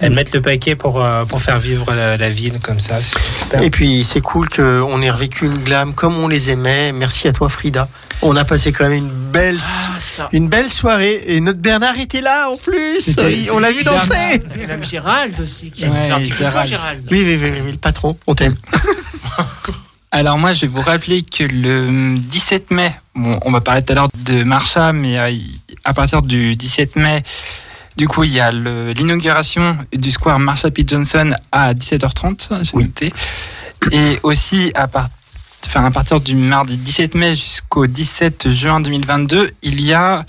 elles 0.00 0.12
mettent 0.12 0.34
le 0.34 0.42
paquet 0.42 0.74
pour, 0.76 1.02
euh, 1.02 1.24
pour 1.24 1.40
faire 1.40 1.58
vivre 1.58 1.92
la, 1.94 2.16
la 2.16 2.30
ville 2.30 2.58
comme 2.62 2.80
ça. 2.80 3.00
C'est 3.02 3.18
super. 3.38 3.62
Et 3.62 3.70
puis 3.70 4.04
c'est 4.04 4.20
cool 4.20 4.48
qu'on 4.48 5.00
ait 5.02 5.10
revécu 5.10 5.46
une 5.46 5.58
glam 5.62 5.94
comme 5.94 6.18
on 6.18 6.28
les 6.28 6.50
aimait. 6.50 6.92
Merci 6.92 7.28
à 7.28 7.32
toi 7.32 7.48
Frida. 7.48 7.88
On 8.22 8.36
a 8.36 8.44
passé 8.44 8.72
quand 8.72 8.84
même 8.88 8.98
une 8.98 9.10
belle, 9.32 9.58
Ah, 10.18 10.28
une 10.32 10.48
belle 10.48 10.70
soirée 10.70 11.22
et 11.26 11.40
notre 11.40 11.58
Bernard 11.58 11.98
était 11.98 12.20
là 12.20 12.48
en 12.50 12.56
plus. 12.56 13.06
Il- 13.08 13.50
on 13.52 13.58
l'a 13.58 13.72
vu 13.72 13.82
danser. 13.84 14.42
Et 14.60 14.66
même 14.66 14.84
Gérald 14.84 15.38
aussi, 15.40 15.70
qui 15.70 15.84
a 15.84 15.88
Ouais, 15.90 16.06
fait 16.06 16.10
un 16.12 16.20
petit 16.20 16.30
peu 16.30 16.36
Gérald. 16.38 16.68
Gérald. 16.68 17.08
Oui, 17.10 17.22
oui, 17.24 17.38
oui, 17.42 17.50
oui, 17.52 17.60
oui, 17.66 17.72
le 17.72 17.78
patron, 17.78 18.16
on 18.26 18.34
t'aime. 18.34 18.56
Alors 20.10 20.38
moi, 20.38 20.52
je 20.52 20.60
vais 20.62 20.66
vous 20.68 20.80
rappeler 20.82 21.22
que 21.22 21.42
le 21.42 22.16
17 22.18 22.70
mai, 22.70 22.94
bon, 23.16 23.38
on 23.44 23.50
va 23.50 23.60
parler 23.60 23.82
tout 23.82 23.92
à 23.92 23.96
l'heure 23.96 24.08
de 24.16 24.44
Marcha, 24.44 24.92
mais 24.92 25.18
euh, 25.18 25.32
à 25.84 25.92
partir 25.92 26.22
du 26.22 26.54
17 26.54 26.94
mai, 26.94 27.24
du 27.96 28.08
coup, 28.08 28.24
il 28.24 28.32
y 28.32 28.40
a 28.40 28.50
l'inauguration 28.50 29.78
du 29.92 30.10
square 30.10 30.38
Marsha 30.38 30.70
P. 30.70 30.84
Johnson 30.86 31.34
à 31.52 31.74
17h30, 31.74 32.64
j'ai 32.64 32.70
Oui. 32.74 32.84
noté. 32.84 33.12
Et 33.92 34.18
aussi, 34.22 34.72
à, 34.74 34.88
part- 34.88 35.08
enfin, 35.66 35.84
à 35.84 35.90
partir 35.90 36.20
du 36.20 36.34
mardi 36.36 36.76
17 36.76 37.14
mai 37.14 37.34
jusqu'au 37.34 37.86
17 37.86 38.50
juin 38.50 38.80
2022, 38.80 39.50
il 39.62 39.80
y 39.80 39.92
a 39.92 40.24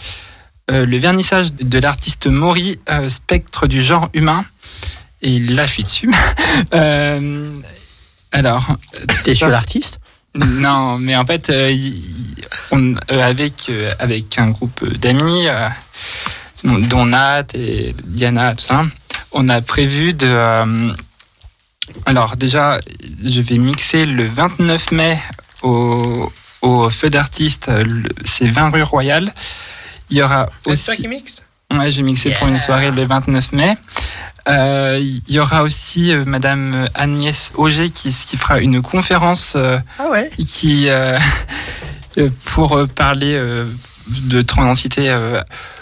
euh, 0.72 0.86
le 0.86 0.98
vernissage 0.98 1.54
de 1.54 1.80
l'artiste 1.80 2.28
Maury, 2.28 2.80
euh, 2.90 3.08
spectre 3.10 3.68
du 3.68 3.84
genre 3.84 4.10
humain. 4.14 4.46
Et 5.22 5.40
là, 5.40 5.66
je 5.68 5.72
suis 5.74 5.84
dessus. 5.84 6.12
Euh, 6.74 7.50
alors, 8.32 8.66
T'es 9.24 9.34
sur 9.36 9.48
l'artiste? 9.50 10.00
Non, 10.36 10.98
mais 10.98 11.16
en 11.16 11.26
fait, 11.26 11.50
euh, 11.50 11.74
on, 12.72 12.94
avec, 13.10 13.70
avec 14.00 14.38
un 14.38 14.50
groupe 14.50 14.86
d'amis, 14.98 15.48
dont 16.66 17.06
Nat 17.06 17.46
et 17.54 17.96
Diana, 18.04 18.56
tout 18.56 18.66
ça, 18.66 18.84
on 19.32 19.48
a 19.50 19.62
prévu 19.62 20.14
de. 20.14 20.28
euh, 20.28 20.92
alors, 22.06 22.36
déjà, 22.36 22.80
je 23.24 23.42
vais 23.42 23.58
mixer 23.58 24.06
le 24.06 24.26
29 24.28 24.92
mai 24.92 25.20
au, 25.62 26.32
au 26.62 26.90
feu 26.90 27.10
d'artiste, 27.10 27.70
c'est 28.26 28.48
20 28.48 28.70
rue 28.70 28.84
Royale. 28.84 29.32
Il 30.10 30.18
y 30.18 30.22
aura 30.22 30.48
C'est 30.58 30.64
toi 30.64 30.94
aussi. 30.94 31.02
qui 31.02 31.08
mixe? 31.08 31.44
Ouais, 31.74 31.92
j'ai 31.92 32.02
mixé 32.04 32.32
pour 32.32 32.48
une 32.48 32.58
soirée 32.58 32.92
le 32.92 33.06
29 33.06 33.52
mai. 33.54 33.76
Euh, 34.48 35.00
Il 35.02 35.34
y 35.34 35.40
aura 35.40 35.64
aussi 35.64 36.14
euh, 36.14 36.24
Madame 36.26 36.88
Agnès 36.94 37.52
Auger 37.56 37.90
qui, 37.90 38.10
qui 38.14 38.38
fera 38.38 38.60
une 38.60 38.82
conférence 38.84 39.54
euh, 39.56 39.80
Ah 39.98 40.10
ouais. 40.12 40.30
qui 40.48 40.88
pour 42.46 42.86
parler 42.96 43.34
euh, 43.36 43.66
de 44.08 44.42
transidentité. 44.42 45.10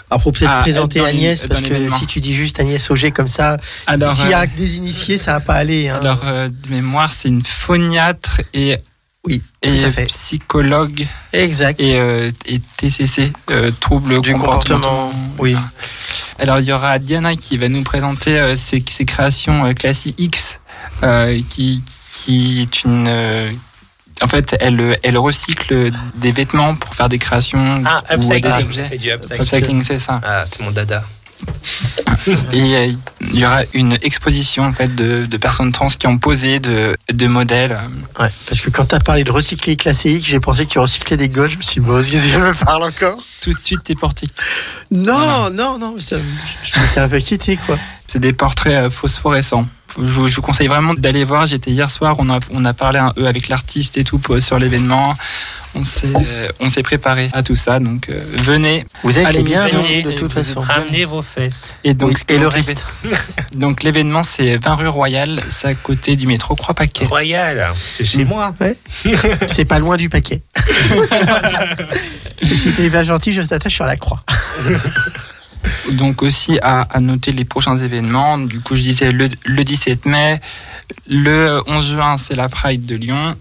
Euh, 0.04 0.10
Alors 0.10 0.22
faut 0.22 0.32
peut-être 0.32 0.50
Ah, 0.50 0.60
présenter 0.62 1.00
Agnès 1.00 1.42
parce 1.48 1.62
que 1.62 1.90
si 1.90 2.06
tu 2.06 2.20
dis 2.20 2.34
juste 2.34 2.60
Agnès 2.60 2.90
Auger 2.90 3.10
comme 3.10 3.28
ça, 3.28 3.58
alors, 3.86 4.14
s'il 4.14 4.28
y 4.28 4.34
a 4.34 4.42
euh, 4.42 4.46
des 4.56 4.76
initiés, 4.76 5.18
ça 5.18 5.32
va 5.32 5.40
pas 5.40 5.54
aller. 5.54 5.88
Hein. 5.88 5.98
alors 6.00 6.20
euh, 6.24 6.48
de 6.48 6.70
mémoire, 6.70 7.12
c'est 7.12 7.28
une 7.28 7.42
phoniatre 7.44 8.40
et 8.52 8.78
oui, 9.26 9.42
psychologue 10.08 11.06
Exact. 11.32 11.80
et, 11.80 11.98
euh, 11.98 12.30
et 12.44 12.60
TCC, 12.76 13.32
euh, 13.50 13.70
trouble 13.80 14.20
Du 14.20 14.34
comportement, 14.34 15.12
oui. 15.38 15.56
Alors 16.38 16.58
il 16.60 16.66
y 16.66 16.72
aura 16.72 16.98
Diana 16.98 17.34
qui 17.36 17.56
va 17.56 17.68
nous 17.68 17.82
présenter 17.82 18.38
euh, 18.38 18.56
ses, 18.56 18.84
ses 18.90 19.04
créations 19.04 19.64
euh, 19.64 19.72
classiques 19.72 20.16
X, 20.18 20.58
euh, 21.02 21.40
qui, 21.48 21.82
qui 22.24 22.60
est 22.62 22.84
une... 22.84 23.08
en 24.22 24.28
fait, 24.28 24.56
elle, 24.60 24.98
elle 25.02 25.18
recycle 25.18 25.90
des 26.16 26.32
vêtements 26.32 26.74
pour 26.76 26.94
faire 26.94 27.08
des 27.08 27.18
créations 27.18 27.82
Ah, 27.84 28.02
ou 28.12 28.20
des 28.20 28.26
upcycling. 28.26 28.62
objets. 28.64 28.84
Fait 28.84 28.96
du 28.98 29.10
upcycling. 29.10 29.40
Upcycling, 29.42 29.82
c'est 29.84 29.98
ça. 29.98 30.20
Ah, 30.24 30.44
c'est 30.46 30.60
mon 30.62 30.70
dada. 30.70 31.04
Et 32.52 32.74
euh, 32.76 32.92
il 33.20 33.38
y 33.38 33.44
aura 33.44 33.62
une 33.74 33.98
exposition 34.02 34.64
en 34.64 34.72
fait 34.72 34.94
de, 34.94 35.26
de 35.26 35.36
personnes 35.36 35.72
trans 35.72 35.88
qui 35.88 36.06
ont 36.06 36.16
posé 36.16 36.58
de, 36.58 36.96
de 37.12 37.26
modèles. 37.26 37.78
Ouais, 38.18 38.28
parce 38.48 38.60
que 38.60 38.70
quand 38.70 38.86
t'as 38.86 39.00
parlé 39.00 39.24
de 39.24 39.32
recycler 39.32 39.76
classé 39.76 40.10
X, 40.12 40.26
j'ai 40.26 40.40
pensé 40.40 40.64
que 40.64 40.70
tu 40.70 40.78
recyclais 40.78 41.16
des 41.18 41.28
gosses. 41.28 41.52
Je 41.52 41.56
me 41.58 41.62
suis 41.62 41.80
dit, 41.80 41.86
bon, 41.86 41.98
est-ce 42.00 42.10
que 42.12 42.18
je 42.18 42.38
me 42.38 42.54
parle 42.54 42.84
encore 42.84 43.18
Tout 43.42 43.52
de 43.52 43.58
suite, 43.58 43.80
t'es 43.84 43.94
porté. 43.94 44.26
Non, 44.90 45.18
Voilà. 45.18 45.50
non, 45.50 45.78
non, 45.78 45.96
ça- 45.98 46.16
je 46.62 46.80
m'étais 46.80 47.00
un 47.00 47.08
peu 47.08 47.16
inquiété, 47.16 47.58
quoi. 47.66 47.78
C'est 48.14 48.20
des 48.20 48.32
portraits 48.32 48.74
euh, 48.74 48.90
phosphorescents. 48.90 49.66
Je, 49.98 50.02
vous- 50.04 50.28
je 50.28 50.36
vous 50.36 50.42
conseille 50.42 50.68
vraiment 50.68 50.94
d'aller 50.94 51.24
voir. 51.24 51.48
J'étais 51.48 51.72
hier 51.72 51.90
soir, 51.90 52.14
on 52.20 52.30
a, 52.30 52.38
on 52.52 52.64
a 52.64 52.72
parlé 52.72 53.00
un 53.00 53.10
peu 53.10 53.26
avec 53.26 53.48
l'artiste 53.48 53.98
et 53.98 54.04
tout 54.04 54.18
pour- 54.20 54.40
sur 54.40 54.56
l'événement. 54.60 55.16
On 55.74 55.82
s'est, 55.82 56.06
euh, 56.14 56.46
on 56.60 56.68
s'est 56.68 56.84
préparé 56.84 57.28
à 57.32 57.42
tout 57.42 57.56
ça, 57.56 57.80
donc 57.80 58.08
euh, 58.08 58.22
venez. 58.44 58.86
Vous 59.02 59.18
êtes 59.18 59.32
les 59.32 59.42
bienvenus 59.42 60.04
de 60.04 60.12
toute 60.12 60.32
façon. 60.32 60.60
Ramenez 60.60 61.04
vos 61.06 61.22
fesses. 61.22 61.74
Et 61.82 61.92
donc, 61.94 62.10
Oui, 62.10 62.16
et 62.28 62.38
le 62.38 62.46
reste. 62.46 62.84
Donc 63.56 63.82
l'événement 63.82 64.22
c'est 64.22 64.58
20 64.58 64.74
rue 64.76 64.86
Royale, 64.86 65.42
c'est 65.50 65.66
à 65.66 65.74
côté 65.74 66.14
du 66.14 66.28
métro 66.28 66.54
Croix-Paquet. 66.54 67.06
Royal, 67.06 67.72
c'est 67.90 68.04
chez 68.04 68.24
moi. 68.24 68.54
Ouais. 68.60 68.76
C'est 69.48 69.64
pas 69.64 69.80
loin 69.80 69.96
du 69.96 70.08
paquet. 70.08 70.42
Et 72.42 72.46
si 72.46 72.70
t'es 72.72 72.88
bien 72.90 73.02
gentil, 73.02 73.32
je 73.32 73.42
t'attache 73.42 73.74
sur 73.74 73.86
la 73.86 73.96
croix. 73.96 74.22
Donc 75.92 76.22
aussi 76.22 76.58
à, 76.62 76.82
à 76.82 77.00
noter 77.00 77.32
les 77.32 77.44
prochains 77.44 77.76
événements. 77.78 78.38
Du 78.38 78.60
coup 78.60 78.76
je 78.76 78.82
disais 78.82 79.12
le, 79.12 79.28
le 79.44 79.64
17 79.64 80.06
mai, 80.06 80.40
le 81.08 81.60
11 81.66 81.90
juin 81.90 82.16
c'est 82.18 82.36
la 82.36 82.48
Pride 82.48 82.86
de 82.86 82.96
Lyon. 82.96 83.34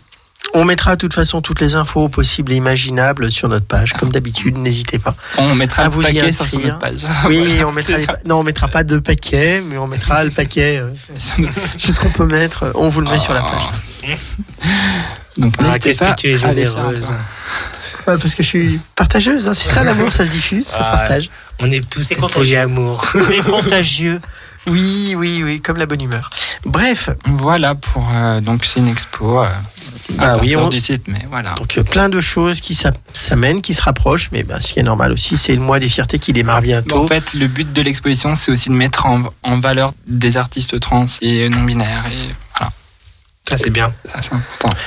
On 0.54 0.66
mettra 0.66 0.96
de 0.96 1.00
toute 1.00 1.14
façon 1.14 1.42
toutes 1.42 1.62
les 1.62 1.74
infos 1.76 2.10
possibles 2.10 2.52
et 2.52 2.56
imaginables 2.58 3.32
sur 3.32 3.48
notre 3.48 3.66
page, 3.66 3.94
comme 3.94 4.12
d'habitude, 4.12 4.58
n'hésitez 4.58 5.00
pas. 5.00 5.16
On 5.38 5.56
mettra 5.56 5.84
À 5.84 5.90
vous 5.90 6.02
paquet 6.02 6.32
sur 6.34 6.46
notre 6.60 6.80
page. 6.80 7.00
Oui, 7.28 7.64
on 7.66 7.72
mettra 7.72 7.98
les 7.98 8.06
pa- 8.06 8.18
non, 8.26 8.40
on 8.40 8.44
mettra 8.44 8.68
pas 8.68 8.84
de 8.84 9.00
paquet, 9.00 9.64
mais 9.66 9.78
on 9.78 9.88
mettra 9.88 10.24
le 10.24 10.32
paquet. 10.32 10.80
euh, 10.80 10.92
C'est 11.80 11.94
ce 11.94 12.00
qu'on 12.00 12.10
peut 12.12 12.26
mettre, 12.26 12.72
on 12.76 12.90
vous 12.90 13.00
le 13.02 13.10
met 13.10 13.20
sur 13.20 13.34
la 13.34 13.42
page. 13.42 14.18
Donc 15.38 15.54
Ah, 15.58 15.64
n'hésitez 15.64 15.80
qu'est-ce 15.80 16.00
pas 16.00 16.12
que 16.14 16.22
tu 16.22 16.32
es 16.34 16.38
généreuse. 16.38 17.10
Ouais, 18.06 18.18
parce 18.18 18.36
que 18.36 18.44
je 18.44 18.48
suis 18.50 18.80
partageuse, 18.96 19.48
hein, 19.48 19.54
c'est 19.54 19.70
ça 19.70 19.84
l'amour, 19.86 20.12
ça 20.12 20.26
se 20.26 20.30
diffuse, 20.30 20.68
ça 20.68 20.84
se 20.84 20.90
Ah, 20.90 20.98
partage. 20.98 21.30
On 21.60 21.70
est 21.72 21.88
tous 21.90 22.08
des 22.10 22.16
contagieux. 22.16 22.40
polyamour. 22.66 23.06
C'est 23.28 23.42
contagieux. 23.42 24.22
Oui, 24.66 25.14
oui, 25.18 25.44
oui, 25.44 25.60
comme 25.60 25.76
la 25.76 25.86
bonne 25.86 26.00
humeur. 26.00 26.30
Bref, 26.64 27.10
Voilà 27.26 27.76
pour 27.76 28.08
euh, 28.14 28.40
donc 28.40 28.64
c'est 28.64 28.80
une 28.80 28.88
expo. 28.88 29.42
euh, 29.44 29.50
Bah 30.12 30.36
à 30.36 30.38
oui, 30.38 30.56
on- 30.56 30.70
du 30.70 30.80
site, 30.80 31.10
mais 31.10 31.26
voilà. 31.30 31.54
donc 31.56 31.78
euh, 31.78 31.84
plein 31.84 32.08
de 32.08 32.22
choses 32.22 32.62
qui 32.62 32.74
s'a- 32.74 32.94
s'amènent, 33.20 33.62
qui 33.62 33.74
se 33.74 33.82
rapprochent, 33.82 34.30
mais 34.32 34.44
bah, 34.44 34.62
ce 34.62 34.72
qui 34.72 34.80
est 34.80 34.84
normal 34.84 35.12
aussi, 35.12 35.36
c'est 35.36 35.52
le 35.54 35.60
mois 35.60 35.80
des 35.80 35.90
fiertés 35.90 36.18
qui 36.18 36.32
démarre 36.32 36.62
Bon, 36.62 36.68
bientôt. 36.68 37.04
en 37.04 37.08
fait, 37.10 37.34
le 37.34 37.48
but 37.48 37.74
de 37.74 37.82
l'exposition, 37.82 38.36
c'est 38.36 38.52
aussi 38.54 38.70
de 38.70 38.74
mettre 38.74 39.06
en, 39.06 39.24
en 39.44 39.60
valeur 39.60 39.92
des 40.08 40.38
artistes 40.38 40.80
trans 40.80 41.08
et 41.22 41.50
non 41.50 41.64
binaires. 41.64 42.06
Et 42.14 42.34
voilà, 42.58 42.72
Ça, 43.50 43.58
c'est 43.58 43.70
bien. 43.70 43.92
ça 44.14 44.22
c'est 44.22 44.32
important. 44.34 44.78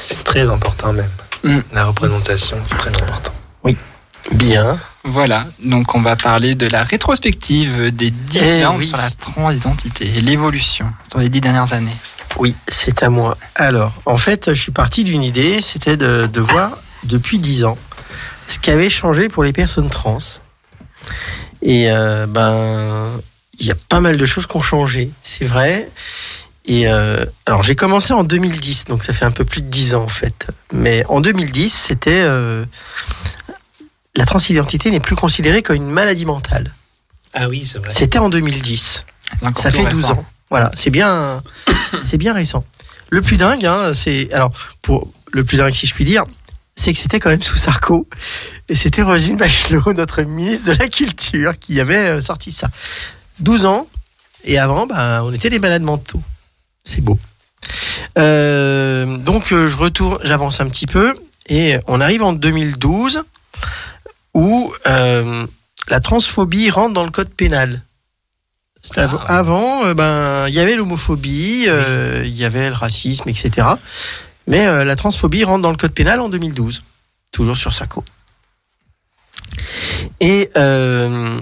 C'est 0.00 0.22
très 0.22 0.48
important 0.48 0.92
même. 0.92 1.10
Mm. 1.42 1.58
La 1.72 1.86
représentation, 1.86 2.56
c'est 2.62 2.76
très 2.76 2.90
important. 2.90 3.32
Bien. 4.30 4.78
Voilà, 5.06 5.46
donc 5.62 5.94
on 5.94 6.00
va 6.00 6.16
parler 6.16 6.54
de 6.54 6.66
la 6.66 6.82
rétrospective 6.82 7.94
des 7.94 8.10
10 8.10 8.38
Eh 8.42 8.64
ans 8.64 8.76
oui. 8.78 8.86
sur 8.86 8.96
la 8.96 9.10
transidentité 9.10 10.08
et 10.16 10.20
l'évolution 10.22 10.86
sur 11.10 11.18
les 11.20 11.28
10 11.28 11.40
dernières 11.42 11.72
années. 11.74 11.94
Oui, 12.38 12.54
c'est 12.68 13.02
à 13.02 13.10
moi. 13.10 13.36
Alors, 13.54 13.92
en 14.06 14.16
fait, 14.16 14.54
je 14.54 14.60
suis 14.60 14.72
parti 14.72 15.04
d'une 15.04 15.22
idée, 15.22 15.60
c'était 15.60 15.98
de, 15.98 16.26
de 16.26 16.40
voir 16.40 16.70
depuis 17.04 17.38
10 17.38 17.64
ans 17.64 17.76
ce 18.48 18.58
qui 18.58 18.70
avait 18.70 18.88
changé 18.90 19.28
pour 19.28 19.44
les 19.44 19.52
personnes 19.52 19.90
trans. 19.90 20.18
Et 21.60 21.90
euh, 21.90 22.26
ben, 22.26 23.10
il 23.58 23.66
y 23.66 23.70
a 23.70 23.76
pas 23.88 24.00
mal 24.00 24.16
de 24.16 24.24
choses 24.26 24.46
qui 24.46 24.56
ont 24.56 24.62
changé, 24.62 25.10
c'est 25.22 25.44
vrai. 25.46 25.90
Et 26.66 26.88
euh, 26.88 27.24
alors, 27.44 27.62
j'ai 27.62 27.76
commencé 27.76 28.14
en 28.14 28.24
2010, 28.24 28.86
donc 28.86 29.02
ça 29.04 29.12
fait 29.12 29.26
un 29.26 29.30
peu 29.30 29.44
plus 29.44 29.60
de 29.60 29.68
10 29.68 29.94
ans 29.96 30.04
en 30.04 30.08
fait. 30.08 30.46
Mais 30.72 31.04
en 31.10 31.20
2010, 31.20 31.68
c'était 31.70 32.22
euh, 32.22 32.64
la 34.16 34.26
transidentité 34.26 34.90
n'est 34.90 35.00
plus 35.00 35.16
considérée 35.16 35.62
comme 35.62 35.76
une 35.76 35.90
maladie 35.90 36.24
mentale. 36.24 36.72
Ah 37.32 37.48
oui, 37.48 37.66
c'est 37.70 37.78
vrai. 37.78 37.90
C'était 37.90 38.18
en 38.18 38.28
2010. 38.30 39.04
C'est 39.40 39.46
encore 39.46 39.62
Ça 39.62 39.72
fait 39.72 39.84
12 39.84 39.94
récent. 40.04 40.12
ans. 40.12 40.26
Voilà, 40.50 40.70
c'est 40.74 40.90
bien, 40.90 41.42
c'est 42.02 42.18
bien 42.18 42.32
récent. 42.32 42.64
Le 43.10 43.22
plus 43.22 43.36
dingue, 43.36 43.66
hein, 43.66 43.92
c'est 43.94 44.32
alors 44.32 44.52
pour 44.82 45.12
le 45.32 45.44
plus 45.44 45.56
dingue 45.56 45.74
si 45.74 45.86
je 45.86 45.94
puis 45.94 46.04
dire, 46.04 46.24
c'est 46.76 46.92
que 46.92 46.98
c'était 46.98 47.20
quand 47.20 47.30
même 47.30 47.42
sous 47.42 47.56
Sarko 47.56 48.08
et 48.68 48.74
c'était 48.74 49.02
Rosine 49.02 49.36
Bachelot, 49.36 49.92
notre 49.92 50.22
ministre 50.22 50.72
de 50.72 50.78
la 50.78 50.88
Culture, 50.88 51.58
qui 51.58 51.80
avait 51.80 51.96
euh, 51.96 52.20
sorti 52.20 52.50
ça. 52.50 52.68
12 53.40 53.66
ans 53.66 53.88
et 54.44 54.58
avant, 54.58 54.86
ben, 54.86 55.22
on 55.22 55.32
était 55.32 55.50
des 55.50 55.58
malades 55.58 55.82
mentaux. 55.82 56.22
C'est 56.84 57.00
beau. 57.00 57.18
Euh, 58.18 59.16
donc 59.18 59.52
euh, 59.52 59.68
je 59.68 59.76
retourne, 59.76 60.18
j'avance 60.22 60.60
un 60.60 60.68
petit 60.68 60.86
peu 60.86 61.14
et 61.48 61.78
on 61.86 62.00
arrive 62.00 62.22
en 62.22 62.32
2012 62.32 63.24
où 64.34 64.72
euh, 64.86 65.46
la 65.88 66.00
transphobie 66.00 66.70
rentre 66.70 66.94
dans 66.94 67.04
le 67.04 67.10
code 67.10 67.30
pénal. 67.30 67.82
Ah. 68.96 69.08
Avant, 69.26 69.86
euh, 69.86 69.94
ben, 69.94 70.46
il 70.48 70.54
y 70.54 70.60
avait 70.60 70.74
l'homophobie, 70.74 71.64
euh, 71.68 72.22
il 72.24 72.36
y 72.36 72.44
avait 72.44 72.68
le 72.68 72.74
racisme, 72.74 73.28
etc. 73.28 73.66
Mais 74.46 74.66
euh, 74.66 74.84
la 74.84 74.96
transphobie 74.96 75.44
rentre 75.44 75.62
dans 75.62 75.70
le 75.70 75.76
code 75.76 75.92
pénal 75.92 76.20
en 76.20 76.28
2012, 76.28 76.82
toujours 77.32 77.56
sur 77.56 77.72
Sacco. 77.72 78.04
Et 80.20 80.50
euh, 80.56 81.40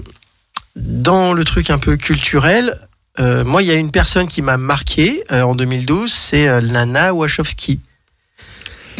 dans 0.75 1.33
le 1.33 1.43
truc 1.43 1.69
un 1.69 1.79
peu 1.79 1.97
culturel, 1.97 2.77
euh, 3.19 3.43
moi, 3.43 3.61
il 3.61 3.67
y 3.67 3.71
a 3.71 3.75
une 3.75 3.91
personne 3.91 4.27
qui 4.27 4.41
m'a 4.41 4.57
marqué 4.57 5.23
euh, 5.31 5.41
en 5.41 5.55
2012, 5.55 6.11
c'est 6.11 6.47
euh, 6.47 6.61
Lana 6.61 7.13
Wachowski. 7.13 7.79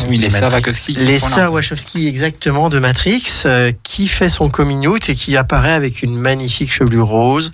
Oui, 0.10 0.18
les. 0.18 0.30
Wachowski. 0.30 0.94
Les 0.94 1.20
Wachowski, 1.20 2.08
exactement, 2.08 2.70
de 2.70 2.80
Matrix, 2.80 3.24
euh, 3.46 3.72
qui 3.84 4.08
fait 4.08 4.30
son 4.30 4.50
coming 4.50 4.88
out 4.88 5.10
et 5.10 5.16
qui 5.16 5.38
apparaît 5.38 5.74
avec 5.74 6.04
une 6.04 6.16
magnifique 6.16 6.74
chevelure 6.74 7.08
rose 7.08 7.52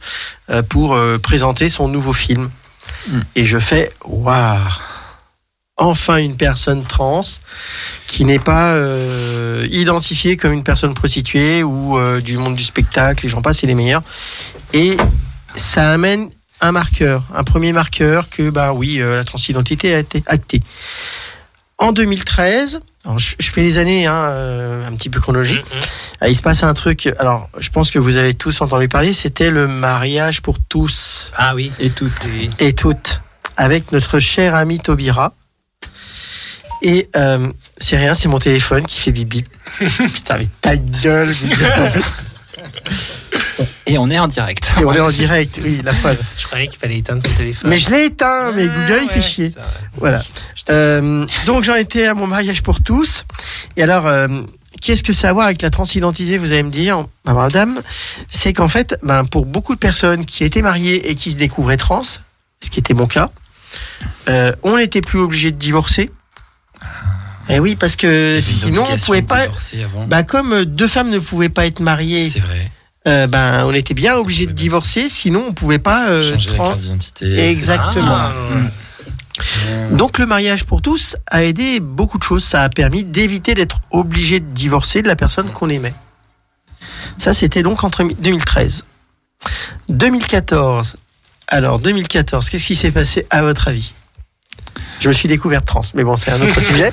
euh, 0.49 0.63
pour 0.63 0.93
euh, 0.93 1.17
présenter 1.17 1.69
son 1.69 1.87
nouveau 1.87 2.13
film. 2.13 2.49
Mm. 3.07 3.19
Et 3.35 3.45
je 3.45 3.59
fais, 3.59 3.91
waouh 4.05 4.57
Enfin 5.81 6.17
une 6.17 6.35
personne 6.35 6.83
trans 6.83 7.21
qui 8.05 8.25
n'est 8.25 8.37
pas 8.37 8.73
euh, 8.73 9.65
identifiée 9.71 10.35
comme 10.35 10.51
une 10.51 10.63
personne 10.63 10.93
prostituée 10.93 11.63
ou 11.63 11.97
euh, 11.97 12.19
du 12.19 12.37
monde 12.37 12.57
du 12.57 12.65
spectacle, 12.65 13.23
les 13.23 13.29
gens 13.29 13.41
passent, 13.41 13.59
c'est 13.59 13.67
les 13.67 13.75
meilleurs. 13.75 14.03
Et 14.73 14.97
ça 15.55 15.91
amène 15.91 16.29
un 16.59 16.73
marqueur, 16.73 17.23
un 17.33 17.45
premier 17.45 17.71
marqueur 17.71 18.29
que, 18.29 18.49
bah 18.49 18.73
oui, 18.73 18.99
euh, 18.99 19.15
la 19.15 19.23
transidentité 19.23 19.95
a 19.95 19.99
été 19.99 20.21
actée. 20.25 20.61
En 21.80 21.91
2013, 21.93 22.82
alors 23.05 23.17
je, 23.19 23.36
je 23.39 23.49
fais 23.49 23.61
les 23.61 23.77
années 23.77 24.05
hein, 24.05 24.13
euh, 24.32 24.86
un 24.88 24.95
petit 24.95 25.09
peu 25.09 25.19
chronologiques, 25.19 25.63
Ah, 26.19 26.27
il 26.27 26.36
se 26.36 26.41
passe 26.41 26.61
un 26.63 26.73
truc, 26.73 27.07
alors 27.19 27.49
je 27.57 27.69
pense 27.69 27.89
que 27.89 27.99
vous 27.99 28.17
avez 28.17 28.34
tous 28.34 28.59
entendu 28.61 28.89
parler, 28.89 29.13
c'était 29.13 29.49
le 29.49 29.67
mariage 29.67 30.41
pour 30.41 30.57
tous 30.67 31.32
Ah 31.38 31.55
oui. 31.55 31.71
Et 31.80 31.89
toutes. 31.89 32.27
Oui. 32.34 32.49
et 32.59 32.73
toutes, 32.73 33.21
avec 33.55 33.91
notre 33.93 34.19
cher 34.19 34.55
ami 34.55 34.80
Taubira. 34.80 35.34
Et 36.82 37.09
euh, 37.15 37.49
c'est 37.77 37.97
rien, 37.97 38.13
c'est 38.15 38.27
mon 38.30 38.39
téléphone 38.39 38.86
qui 38.86 38.99
fait 38.99 39.11
bip 39.11 39.27
bip. 39.30 39.47
Putain, 39.80 40.38
mais 40.38 40.47
ta 40.61 40.75
gueule. 40.77 41.34
Et 43.89 43.97
on 43.97 44.09
est 44.09 44.19
en 44.19 44.27
direct. 44.27 44.69
Et 44.79 44.85
on 44.85 44.93
est 44.93 44.99
en 44.99 45.09
direct, 45.23 45.59
oui, 45.63 45.81
la 45.83 45.93
preuve. 45.93 46.19
Je 46.37 46.45
croyais 46.45 46.67
qu'il 46.67 46.77
fallait 46.77 46.99
éteindre 46.99 47.21
son 47.25 47.33
téléphone. 47.33 47.69
Mais 47.69 47.79
je 47.79 47.89
l'ai 47.89 48.05
éteint, 48.05 48.51
mais 48.53 48.67
Google, 48.67 49.01
il 49.03 49.09
fait 49.09 49.21
chier. 49.21 49.51
Voilà. 49.97 50.23
Euh, 50.69 51.25
donc 51.47 51.63
j'en 51.63 51.75
étais 51.75 52.05
à 52.05 52.13
mon 52.13 52.27
mariage 52.27 52.61
pour 52.61 52.81
tous. 52.83 53.25
Et 53.77 53.83
alors, 53.83 54.05
euh, 54.05 54.27
qu'est-ce 54.81 55.03
que 55.03 55.13
ça 55.13 55.27
a 55.27 55.29
à 55.31 55.33
voir 55.33 55.45
avec 55.47 55.61
la 55.63 55.71
transidentité, 55.71 56.37
vous 56.37 56.51
allez 56.51 56.63
me 56.63 56.69
dire, 56.69 57.03
ma 57.25 57.33
madame 57.33 57.81
C'est 58.29 58.53
qu'en 58.53 58.69
fait, 58.69 58.95
ben, 59.01 59.25
pour 59.25 59.47
beaucoup 59.47 59.73
de 59.73 59.79
personnes 59.79 60.25
qui 60.25 60.43
étaient 60.43 60.61
mariées 60.61 61.09
et 61.09 61.15
qui 61.15 61.31
se 61.31 61.39
découvraient 61.39 61.77
trans, 61.77 62.03
ce 62.03 62.69
qui 62.69 62.79
était 62.79 62.93
mon 62.93 63.07
cas, 63.07 63.31
euh, 64.27 64.53
on 64.63 64.77
n'était 64.77 65.01
plus 65.01 65.19
obligé 65.19 65.51
de 65.51 65.57
divorcer. 65.57 66.11
Et 67.49 67.59
oui, 67.59 67.75
parce 67.75 67.95
que 67.95 68.39
sinon, 68.41 68.81
on 68.81 68.83
obligation 68.83 69.05
pouvait 69.07 69.21
pas. 69.23 69.47
avant. 69.83 70.05
Bah, 70.05 70.21
comme 70.21 70.65
deux 70.65 70.87
femmes 70.87 71.09
ne 71.09 71.17
pouvaient 71.17 71.49
pas 71.49 71.65
être 71.65 71.79
mariées, 71.79 72.29
c'est 72.29 72.39
vrai. 72.39 72.69
Euh, 73.10 73.28
ben, 73.28 73.66
on 73.66 73.74
était 73.74 73.93
bien 73.93 74.16
obligé 74.16 74.45
de 74.45 74.51
divorcer, 74.53 75.10
sinon 75.10 75.45
on 75.49 75.53
pouvait 75.53 75.80
pas. 75.80 76.10
euh, 76.10 76.24
Changer 76.24 76.49
la 76.51 76.55
tran- 76.55 76.68
carte 76.68 76.80
d'identité. 76.80 77.49
Exactement. 77.49 78.16
Ah. 78.18 78.34
Donc 79.91 80.20
le 80.20 80.26
mariage 80.26 80.66
pour 80.66 80.82
tous 80.82 81.16
a 81.28 81.43
aidé 81.43 81.80
beaucoup 81.80 82.18
de 82.18 82.24
choses. 82.24 82.43
Ça 82.43 82.64
a 82.64 82.70
permis 82.70 83.03
d'éviter 83.03 83.55
d'être 83.55 83.80
obligé 83.91 84.39
de 84.39 84.45
divorcer 84.45 85.01
de 85.01 85.07
la 85.07 85.16
personne 85.16 85.51
qu'on 85.51 85.70
aimait. 85.70 85.93
Ça, 87.18 87.34
c'était 87.34 87.64
donc 87.64 87.84
entre 87.84 88.03
2013. 88.03 88.84
2014. 89.88 90.97
Alors, 91.47 91.80
2014, 91.80 92.49
qu'est-ce 92.49 92.68
qui 92.68 92.76
s'est 92.76 92.91
passé 92.91 93.26
à 93.30 93.41
votre 93.41 93.68
avis? 93.68 93.91
Je 94.99 95.07
me 95.07 95.14
suis 95.14 95.28
découverte 95.28 95.66
trans, 95.66 95.82
mais 95.95 96.03
bon, 96.03 96.16
c'est 96.18 96.32
un 96.32 96.41
autre 96.41 96.60
sujet. 96.62 96.91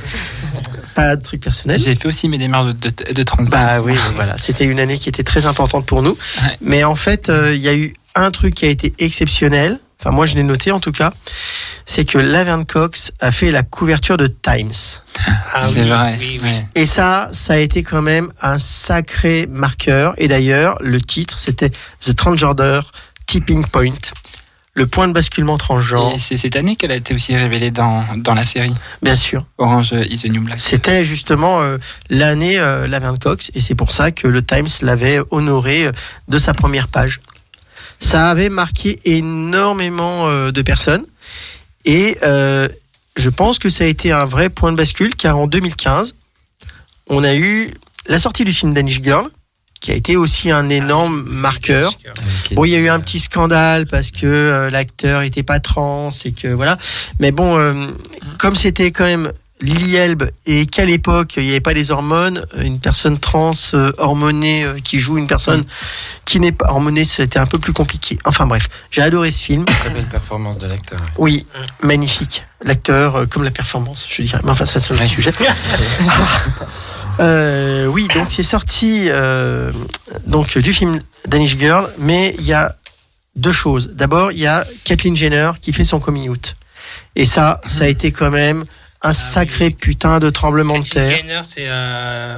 Pas 0.97 1.14
de 1.14 1.22
truc 1.22 1.42
personnel. 1.42 1.78
J'ai 1.78 1.94
fait 1.94 2.09
aussi 2.09 2.26
mes 2.28 2.38
démarches 2.38 2.74
de, 2.74 2.88
de, 2.90 3.12
de 3.12 3.22
transition. 3.22 3.57
Bah 3.57 3.81
oui, 3.85 3.94
voilà, 4.14 4.36
c'était 4.39 4.64
une 4.64 4.81
année 4.81 4.98
qui 4.98 5.10
était 5.10 5.23
très 5.24 5.44
importante 5.44 5.85
pour 5.85 6.02
nous. 6.02 6.16
Ouais. 6.43 6.56
Mais 6.62 6.85
en 6.85 6.97
fait, 6.97 7.28
euh, 7.28 7.55
il 7.55 7.60
y 7.60 7.68
a 7.68 7.74
eu 7.77 7.94
un 8.14 8.31
truc 8.31 8.55
qui 8.55 8.64
a 8.64 8.70
été 8.70 8.94
exceptionnel. 8.98 9.78
Enfin, 10.01 10.10
moi, 10.10 10.24
je 10.24 10.35
l'ai 10.36 10.43
noté 10.43 10.73
en 10.73 10.81
tout 10.81 10.93
cas. 10.93 11.12
C'est 11.85 12.06
que 12.06 12.16
Laverne 12.16 12.64
Cox 12.64 13.12
a 13.20 13.31
fait 13.31 13.51
la 13.51 13.62
couverture 13.62 14.16
de 14.16 14.27
Times. 14.27 14.73
Ah 15.55 15.68
c'est 15.68 15.81
oui, 15.82 15.89
vrai. 15.89 16.16
oui, 16.18 16.40
oui. 16.43 16.48
ouais. 16.48 16.66
Et 16.74 16.86
ça, 16.86 17.28
ça 17.32 17.52
a 17.52 17.59
été 17.59 17.82
quand 17.82 18.02
même 18.02 18.32
un 18.40 18.59
sacré 18.59 19.47
marqueur. 19.51 20.14
Et 20.16 20.28
d'ailleurs, 20.28 20.78
le 20.81 21.01
titre, 21.01 21.39
c'était 21.39 21.70
The 22.01 22.16
Transgender 22.16 22.81
Tipping 23.27 23.66
Point. 23.66 23.98
Le 24.77 24.86
point 24.86 25.09
de 25.09 25.15
basculement 25.15 25.57
transgenre. 25.57 26.12
Et 26.15 26.20
c'est 26.20 26.36
cette 26.36 26.55
année 26.55 26.77
qu'elle 26.77 26.93
a 26.93 26.97
été 26.97 27.15
aussi 27.15 27.35
révélée 27.35 27.70
dans, 27.70 28.05
dans 28.19 28.35
la 28.35 28.44
série 28.44 28.74
Bien 29.03 29.16
sûr. 29.16 29.44
Orange 29.57 29.93
is 30.11 30.19
the 30.19 30.27
New 30.27 30.43
Black. 30.43 30.59
C'était 30.61 31.07
justement 31.07 31.62
euh, 31.62 31.78
l'année 32.11 32.59
euh, 32.59 32.86
Laverne 32.86 33.19
Cox 33.19 33.51
et 33.55 33.62
c'est 33.62 33.74
pour 33.74 33.90
ça 33.90 34.12
que 34.12 34.28
le 34.28 34.44
Times 34.44 34.69
l'avait 34.82 35.19
honoré 35.31 35.86
euh, 35.86 35.93
de 36.28 36.39
sa 36.39 36.53
première 36.53 36.89
page. 36.89 37.20
Ça 38.01 38.28
avait 38.28 38.51
marqué 38.51 39.01
énormément 39.07 40.28
euh, 40.28 40.53
de 40.53 40.61
personnes 40.61 41.07
et 41.86 42.19
je 42.23 43.31
pense 43.31 43.59
que 43.59 43.70
ça 43.70 43.85
a 43.85 43.86
été 43.86 44.12
un 44.12 44.27
vrai 44.27 44.51
point 44.51 44.73
de 44.73 44.77
bascule 44.77 45.15
car 45.15 45.39
en 45.39 45.47
2015, 45.47 46.15
on 47.09 47.24
a 47.24 47.35
eu 47.35 47.73
la 48.09 48.19
sortie 48.19 48.44
du 48.44 48.53
film 48.53 48.74
Danish 48.74 49.01
Girl 49.03 49.31
qui 49.87 49.93
a 49.93 49.95
été 49.95 50.17
aussi 50.17 50.51
un 50.51 50.69
énorme 50.69 51.23
marqueur. 51.29 51.93
Bon, 52.57 52.65
il 52.65 52.73
y 52.73 52.75
a 52.75 52.81
eu 52.81 52.89
un 52.89 52.99
petit 52.99 53.21
scandale 53.21 53.87
parce 53.87 54.11
que 54.11 54.27
euh, 54.27 54.69
l'acteur 54.69 55.23
était 55.23 55.45
pas 55.45 55.61
trans 55.61 56.11
et 56.25 56.33
que 56.33 56.49
voilà. 56.49 56.77
Mais 57.21 57.31
bon, 57.31 57.57
euh, 57.57 57.73
comme 58.37 58.57
c'était 58.57 58.91
quand 58.91 59.05
même 59.05 59.31
Lily 59.61 59.95
Elbe 59.95 60.25
et 60.45 60.67
qu'à 60.67 60.85
l'époque 60.85 61.35
il 61.37 61.45
n'y 61.45 61.51
avait 61.51 61.61
pas 61.61 61.73
les 61.73 61.93
hormones, 61.93 62.45
euh, 62.57 62.63
une 62.63 62.81
personne 62.81 63.21
trans 63.21 63.53
euh, 63.75 63.93
hormonée 63.97 64.65
euh, 64.65 64.81
qui 64.83 64.99
joue 64.99 65.19
une 65.19 65.29
personne 65.29 65.65
qui 66.25 66.41
n'est 66.41 66.51
pas 66.51 66.71
hormonée, 66.71 67.05
c'était 67.05 67.39
un 67.39 67.47
peu 67.47 67.61
plus 67.61 67.73
compliqué. 67.73 68.19
Enfin 68.25 68.47
bref, 68.47 68.69
j'ai 68.91 69.03
adoré 69.03 69.31
ce 69.31 69.45
film. 69.45 69.67
Très 69.67 69.91
belle 69.91 70.09
performance 70.09 70.59
de 70.59 70.67
l'acteur. 70.67 70.99
Oui, 71.17 71.47
magnifique. 71.81 72.43
L'acteur, 72.65 73.15
euh, 73.15 73.27
comme 73.27 73.45
la 73.45 73.53
performance, 73.53 74.05
je 74.11 74.23
dirais. 74.23 74.41
Mais 74.43 74.51
enfin, 74.51 74.67
ça, 74.67 74.81
c'est 74.81 74.93
un 74.93 75.07
sujet. 75.07 75.33
Euh, 77.20 77.86
oui, 77.86 78.09
donc 78.14 78.26
c'est 78.30 78.43
sorti 78.43 79.06
euh, 79.09 79.72
donc 80.26 80.59
du 80.59 80.72
film 80.72 81.01
Danish 81.26 81.56
Girl, 81.56 81.86
mais 81.98 82.34
il 82.38 82.44
y 82.47 82.52
a 82.52 82.76
deux 83.36 83.52
choses. 83.52 83.90
D'abord, 83.94 84.32
il 84.32 84.38
y 84.40 84.47
a 84.47 84.64
Kathleen 84.84 85.16
Jenner 85.16 85.52
qui 85.60 85.72
fait 85.72 85.84
son 85.84 85.98
coming 86.01 86.28
out, 86.28 86.56
et 87.14 87.24
ça, 87.26 87.60
ça 87.66 87.84
a 87.84 87.86
été 87.88 88.12
quand 88.12 88.30
même 88.30 88.64
un 89.02 89.14
sacré 89.14 89.70
putain 89.70 90.18
de 90.20 90.30
tremblement 90.30 90.78
de 90.78 90.84
terre. 90.88 91.16
Gainer, 91.18 91.40
c'est. 91.43 91.66
Euh... 91.68 92.36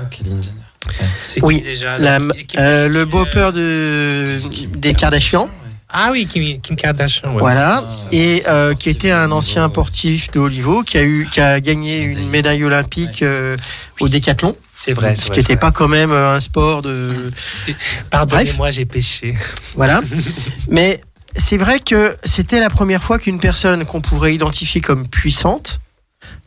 C'est 1.23 1.43
Oui, 1.43 1.61
déjà 1.61 1.99
la- 1.99 2.19
euh, 2.59 2.89
le 2.89 3.05
beau-père 3.05 3.53
de 3.53 4.41
des 4.77 4.95
Kardashian. 4.95 5.51
Ah 5.91 6.11
oui, 6.13 6.27
Kim, 6.27 6.61
Kim 6.61 6.77
Kardashian. 6.77 7.33
ouais. 7.33 7.41
Voilà, 7.41 7.83
et 8.13 8.43
euh, 8.47 8.75
qui 8.75 8.91
était 8.91 9.11
un 9.11 9.33
ancien 9.33 9.69
sportif 9.69 10.31
de 10.31 10.39
haut 10.39 10.51
niveau, 10.51 10.83
qui 10.83 10.99
a 10.99 11.03
eu, 11.03 11.27
qui 11.31 11.41
a 11.41 11.61
gagné 11.61 12.03
une 12.03 12.29
médaille 12.29 12.63
olympique 12.63 13.23
euh, 13.23 13.57
au 14.01 14.09
décathlon. 14.09 14.55
C'est 14.75 14.93
vrai, 14.93 15.17
c'est 15.17 15.27
ce 15.27 15.31
qui 15.31 15.39
n'était 15.39 15.57
pas 15.57 15.71
quand 15.71 15.89
même 15.89 16.13
euh, 16.13 16.35
un 16.35 16.41
sport 16.41 16.83
de. 16.83 17.33
Pardonnez-moi, 18.11 18.71
j'ai 18.71 18.85
péché. 18.85 19.35
Voilà. 19.77 20.03
Mais 20.69 21.01
c'est 21.37 21.57
vrai 21.57 21.81
que 21.81 22.17
c'était 22.23 22.61
la 22.61 22.69
première 22.69 23.03
fois 23.03 23.19
qu'une 23.19 23.41
personne 23.41 23.87
qu'on 23.87 24.03
pourrait 24.03 24.35
identifier 24.35 24.83
comme 24.83 25.09
puissante 25.09 25.81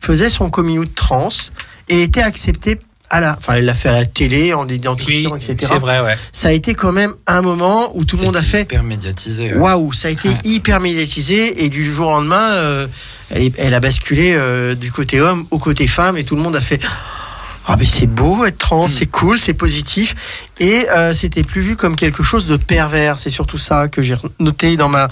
faisait 0.00 0.30
son 0.30 0.50
coming 0.50 0.78
out 0.78 0.94
trans 0.94 1.28
et 1.88 2.02
était 2.02 2.22
acceptée 2.22 2.78
à 3.12 3.20
la. 3.20 3.36
Enfin, 3.38 3.54
elle 3.54 3.64
l'a 3.66 3.74
fait 3.76 3.88
à 3.90 3.92
la 3.92 4.04
télé 4.04 4.52
en 4.54 4.64
l'identifiant, 4.64 5.36
etc. 5.36 5.56
c'est 5.60 5.78
vrai, 5.78 6.00
ouais. 6.00 6.16
Ça 6.32 6.48
a 6.48 6.52
été 6.52 6.74
quand 6.74 6.90
même 6.90 7.14
un 7.28 7.42
moment 7.42 7.92
où 7.96 8.04
tout 8.04 8.16
le 8.16 8.24
monde 8.24 8.36
a 8.36 8.42
fait. 8.42 8.62
Hyper 8.62 8.82
médiatisé. 8.82 9.52
ouais. 9.54 9.58
Waouh, 9.60 9.92
ça 9.92 10.08
a 10.08 10.10
été 10.10 10.30
hyper 10.42 10.80
médiatisé 10.80 11.64
et 11.64 11.68
du 11.68 11.84
jour 11.84 12.08
au 12.08 12.10
lendemain, 12.12 12.50
euh, 12.54 12.88
elle, 13.30 13.42
est- 13.42 13.54
elle 13.58 13.74
a 13.74 13.80
basculé 13.80 14.32
euh, 14.34 14.74
du 14.74 14.90
côté 14.90 15.20
homme 15.20 15.44
au 15.52 15.58
côté 15.58 15.86
femme 15.86 16.16
et 16.16 16.24
tout 16.24 16.34
le 16.34 16.42
monde 16.42 16.56
a 16.56 16.60
fait. 16.62 16.80
Ah 17.64 17.76
mais 17.78 17.86
c'est 17.86 18.08
beau 18.08 18.44
être 18.44 18.58
trans, 18.58 18.88
c'est 18.88 19.06
cool, 19.06 19.38
c'est 19.38 19.54
positif 19.54 20.16
et 20.58 20.84
euh, 20.90 21.14
c'était 21.14 21.44
plus 21.44 21.60
vu 21.62 21.76
comme 21.76 21.94
quelque 21.94 22.24
chose 22.24 22.48
de 22.48 22.56
pervers. 22.56 23.18
C'est 23.20 23.30
surtout 23.30 23.56
ça 23.56 23.86
que 23.86 24.02
j'ai 24.02 24.16
noté 24.40 24.76
dans 24.76 24.88
ma. 24.88 25.06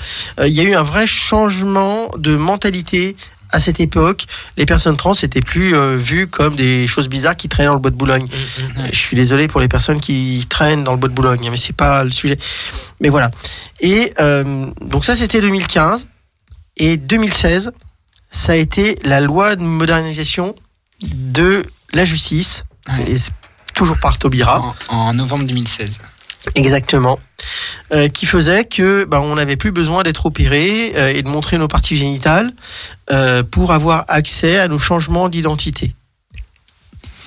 Il 0.44 0.48
y 0.52 0.58
a 0.58 0.64
eu 0.64 0.74
un 0.74 0.82
vrai 0.82 1.06
changement 1.06 2.10
de 2.18 2.34
mentalité 2.34 3.14
à 3.52 3.60
cette 3.60 3.80
époque. 3.80 4.26
Les 4.56 4.66
personnes 4.66 4.96
trans 4.96 5.14
étaient 5.14 5.40
plus 5.40 5.74
euh, 5.74 5.96
vues 5.96 6.26
comme 6.26 6.56
des 6.56 6.86
choses 6.86 7.08
bizarres 7.08 7.36
qui 7.36 7.48
traînaient 7.48 7.68
dans 7.68 7.74
le 7.74 7.80
bois 7.80 7.90
de 7.90 7.96
Boulogne. 7.96 8.26
Euh, 8.78 8.86
Je 8.92 8.98
suis 8.98 9.16
désolé 9.16 9.48
pour 9.48 9.60
les 9.60 9.68
personnes 9.68 10.00
qui 10.00 10.46
traînent 10.48 10.84
dans 10.84 10.92
le 10.92 10.98
bois 10.98 11.08
de 11.08 11.14
Boulogne, 11.14 11.48
mais 11.50 11.56
c'est 11.56 11.76
pas 11.76 12.04
le 12.04 12.10
sujet. 12.10 12.38
Mais 13.00 13.08
voilà. 13.08 13.30
Et 13.80 14.12
euh, 14.20 14.66
donc 14.80 15.04
ça, 15.04 15.16
c'était 15.16 15.40
2015. 15.40 16.06
Et 16.76 16.96
2016, 16.96 17.72
ça 18.30 18.52
a 18.52 18.56
été 18.56 18.98
la 19.04 19.20
loi 19.20 19.56
de 19.56 19.62
modernisation 19.62 20.54
de 21.02 21.62
la 21.92 22.04
justice. 22.04 22.64
Toujours 23.74 23.98
par 23.98 24.18
Taubira. 24.18 24.74
En, 24.88 24.96
en 24.96 25.14
novembre 25.14 25.44
2016. 25.46 25.90
Exactement. 26.54 27.18
Euh, 27.92 28.08
qui 28.08 28.26
faisait 28.26 28.64
que 28.64 29.04
ben, 29.04 29.18
on 29.18 29.34
n'avait 29.34 29.56
plus 29.56 29.72
besoin 29.72 30.02
d'être 30.02 30.26
opéré 30.26 30.92
euh, 30.96 31.12
et 31.12 31.22
de 31.22 31.28
montrer 31.28 31.58
nos 31.58 31.68
parties 31.68 31.96
génitales 31.96 32.52
euh, 33.10 33.42
pour 33.42 33.72
avoir 33.72 34.04
accès 34.08 34.58
à 34.58 34.68
nos 34.68 34.78
changements 34.78 35.28
d'identité. 35.28 35.94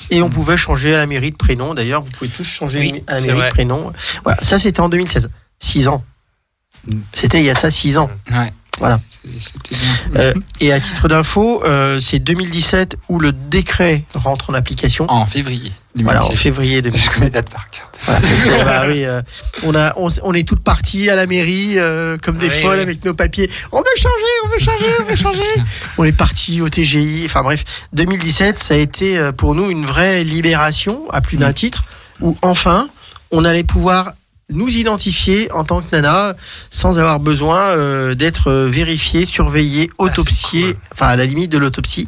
Et 0.10 0.22
on 0.22 0.30
pouvait 0.30 0.58
changer 0.58 0.94
à 0.94 0.98
la 0.98 1.06
mairie 1.06 1.32
de 1.32 1.38
prénom. 1.38 1.74
D'ailleurs, 1.74 2.02
vous 2.02 2.12
pouvez 2.12 2.30
tous 2.30 2.44
changer 2.44 2.80
Oui, 2.80 3.04
à 3.08 3.16
la 3.16 3.22
mairie 3.22 3.38
vrai. 3.38 3.50
de 3.50 3.54
prénom. 3.54 3.94
Voilà, 4.24 4.42
ça 4.44 4.60
c'était 4.60 4.82
en 4.82 4.90
2016. 4.90 5.30
Six 5.60 5.88
ans. 5.88 6.04
C'était 7.14 7.40
il 7.40 7.46
y 7.46 7.50
a 7.50 7.56
ça 7.56 7.72
six 7.72 7.98
ans. 7.98 8.10
Ouais. 8.30 8.52
Voilà. 8.80 9.00
Euh, 10.16 10.34
et 10.60 10.74
à 10.74 10.80
titre 10.80 11.08
d'info, 11.08 11.64
euh, 11.64 12.02
c'est 12.02 12.20
2017 12.20 12.98
où 13.08 13.20
le 13.20 13.32
décret 13.32 14.04
rentre 14.14 14.50
en 14.50 14.54
application. 14.54 15.10
En 15.10 15.26
février. 15.26 15.72
Voilà, 15.96 16.26
en 16.26 16.32
février 16.32 16.82
2017. 16.84 17.12
Je 17.12 17.18
connais 17.20 17.30
date 17.30 17.50
par 17.50 17.70
cœur. 17.70 17.90
Voilà, 18.06 18.22
c'est- 18.22 18.50
c'est- 18.50 18.64
bah 18.64 18.84
oui, 18.88 19.06
euh, 19.06 19.22
on, 19.64 19.76
a, 19.76 19.94
on, 19.98 20.10
on 20.24 20.34
est 20.34 20.48
toutes 20.48 20.64
parties 20.64 21.10
à 21.10 21.16
la 21.16 21.26
mairie 21.28 21.74
euh, 21.78 22.18
comme 22.22 22.38
des 22.38 22.50
Oui, 22.50 22.62
folles 22.62 22.78
oui. 22.78 22.82
avec 22.82 23.06
nos 23.06 23.14
papiers. 23.14 23.50
On 23.72 23.78
veut 23.80 23.86
changer, 23.96 24.10
on 24.46 24.48
veut 24.50 24.60
changer, 24.60 24.94
on 25.00 25.04
veut 25.06 25.16
changer. 25.16 25.42
on 25.98 26.04
est 26.04 26.12
partis 26.18 26.62
au 26.62 26.70
TGI. 26.70 27.24
Enfin 27.26 27.44
bref, 27.44 27.64
2017, 27.94 28.58
ça 28.60 28.74
a 28.74 28.78
été 28.78 29.18
euh, 29.18 29.32
pour 29.32 29.56
nous 29.56 29.70
une 29.70 29.86
vraie 29.86 30.24
libération 30.24 31.10
à 31.12 31.22
plus 31.22 31.38
d'un 31.38 31.54
titre 31.54 31.84
où 32.22 32.38
enfin 32.42 32.90
on 33.32 33.46
allait 33.46 33.64
pouvoir 33.64 34.14
nous 34.50 34.70
identifier 34.70 35.52
en 35.52 35.64
tant 35.64 35.82
que 35.82 35.88
nana 35.96 36.36
sans 36.70 37.00
avoir 37.00 37.20
besoin 37.20 37.60
euh, 37.60 38.14
d'être 38.14 38.50
euh, 38.52 38.68
vérifié, 38.70 39.26
surveillé, 39.26 39.90
autopsié, 39.98 40.78
enfin 40.94 41.08
à 41.08 41.16
la 41.16 41.26
limite 41.26 41.50
de 41.52 41.58
l'autopsie. 41.58 42.08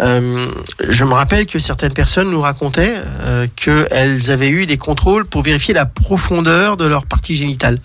Euh, 0.00 0.46
je 0.88 1.04
me 1.04 1.12
rappelle 1.12 1.46
que 1.46 1.58
certaines 1.58 1.92
personnes 1.92 2.30
nous 2.30 2.40
racontaient 2.40 2.96
euh, 3.22 3.46
qu'elles 3.54 4.30
avaient 4.30 4.48
eu 4.48 4.66
des 4.66 4.78
contrôles 4.78 5.26
pour 5.26 5.42
vérifier 5.42 5.74
la 5.74 5.84
profondeur 5.86 6.76
de 6.76 6.86
leur 6.86 7.04
partie 7.06 7.36
génitale 7.36 7.78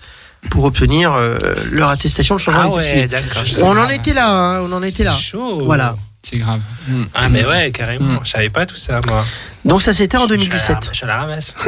pour 0.50 0.64
obtenir 0.64 1.12
euh, 1.12 1.38
leur 1.70 1.88
attestation 1.90 2.34
de 2.36 2.40
changement 2.40 2.62
Ah 2.64 2.76
ouais, 2.76 3.06
d'accord. 3.06 3.44
On 3.62 3.76
en 3.78 3.88
était 3.88 4.14
là, 4.14 4.28
hein, 4.30 4.60
on 4.62 4.72
en 4.72 4.82
était 4.82 5.04
là. 5.04 5.14
chaud. 5.16 5.62
Voilà. 5.64 5.96
C'est 6.22 6.38
grave. 6.38 6.60
Mm. 6.88 7.02
Ah, 7.14 7.28
mais 7.28 7.44
ouais, 7.46 7.70
carrément. 7.70 8.20
Je 8.24 8.30
savais 8.30 8.48
pas 8.48 8.64
tout 8.64 8.76
ça, 8.78 9.00
moi. 9.06 9.24
Donc 9.66 9.82
ça 9.82 9.92
c'était 9.92 10.16
en 10.16 10.22
Je 10.24 10.28
2017. 10.28 10.68
la- 10.86 10.92
Je 10.92 11.04
la 11.06 11.16
ramasse. 11.18 11.54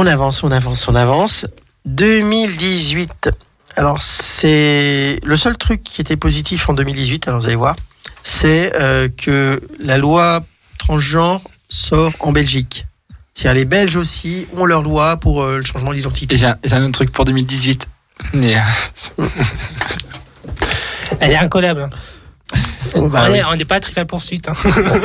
On 0.00 0.06
avance, 0.06 0.44
on 0.44 0.52
avance, 0.52 0.86
on 0.86 0.94
avance. 0.94 1.44
2018. 1.86 3.30
Alors 3.74 4.00
c'est 4.00 5.18
le 5.24 5.36
seul 5.36 5.58
truc 5.58 5.82
qui 5.82 6.00
était 6.00 6.16
positif 6.16 6.68
en 6.68 6.72
2018. 6.72 7.26
Alors 7.26 7.40
vous 7.40 7.46
allez 7.46 7.56
voir, 7.56 7.74
c'est 8.22 8.76
euh, 8.76 9.08
que 9.08 9.60
la 9.80 9.98
loi 9.98 10.44
transgenre 10.78 11.40
sort 11.68 12.12
en 12.20 12.30
Belgique. 12.30 12.86
C'est-à-dire 13.34 13.58
les 13.58 13.64
Belges 13.64 13.96
aussi 13.96 14.46
ont 14.56 14.66
leur 14.66 14.84
loi 14.84 15.16
pour 15.16 15.42
euh, 15.42 15.56
le 15.56 15.64
changement 15.64 15.92
d'identité. 15.92 16.36
Et 16.36 16.38
j'ai 16.38 16.46
un, 16.46 16.58
un 16.70 16.82
autre 16.84 16.92
truc 16.92 17.10
pour 17.10 17.24
2018. 17.24 17.88
Mais, 18.34 18.56
euh, 18.56 19.26
Elle 21.18 21.32
est 21.32 21.38
incollable. 21.38 21.90
Oh, 22.94 23.08
bah 23.08 23.26
on 23.28 23.32
oui. 23.32 23.38
est- 23.38 23.44
on 23.44 23.56
n'est 23.56 23.64
pas 23.64 23.76
à 23.76 23.80
Trivial 23.80 24.06
Poursuite. 24.06 24.48
hein. 24.48 24.54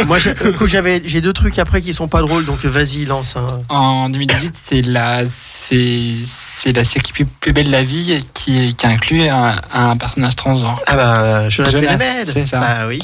Moi, 0.08 0.18
j'avais, 0.66 1.02
j'ai 1.06 1.20
deux 1.22 1.34
trucs 1.34 1.60
après 1.60 1.82
qui 1.82 1.94
sont 1.94 2.08
pas 2.08 2.22
drôles, 2.22 2.46
donc 2.46 2.64
vas-y, 2.66 3.06
lance. 3.06 3.36
en 3.70 4.10
2018, 4.10 4.54
c'est 4.66 4.82
la, 4.82 5.24
c'est, 5.28 6.12
c'est 6.58 6.72
la 6.72 6.84
série 6.84 7.12
plus, 7.14 7.26
plus 7.26 7.52
belle 7.52 7.68
de 7.68 7.72
la 7.72 7.84
vie 7.84 8.24
qui, 8.34 8.74
qui 8.76 8.88
inclut 8.88 9.28
un, 9.28 9.56
un 9.74 9.98
personnage 9.98 10.36
transgenre. 10.36 10.80
Ah 10.88 10.96
bah, 10.96 11.50
Jonas 11.50 11.72
Jonas, 11.72 11.98
c'est 12.32 12.48
ça. 12.48 12.60
Bah 12.60 12.88
oui. 12.88 13.00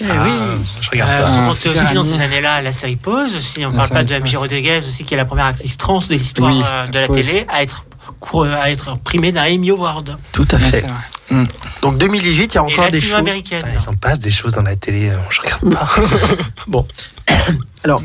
Eh 0.00 0.04
Ah, 0.10 0.24
oui. 0.24 0.32
Je 0.80 0.90
regarde 0.90 1.10
Euh, 1.12 1.24
pas. 1.24 1.30
on 1.30 1.34
un 1.34 1.46
compte 1.48 1.56
super 1.56 1.82
aussi 1.84 1.94
dans 1.94 2.02
ces 2.04 2.20
années-là 2.20 2.60
la 2.62 2.72
série 2.72 2.96
Pause 2.96 3.36
aussi. 3.36 3.64
On 3.64 3.70
La 3.70 3.76
parle 3.86 3.90
pas 3.90 4.02
de 4.04 4.18
MJ. 4.18 4.34
Rodriguez 4.34 4.78
aussi, 4.78 5.04
qui 5.04 5.14
est 5.14 5.16
la 5.16 5.24
première 5.24 5.44
actrice 5.46 5.76
trans 5.76 6.00
de 6.00 6.14
l'histoire 6.14 6.50
Oui, 6.52 6.60
euh, 6.68 6.86
de 6.88 6.98
la 6.98 7.06
télé 7.08 7.46
à 7.48 7.62
être 7.62 7.84
à 8.32 8.70
être 8.70 8.98
primée 8.98 9.32
d'un 9.32 9.44
Emmy 9.44 9.70
Award. 9.70 10.16
Tout 10.32 10.48
à 10.50 10.58
fait. 10.58 10.84
Mm. 11.30 11.44
Donc 11.82 11.98
2018, 11.98 12.44
il 12.44 12.54
y 12.54 12.58
a 12.58 12.64
encore 12.64 12.90
des 12.90 13.00
choses. 13.00 13.22
Ils 13.50 13.88
en 13.88 13.94
passent 13.94 14.18
des 14.20 14.30
choses 14.30 14.54
dans 14.54 14.62
la 14.62 14.76
télé, 14.76 15.10
euh, 15.10 15.16
je 15.30 15.40
regarde 15.40 15.72
pas. 15.72 15.88
Bon. 16.66 16.86
Alors, 17.84 18.02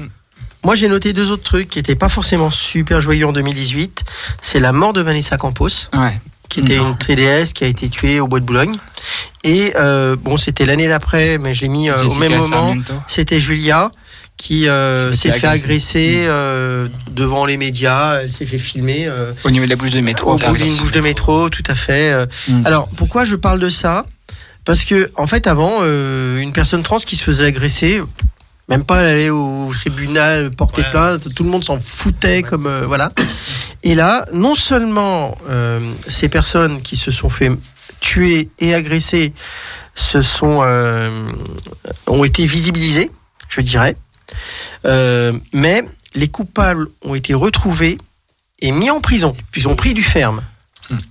moi 0.63 0.75
j'ai 0.75 0.87
noté 0.87 1.13
deux 1.13 1.31
autres 1.31 1.43
trucs 1.43 1.69
qui 1.69 1.79
n'étaient 1.79 1.95
pas 1.95 2.09
forcément 2.09 2.51
super 2.51 3.01
joyeux 3.01 3.27
en 3.27 3.33
2018. 3.33 4.03
C'est 4.41 4.59
la 4.59 4.71
mort 4.71 4.93
de 4.93 5.01
Vanessa 5.01 5.37
Campos, 5.37 5.89
Ouais. 5.93 6.19
qui 6.49 6.61
était 6.61 6.77
une 6.77 6.97
TDS 6.97 7.53
qui 7.53 7.63
a 7.63 7.67
été 7.67 7.89
tuée 7.89 8.19
au 8.19 8.27
bois 8.27 8.39
de 8.39 8.45
Boulogne. 8.45 8.75
Et 9.43 9.73
euh, 9.77 10.15
bon, 10.17 10.37
c'était 10.37 10.65
l'année 10.65 10.87
d'après, 10.87 11.37
mais 11.37 11.53
j'ai 11.53 11.67
mis 11.67 11.89
euh, 11.89 12.03
au 12.03 12.15
même 12.15 12.35
moment. 12.35 12.75
C'était 13.07 13.39
Julia 13.39 13.91
qui 14.39 14.69
euh, 14.69 15.11
s'est 15.11 15.33
fait 15.33 15.47
agresser 15.47 16.23
euh, 16.25 16.87
devant 17.11 17.45
les 17.45 17.57
médias. 17.57 18.21
Elle 18.21 18.31
s'est 18.31 18.45
fait 18.45 18.57
filmer. 18.57 19.05
euh, 19.05 19.33
Au 19.43 19.51
niveau 19.51 19.65
de 19.65 19.69
la 19.69 19.75
bouche 19.75 19.91
de 19.91 19.99
métro. 19.99 20.31
au 20.31 20.37
bout 20.37 20.53
d'une 20.55 20.75
bouche 20.77 20.91
de 20.93 21.01
métro, 21.01 21.49
tout 21.49 21.63
à 21.67 21.75
fait. 21.75 22.09
euh. 22.11 22.25
Mm. 22.47 22.65
Alors, 22.65 22.87
pourquoi 22.97 23.25
je 23.25 23.35
parle 23.35 23.59
de 23.59 23.69
ça? 23.69 24.05
Parce 24.63 24.85
que, 24.85 25.11
en 25.17 25.27
fait, 25.27 25.45
avant, 25.45 25.79
euh, 25.81 26.39
une 26.39 26.53
personne 26.53 26.83
trans 26.83 26.97
qui 26.99 27.17
se 27.17 27.23
faisait 27.23 27.45
agresser, 27.47 28.01
même 28.69 28.85
pas 28.85 29.01
elle 29.01 29.07
allait 29.07 29.29
au 29.29 29.71
tribunal 29.73 30.51
porter 30.51 30.83
Ouais. 30.83 30.89
plainte, 30.89 31.35
tout 31.35 31.43
le 31.43 31.49
monde 31.49 31.65
s'en 31.65 31.77
foutait, 31.79 32.41
comme 32.41 32.65
euh, 32.65 32.85
voilà. 32.87 33.11
Et 33.83 33.93
là, 33.93 34.23
non 34.31 34.55
seulement 34.55 35.35
euh, 35.49 35.81
ces 36.07 36.29
personnes 36.29 36.81
qui 36.81 36.95
se 36.95 37.11
sont 37.11 37.29
fait 37.29 37.51
tuer 37.99 38.47
et 38.59 38.73
agresser 38.73 39.33
se 39.95 40.21
sont 40.21 40.61
euh, 40.63 41.09
ont 42.07 42.23
été 42.23 42.45
visibilisées, 42.45 43.11
je 43.49 43.59
dirais, 43.59 43.97
Euh, 44.85 45.33
mais 45.53 45.83
les 46.15 46.27
coupables 46.27 46.87
ont 47.03 47.15
été 47.15 47.33
retrouvés 47.33 47.97
et 48.59 48.71
mis 48.71 48.89
en 48.89 49.01
prison. 49.01 49.35
Ils 49.55 49.67
ont 49.67 49.75
pris 49.75 49.93
du 49.93 50.03
ferme. 50.03 50.41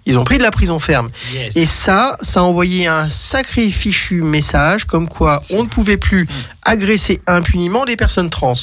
Ils 0.06 0.18
ont 0.18 0.24
pris 0.24 0.38
de 0.38 0.42
la 0.42 0.50
prison 0.50 0.80
ferme. 0.80 1.08
Yes. 1.32 1.56
Et 1.56 1.66
ça, 1.66 2.16
ça 2.20 2.40
a 2.40 2.42
envoyé 2.42 2.86
un 2.86 3.10
sacré 3.10 3.70
fichu 3.70 4.22
message 4.22 4.84
comme 4.84 5.08
quoi 5.08 5.42
on 5.50 5.62
ne 5.62 5.68
pouvait 5.68 5.96
plus 5.96 6.26
agresser 6.64 7.20
impunément 7.26 7.84
des 7.84 7.96
personnes 7.96 8.30
trans. 8.30 8.54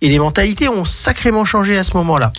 Et 0.00 0.08
les 0.08 0.18
mentalités 0.18 0.68
ont 0.68 0.84
sacrément 0.84 1.44
changé 1.44 1.76
à 1.76 1.84
ce 1.84 1.94
moment-là. 1.96 2.32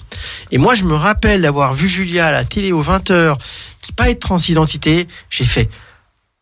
Et 0.51 0.57
moi, 0.57 0.75
je 0.75 0.83
me 0.83 0.93
rappelle 0.93 1.41
d'avoir 1.41 1.73
vu 1.73 1.87
Julia 1.87 2.27
à 2.27 2.31
la 2.31 2.45
télé 2.45 2.71
aux 2.71 2.83
20h, 2.83 3.37
qui 3.81 3.91
pas 3.91 4.09
être 4.09 4.19
transidentité. 4.19 5.07
J'ai 5.29 5.45
fait 5.45 5.69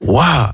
Waouh 0.02 0.50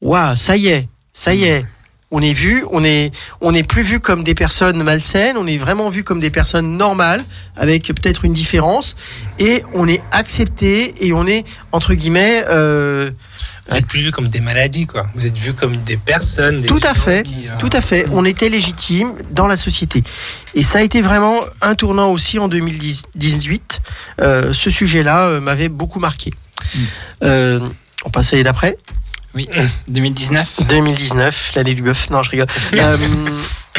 Waouh, 0.00 0.36
ça 0.36 0.56
y 0.56 0.68
est, 0.68 0.88
ça 1.12 1.34
y 1.34 1.44
est. 1.44 1.66
On 2.10 2.22
est 2.22 2.32
vu, 2.32 2.64
on 2.72 2.82
est, 2.84 3.12
on 3.42 3.52
n'est 3.52 3.62
plus 3.64 3.82
vu 3.82 4.00
comme 4.00 4.24
des 4.24 4.34
personnes 4.34 4.82
malsaines, 4.82 5.36
on 5.36 5.46
est 5.46 5.58
vraiment 5.58 5.90
vu 5.90 6.04
comme 6.04 6.20
des 6.20 6.30
personnes 6.30 6.78
normales, 6.78 7.22
avec 7.56 7.86
peut-être 7.88 8.24
une 8.24 8.32
différence, 8.32 8.96
et 9.38 9.62
on 9.74 9.86
est 9.86 10.02
accepté 10.10 11.06
et 11.06 11.12
on 11.12 11.26
est 11.26 11.44
entre 11.70 11.92
guillemets. 11.92 12.44
euh, 12.48 13.10
Vous 13.68 13.76
êtes 13.76 13.86
plus 13.86 14.00
vus 14.00 14.10
comme 14.10 14.28
des 14.28 14.40
maladies, 14.40 14.86
quoi. 14.86 15.06
Vous 15.14 15.26
êtes 15.26 15.36
vus 15.36 15.52
comme 15.52 15.76
des 15.76 15.98
personnes. 15.98 16.62
des 16.62 16.66
tout 16.68 16.80
à 16.82 16.94
fait, 16.94 17.24
qui, 17.24 17.46
euh, 17.46 17.52
tout 17.58 17.68
à 17.74 17.82
fait. 17.82 18.06
On 18.10 18.24
était 18.24 18.48
légitime 18.48 19.12
dans 19.30 19.46
la 19.46 19.58
société. 19.58 20.02
Et 20.54 20.62
ça 20.62 20.78
a 20.78 20.82
été 20.82 21.02
vraiment 21.02 21.42
un 21.60 21.74
tournant 21.74 22.10
aussi 22.10 22.38
en 22.38 22.48
2018. 22.48 23.80
Euh, 24.22 24.54
ce 24.54 24.70
sujet-là 24.70 25.26
euh, 25.26 25.40
m'avait 25.42 25.68
beaucoup 25.68 26.00
marqué. 26.00 26.32
Euh, 27.22 27.60
on 28.06 28.10
passe 28.10 28.28
à 28.28 28.36
l'année 28.36 28.44
d'après. 28.44 28.78
Oui, 29.38 29.48
2019. 29.88 30.66
2019, 30.68 31.52
l'année 31.54 31.74
du 31.74 31.82
bœuf. 31.82 32.10
Non, 32.10 32.22
je 32.24 32.30
rigole. 32.30 32.48
Euh, 32.74 32.96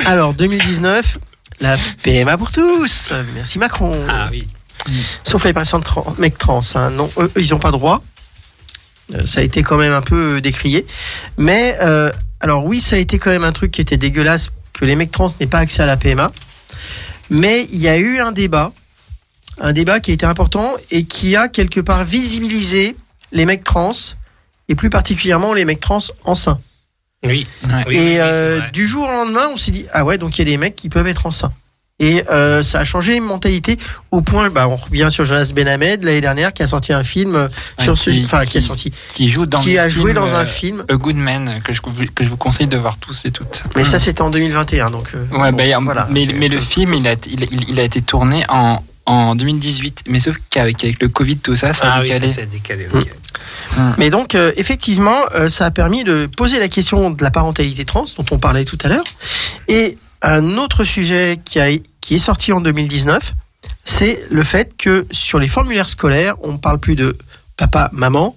alors, 0.06 0.34
2019, 0.34 1.18
la 1.60 1.76
PMA 2.02 2.38
pour 2.38 2.52
tous. 2.52 3.10
Merci 3.36 3.60
Macron. 3.60 4.06
Ah 4.08 4.30
oui. 4.32 4.48
Sauf 5.24 5.44
les 5.44 5.52
personnes 5.52 5.84
trans, 5.84 6.16
mecs 6.18 6.38
trans. 6.38 6.62
hein. 6.76 6.90
Non, 6.92 7.12
eux, 7.18 7.30
ils 7.36 7.50
n'ont 7.52 7.60
pas 7.60 7.72
droit. 7.72 8.02
Euh, 9.14 9.26
ça 9.26 9.42
a 9.42 9.44
été 9.44 9.62
quand 9.64 9.76
même 9.78 9.92
un 9.92 10.02
peu 10.02 10.40
décrié. 10.40 10.86
Mais, 11.38 11.76
euh, 11.82 12.10
alors 12.40 12.64
oui, 12.66 12.80
ça 12.80 12.96
a 12.96 13.00
été 13.00 13.20
quand 13.20 13.30
même 13.30 13.44
un 13.44 13.52
truc 13.52 13.72
qui 13.72 13.82
était 13.82 13.98
dégueulasse, 13.98 14.50
que 14.72 14.86
les 14.86 14.96
mecs 14.96 15.12
trans 15.12 15.28
n'aient 15.40 15.48
pas 15.48 15.60
accès 15.60 15.82
à 15.84 15.86
la 15.86 15.98
PMA. 15.98 16.32
Mais 17.30 17.68
il 17.74 17.80
y 17.80 17.90
a 17.90 17.98
eu 17.98 18.20
un 18.20 18.32
débat, 18.32 18.72
un 19.60 19.74
débat 19.74 20.00
qui 20.00 20.12
a 20.12 20.14
été 20.14 20.26
important 20.26 20.76
et 20.92 21.04
qui 21.04 21.36
a 21.36 21.50
quelque 21.50 21.82
part 21.82 22.06
visibilisé 22.06 22.96
les 23.34 23.46
mecs 23.46 23.66
trans, 23.66 23.92
et 24.70 24.76
plus 24.76 24.90
particulièrement 24.90 25.54
les 25.54 25.66
mecs 25.66 25.82
trans 25.82 26.00
enceints. 26.24 26.60
Oui. 27.26 27.46
Et 27.90 28.22
euh, 28.22 28.62
du 28.72 28.88
jour 28.88 29.04
au 29.04 29.12
lendemain, 29.12 29.50
on 29.54 29.58
s'est 29.58 29.72
dit 29.72 29.86
ah 29.92 30.06
ouais, 30.06 30.18
donc 30.18 30.38
il 30.38 30.40
y 30.40 30.42
a 30.44 30.52
des 30.52 30.58
mecs 30.58 30.76
qui 30.78 30.88
peuvent 30.88 31.08
être 31.08 31.26
enceints. 31.26 31.52
Et 32.02 32.24
euh, 32.32 32.64
ça 32.64 32.80
a 32.80 32.86
changé 32.86 33.12
les 33.12 33.20
mentalités 33.20 33.78
au 34.12 34.22
point, 34.22 34.50
bah, 34.50 34.70
on 34.70 34.78
revient 34.78 35.10
sur 35.12 35.26
Jonas 35.26 35.52
Benhamed 35.54 36.02
l'année 36.02 36.22
dernière 36.22 36.54
qui 36.54 36.64
a 36.64 36.68
sorti 36.68 36.94
un 36.94 37.04
film 37.04 37.36
euh, 37.36 37.50
Ouais, 37.78 37.84
sur 37.84 37.98
ce, 37.98 38.10
qui- 38.12 38.24
enfin 38.24 38.46
qui 38.46 38.58
a 38.58 38.62
qui- 38.62 38.68
sorti, 38.68 38.94
Qui 39.10 39.28
joue 39.30 39.46
dans 39.46 39.60
qui 39.60 39.78
a 39.78 39.90
joué 39.90 40.14
film, 40.14 40.16
dans 40.26 40.34
un 40.34 40.46
film. 40.46 40.86
A 40.88 40.94
Good 40.96 41.18
Man 41.18 41.60
que 41.62 41.74
je, 41.74 41.82
que 41.82 42.24
je 42.24 42.30
vous 42.30 42.38
conseille 42.38 42.68
de 42.68 42.78
voir 42.78 42.96
tous 43.00 43.26
et 43.26 43.32
toutes. 43.32 43.64
Mais 43.76 43.84
ça 43.84 44.00
c'était 44.00 44.22
en 44.22 44.30
2021, 44.30 44.92
donc. 44.92 45.12
Ouais, 45.34 45.52
bon, 45.52 45.58
bah, 45.58 45.64
a- 45.76 45.80
voilà. 45.82 46.08
mais, 46.10 46.26
mais 46.34 46.48
le 46.48 46.60
film, 46.62 46.94
il 46.94 47.06
a, 47.06 47.16
il, 47.30 47.44
il- 47.52 47.70
il 47.72 47.80
a 47.82 47.84
été 47.84 48.02
tourné 48.02 48.46
en, 48.48 48.82
en 49.10 49.36
2018. 49.36 50.04
Mais 50.08 50.20
sauf 50.20 50.36
qu'avec 50.50 50.84
avec 50.84 51.02
le 51.02 51.10
Covid, 51.10 51.38
tout 51.38 51.56
ça, 51.56 51.74
ça 51.74 51.92
a 51.92 51.98
Ah 51.98 52.02
oui, 52.02 52.08
ça 52.10 52.20
décalé. 52.20 52.34
s'est 52.34 52.46
décalé. 52.46 52.88
ok. 52.94 53.08
Mais 53.98 54.10
donc, 54.10 54.36
euh, 54.36 54.52
effectivement, 54.58 55.18
euh, 55.36 55.50
ça 55.50 55.66
a 55.66 55.72
permis 55.72 56.04
de 56.04 56.28
poser 56.28 56.60
la 56.60 56.68
question 56.68 57.12
de 57.12 57.24
la 57.24 57.32
parentalité 57.32 57.86
trans, 57.86 58.06
dont 58.18 58.26
on 58.32 58.40
parlait 58.40 58.66
tout 58.66 58.78
à 58.84 58.88
l'heure. 58.90 59.04
Et 59.68 59.98
un 60.22 60.58
autre 60.58 60.84
sujet 60.84 61.40
qui, 61.46 61.60
a, 61.60 61.70
qui 62.02 62.16
est 62.16 62.20
sorti 62.20 62.52
en 62.52 62.62
2019, 62.62 63.34
c'est 63.86 64.26
le 64.30 64.44
fait 64.44 64.76
que 64.78 65.06
sur 65.12 65.40
les 65.40 65.48
formulaires 65.48 65.90
scolaires, 65.90 66.36
on 66.42 66.54
ne 66.54 66.58
parle 66.58 66.80
plus 66.80 66.96
de 66.96 67.18
papa, 67.58 67.90
maman, 67.94 68.36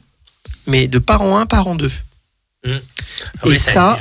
mais 0.66 0.86
de 0.88 0.98
parent 0.98 1.38
1, 1.38 1.46
parent 1.46 1.74
2. 1.74 1.90
Ah 2.66 2.68
Et 3.46 3.56
ça- 3.56 3.98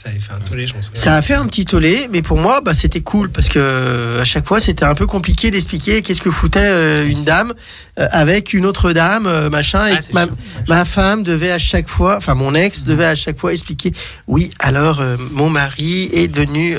ça 0.00 0.10
avait 0.10 0.20
fait 0.20 0.32
un 0.32 0.38
tollé, 0.38 0.66
je 0.68 0.74
souviens. 0.74 0.90
Ça 0.94 1.16
a 1.16 1.22
fait 1.22 1.34
un 1.34 1.44
petit 1.46 1.64
tollé, 1.64 2.06
mais 2.12 2.22
pour 2.22 2.38
moi, 2.38 2.60
bah, 2.60 2.72
c'était 2.72 3.00
cool 3.00 3.30
parce 3.30 3.48
que 3.48 3.58
euh, 3.58 4.20
à 4.20 4.24
chaque 4.24 4.46
fois, 4.46 4.60
c'était 4.60 4.84
un 4.84 4.94
peu 4.94 5.08
compliqué 5.08 5.50
d'expliquer 5.50 6.02
qu'est-ce 6.02 6.22
que 6.22 6.30
foutait 6.30 6.60
euh, 6.60 7.08
une 7.08 7.24
dame 7.24 7.52
euh, 7.98 8.06
avec 8.12 8.52
une 8.52 8.64
autre 8.64 8.92
dame, 8.92 9.48
machin, 9.48 9.98
Ah, 10.14 10.26
ma, 10.68 10.84
femme 10.84 11.24
devait 11.24 11.50
à 11.50 11.58
chaque 11.58 11.88
fois, 11.88 12.16
enfin 12.16 12.34
mon 12.34 12.54
ex 12.54 12.84
devait 12.84 13.06
à 13.06 13.16
chaque 13.16 13.38
fois 13.40 13.52
expliquer. 13.52 13.92
Oui, 14.28 14.50
alors 14.60 15.00
euh, 15.00 15.16
mon 15.32 15.50
mari 15.50 16.08
est 16.12 16.28
devenu. 16.28 16.78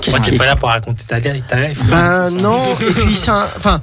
Qu'est-ce 0.00 0.16
est- 0.16 0.38
pas 0.38 0.46
là 0.46 0.56
pour 0.56 0.70
raconter 0.70 1.04
ta, 1.04 1.18
life. 1.18 1.82
Ben 1.84 2.30
non. 2.30 2.76
Et 2.80 2.84
puis 2.86 3.18
enfin. 3.28 3.82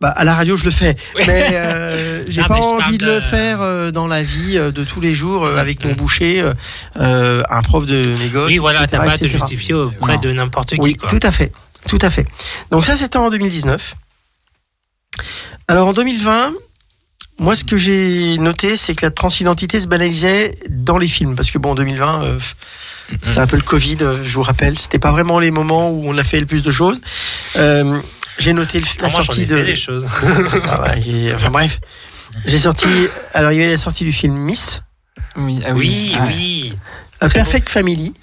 Bah, 0.00 0.10
à 0.10 0.22
la 0.22 0.34
radio, 0.36 0.54
je 0.54 0.64
le 0.64 0.70
fais, 0.70 0.96
mais 1.26 1.48
euh, 1.54 2.24
j'ai 2.28 2.42
pas 2.42 2.54
mais 2.54 2.60
envie 2.64 2.98
de, 2.98 3.04
de- 3.04 3.10
le 3.14 3.20
faire 3.20 3.60
euh, 3.60 3.90
dans 3.90 4.06
la 4.06 4.22
vie 4.22 4.56
euh, 4.56 4.70
de 4.70 4.84
tous 4.84 5.00
les 5.00 5.14
jours 5.16 5.44
euh, 5.44 5.56
avec 5.56 5.84
mon 5.84 5.92
boucher, 5.94 6.40
euh, 6.40 6.54
euh, 6.98 7.42
un 7.50 7.62
prof 7.62 7.84
de 7.84 8.04
négoce. 8.18 8.46
Oui, 8.46 8.58
voilà, 8.58 8.86
t'as 8.86 8.98
pas 8.98 9.10
à 9.12 9.18
te 9.18 9.26
justifier 9.26 9.74
auprès 9.74 10.14
Non. 10.14 10.20
de 10.20 10.32
n'importe 10.32 10.70
qui. 10.76 10.80
Oui, 10.80 10.94
quoi. 10.94 11.08
tout 11.08 11.18
à 11.24 11.32
fait, 11.32 11.50
tout 11.88 11.98
à 12.00 12.10
fait. 12.10 12.26
Donc 12.70 12.84
ça, 12.84 12.94
c'était 12.94 13.16
en 13.16 13.28
2019. 13.28 13.96
Alors 15.66 15.88
en 15.88 15.92
2020, 15.92 16.52
moi, 17.40 17.56
ce 17.56 17.64
que 17.64 17.76
j'ai 17.76 18.38
noté, 18.38 18.76
c'est 18.76 18.94
que 18.94 19.04
la 19.04 19.10
transidentité 19.10 19.80
se 19.80 19.86
banalisait 19.88 20.56
dans 20.70 20.98
les 20.98 21.08
films, 21.08 21.34
parce 21.34 21.50
que 21.50 21.58
bon, 21.58 21.72
en 21.72 21.74
2020, 21.74 22.22
euh, 22.22 22.38
c'était 23.22 23.38
un 23.38 23.46
peu 23.48 23.56
le 23.56 23.62
Covid. 23.62 23.98
je 24.22 24.34
vous 24.34 24.42
rappelle, 24.42 24.78
c'était 24.78 24.98
pas 24.98 25.10
vraiment 25.12 25.38
les 25.40 25.50
moments 25.50 25.90
où 25.90 26.02
on 26.06 26.16
a 26.18 26.24
fait 26.24 26.38
le 26.40 26.46
plus 26.46 26.62
de 26.62 26.70
choses. 26.70 27.00
J'ai 28.38 28.52
noté 28.52 28.80
le- 28.80 28.86
la 29.00 29.08
Ah, 29.08 29.10
sortie 29.10 29.46
de. 29.46 29.56
fait 29.58 29.64
des 29.64 29.76
choses. 29.76 30.06
Ah 30.68 30.82
ouais, 30.82 31.02
et- 31.06 31.34
enfin 31.34 31.50
bref, 31.50 31.80
j'ai 32.46 32.58
sorti. 32.58 32.86
Alors 33.34 33.52
il 33.52 33.58
y 33.58 33.62
avait 33.62 33.72
la 33.72 33.78
sortie 33.78 34.04
du 34.04 34.12
film 34.12 34.34
Miss. 34.34 34.82
Oui, 35.36 35.60
ah 35.66 35.72
Oui, 35.72 36.12
ouais. 36.20 36.26
oui. 36.28 36.72
A 37.20 37.28
Perfect 37.28 37.68
Family, 37.68 38.14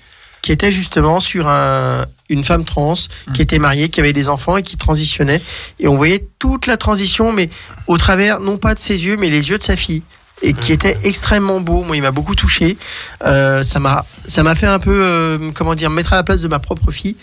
qui 0.41 0.51
était 0.51 0.71
justement 0.71 1.19
sur 1.19 1.47
un, 1.49 2.05
une 2.29 2.43
femme 2.43 2.63
trans 2.65 2.93
qui 3.33 3.41
était 3.41 3.59
mariée, 3.59 3.89
qui 3.89 3.99
avait 3.99 4.13
des 4.13 4.29
enfants 4.29 4.57
et 4.57 4.63
qui 4.63 4.77
transitionnait. 4.77 5.41
Et 5.79 5.87
on 5.87 5.95
voyait 5.97 6.25
toute 6.39 6.65
la 6.67 6.77
transition, 6.77 7.31
mais 7.33 7.49
au 7.87 7.97
travers, 7.97 8.39
non 8.39 8.57
pas 8.57 8.73
de 8.75 8.79
ses 8.79 9.03
yeux, 9.03 9.17
mais 9.17 9.29
les 9.29 9.49
yeux 9.49 9.57
de 9.57 9.63
sa 9.63 9.75
fille. 9.75 10.03
Et 10.41 10.53
qui 10.53 10.73
était 10.73 10.97
extrêmement 11.03 11.61
beau. 11.61 11.81
Moi, 11.83 11.95
il 11.95 12.01
m'a 12.01 12.11
beaucoup 12.11 12.35
touché. 12.35 12.77
Euh, 13.25 13.63
ça 13.63 13.79
m'a, 13.79 14.05
ça 14.27 14.43
m'a 14.43 14.53
fait 14.55 14.67
un 14.67 14.79
peu, 14.79 15.01
euh, 15.03 15.51
comment 15.53 15.75
dire, 15.75 15.89
me 15.89 15.95
mettre 15.95 16.11
à 16.11 16.17
la 16.17 16.23
place 16.23 16.41
de 16.41 16.47
ma 16.49 16.59
propre 16.59 16.91
fille. 16.91 17.15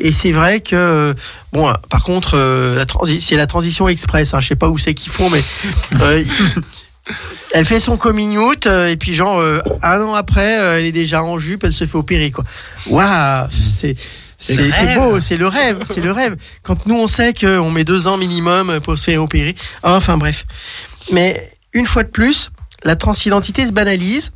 Et 0.00 0.12
c'est 0.12 0.32
vrai 0.32 0.60
que, 0.60 0.74
euh, 0.74 1.14
bon, 1.52 1.72
par 1.88 2.02
contre, 2.02 2.34
euh, 2.34 2.74
la 2.74 2.84
c'est 3.20 3.36
la 3.36 3.46
transition 3.46 3.88
express. 3.88 4.34
Hein, 4.34 4.40
je 4.40 4.48
sais 4.48 4.56
pas 4.56 4.68
où 4.68 4.78
c'est 4.78 4.94
qu'ils 4.94 5.12
font, 5.12 5.30
mais 5.30 5.42
euh, 6.00 6.24
elle 7.54 7.64
fait 7.64 7.80
son 7.80 7.96
coming 7.96 8.36
out 8.38 8.66
et 8.66 8.96
puis 8.96 9.14
genre 9.14 9.42
un 9.82 10.00
an 10.00 10.14
après, 10.14 10.78
elle 10.78 10.84
est 10.84 10.92
déjà 10.92 11.22
en 11.22 11.38
jupe, 11.38 11.64
elle 11.64 11.72
se 11.72 11.86
fait 11.86 11.96
opérer 11.96 12.30
quoi. 12.30 12.44
Waouh, 12.86 13.48
c'est 13.50 13.96
C'est 14.38 14.94
beau, 14.94 15.20
c'est 15.20 15.36
le 15.36 15.48
rêve, 15.48 15.82
c'est 15.86 16.00
le 16.00 16.12
rêve. 16.12 16.36
Quand 16.62 16.86
nous 16.86 16.96
on 16.96 17.06
sait 17.06 17.34
qu'on 17.34 17.70
met 17.70 17.84
deux 17.84 18.08
ans 18.08 18.16
minimum 18.16 18.80
pour 18.80 18.96
se 18.98 19.04
faire 19.04 19.22
opérer. 19.22 19.54
Enfin 19.82 20.16
bref. 20.16 20.46
Mais 21.12 21.50
une 21.72 21.86
fois 21.86 22.02
de 22.02 22.08
plus, 22.08 22.50
la 22.84 22.96
transidentité 22.96 23.66
se 23.66 23.72
banalise 23.72 24.32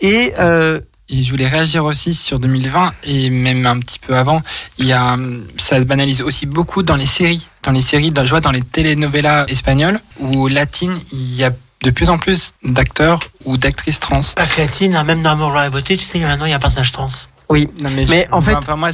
et 0.00 0.32
euh, 0.38 0.80
Et 1.10 1.22
je 1.22 1.30
voulais 1.30 1.48
réagir 1.48 1.84
aussi 1.86 2.14
sur 2.14 2.38
2020 2.38 2.92
et 3.04 3.30
même 3.30 3.64
un 3.64 3.78
petit 3.80 3.98
peu 3.98 4.14
avant. 4.14 4.42
Il 4.78 4.84
y 4.86 4.92
a, 4.92 5.16
ça 5.56 5.78
se 5.78 5.84
banalise 5.84 6.20
aussi 6.20 6.44
beaucoup 6.44 6.82
dans 6.82 6.96
les 6.96 7.06
séries. 7.06 7.48
Dans 7.62 7.72
les 7.72 7.80
séries, 7.80 8.10
dans, 8.10 8.24
je 8.24 8.30
vois 8.30 8.40
dans 8.42 8.50
les 8.50 8.60
telenovelas 8.60 9.46
espagnoles 9.48 10.00
ou 10.20 10.48
latines, 10.48 10.98
il 11.12 11.34
y 11.34 11.44
a 11.44 11.50
de 11.82 11.90
plus 11.90 12.10
en 12.10 12.18
plus 12.18 12.52
d'acteurs 12.62 13.20
ou 13.46 13.56
d'actrices 13.56 14.00
trans. 14.00 14.20
Pas 14.36 14.46
que 14.46 14.60
latine, 14.60 14.94
hein, 14.96 15.04
même 15.04 15.22
dans 15.22 15.30
Amour, 15.30 15.58
et 15.62 15.70
beauté, 15.70 15.96
tu 15.96 16.04
sais, 16.04 16.18
maintenant 16.18 16.44
il 16.44 16.50
y 16.50 16.52
a 16.52 16.56
un 16.56 16.60
personnage 16.60 16.92
trans. 16.92 17.06
oui. 17.48 17.68
Non, 17.80 17.88
mais, 17.94 18.04
Mais 18.06 18.26
je- 18.28 18.34
en 18.36 18.42
fait- 18.42 18.54
enfin, 18.56 18.76
moi, 18.76 18.90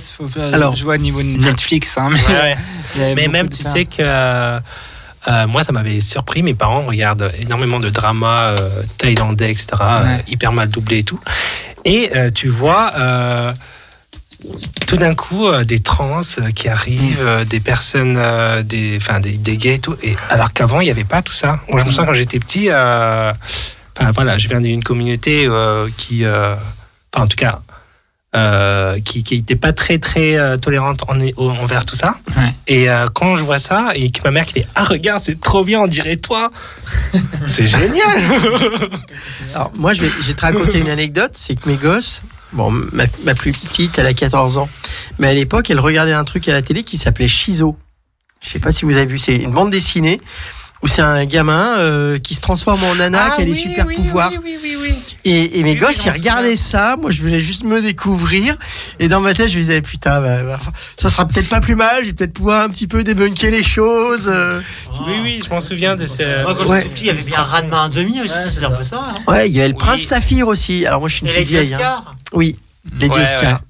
Alors- 0.53 0.77
je 0.77 0.85
vois 0.85 0.95
au 0.95 0.99
niveau 0.99 1.21
de 1.23 1.27
Netflix. 1.27 1.97
Hein, 1.99 2.11
mais, 2.13 2.35
Ouais, 3.01 3.15
ouais. 3.15 3.29
même, 3.29 3.49
tu 3.49 3.63
ça. 3.65 3.73
sais 3.73 3.87
que 3.87 3.97
euh, 4.01 4.61
euh, 5.27 5.47
moi, 5.49 5.65
ça 5.65 5.73
m'avait 5.73 5.99
surpris. 5.99 6.43
Mes 6.45 6.55
parents 6.55 6.83
regardent 6.83 7.33
énormément 7.41 7.81
de 7.81 7.89
dramas 7.89 8.51
euh, 8.51 8.71
thaïlandais, 8.99 9.51
etc., 9.51 9.67
euh, 9.81 10.17
hyper 10.29 10.53
mal 10.53 10.69
doublés 10.69 10.99
et 10.99 11.05
tout. 11.05 11.19
Et 11.85 12.11
euh, 12.15 12.31
tu 12.31 12.49
vois, 12.49 12.93
euh, 12.97 13.53
tout 14.87 14.97
d'un 14.97 15.15
coup 15.15 15.47
euh, 15.47 15.65
des 15.65 15.81
trans 15.81 16.21
euh, 16.39 16.51
qui 16.51 16.69
arrivent, 16.69 17.21
euh, 17.21 17.45
des 17.45 17.61
personnes, 17.61 18.17
euh, 18.17 18.63
des, 18.63 18.97
enfin 18.97 19.21
des, 19.21 19.37
des 19.37 19.57
gays 19.57 19.75
et 19.75 19.79
tout. 19.79 19.97
Et 20.03 20.17
alors 20.31 20.53
qu'avant 20.53 20.81
il 20.81 20.85
n'y 20.85 20.91
avait 20.91 21.05
pas 21.05 21.23
tout 21.23 21.33
ça. 21.33 21.61
Moi 21.69 21.81
je 21.81 21.87
me 21.87 21.91
sens 21.91 22.07
quand 22.07 22.15
j'étais 22.15 22.39
petit, 22.39 22.69
euh, 22.71 23.33
enfin, 23.99 24.11
voilà, 24.13 24.39
je 24.39 24.49
viens 24.49 24.61
d'une 24.61 24.83
communauté 24.83 25.47
euh, 25.47 25.89
qui, 25.97 26.25
euh, 26.25 26.55
en 27.17 27.27
tout 27.27 27.37
cas. 27.37 27.61
Euh, 28.35 28.99
qui 29.05 29.23
qui 29.23 29.37
était 29.37 29.57
pas 29.57 29.73
très 29.73 29.99
très 29.99 30.37
euh, 30.37 30.57
tolérante 30.57 31.05
en, 31.09 31.19
envers 31.41 31.85
tout 31.85 31.95
ça 31.97 32.17
Ouais. 32.37 32.53
et 32.67 32.91
euh, 32.91 33.07
quand 33.15 33.37
je 33.37 33.45
vois 33.45 33.59
ça 33.59 33.93
et 33.95 34.11
que 34.11 34.21
ma 34.25 34.31
mère 34.33 34.45
qui 34.47 34.55
fait 34.55 34.67
ah 34.75 34.85
regarde 34.85 35.23
c'est 35.25 35.41
trop 35.41 35.63
bien 35.65 35.81
on 35.83 35.87
dirait 35.87 36.17
toi 36.17 36.51
c'est 37.47 37.67
génial 37.67 38.21
Alors, 39.55 39.71
moi, 39.77 39.95
je 39.95 40.03
vais, 40.03 40.09
je 40.21 40.27
vais 40.29 40.35
te 40.35 40.41
raconter 40.41 40.81
une 40.81 40.91
anecdote. 40.91 41.33
C'est 41.35 41.55
que 41.59 41.69
mes 41.69 41.77
gosses, 41.77 42.23
bon, 42.53 42.71
ma, 42.93 43.05
ma 43.25 43.35
plus 43.35 43.53
petite, 43.53 43.99
elle 43.99 44.07
a 44.07 44.15
14 44.15 44.59
ans. 44.59 44.69
Mais 45.19 45.29
à 45.29 45.33
l'époque, 45.35 45.71
elle 45.71 45.79
regardait 45.81 46.13
un 46.13 46.25
truc 46.25 46.49
à 46.49 46.53
la 46.53 46.63
télé 46.63 46.83
qui 46.83 46.97
s'appelait 46.97 47.29
Shizo. 47.29 47.77
Je 48.41 48.51
sais 48.51 48.59
pas 48.59 48.73
si 48.73 48.85
vous 48.85 48.93
avez 48.93 49.07
vu. 49.07 49.19
C'est 49.19 49.37
une 49.37 49.53
bande 49.53 49.71
dessinée 49.71 50.21
où 50.85 50.87
c'est 50.87 51.01
un 51.01 51.25
gamin 51.25 51.79
euh, 51.79 52.19
qui 52.19 52.35
se 52.35 52.43
transforme 52.43 52.85
en 52.85 52.95
nana, 52.95 53.31
qui 53.31 53.43
a 53.43 53.45
des 53.47 53.55
super 53.55 53.87
pouvoirs. 53.87 54.31
Et, 55.25 55.59
et 55.59 55.63
mes 55.63 55.71
Oui, 55.71 55.77
gosses, 55.77 56.05
ils 56.05 56.11
regardaient 56.11 56.57
ça. 56.57 56.97
Moi, 57.01 57.11
je 57.11 57.23
venais 57.23 57.41
juste 57.41 57.65
me 57.65 57.81
découvrir. 57.81 58.57
Et 59.01 59.09
dans 59.09 59.21
ma 59.23 59.33
tête, 59.33 59.49
je 59.49 59.57
me 59.57 59.63
disais, 59.63 59.81
putain, 59.81 60.21
bah, 60.21 60.43
bah, 60.43 60.61
ça 60.99 61.09
sera 61.09 61.27
peut-être 61.27 61.49
pas 61.49 61.63
plus 61.63 61.75
mal. 61.75 62.03
Je 62.03 62.09
vais 62.09 62.13
peut-être 62.13 62.35
pouvoir 62.35 62.61
un 62.63 62.69
petit 62.69 62.87
peu 62.87 63.03
débunker 63.03 63.51
les 63.51 63.63
choses. 63.65 64.29
euh. 64.31 64.61
oui 65.07 65.15
oui 65.23 65.41
je 65.43 65.49
m'en 65.49 65.61
souviens 65.61 65.97
de 65.97 66.05
ce 66.05 66.43
Moi, 66.43 66.55
quand 66.55 66.67
Ouais. 66.69 66.83
j'étais 66.83 66.95
petit, 66.95 67.05
il 67.05 67.07
y 67.07 67.11
avait 67.11 67.23
bien 67.23 67.41
Rademain 67.41 67.85
un 67.85 67.89
demi 67.89 68.21
aussi, 68.21 68.35
c'est 68.53 68.63
un 68.65 68.71
peu 68.71 68.85
ça. 68.85 69.09
hein. 69.11 69.33
Ouais, 69.33 69.49
il 69.49 69.57
y 69.57 69.61
avait 69.61 69.69
le 69.69 69.75
Oui. 69.75 69.79
prince 69.81 70.03
Saphir 70.03 70.47
aussi. 70.49 70.85
Alors 70.85 71.01
moi, 71.01 71.09
je 71.09 71.15
suis 71.15 71.23
une 71.27 71.33
Et 71.33 71.37
les 71.37 71.41
petite 71.45 71.49
vieille. 71.69 71.75
hein. 71.83 72.05
Oui, 72.33 72.57
Lady 73.01 73.17
Ouais, 73.17 73.23
Oscar. 73.23 73.63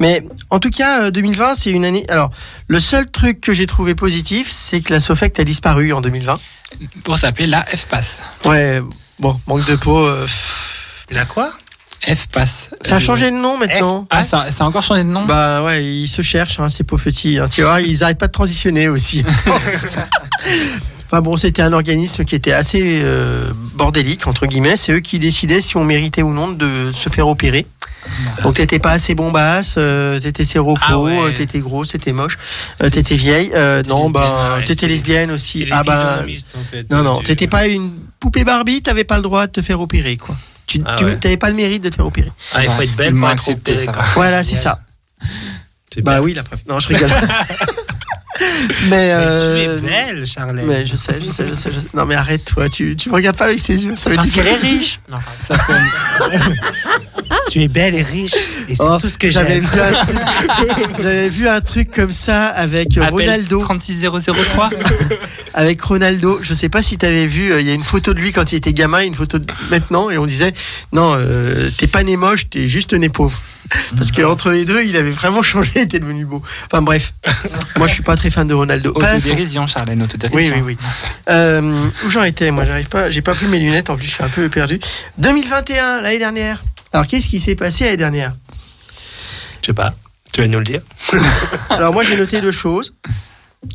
Mais 0.00 0.22
en 0.50 0.58
tout 0.58 0.70
cas, 0.70 1.04
euh, 1.06 1.10
2020, 1.10 1.54
c'est 1.54 1.70
une 1.70 1.84
année. 1.84 2.04
Alors, 2.08 2.30
le 2.68 2.80
seul 2.80 3.10
truc 3.10 3.40
que 3.40 3.52
j'ai 3.54 3.66
trouvé 3.66 3.94
positif, 3.94 4.50
c'est 4.50 4.80
que 4.80 4.92
la 4.92 5.00
Sofect 5.00 5.38
a 5.40 5.44
disparu 5.44 5.92
en 5.92 6.00
2020. 6.00 6.38
Pour 7.04 7.18
s'appeler 7.18 7.46
la 7.46 7.62
F-Pass. 7.64 8.16
Ouais, 8.44 8.80
bon, 9.18 9.38
manque 9.46 9.64
de 9.66 9.76
peau. 9.76 9.98
euh, 10.06 10.26
la 11.10 11.24
quoi? 11.24 11.52
F-Pass. 12.06 12.68
ça 12.84 12.96
a 12.96 13.00
changé 13.00 13.30
de 13.30 13.36
nom 13.36 13.56
maintenant. 13.56 14.06
Ah, 14.10 14.24
ça, 14.24 14.44
ça 14.52 14.64
a 14.64 14.66
encore 14.66 14.82
changé 14.82 15.04
de 15.04 15.08
nom? 15.08 15.24
Bah 15.24 15.62
ouais, 15.62 15.84
ils 15.84 16.08
se 16.08 16.20
cherchent, 16.20 16.60
hein, 16.60 16.68
ces 16.68 16.84
pauvres 16.84 17.02
petits. 17.04 17.38
hein. 17.38 17.48
Tu 17.48 17.62
vois, 17.62 17.80
ils 17.80 18.02
arrêtent 18.04 18.18
pas 18.18 18.26
de 18.26 18.32
transitionner 18.32 18.88
aussi. 18.88 19.24
Enfin 21.14 21.22
bon, 21.22 21.36
c'était 21.36 21.62
un 21.62 21.72
organisme 21.72 22.24
qui 22.24 22.34
était 22.34 22.50
assez 22.52 22.80
euh, 23.04 23.52
bordélique, 23.76 24.26
entre 24.26 24.46
guillemets. 24.46 24.76
C'est 24.76 24.90
eux 24.94 24.98
qui 24.98 25.20
décidaient 25.20 25.60
si 25.60 25.76
on 25.76 25.84
méritait 25.84 26.22
ou 26.22 26.32
non 26.32 26.48
de 26.48 26.90
se 26.92 27.08
faire 27.08 27.28
opérer. 27.28 27.66
Donc 28.42 28.54
t'étais 28.54 28.80
pas 28.80 28.90
assez 28.90 29.14
bombasse, 29.14 29.76
euh, 29.78 30.18
t'étais 30.18 30.44
séropos, 30.44 30.80
Ah 30.84 30.98
ouais. 30.98 31.16
euh, 31.16 31.30
t'étais 31.30 31.60
gros, 31.60 31.84
t'étais 31.84 32.12
moche, 32.12 32.36
euh, 32.82 32.90
t'étais 32.90 33.14
vieille. 33.14 33.52
Euh, 33.54 33.84
non, 33.86 34.10
ben 34.10 34.22
ouais, 34.56 34.64
t'étais 34.64 34.88
lesbienne 34.88 35.30
aussi. 35.30 35.64
Ah 35.70 35.84
ben 35.84 36.24
en 36.24 36.64
fait. 36.68 36.90
non 36.90 37.04
non, 37.04 37.18
Du- 37.20 37.26
t'étais 37.26 37.46
pas 37.46 37.68
une 37.68 37.92
poupée 38.18 38.42
Barbie, 38.42 38.82
t'avais 38.82 39.04
pas 39.04 39.16
le 39.18 39.22
droit 39.22 39.46
de 39.46 39.52
te 39.52 39.62
faire 39.62 39.80
opérer 39.80 40.16
quoi. 40.16 40.34
Tu 40.66 40.82
Ah 40.84 40.96
tu- 40.98 41.04
ouais. 41.04 41.16
t'avais 41.16 41.36
pas 41.36 41.48
le 41.48 41.54
mérite 41.54 41.84
de 41.84 41.90
te 41.90 41.94
faire 41.94 42.06
opérer. 42.06 42.32
Ah, 42.54 42.64
il 42.64 42.70
faut 42.72 42.82
être 42.82 42.96
belle 42.96 43.14
pour 43.14 43.28
être 43.28 43.34
accepté, 43.34 43.72
opérée. 43.74 43.98
Voilà, 44.16 44.42
c'est 44.42 44.56
ça. 44.56 44.80
Bah 45.98 46.20
oui, 46.20 46.34
la 46.34 46.42
preuve. 46.42 46.58
Non, 46.68 46.80
je 46.80 46.88
rigole. 46.88 47.08
mais 48.88 48.88
Mais 48.90 49.12
euh, 49.12 49.78
tu 49.78 49.86
es 49.86 49.88
belle, 49.90 50.26
Charlène. 50.26 50.66
Mais 50.66 50.86
je 50.86 50.96
sais, 50.96 51.18
je 51.20 51.30
sais, 51.30 51.46
je 51.46 51.54
sais, 51.54 51.70
je 51.72 51.80
sais. 51.80 51.86
Non 51.94 52.04
mais 52.06 52.14
arrête 52.14 52.44
toi, 52.44 52.68
tu, 52.68 52.96
tu 52.96 53.08
me 53.08 53.14
regardes 53.14 53.36
pas 53.36 53.46
avec 53.46 53.60
ces 53.60 53.84
yeux, 53.84 53.96
ça 53.96 54.10
être 54.10 54.16
Parce 54.16 54.30
qu'elle 54.30 54.46
est 54.48 54.54
riche. 54.54 55.00
Non, 55.10 55.18
Ça 55.46 55.58
fait 55.58 55.72
Tu 57.50 57.62
es 57.62 57.68
belle 57.68 57.94
et 57.94 58.02
riche. 58.02 58.34
Et 58.68 58.74
c'est 58.74 58.82
Oh, 58.82 58.96
tout 59.00 59.08
ce 59.08 59.18
que 59.18 59.28
J'avais 59.28 59.60
vu, 59.60 59.68
j'avais 60.98 61.28
vu 61.28 61.48
un 61.48 61.60
truc 61.60 61.90
comme 61.90 62.12
ça 62.12 62.46
avec 62.48 62.96
Appel 62.96 63.10
Ronaldo. 63.10 63.60
36003. 63.60 64.70
Avec 65.56 65.80
Ronaldo, 65.82 66.40
je 66.42 66.52
sais 66.52 66.68
pas 66.68 66.82
si 66.82 66.98
t'avais 66.98 67.28
vu, 67.28 67.52
euh, 67.52 67.60
il 67.60 67.66
y 67.66 67.70
a 67.70 67.74
une 67.74 67.84
photo 67.84 68.12
de 68.12 68.18
lui 68.18 68.32
quand 68.32 68.50
il 68.50 68.56
était 68.56 68.72
gamin, 68.72 69.02
et 69.02 69.06
une 69.06 69.14
photo 69.14 69.38
de 69.38 69.46
maintenant, 69.70 70.10
et 70.10 70.18
on 70.18 70.26
disait 70.26 70.52
non, 70.92 71.14
euh, 71.16 71.70
t'es 71.78 71.86
pas 71.86 72.02
né 72.02 72.16
moche, 72.16 72.48
t'es 72.50 72.66
juste 72.66 72.92
né 72.92 73.08
pauvre. 73.08 73.38
Parce 73.96 74.10
que 74.12 74.22
entre 74.22 74.50
les 74.50 74.64
deux, 74.64 74.84
il 74.84 74.96
avait 74.96 75.10
vraiment 75.12 75.42
changé, 75.42 75.70
il 75.76 75.82
était 75.82 75.98
devenu 75.98 76.24
beau. 76.24 76.42
Enfin 76.66 76.82
bref, 76.82 77.14
moi 77.76 77.86
je 77.86 77.94
suis 77.94 78.02
pas 78.02 78.16
très 78.16 78.30
fan 78.30 78.46
de 78.46 78.54
Ronaldo. 78.54 78.90
Autodérision, 78.94 79.66
Charlène, 79.66 79.98
Oui, 80.00 80.04
autodérision. 80.04 80.54
oui, 80.56 80.62
oui. 80.64 80.76
Euh, 81.28 81.88
où 82.04 82.10
j'en 82.10 82.22
étais 82.24 82.50
Moi, 82.50 82.64
j'arrive 82.66 82.88
pas. 82.88 83.10
J'ai 83.10 83.22
pas 83.22 83.34
pris 83.34 83.46
mes 83.46 83.58
lunettes. 83.58 83.90
En 83.90 83.96
plus, 83.96 84.06
je 84.06 84.12
suis 84.12 84.22
un 84.24 84.28
peu 84.28 84.48
perdu. 84.48 84.78
2021, 85.18 86.02
l'année 86.02 86.18
dernière. 86.18 86.62
Alors, 86.92 87.06
qu'est-ce 87.06 87.28
qui 87.28 87.40
s'est 87.40 87.56
passé 87.56 87.84
l'année 87.84 87.96
dernière? 87.96 88.34
Je 89.62 89.66
sais 89.66 89.72
pas. 89.72 89.94
Tu 90.32 90.40
vas 90.42 90.48
nous 90.48 90.58
le 90.58 90.64
dire 90.64 90.80
Alors, 91.70 91.92
moi, 91.92 92.02
j'ai 92.04 92.16
noté 92.16 92.40
deux 92.40 92.52
choses. 92.52 92.94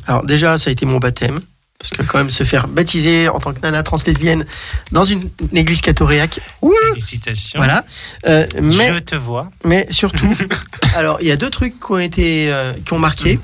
Alors, 0.08 0.26
déjà, 0.26 0.58
ça 0.60 0.70
a 0.70 0.74
été 0.74 0.86
mon 0.86 0.98
baptême. 1.00 1.40
Parce 1.80 1.92
que, 1.92 2.02
quand 2.04 2.18
même, 2.18 2.30
se 2.30 2.44
faire 2.44 2.68
baptiser 2.68 3.30
en 3.30 3.40
tant 3.40 3.54
que 3.54 3.62
nana 3.62 3.84
trans-lesbienne 3.84 4.46
dans 4.92 5.06
une, 5.06 5.30
une 5.50 5.58
église 5.58 5.80
catholique. 5.80 6.42
Ouh 6.62 6.74
Félicitations. 6.90 7.58
Voilà. 7.58 7.86
Euh, 8.28 8.46
mais, 8.62 8.92
Je 8.94 9.00
te 9.00 9.16
vois. 9.16 9.50
mais 9.64 9.88
surtout, 9.90 10.30
alors, 10.96 11.20
il 11.22 11.28
y 11.28 11.32
a 11.32 11.38
deux 11.38 11.50
trucs 11.50 11.80
qui 11.80 11.92
ont 11.92 11.98
été, 12.00 12.52
euh, 12.52 12.74
qui 12.86 12.92
ont 12.94 13.00
marqué. 13.00 13.40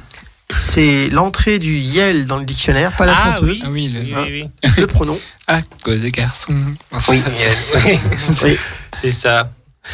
C'est 0.49 1.07
l'entrée 1.10 1.57
du 1.60 1.76
Yel 1.78 2.28
dans 2.28 2.38
le 2.38 2.44
dictionnaire, 2.45 2.95
pas 2.98 3.06
la 3.07 3.16
Ah 3.18 3.34
chanteuse, 3.40 3.62
Ah 3.66 3.70
oui, 3.72 3.88
le, 3.88 4.02
Oui, 4.02 4.49
oui, 4.64 4.70
le 4.78 4.86
pronom. 4.86 5.18
à 5.48 5.62
cause 5.84 6.02
des 6.02 6.12
garçons. 6.12 6.53
Oui. 7.07 7.24
oui. 7.86 7.99
Oui. 8.44 8.57
C'est 9.02 9.12
ça. 9.14 9.49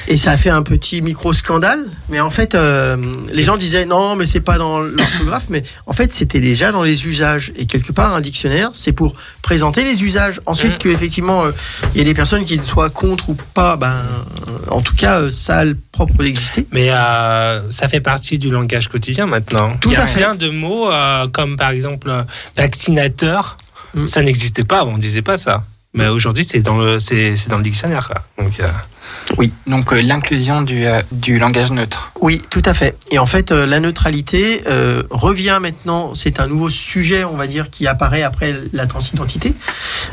Et 0.07 0.17
ça 0.17 0.31
a 0.31 0.37
fait 0.37 0.49
un 0.49 0.63
petit 0.63 1.01
micro-scandale. 1.01 1.85
Mais 2.09 2.19
en 2.19 2.29
fait, 2.29 2.55
euh, 2.55 2.97
les 3.33 3.43
gens 3.43 3.57
disaient 3.57 3.85
non, 3.85 4.15
mais 4.15 4.25
c'est 4.27 4.39
pas 4.41 4.57
dans 4.57 4.79
l'orthographe. 4.81 5.45
Mais 5.49 5.63
en 5.85 5.93
fait, 5.93 6.13
c'était 6.13 6.39
déjà 6.39 6.71
dans 6.71 6.83
les 6.83 7.05
usages. 7.05 7.51
Et 7.55 7.65
quelque 7.65 7.91
part, 7.91 8.13
un 8.13 8.21
dictionnaire, 8.21 8.71
c'est 8.73 8.93
pour 8.93 9.15
présenter 9.41 9.83
les 9.83 10.03
usages. 10.03 10.39
Ensuite, 10.45 10.73
Mm. 10.73 10.77
que 10.79 10.89
effectivement, 10.89 11.43
euh, 11.45 11.51
il 11.93 11.97
y 11.97 12.01
a 12.01 12.03
des 12.05 12.13
personnes 12.13 12.45
qui 12.45 12.57
ne 12.57 12.63
soient 12.63 12.89
contre 12.89 13.29
ou 13.29 13.35
pas, 13.53 13.75
ben, 13.75 14.01
euh, 14.47 14.51
en 14.69 14.81
tout 14.81 14.95
cas, 14.95 15.19
euh, 15.21 15.29
ça 15.29 15.57
a 15.57 15.65
le 15.65 15.77
propre 15.91 16.23
d'exister. 16.23 16.67
Mais 16.71 16.89
ça 16.91 17.87
fait 17.89 17.99
partie 18.01 18.39
du 18.39 18.49
langage 18.49 18.87
quotidien 18.87 19.25
maintenant. 19.25 19.73
Tout 19.81 19.89
Il 19.89 19.93
y 19.93 19.95
a 19.97 20.03
à 20.03 20.07
fait. 20.07 20.19
plein 20.21 20.35
de 20.35 20.49
mots 20.49 20.89
comme 21.33 21.57
par 21.57 21.71
exemple 21.71 22.09
vaccinateur. 22.55 23.57
Mm. 23.93 24.07
Ça 24.07 24.21
n'existait 24.21 24.63
pas 24.63 24.85
on 24.85 24.97
disait 24.97 25.21
pas 25.21 25.37
ça. 25.37 25.63
Mais 25.93 26.07
aujourd'hui, 26.07 26.45
c'est 26.45 26.61
dans 26.61 26.77
le 26.77 26.99
c'est 26.99 27.35
c'est 27.35 27.49
dans 27.49 27.57
le 27.57 27.63
dictionnaire. 27.63 28.07
Quoi. 28.07 28.23
Donc, 28.43 28.59
euh, 28.61 29.43
Donc 29.67 29.91
euh, 29.91 30.01
l'inclusion 30.01 30.61
du, 30.61 30.85
euh, 30.85 31.01
du 31.11 31.37
langage 31.37 31.71
neutre. 31.71 32.11
Oui, 32.21 32.41
tout 32.49 32.61
à 32.63 32.73
fait. 32.73 32.97
Et 33.11 33.19
en 33.19 33.25
fait, 33.25 33.51
euh, 33.51 33.65
la 33.65 33.81
neutralité 33.81 34.63
euh, 34.67 35.03
revient 35.09 35.57
maintenant. 35.61 36.15
C'est 36.15 36.39
un 36.39 36.47
nouveau 36.47 36.69
sujet, 36.69 37.25
on 37.25 37.35
va 37.35 37.45
dire, 37.47 37.69
qui 37.69 37.87
apparaît 37.87 38.23
après 38.23 38.55
la 38.71 38.85
transidentité. 38.87 39.53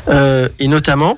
Euh, 0.09 0.49
et 0.59 0.67
notamment, 0.67 1.17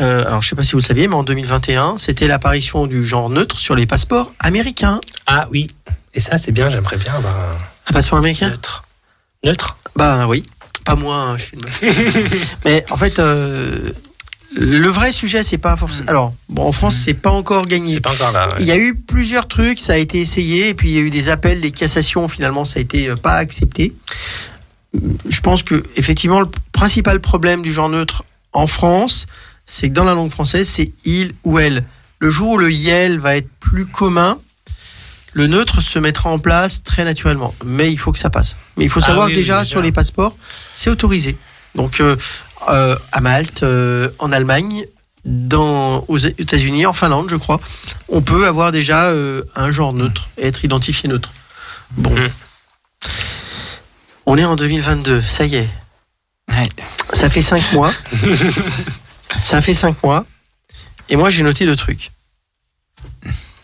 euh, 0.00 0.26
alors 0.26 0.42
je 0.42 0.48
sais 0.48 0.56
pas 0.56 0.64
si 0.64 0.72
vous 0.72 0.78
le 0.78 0.82
saviez, 0.84 1.06
mais 1.06 1.14
en 1.14 1.22
2021, 1.22 1.96
c'était 1.98 2.26
l'apparition 2.26 2.88
du 2.88 3.06
genre 3.06 3.30
neutre 3.30 3.58
sur 3.60 3.76
les 3.76 3.86
passeports 3.86 4.32
américains. 4.40 5.00
ah 5.28 5.46
oui. 5.52 5.68
Et 6.14 6.20
ça, 6.20 6.36
c'est 6.36 6.50
bien. 6.50 6.68
J'aimerais 6.70 6.96
bien 6.96 7.14
avoir 7.14 7.36
un 7.36 7.56
Un 7.86 7.92
passeport 7.92 8.18
américain? 8.18 8.48
neutre. 8.48 8.82
Neutre? 9.44 9.76
Bah 9.94 10.26
oui. 10.26 10.44
Pas 10.84 10.96
moi, 10.96 11.16
hein, 11.16 11.36
je 11.36 11.56
meuf. 11.56 12.34
Mais 12.64 12.84
en 12.90 12.96
fait, 12.96 13.18
euh, 13.18 13.90
le 14.54 14.88
vrai 14.88 15.12
sujet, 15.12 15.44
c'est 15.44 15.58
pas 15.58 15.76
forcément. 15.76 16.08
Alors, 16.08 16.34
bon, 16.48 16.64
en 16.64 16.72
France, 16.72 16.96
c'est 17.04 17.14
pas 17.14 17.30
encore 17.30 17.66
gagné. 17.66 17.94
C'est 17.94 18.00
pas 18.00 18.12
encore 18.12 18.32
là. 18.32 18.48
ouais. 18.48 18.54
Il 18.60 18.66
y 18.66 18.72
a 18.72 18.78
eu 18.78 18.94
plusieurs 18.94 19.46
trucs, 19.46 19.78
ça 19.78 19.92
a 19.92 19.96
été 19.96 20.20
essayé, 20.20 20.70
et 20.70 20.74
puis 20.74 20.90
il 20.90 20.96
y 20.96 20.98
a 20.98 21.02
eu 21.02 21.10
des 21.10 21.28
appels, 21.28 21.60
des 21.60 21.70
cassations, 21.70 22.28
finalement, 22.28 22.64
ça 22.64 22.78
a 22.78 22.82
été 22.82 23.08
euh, 23.08 23.16
pas 23.16 23.34
accepté. 23.34 23.92
Je 25.28 25.40
pense 25.40 25.62
que, 25.62 25.84
effectivement, 25.96 26.40
le 26.40 26.48
principal 26.72 27.20
problème 27.20 27.62
du 27.62 27.72
genre 27.72 27.88
neutre 27.88 28.24
en 28.52 28.66
France, 28.66 29.26
c'est 29.66 29.88
que 29.88 29.94
dans 29.94 30.04
la 30.04 30.14
langue 30.14 30.32
française, 30.32 30.68
c'est 30.68 30.92
il 31.04 31.32
ou 31.44 31.58
elle. 31.60 31.84
Le 32.18 32.28
jour 32.28 32.50
où 32.50 32.58
le 32.58 32.72
yel 32.72 33.20
va 33.20 33.36
être 33.36 33.48
plus 33.60 33.86
commun, 33.86 34.38
le 35.32 35.46
neutre 35.46 35.80
se 35.80 35.98
mettra 35.98 36.30
en 36.30 36.38
place 36.38 36.82
très 36.82 37.04
naturellement. 37.04 37.54
Mais 37.64 37.90
il 37.92 37.98
faut 37.98 38.12
que 38.12 38.18
ça 38.18 38.30
passe. 38.30 38.56
Mais 38.76 38.84
il 38.84 38.90
faut 38.90 39.00
Ah 39.02 39.06
savoir 39.06 39.26
oui, 39.26 39.32
que 39.32 39.38
déjà, 39.38 39.58
oui, 39.58 39.60
déjà. 39.60 39.70
sur 39.70 39.82
les 39.82 39.92
passeports, 39.92 40.36
c'est 40.74 40.90
autorisé. 40.90 41.36
Donc, 41.74 42.00
euh, 42.00 42.16
euh, 42.68 42.96
à 43.12 43.20
Malte, 43.20 43.62
euh, 43.62 44.10
en 44.18 44.32
Allemagne, 44.32 44.84
dans, 45.24 46.04
aux 46.08 46.16
États-Unis, 46.18 46.86
en 46.86 46.92
Finlande, 46.92 47.28
je 47.30 47.36
crois, 47.36 47.60
on 48.08 48.22
peut 48.22 48.46
avoir 48.46 48.72
déjà 48.72 49.10
euh, 49.10 49.42
un 49.54 49.70
genre 49.70 49.92
neutre 49.92 50.28
et 50.38 50.46
être 50.46 50.64
identifié 50.64 51.08
neutre. 51.08 51.30
Bon. 51.92 52.10
Mhm. 52.10 52.28
On 54.26 54.38
est 54.38 54.44
en 54.44 54.56
2022, 54.56 55.22
ça 55.22 55.44
y 55.44 55.56
est. 55.56 55.68
Ouais. 56.50 56.68
Ça 57.14 57.30
fait 57.30 57.42
cinq 57.42 57.72
mois. 57.72 57.92
ça 59.44 59.62
fait 59.62 59.74
cinq 59.74 60.02
mois. 60.02 60.26
Et 61.08 61.16
moi, 61.16 61.30
j'ai 61.30 61.42
noté 61.42 61.66
deux 61.66 61.76
trucs. 61.76 62.10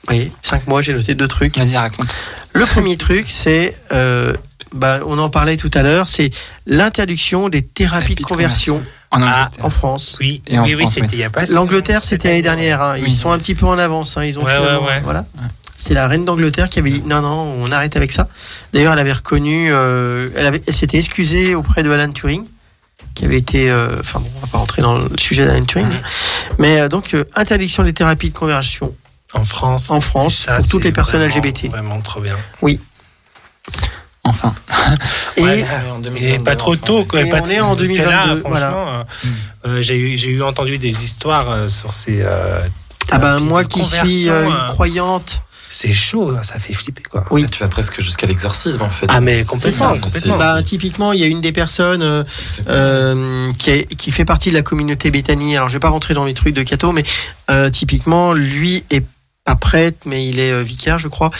Voyez, 0.06 0.32
cinq 0.42 0.66
mois, 0.66 0.82
j'ai 0.82 0.92
noté 0.92 1.14
deux 1.14 1.28
trucs. 1.28 1.58
Vas-y, 1.58 1.76
raconte. 1.76 2.14
Le 2.52 2.64
premier 2.66 2.96
truc, 3.06 3.26
c'est, 3.28 3.76
euh, 3.92 4.32
bah, 4.72 5.00
on 5.06 5.18
en 5.18 5.30
parlait 5.30 5.56
tout 5.56 5.70
à 5.74 5.82
l'heure, 5.82 6.06
c'est 6.08 6.30
l'interdiction 6.66 7.48
des 7.48 7.62
thérapies 7.62 8.14
de 8.14 8.22
conversion 8.22 8.82
En 9.10 9.22
Ah, 9.22 9.46
Angleterre. 9.46 9.64
en 9.64 9.70
France. 9.70 10.16
Oui, 10.20 10.42
Et 10.46 10.58
en 10.58 10.64
oui, 10.64 10.74
oui, 10.74 10.82
France, 10.82 10.94
c'était 10.94 11.06
oui. 11.06 11.12
il 11.14 11.18
y 11.20 11.24
a 11.24 11.30
pas 11.30 11.46
L'Angleterre, 11.46 12.02
c'était 12.02 12.28
l'année 12.28 12.42
dernière. 12.42 12.82
hein. 12.82 12.96
Ils 12.98 13.04
Oui. 13.04 13.14
sont 13.14 13.30
un 13.30 13.38
petit 13.38 13.54
peu 13.54 13.66
en 13.66 13.78
avance. 13.78 14.16
hein. 14.16 14.24
Ils 14.24 14.38
ont 14.38 14.44
Ouais, 14.44 14.56
ouais, 14.58 14.76
ouais. 14.86 15.00
voilà. 15.02 15.24
C'est 15.76 15.94
la 15.94 16.08
reine 16.08 16.24
d'Angleterre 16.24 16.68
qui 16.70 16.78
avait 16.78 16.90
dit 16.90 17.02
non, 17.04 17.20
non, 17.20 17.54
on 17.60 17.70
arrête 17.70 17.96
avec 17.96 18.10
ça. 18.10 18.28
D'ailleurs, 18.72 18.92
elle 18.94 18.98
avait 18.98 19.12
reconnu, 19.12 19.68
euh, 19.70 20.28
elle, 20.34 20.46
avait- 20.46 20.62
elle 20.66 20.74
s'était 20.74 20.98
excusée 20.98 21.54
auprès 21.54 21.82
de 21.82 21.90
Alan 21.90 22.10
Turing, 22.12 22.44
qui 23.14 23.24
avait 23.26 23.36
été. 23.38 23.70
euh, 23.70 23.98
Enfin, 24.00 24.20
bon, 24.20 24.28
on 24.36 24.40
va 24.40 24.46
pas 24.46 24.58
rentrer 24.58 24.82
dans 24.82 24.96
le 24.98 25.08
sujet 25.18 25.44
d'Alan 25.46 25.64
Turing. 25.64 25.86
Mais 26.58 26.80
euh, 26.80 26.88
donc, 26.88 27.12
euh, 27.14 27.24
interdiction 27.36 27.82
des 27.84 27.92
thérapies 27.92 28.30
de 28.30 28.34
conversion 28.38 28.92
En 29.34 29.44
France. 29.44 29.90
en 29.90 30.00
France 30.00 30.44
Ça, 30.46 30.56
pour 30.56 30.68
toutes 30.68 30.84
les 30.84 30.92
personnes 30.92 31.20
vraiment- 31.20 31.34
LGBT. 31.46 31.68
Vraiment 31.68 32.00
trop 32.00 32.20
bien. 32.20 32.36
Oui. 32.62 32.80
Enfin. 34.24 34.54
Et 35.36 35.42
Ouais, 35.42 35.64
et 36.16 36.38
pas 36.38 36.56
trop 36.56 36.74
tôt. 36.76 37.04
Quoi, 37.04 37.22
Et 37.22 37.30
pas 37.30 37.42
on 37.42 37.46
est 37.46 37.60
en 37.60 37.76
parce 37.76 37.88
que 37.88 37.96
là, 37.98 38.26
2022, 38.34 38.48
voilà. 38.48 38.74
euh, 38.74 39.04
euh, 39.68 39.82
j'ai 39.82 39.96
eu, 39.98 40.16
j'ai 40.16 40.30
eu 40.30 40.42
entendu 40.42 40.78
des 40.78 41.04
histoires 41.04 41.50
euh, 41.50 41.68
sur 41.68 41.92
ces. 41.92 42.22
euh, 42.22 42.60
ah 43.10 43.18
ben, 43.18 43.38
moi 43.38 43.62
qui 43.64 43.84
suis 43.84 44.28
euh, 44.28 44.46
une 44.46 44.72
croyante. 44.72 45.42
C'est 45.68 45.92
chaud, 45.92 46.32
ça 46.42 46.58
fait 46.60 46.72
flipper 46.72 47.02
quoi. 47.02 47.24
Oui. 47.30 47.44
Tu 47.50 47.58
vas 47.58 47.68
presque 47.68 48.00
jusqu'à 48.00 48.26
l'exorcisme 48.26 48.80
en 48.82 48.88
fait. 48.88 49.06
Ah, 49.10 49.20
mais 49.20 49.44
complètement, 49.44 49.94
ça, 49.94 49.98
complètement. 50.00 50.36
c'est- 50.38 50.42
Bah, 50.44 50.62
typiquement, 50.62 51.12
il 51.12 51.20
y 51.20 51.24
a 51.24 51.26
une 51.26 51.40
des 51.40 51.52
personnes 51.52 52.02
euh, 52.02 52.24
euh, 52.68 53.52
qui, 53.58 53.70
est- 53.70 53.94
qui 53.96 54.10
fait 54.12 54.24
partie 54.24 54.48
de 54.48 54.54
la 54.54 54.62
communauté 54.62 55.10
Bethany. 55.10 55.56
Alors, 55.56 55.68
je 55.68 55.74
vais 55.74 55.80
pas 55.80 55.88
rentrer 55.88 56.14
dans 56.14 56.24
les 56.24 56.34
trucs 56.34 56.54
de 56.54 56.62
Cato, 56.62 56.92
mais 56.92 57.04
euh, 57.50 57.68
typiquement, 57.70 58.32
lui 58.32 58.84
est 58.90 59.04
pas 59.46 59.56
prêtre, 59.56 60.00
mais 60.04 60.26
il 60.28 60.38
est 60.38 60.52
euh, 60.52 60.62
vicaire, 60.62 60.98
je 60.98 61.08
crois. 61.08 61.30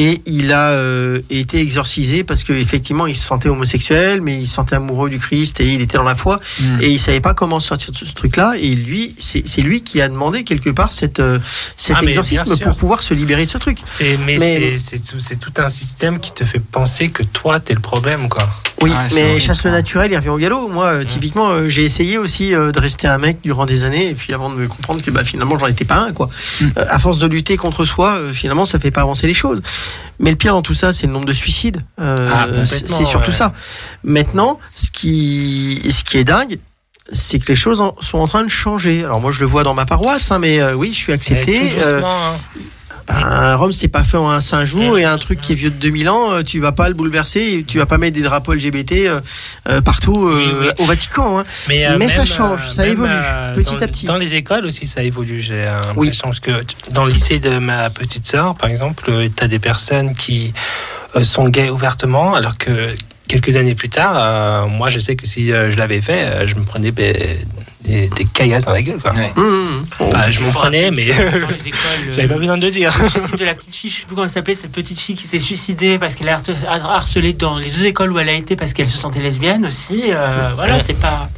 Et 0.00 0.22
il 0.26 0.52
a 0.52 0.70
euh, 0.70 1.20
été 1.28 1.60
exorcisé 1.60 2.22
parce 2.22 2.44
qu'effectivement, 2.44 3.08
il 3.08 3.16
se 3.16 3.26
sentait 3.26 3.48
homosexuel, 3.48 4.20
mais 4.20 4.40
il 4.40 4.46
se 4.46 4.54
sentait 4.54 4.76
amoureux 4.76 5.10
du 5.10 5.18
Christ 5.18 5.58
et 5.58 5.72
il 5.72 5.80
était 5.80 5.98
dans 5.98 6.04
la 6.04 6.14
foi. 6.14 6.38
Mm. 6.60 6.80
Et 6.82 6.90
il 6.90 7.00
savait 7.00 7.20
pas 7.20 7.34
comment 7.34 7.58
sortir 7.58 7.90
de 7.90 7.96
ce, 7.96 8.04
truc-là. 8.14 8.54
Et 8.60 8.76
lui, 8.76 9.16
c'est 9.18 9.60
lui 9.60 9.82
qui 9.82 10.00
a 10.00 10.08
demandé 10.08 10.44
quelque 10.44 10.70
part 10.70 10.92
cette, 10.92 11.18
euh, 11.18 11.40
cet 11.76 11.96
Ah, 11.98 12.04
exorcisme 12.04 12.56
pour 12.58 12.78
pouvoir 12.78 13.02
se 13.02 13.12
libérer 13.12 13.44
de 13.44 13.50
ce 13.50 13.58
truc. 13.58 13.80
C'est, 13.86 14.16
mais, 14.24 14.36
Mais- 14.38 14.76
c'est, 14.78 15.00
tout, 15.00 15.52
un 15.56 15.68
système 15.68 16.20
qui 16.20 16.30
te 16.30 16.44
fait 16.44 16.60
penser 16.60 17.08
que 17.08 17.24
toi, 17.24 17.58
t'es 17.58 17.74
le 17.74 17.80
problème, 17.80 18.28
quoi. 18.28 18.48
Oui, 18.80 18.92
mais 19.14 19.24
horrible, 19.24 19.40
chasse 19.40 19.64
le 19.64 19.72
naturel, 19.72 20.12
il 20.12 20.16
revient 20.16 20.28
au 20.28 20.38
galop. 20.38 20.68
Moi, 20.68 20.86
euh, 20.86 21.04
typiquement, 21.04 21.50
euh, 21.50 21.68
j'ai 21.68 21.84
essayé 21.84 22.18
aussi 22.18 22.54
euh, 22.54 22.70
de 22.70 22.78
rester 22.78 23.08
un 23.08 23.18
mec 23.18 23.38
durant 23.42 23.66
des 23.66 23.82
années, 23.82 24.10
et 24.10 24.14
puis 24.14 24.32
avant 24.32 24.50
de 24.50 24.54
me 24.54 24.68
comprendre 24.68 25.02
que 25.02 25.10
bah, 25.10 25.24
finalement, 25.24 25.58
j'en 25.58 25.66
étais 25.66 25.84
pas 25.84 25.96
un. 25.96 26.12
Quoi. 26.12 26.28
Mm. 26.60 26.66
Euh, 26.76 26.84
à 26.88 26.98
force 27.00 27.18
de 27.18 27.26
lutter 27.26 27.56
contre 27.56 27.84
soi, 27.84 28.16
euh, 28.16 28.32
finalement, 28.32 28.66
ça 28.66 28.78
fait 28.78 28.92
pas 28.92 29.00
avancer 29.00 29.26
les 29.26 29.34
choses. 29.34 29.62
Mais 30.20 30.30
le 30.30 30.36
pire 30.36 30.52
dans 30.52 30.62
tout 30.62 30.74
ça, 30.74 30.92
c'est 30.92 31.06
le 31.06 31.12
nombre 31.12 31.26
de 31.26 31.32
suicides. 31.32 31.82
Euh, 32.00 32.28
Ah, 32.32 32.46
c'est 32.66 32.88
surtout 33.04 33.30
ouais. 33.30 33.36
ça. 33.36 33.52
Maintenant, 34.04 34.58
ce 34.74 34.90
qui, 34.90 35.80
ce 35.90 36.02
qui 36.04 36.18
est 36.18 36.24
dingue, 36.24 36.58
c'est 37.12 37.38
que 37.38 37.46
les 37.48 37.56
choses 37.56 37.80
en- 37.80 37.94
sont 38.00 38.18
en 38.18 38.26
train 38.28 38.42
de 38.44 38.48
changer. 38.50 39.04
Alors 39.04 39.20
moi, 39.20 39.30
je 39.32 39.40
le 39.40 39.46
vois 39.46 39.62
dans 39.64 39.74
ma 39.74 39.86
paroisse, 39.86 40.30
hein, 40.30 40.38
mais 40.38 40.60
euh, 40.60 40.74
oui, 40.74 40.90
je 40.92 40.98
suis 40.98 41.12
accepté. 41.12 41.70
Doucement, 41.74 42.32
hein. 42.34 42.36
Ben, 43.08 43.54
Rome, 43.56 43.72
c'est 43.72 43.88
pas 43.88 44.04
fait 44.04 44.16
en 44.18 44.28
un 44.30 44.40
cinq 44.40 44.64
jours 44.66 44.98
et 44.98 45.04
un 45.04 45.16
truc 45.18 45.40
qui 45.40 45.52
est 45.52 45.54
vieux 45.54 45.70
de 45.70 45.76
2000 45.76 46.08
ans, 46.10 46.32
euh, 46.32 46.42
tu 46.42 46.60
vas 46.60 46.72
pas 46.72 46.88
le 46.88 46.94
bouleverser, 46.94 47.64
tu 47.66 47.78
vas 47.78 47.86
pas 47.86 47.96
mettre 47.98 48.14
des 48.16 48.22
drapeaux 48.22 48.52
LGBT 48.54 48.92
euh, 49.06 49.20
euh, 49.68 49.80
partout 49.80 50.30
Oui, 50.32 50.44
oui. 50.60 50.66
au 50.78 50.84
Vatican. 50.84 51.38
hein. 51.40 51.44
Mais, 51.68 51.86
ça 52.10 52.24
change, 52.24 52.68
ça 52.70 52.86
évolue, 52.86 53.10
petit 53.54 53.76
dans- 53.76 53.82
à 53.82 53.86
petit. 53.86 54.06
Dans 54.06 54.16
les 54.16 54.34
écoles 54.34 54.66
aussi, 54.66 54.86
ça 54.86 55.02
évolue. 55.02 55.40
J'ai 55.40 55.64
Oui. 55.96 56.10
que 56.42 56.50
dans 56.90 57.04
le 57.06 57.12
lycée 57.12 57.38
de 57.38 57.58
ma 57.58 57.90
petite 57.90 58.26
sœur, 58.26 58.54
par 58.56 58.68
exemple, 58.68 59.10
tu 59.36 59.42
as 59.44 59.48
des 59.48 59.58
personnes 59.58 60.14
qui 60.14 60.52
sont 61.22 61.48
gays 61.48 61.70
ouvertement, 61.70 62.34
alors 62.34 62.58
que 62.58 62.70
quelques 63.26 63.56
années 63.56 63.74
plus 63.74 63.88
tard, 63.88 64.16
euh, 64.16 64.66
moi, 64.66 64.88
je 64.88 64.98
sais 64.98 65.16
que 65.16 65.26
si 65.26 65.52
euh, 65.52 65.70
je 65.70 65.76
l'avais 65.78 66.00
fait, 66.00 66.22
euh, 66.24 66.46
je 66.46 66.54
me 66.54 66.62
prenais 66.64 66.90
ben, 66.90 67.14
des, 67.88 68.08
des 68.08 68.24
caillasses 68.26 68.64
dans 68.64 68.72
la 68.72 68.82
gueule. 68.82 68.98
Quoi. 69.00 69.12
Ouais. 69.14 69.32
Bon, 69.36 70.10
Bah, 70.12 70.30
je 70.30 70.40
m'en 70.42 70.50
prenais, 70.52 70.90
mais 70.90 71.08
euh, 71.18 71.40
j'avais 72.10 72.28
pas 72.28 72.38
besoin 72.38 72.56
de 72.58 72.64
le 72.66 72.70
dire. 72.70 72.92
de 73.36 73.44
la 73.44 73.54
petite 73.54 73.74
fille, 73.74 73.90
je 73.90 73.96
sais 73.96 74.02
plus 74.06 74.10
comment 74.14 74.24
elle 74.24 74.30
s'appelait, 74.30 74.54
cette 74.54 74.72
petite 74.72 75.00
fille 75.00 75.14
qui 75.16 75.26
s'est 75.26 75.38
suicidée 75.38 75.98
parce 75.98 76.14
qu'elle 76.14 76.28
a 76.28 76.40
harcelé 76.68 77.32
dans 77.32 77.58
les 77.58 77.70
deux 77.70 77.84
écoles 77.86 78.12
où 78.12 78.18
elle 78.18 78.28
a 78.28 78.32
été 78.34 78.54
parce 78.56 78.72
qu'elle 78.72 78.86
se 78.88 78.96
sentait 78.96 79.20
lesbienne 79.20 79.66
aussi. 79.66 80.04
euh, 80.10 80.50
voilà, 80.54 80.78
c'est 80.84 80.98
pas. 80.98 81.28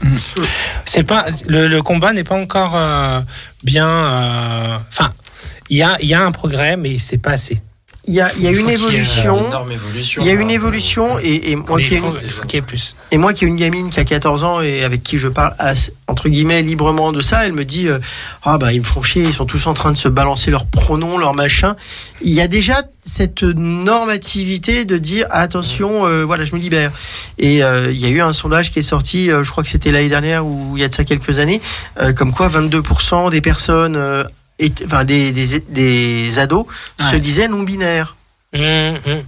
c'est 0.85 1.05
pas 1.05 1.27
le, 1.47 1.69
le 1.69 1.83
combat 1.83 2.13
n'est 2.13 2.25
pas 2.25 2.37
encore 2.37 2.73
euh, 2.75 3.21
bien. 3.63 3.89
euh, 3.89 4.77
Enfin, 4.91 5.13
il 5.69 5.77
y 5.77 5.83
a, 5.83 5.97
il 6.01 6.09
y 6.09 6.15
a 6.15 6.23
un 6.23 6.33
progrès, 6.33 6.77
mais 6.77 6.99
c'est 6.99 7.19
pas 7.19 7.31
assez. 7.33 7.61
Il 8.07 8.15
y 8.15 8.21
a, 8.21 8.33
il 8.37 8.43
y 8.43 8.47
a 8.47 8.51
une 8.51 8.69
y 8.69 8.73
évolution. 8.73 9.49
énorme 9.49 9.73
évolution. 9.73 10.23
Il 10.23 10.27
y 10.27 10.31
a 10.31 10.33
une 10.33 10.49
hein. 10.49 10.55
évolution 10.55 11.19
et, 11.19 11.51
et 11.51 11.57
moi 11.57 11.81
qui 11.81 11.95
ai 11.95 11.99
une, 11.99 12.13
et 13.11 13.19
moi 13.19 13.33
qui 13.35 13.45
ai 13.45 13.51
gamine 13.51 13.91
qui 13.91 14.01
a 14.01 14.05
14 14.05 14.43
ans 14.43 14.61
et 14.63 14.85
avec 14.85 15.03
qui 15.03 15.19
je 15.19 15.29
parle 15.29 15.55
entre 16.07 16.29
guillemets 16.29 16.63
librement 16.63 17.13
de 17.13 17.21
ça, 17.21 17.47
elle 17.47 17.53
me 17.53 17.65
dit 17.65 17.89
euh, 17.89 17.99
ah 18.43 18.59
bah 18.59 18.73
ils 18.73 18.81
me 18.81 18.85
font 18.85 19.03
chier, 19.03 19.25
ils 19.25 19.35
sont 19.35 19.45
tous 19.45 19.67
en 19.67 19.75
train 19.75 19.93
de 19.93 19.99
se 19.99 20.09
balancer 20.09 20.51
leurs 20.51 20.67
pronoms, 20.67 21.19
leurs 21.19 21.35
machins. 21.35 21.75
Il 22.23 22.33
y 22.33 22.41
a 22.41 22.49
déjà 22.49 22.83
cette 23.05 23.43
normativité 23.43 24.85
de 24.85 24.99
dire 24.99 25.27
attention, 25.31 26.07
euh, 26.07 26.25
voilà, 26.25 26.45
je 26.45 26.55
me 26.55 26.61
libère. 26.61 26.93
Et 27.39 27.63
euh, 27.63 27.91
il 27.91 27.99
y 27.99 28.07
a 28.07 28.09
eu 28.09 28.21
un 28.21 28.33
sondage 28.33 28.71
qui 28.71 28.79
est 28.79 28.83
sorti, 28.83 29.31
euh, 29.31 29.43
je 29.43 29.51
crois 29.51 29.63
que 29.63 29.71
c'était 29.71 29.91
l'année 29.91 30.09
dernière 30.09 30.47
ou 30.47 30.77
il 30.77 30.81
y 30.81 30.85
a 30.85 30.89
de 30.89 30.95
ça 30.95 31.05
quelques 31.05 31.39
années, 31.39 31.61
comme 32.17 32.33
quoi 32.33 32.49
22% 32.49 33.31
des 33.31 33.41
personnes, 33.41 34.25
et- 34.61 34.73
enfin 34.85 35.05
des, 35.05 35.33
des, 35.33 35.61
des 35.61 36.39
ados, 36.39 36.67
se 37.11 37.17
disaient 37.17 37.49
non 37.49 37.63
binaires. 37.65 38.17
Hum, 38.55 38.99
hum. 39.07 39.23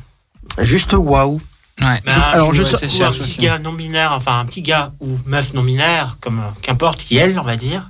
Juste 0.59 0.93
waouh. 0.93 1.41
Ouais. 1.81 2.01
Je- 2.07 2.21
alors, 2.21 2.53
je 2.55 2.63
sors- 2.63 2.79
c'est 2.81 2.87
Ou 2.87 2.91
cher, 2.91 3.09
un 3.09 3.13
je 3.13 3.19
petit 3.19 3.31
sais. 3.33 3.43
gars 3.43 3.59
non 3.59 3.73
binaire, 3.73 4.13
enfin 4.13 4.39
un 4.39 4.45
petit 4.45 4.63
gars 4.63 4.93
ou 5.01 5.17
meuf 5.27 5.55
non 5.55 5.63
binaire, 5.63 6.19
comme 6.21 6.39
euh, 6.39 6.61
qu'importe 6.61 7.01
qui 7.01 7.17
elle, 7.17 7.39
on 7.39 7.43
va 7.45 7.57
dire, 7.57 7.89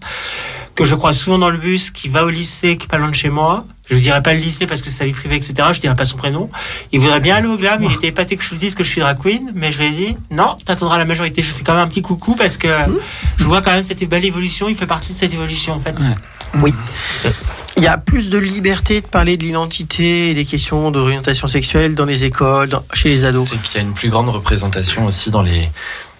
que 0.76 0.84
je 0.84 0.94
croise 0.94 1.18
souvent 1.18 1.38
dans 1.38 1.50
le 1.50 1.58
bus, 1.58 1.90
qui 1.90 2.08
va 2.08 2.24
au 2.24 2.30
lycée, 2.30 2.76
qui 2.78 2.84
est 2.86 2.88
pas 2.88 2.96
loin 2.98 3.10
de 3.10 3.14
chez 3.14 3.28
moi. 3.28 3.66
Je 3.86 3.96
dirais 3.96 4.22
pas 4.22 4.32
le 4.32 4.38
lycée 4.38 4.66
parce 4.66 4.80
que 4.80 4.86
c'est 4.88 4.94
sa 4.94 5.04
vie 5.04 5.12
privée, 5.12 5.36
etc. 5.36 5.54
Je 5.72 5.80
dirais 5.80 5.96
pas 5.96 6.04
son 6.06 6.16
prénom. 6.16 6.48
Il 6.92 7.00
voudrait 7.00 7.18
bien 7.20 7.36
aller 7.36 7.48
au 7.48 7.58
glam. 7.58 7.82
Il 7.82 7.92
était 7.92 8.06
épaté 8.06 8.36
que 8.36 8.44
je 8.44 8.50
lui 8.50 8.58
dise 8.58 8.74
que 8.74 8.84
je 8.84 8.88
suis 8.88 9.00
drag 9.00 9.18
queen, 9.18 9.50
mais 9.54 9.72
je 9.72 9.80
lui 9.82 9.86
ai 9.88 9.90
dit 9.90 10.16
non, 10.30 10.56
t'attendras 10.64 10.96
la 10.96 11.04
majorité. 11.04 11.42
Je 11.42 11.50
fais 11.52 11.64
quand 11.64 11.74
même 11.74 11.82
un 11.82 11.88
petit 11.88 12.00
coucou 12.00 12.36
parce 12.36 12.56
que 12.56 12.68
je 13.38 13.44
vois 13.44 13.60
quand 13.60 13.72
même 13.72 13.82
cette 13.82 14.02
belle 14.08 14.24
évolution. 14.24 14.68
Il 14.68 14.76
fait 14.76 14.86
partie 14.86 15.12
de 15.12 15.18
cette 15.18 15.34
évolution 15.34 15.74
en 15.74 15.80
fait. 15.80 15.98
Ouais. 15.98 16.14
Oui. 16.60 16.74
Il 17.76 17.82
y 17.82 17.86
a 17.86 17.96
plus 17.96 18.28
de 18.28 18.38
liberté 18.38 19.00
de 19.00 19.06
parler 19.06 19.36
de 19.36 19.44
l'identité 19.44 20.30
et 20.30 20.34
des 20.34 20.44
questions 20.44 20.90
d'orientation 20.90 21.48
sexuelle 21.48 21.94
dans 21.94 22.04
les 22.04 22.24
écoles, 22.24 22.68
dans- 22.68 22.84
chez 22.92 23.08
les 23.08 23.24
ados. 23.24 23.48
C'est 23.48 23.60
qu'il 23.62 23.76
y 23.76 23.78
a 23.78 23.86
une 23.86 23.94
plus 23.94 24.10
grande 24.10 24.28
représentation 24.28 25.06
aussi 25.06 25.30
dans 25.30 25.40
les, 25.42 25.70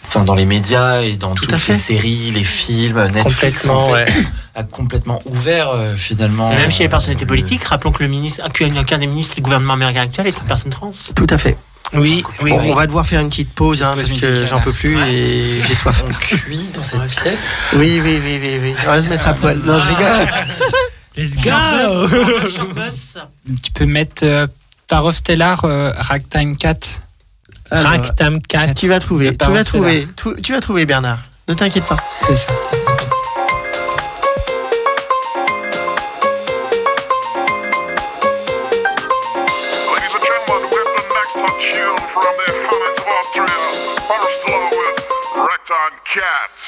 enfin 0.04 0.24
dans 0.24 0.34
les 0.34 0.46
médias 0.46 1.02
et 1.02 1.16
dans 1.16 1.34
Tout 1.34 1.44
toutes 1.44 1.52
à 1.54 1.58
fait. 1.58 1.74
les 1.74 1.78
séries, 1.78 2.30
les 2.30 2.44
films, 2.44 2.96
Netflix 3.12 3.62
Complètement, 3.66 3.84
en 3.84 3.86
fait, 3.88 3.92
ouais. 3.92 4.24
a 4.54 4.62
complètement 4.64 5.20
ouvert 5.26 5.68
euh, 5.70 5.94
finalement. 5.94 6.50
Et 6.52 6.56
même 6.56 6.70
chez 6.70 6.84
les 6.84 6.88
personnalités 6.88 7.24
euh, 7.24 7.28
politiques, 7.28 7.64
rappelons 7.64 7.92
que 7.92 8.02
le 8.02 8.08
ministre, 8.08 8.42
qu'un 8.52 8.84
qu'un 8.84 8.98
des 8.98 9.06
ministres 9.06 9.34
du 9.34 9.42
gouvernement 9.42 9.74
américain 9.74 10.02
actuel 10.02 10.28
est 10.28 10.38
une 10.38 10.46
personne 10.46 10.70
trans. 10.72 10.92
Tout 11.14 11.26
à 11.28 11.36
fait. 11.36 11.56
Oui, 11.94 12.24
oui, 12.42 12.50
Bon, 12.50 12.60
oui. 12.60 12.68
On 12.70 12.74
va 12.74 12.86
devoir 12.86 13.06
faire 13.06 13.20
une 13.20 13.28
petite 13.28 13.52
pause, 13.52 13.82
hein, 13.82 13.94
Pause 13.94 14.08
parce 14.08 14.20
que 14.20 14.46
j'en 14.46 14.60
peux 14.60 14.72
plus 14.72 14.98
et 15.08 15.62
j'ai 15.66 15.74
soif. 15.74 16.02
On 16.06 16.12
cuit 16.12 16.70
dans 16.72 16.82
cette 16.82 17.22
pièce. 17.22 17.40
Oui, 17.74 18.00
oui, 18.02 18.20
oui, 18.22 18.40
oui, 18.42 18.58
oui. 18.62 18.74
On 18.84 18.86
va 18.86 19.02
se 19.02 19.08
mettre 19.08 19.28
à 19.28 19.34
poil. 19.34 19.58
Non, 19.58 19.78
je 19.78 19.88
rigole. 19.88 20.28
Let's 21.16 21.36
Jean-Bus. 22.48 23.18
Tu 23.62 23.70
peux 23.72 23.84
mettre 23.84 24.24
euh, 24.24 24.46
Parov 24.88 25.14
Stellar 25.14 25.64
euh, 25.64 25.92
Ragtime 25.96 26.56
Cat. 26.56 26.74
Alors, 27.70 27.92
Ragtime 27.92 28.40
4. 28.40 28.74
tu 28.74 28.88
vas 28.88 29.00
trouver, 29.00 29.36
tu 29.36 29.50
vas 29.50 29.64
trouver, 29.64 30.08
tu, 30.16 30.42
tu 30.42 30.52
vas 30.52 30.60
trouver 30.60 30.86
Bernard. 30.86 31.18
Ne 31.48 31.54
t'inquiète 31.54 31.84
pas. 31.84 31.96
C'est 32.26 32.36
ça. 32.36 32.52
cats. 46.04 46.61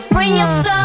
free 0.00 0.28
yourself. 0.28 0.75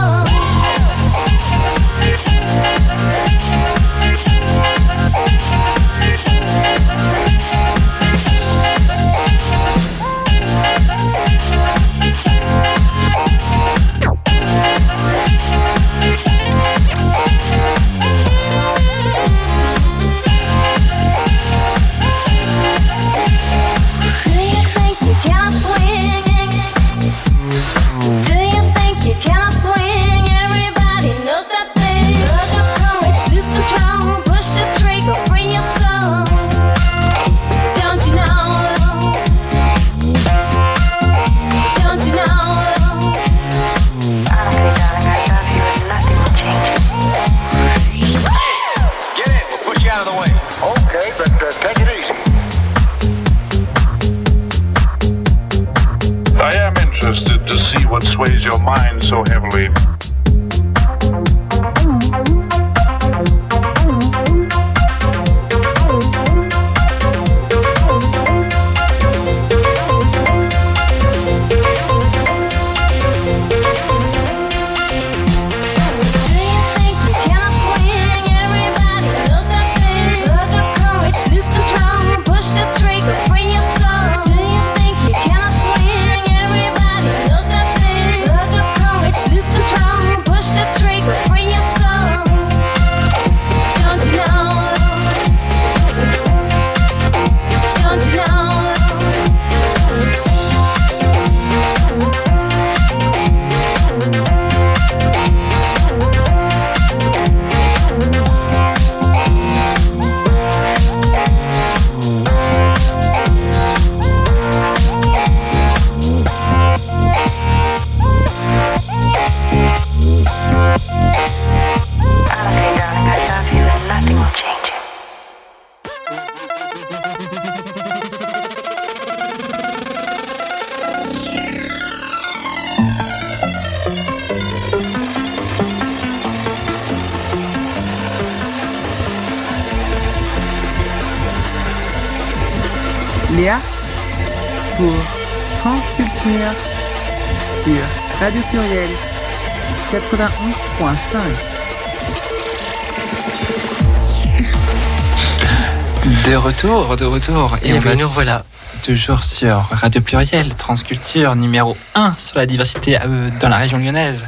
Retour, 156.62 156.96
de 156.96 157.06
retour. 157.06 157.58
On 157.64 157.70
ben, 157.70 157.80
va 157.80 157.96
nous 157.96 158.10
voilà. 158.10 158.46
Toujours 158.84 159.24
sur 159.24 159.68
Radio 159.72 160.00
Pluriel, 160.00 160.54
Transculture 160.56 161.36
numéro 161.36 161.76
1 161.96 162.16
sur 162.20 162.38
la 162.38 162.46
diversité 162.46 163.00
euh, 163.04 163.32
dans 163.40 163.50
la 163.50 163.58
région 163.58 163.80
lyonnaise. 163.80 164.24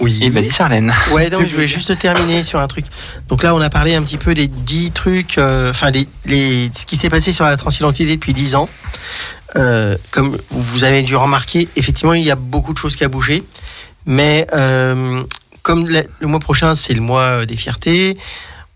Oui. 0.00 0.18
Et 0.20 0.30
vas-y 0.30 0.50
Charlène. 0.50 0.92
Ouais, 1.12 1.30
non, 1.32 1.38
je 1.46 1.54
voulais 1.54 1.68
juste 1.68 1.96
terminer 1.96 2.42
sur 2.42 2.58
un 2.58 2.66
truc. 2.66 2.86
Donc 3.28 3.44
là, 3.44 3.54
on 3.54 3.60
a 3.60 3.70
parlé 3.70 3.94
un 3.94 4.02
petit 4.02 4.18
peu 4.18 4.34
des 4.34 4.48
10 4.48 4.90
trucs, 4.90 5.38
euh, 5.38 5.70
enfin, 5.70 5.92
les, 6.24 6.70
ce 6.76 6.86
qui 6.86 6.96
s'est 6.96 7.10
passé 7.10 7.32
sur 7.32 7.44
la 7.44 7.56
transidentité 7.56 8.16
depuis 8.16 8.34
10 8.34 8.56
ans. 8.56 8.68
Euh, 9.54 9.96
comme 10.10 10.36
vous 10.50 10.82
avez 10.82 11.04
dû 11.04 11.14
remarquer, 11.14 11.68
effectivement, 11.76 12.14
il 12.14 12.24
y 12.24 12.32
a 12.32 12.36
beaucoup 12.36 12.72
de 12.72 12.78
choses 12.78 12.96
qui 12.96 13.04
a 13.04 13.08
bougé. 13.08 13.44
Mais 14.06 14.48
euh, 14.54 15.22
comme 15.62 15.86
le, 15.86 16.02
le 16.18 16.26
mois 16.26 16.40
prochain, 16.40 16.74
c'est 16.74 16.94
le 16.94 17.00
mois 17.00 17.46
des 17.46 17.56
fiertés, 17.56 18.18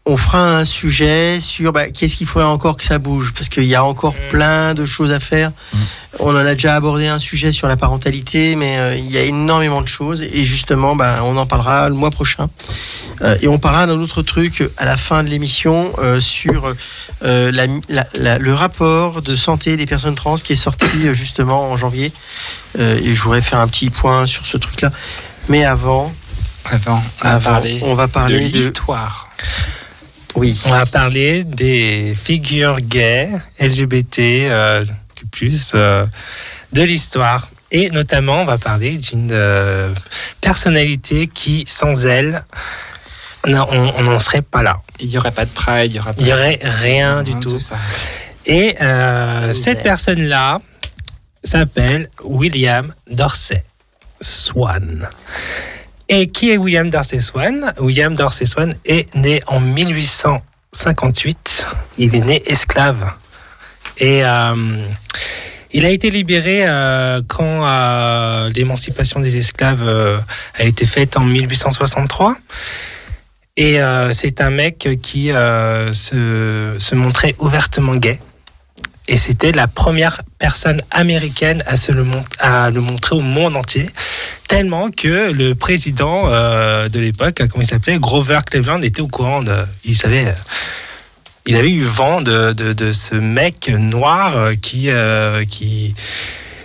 on 0.08 0.16
fera 0.16 0.56
un 0.58 0.64
sujet 0.64 1.38
sur 1.40 1.72
bah, 1.72 1.90
qu'est-ce 1.90 2.16
qu'il 2.16 2.26
faudrait 2.26 2.48
encore 2.48 2.76
que 2.76 2.84
ça 2.84 2.98
bouge, 2.98 3.32
parce 3.34 3.48
qu'il 3.48 3.64
y 3.64 3.74
a 3.74 3.84
encore 3.84 4.14
plein 4.30 4.72
de 4.74 4.86
choses 4.86 5.12
à 5.12 5.20
faire. 5.20 5.52
On 6.18 6.30
en 6.30 6.36
a 6.36 6.54
déjà 6.54 6.74
abordé 6.74 7.06
un 7.06 7.18
sujet 7.18 7.52
sur 7.52 7.68
la 7.68 7.76
parentalité, 7.76 8.56
mais 8.56 8.78
euh, 8.78 8.96
il 8.96 9.08
y 9.10 9.18
a 9.18 9.22
énormément 9.22 9.82
de 9.82 9.86
choses. 9.86 10.22
Et 10.22 10.44
justement, 10.44 10.96
bah, 10.96 11.20
on 11.22 11.36
en 11.36 11.46
parlera 11.46 11.88
le 11.88 11.94
mois 11.94 12.10
prochain. 12.10 12.48
Euh, 13.20 13.36
et 13.42 13.46
on 13.48 13.58
parlera 13.58 13.86
d'un 13.86 14.00
autre 14.00 14.22
truc 14.22 14.62
à 14.78 14.84
la 14.86 14.96
fin 14.96 15.22
de 15.22 15.28
l'émission 15.28 15.92
euh, 15.98 16.20
sur 16.20 16.74
euh, 17.24 17.52
la, 17.52 17.66
la- 17.88 18.06
la- 18.14 18.38
le 18.38 18.54
rapport 18.54 19.20
de 19.22 19.36
santé 19.36 19.76
des 19.76 19.86
personnes 19.86 20.14
trans 20.14 20.36
qui 20.36 20.54
est 20.54 20.56
sorti 20.56 20.86
euh, 21.06 21.14
justement 21.14 21.70
en 21.70 21.76
janvier. 21.76 22.12
Euh, 22.78 22.98
et 23.02 23.14
je 23.14 23.22
voudrais 23.22 23.42
faire 23.42 23.60
un 23.60 23.68
petit 23.68 23.90
point 23.90 24.26
sur 24.26 24.46
ce 24.46 24.56
truc-là. 24.56 24.90
Mais 25.48 25.64
avant, 25.64 26.12
Avant, 26.64 27.02
on 27.22 27.28
va 27.28 27.34
avant, 27.34 27.50
parler 27.50 27.80
on 27.82 27.94
va 27.94 28.08
parler 28.08 28.48
de 28.48 28.52
de, 28.52 28.58
l'histoire. 28.58 29.27
Oui. 30.38 30.60
On 30.66 30.70
va 30.70 30.86
parler 30.86 31.44
des 31.44 32.14
figures 32.14 32.80
gays, 32.80 33.30
LGBT, 33.60 34.18
euh, 34.20 34.84
plus, 35.32 35.72
euh, 35.74 36.06
de 36.72 36.82
l'histoire. 36.82 37.48
Et 37.70 37.90
notamment, 37.90 38.42
on 38.42 38.44
va 38.44 38.56
parler 38.56 38.96
d'une 38.96 39.30
euh, 39.32 39.92
personnalité 40.40 41.26
qui, 41.26 41.64
sans 41.66 42.06
elle, 42.06 42.44
non, 43.46 43.66
on 43.70 44.02
n'en 44.02 44.18
serait 44.18 44.42
pas 44.42 44.62
là. 44.62 44.80
Il 44.98 45.08
n'y 45.08 45.18
aurait 45.18 45.30
pas 45.30 45.44
de 45.44 45.50
Pride, 45.50 45.86
il 45.86 45.94
n'y 45.94 46.00
aurait 46.00 46.12
pas 46.12 46.22
aurait 46.22 46.58
rien 46.62 47.22
du 47.22 47.30
Rien 47.30 47.40
tout. 47.40 47.58
ça. 47.58 47.76
Et 48.46 48.76
euh, 48.80 49.52
cette 49.52 49.82
personne-là 49.82 50.60
s'appelle 51.44 52.10
William 52.24 52.92
Dorsey 53.10 53.64
Swan. 54.20 55.08
Et 56.08 56.26
qui 56.26 56.50
est 56.50 56.56
William 56.56 56.88
Dorsey 56.88 57.20
Swan 57.20 57.74
William 57.78 58.14
Dorsey 58.14 58.46
Swan 58.46 58.74
est 58.84 59.14
né 59.14 59.42
en 59.46 59.60
1858. 59.60 61.66
Il 61.98 62.14
est 62.14 62.20
né 62.20 62.42
esclave. 62.46 63.12
Et 63.98 64.24
euh, 64.24 64.54
il 65.72 65.84
a 65.84 65.90
été 65.90 66.10
libéré 66.10 66.62
euh, 66.66 67.20
quand 67.26 67.66
euh, 67.66 68.50
l'émancipation 68.54 69.20
des 69.20 69.36
esclaves 69.36 69.86
euh, 69.86 70.18
a 70.54 70.64
été 70.64 70.86
faite 70.86 71.16
en 71.16 71.24
1863. 71.24 72.36
Et 73.56 73.80
euh, 73.80 74.12
c'est 74.12 74.40
un 74.40 74.50
mec 74.50 74.88
qui 75.02 75.28
se 75.28 76.94
montrait 76.94 77.34
ouvertement 77.38 77.96
gay. 77.96 78.20
Et 79.10 79.16
c'était 79.16 79.52
la 79.52 79.66
première 79.66 80.20
personne 80.38 80.82
américaine 80.90 81.64
à, 81.66 81.76
se 81.78 81.92
le, 81.92 82.04
mon- 82.04 82.24
à 82.38 82.68
le 82.70 82.82
montrer 82.82 83.16
au 83.16 83.20
monde 83.22 83.56
entier. 83.56 83.88
Tellement 84.48 84.90
que 84.90 85.30
le 85.32 85.54
président 85.54 86.24
euh, 86.30 86.88
de 86.90 87.00
l'époque, 87.00 87.42
comment 87.50 87.62
il 87.62 87.66
s'appelait, 87.66 87.98
Grover 87.98 88.40
Cleveland, 88.44 88.82
était 88.82 89.00
au 89.00 89.08
courant. 89.08 89.42
De, 89.42 89.64
il 89.84 89.96
savait. 89.96 90.34
il 91.46 91.56
avait 91.56 91.70
eu 91.72 91.82
vent 91.84 92.20
de, 92.20 92.52
de, 92.52 92.74
de 92.74 92.92
ce 92.92 93.14
mec 93.14 93.68
noir 93.70 94.36
euh, 94.36 94.52
qui, 94.60 94.90
euh, 94.90 95.46
qui, 95.46 95.94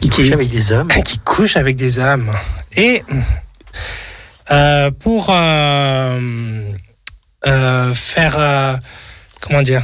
qui 0.01 0.09
couche 0.09 0.31
avec 0.31 0.49
des 0.49 0.73
hommes. 0.73 0.89
qui 1.05 1.19
couche 1.19 1.55
avec 1.55 1.77
des 1.77 1.97
hommes. 1.97 2.29
Et 2.75 3.03
euh, 4.51 4.91
pour 4.91 5.27
euh, 5.29 6.19
faire, 7.93 8.79
comment 9.39 9.61
dire, 9.61 9.83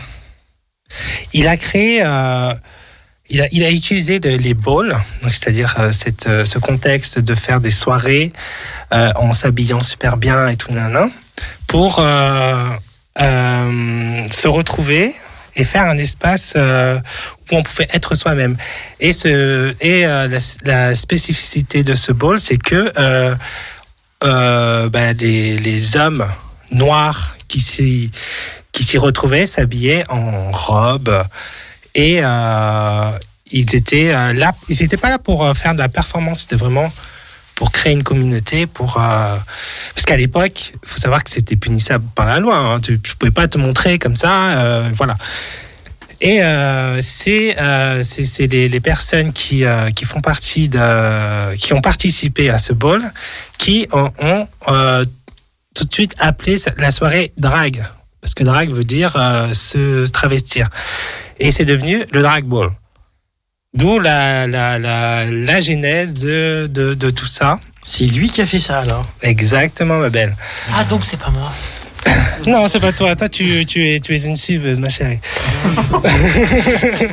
il 1.34 1.48
a 1.48 1.57
créé, 1.57 2.02
euh, 2.03 2.53
il, 3.30 3.41
a, 3.41 3.48
il 3.52 3.64
a 3.64 3.72
utilisé 3.72 4.20
les 4.20 4.53
balls, 4.53 4.98
c'est-à-dire 5.24 5.76
euh, 5.80 5.91
euh, 6.28 6.45
ce 6.45 6.60
contexte 6.60 7.20
de 7.20 7.36
faire 7.36 7.61
des 7.61 7.72
soirées 7.72 8.32
en 8.91 9.34
s'habillant 9.34 9.82
super 9.82 10.18
bien 10.18 10.48
et 10.48 10.56
tout, 10.57 10.74
nan, 10.74 11.11
pour 11.68 11.95
se 11.98 12.78
retrouver 14.48 15.14
et 15.56 15.64
faire 15.64 15.88
un 15.88 15.98
espace 15.98 16.56
où 16.56 17.56
on 17.56 17.61
pouvait 17.61 17.88
être 17.91 18.16
soi-même. 18.16 18.57
Et, 18.99 19.11
la, 20.66 20.95
spécificité 20.95 21.84
de 21.84 21.94
ce 21.94 22.11
ball, 22.11 22.40
c'est 22.40 22.57
que 22.57 22.91
les, 24.24 25.57
les 25.57 25.98
hommes 25.98 26.26
noirs 26.72 27.38
qui 27.48 27.60
s'y 27.60 28.11
qui 28.71 28.83
s'y 28.83 28.97
retrouvaient 28.97 29.45
s'habillaient 29.45 30.05
en 30.09 30.51
robe. 30.51 31.23
Et 31.95 32.19
euh, 32.21 33.11
ils 33.51 33.75
étaient 33.75 34.13
euh, 34.13 34.33
là 34.33 34.53
ils 34.67 34.81
n'étaient 34.81 34.97
pas 34.97 35.09
là 35.09 35.19
pour 35.19 35.43
euh, 35.43 35.53
faire 35.53 35.73
de 35.73 35.79
la 35.79 35.89
performance. 35.89 36.41
C'était 36.41 36.55
vraiment 36.55 36.91
pour 37.55 37.71
créer 37.71 37.91
une 37.91 38.03
communauté 38.03 38.67
pour 38.67 38.93
parce 38.93 40.05
qu'à 40.05 40.15
l'époque 40.15 40.71
il 40.81 40.87
faut 40.87 40.97
savoir 40.97 41.25
que 41.25 41.29
c'était 41.29 41.57
punissable 41.57 42.05
par 42.15 42.25
la 42.25 42.39
loi 42.39 42.55
hein. 42.55 42.79
tu, 42.79 43.01
tu 43.01 43.17
pouvais 43.17 43.33
pas 43.33 43.49
te 43.49 43.57
montrer 43.57 43.99
comme 43.99 44.15
ça 44.15 44.81
voilà. 44.93 45.17
Et 46.21 46.39
c'est 47.01 47.57
c'est 48.01 48.47
les, 48.47 48.79
personnes 48.79 49.33
qui 49.33 49.65
qui 49.93 50.05
font 50.05 50.21
partie 50.21 50.69
de 50.69 51.53
qui 51.57 51.73
ont 51.73 51.81
participé 51.81 52.49
à 52.49 52.59
ce 52.59 52.71
ball 52.71 53.11
qui 53.57 53.89
ont, 53.91 54.13
ont, 54.21 54.47
tout 55.75 55.83
de 55.83 55.93
suite 55.93 56.15
appelé 56.17 56.59
la 56.77 56.91
soirée 56.91 57.33
drag 57.35 57.83
parce 58.21 58.33
que 58.33 58.43
drag 58.43 58.71
veut 58.71 58.83
dire 58.83 59.15
euh, 59.15 59.53
se 59.53 60.09
travestir 60.09 60.69
et 61.39 61.51
c'est 61.51 61.65
devenu 61.65 62.03
le 62.11 62.21
drag 62.21 62.45
ball 62.45 62.71
d'où 63.73 63.99
la, 63.99 64.47
la, 64.47 64.79
la, 64.79 65.25
la 65.25 65.61
genèse 65.61 66.13
de, 66.13 66.67
de, 66.71 66.93
de 66.93 67.09
tout 67.09 67.27
ça 67.27 67.59
C'est 67.83 68.05
lui 68.05 68.29
qui 68.29 68.41
a 68.41 68.47
fait 68.47 68.59
ça 68.59 68.79
alors? 68.79 69.05
Exactement, 69.21 69.99
ma 69.99 70.09
belle. 70.09 70.35
Ah, 70.75 70.83
donc 70.83 71.03
c'est 71.03 71.19
pas 71.19 71.29
moi. 71.29 71.51
Non, 72.47 72.67
c'est 72.69 72.79
pas 72.79 72.93
toi. 72.93 73.13
Toi, 73.15 73.27
tu, 73.27 73.65
tu, 73.65 73.85
es, 73.87 73.99
tu 73.99 74.15
es 74.15 74.25
une 74.25 74.35
suiveuse, 74.37 74.79
ma 74.79 74.87
chérie. 74.89 75.19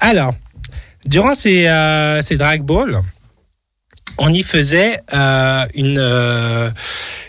Alors, 0.00 0.34
durant 1.04 1.34
ces, 1.34 1.66
euh, 1.66 2.22
ces 2.22 2.36
drag 2.36 2.62
balls, 2.62 3.00
on 4.20 4.32
y 4.32 4.42
faisait 4.42 5.00
euh, 5.12 5.66
une, 5.74 5.98
euh, 5.98 6.70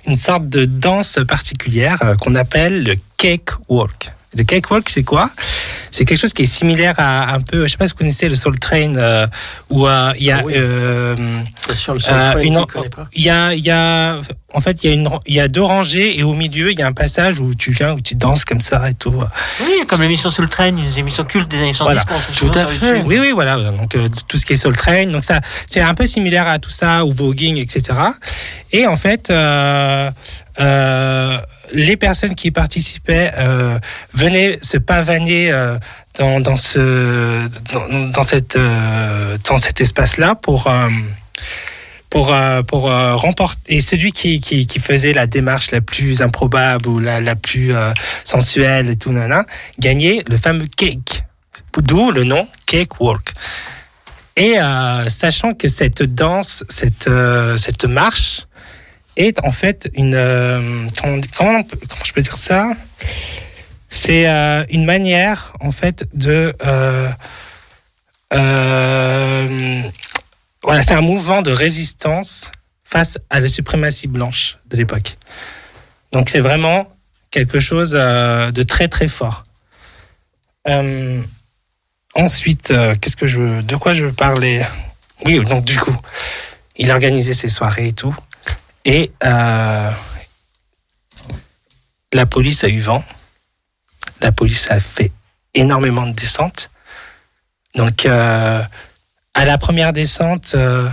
une 0.05 0.17
sorte 0.17 0.47
de 0.49 0.65
danse 0.65 1.19
particulière 1.27 1.97
euh, 2.03 2.15
qu'on 2.15 2.35
appelle 2.35 2.83
le 2.83 2.95
cake 3.17 3.51
walk. 3.69 4.11
Le 4.33 4.45
cake 4.45 4.71
walk, 4.71 4.87
c'est 4.87 5.03
quoi? 5.03 5.29
C'est 5.91 6.05
quelque 6.05 6.19
chose 6.19 6.31
qui 6.31 6.43
est 6.43 6.45
similaire 6.45 6.95
à 6.99 7.33
un 7.33 7.41
peu, 7.41 7.67
je 7.67 7.71
sais 7.71 7.77
pas 7.77 7.85
si 7.85 7.91
vous 7.91 7.97
connaissez 7.97 8.29
le 8.29 8.35
Soul 8.35 8.57
Train, 8.59 8.95
euh, 8.95 9.27
où 9.69 9.85
euh, 9.87 10.13
il 10.17 10.23
y 10.23 10.31
a 10.31 10.37
Ah 10.39 10.43
oui. 10.45 10.53
euh, 10.55 11.15
Bien 11.67 11.75
sûr, 11.75 11.93
le 11.95 11.99
Soul 11.99 12.13
Train, 12.13 12.39
une- 12.39 12.59
qui 12.59 12.65
connaît 12.67 12.89
pas. 12.89 13.07
il 13.13 13.23
y 13.23 13.29
a, 13.29 13.53
il 13.53 13.59
y 13.65 13.69
a, 13.71 14.21
en 14.53 14.59
fait, 14.61 14.85
il 14.85 14.87
y 14.87 14.89
a 14.89 14.93
une, 14.93 15.09
il 15.27 15.35
y 15.35 15.41
a 15.41 15.49
deux 15.49 15.61
rangées 15.61 16.17
et 16.17 16.23
au 16.23 16.33
milieu, 16.33 16.71
il 16.71 16.79
y 16.79 16.81
a 16.81 16.87
un 16.87 16.93
passage 16.93 17.41
où 17.41 17.53
tu 17.55 17.71
viens, 17.71 17.91
où 17.91 17.99
tu 17.99 18.15
danses 18.15 18.45
comme 18.45 18.61
ça 18.61 18.89
et 18.89 18.93
tout. 18.93 19.13
Oui, 19.65 19.81
comme 19.85 20.01
l'émission 20.01 20.29
Soul 20.29 20.47
Train, 20.47 20.69
une 20.69 20.79
émission 20.97 21.25
culte 21.25 21.49
des 21.49 21.57
années 21.57 21.73
70 21.73 21.99
Voilà. 22.05 22.23
souvent 22.33 22.53
sur 22.53 22.73
YouTube. 22.87 23.03
Oui, 23.07 23.19
oui, 23.19 23.31
voilà. 23.33 23.57
Donc 23.57 23.97
tout 24.29 24.37
ce 24.37 24.45
qui 24.45 24.53
est 24.53 24.55
Soul 24.55 24.77
Train, 24.77 25.07
donc 25.07 25.25
ça, 25.25 25.41
c'est 25.67 25.81
un 25.81 25.93
peu 25.93 26.07
similaire 26.07 26.47
à 26.47 26.57
tout 26.57 26.69
ça, 26.69 27.03
ou 27.03 27.11
voguing, 27.11 27.57
etc. 27.57 27.99
Et 28.71 28.87
en 28.87 28.95
fait, 28.95 29.29
euh, 29.29 30.09
euh, 30.61 31.37
les 31.73 31.97
personnes 31.97 32.35
qui 32.35 32.51
participaient 32.51 33.31
euh, 33.37 33.79
venaient 34.13 34.59
se 34.61 34.77
pavaner 34.77 35.51
euh, 35.51 35.77
dans, 36.17 36.39
dans 36.39 36.57
ce, 36.57 37.47
dans, 37.73 38.09
dans 38.09 38.21
cette, 38.21 38.55
euh, 38.55 39.37
cet 39.61 39.81
espace-là 39.81 40.35
pour. 40.35 40.67
euh, 40.67 40.89
pour, 42.09 42.35
pour 42.67 42.91
euh, 42.91 43.15
remporter. 43.15 43.75
Et 43.75 43.79
celui 43.79 44.11
qui, 44.11 44.67
faisait 44.81 45.13
la 45.13 45.27
démarche 45.27 45.71
la 45.71 45.79
plus 45.79 46.21
improbable 46.21 46.89
ou 46.89 46.99
la, 46.99 47.35
plus 47.37 47.71
sensuelle 48.25 48.89
et 48.89 48.97
tout, 48.97 49.13
nana, 49.13 49.45
gagnait 49.79 50.21
le 50.29 50.35
fameux 50.35 50.67
cake. 50.67 51.23
D'où 51.77 52.11
le 52.11 52.25
nom 52.25 52.49
Cake 52.65 52.99
Walk. 52.99 53.31
Et 54.35 54.55
sachant 55.07 55.53
que 55.53 55.69
cette 55.69 56.03
danse, 56.03 56.65
cette 56.67 57.85
marche 57.85 58.41
est 59.21 59.43
en 59.43 59.51
fait 59.51 59.89
une. 59.93 60.15
euh, 60.15 60.87
comment, 60.99 61.21
comment, 61.35 61.63
comment 61.63 62.03
je 62.03 62.13
peux 62.13 62.21
dire 62.21 62.37
ça? 62.37 62.73
C'est 63.89 64.27
euh, 64.27 64.63
une 64.69 64.85
manière 64.85 65.53
en 65.59 65.71
fait 65.71 66.07
de. 66.13 66.53
euh, 66.65 67.09
euh, 68.33 69.81
voilà, 70.63 70.83
c'est 70.83 70.93
un 70.93 71.01
mouvement 71.01 71.41
de 71.41 71.51
résistance 71.51 72.51
face 72.83 73.17
à 73.29 73.39
la 73.39 73.47
suprématie 73.47 74.07
blanche 74.07 74.57
de 74.69 74.77
l'époque. 74.77 75.17
Donc 76.11 76.29
c'est 76.29 76.39
vraiment 76.39 76.87
quelque 77.31 77.59
chose 77.59 77.93
euh, 77.95 78.51
de 78.51 78.63
très 78.63 78.87
très 78.87 79.07
fort. 79.07 79.43
Euh, 80.67 81.21
ensuite, 82.13 82.71
euh, 82.71 82.95
qu'est-ce 82.99 83.15
que 83.17 83.27
je 83.27 83.61
de 83.61 83.75
quoi 83.75 83.93
je 83.93 84.05
veux 84.05 84.13
parler? 84.13 84.61
Oui, 85.25 85.43
donc 85.43 85.63
du 85.65 85.77
coup, 85.79 85.95
il 86.77 86.91
organisait 86.91 87.33
ses 87.33 87.49
soirées 87.49 87.87
et 87.87 87.93
tout, 87.93 88.15
et 88.85 89.11
euh, 89.23 89.91
la 92.13 92.25
police 92.25 92.63
a 92.63 92.67
eu 92.67 92.79
vent. 92.79 93.03
La 94.21 94.31
police 94.31 94.69
a 94.69 94.79
fait 94.79 95.11
énormément 95.53 96.05
de 96.07 96.13
descentes. 96.13 96.69
Donc, 97.75 98.05
euh, 98.05 98.61
à 99.33 99.45
la 99.45 99.57
première 99.57 99.93
descente, 99.93 100.53
euh, 100.55 100.89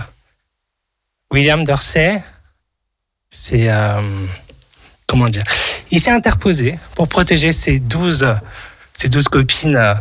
William 1.31 1.63
Dorsey, 1.63 2.23
c'est 3.29 3.69
euh, 3.69 4.01
comment 5.07 5.29
dire 5.29 5.43
Il 5.91 5.99
s'est 5.99 6.11
interposé 6.11 6.79
pour 6.95 7.07
protéger 7.07 7.51
ses 7.51 7.79
12, 7.79 8.35
ses 8.93 9.09
12 9.09 9.27
copines 9.27 9.75
euh, 9.75 9.93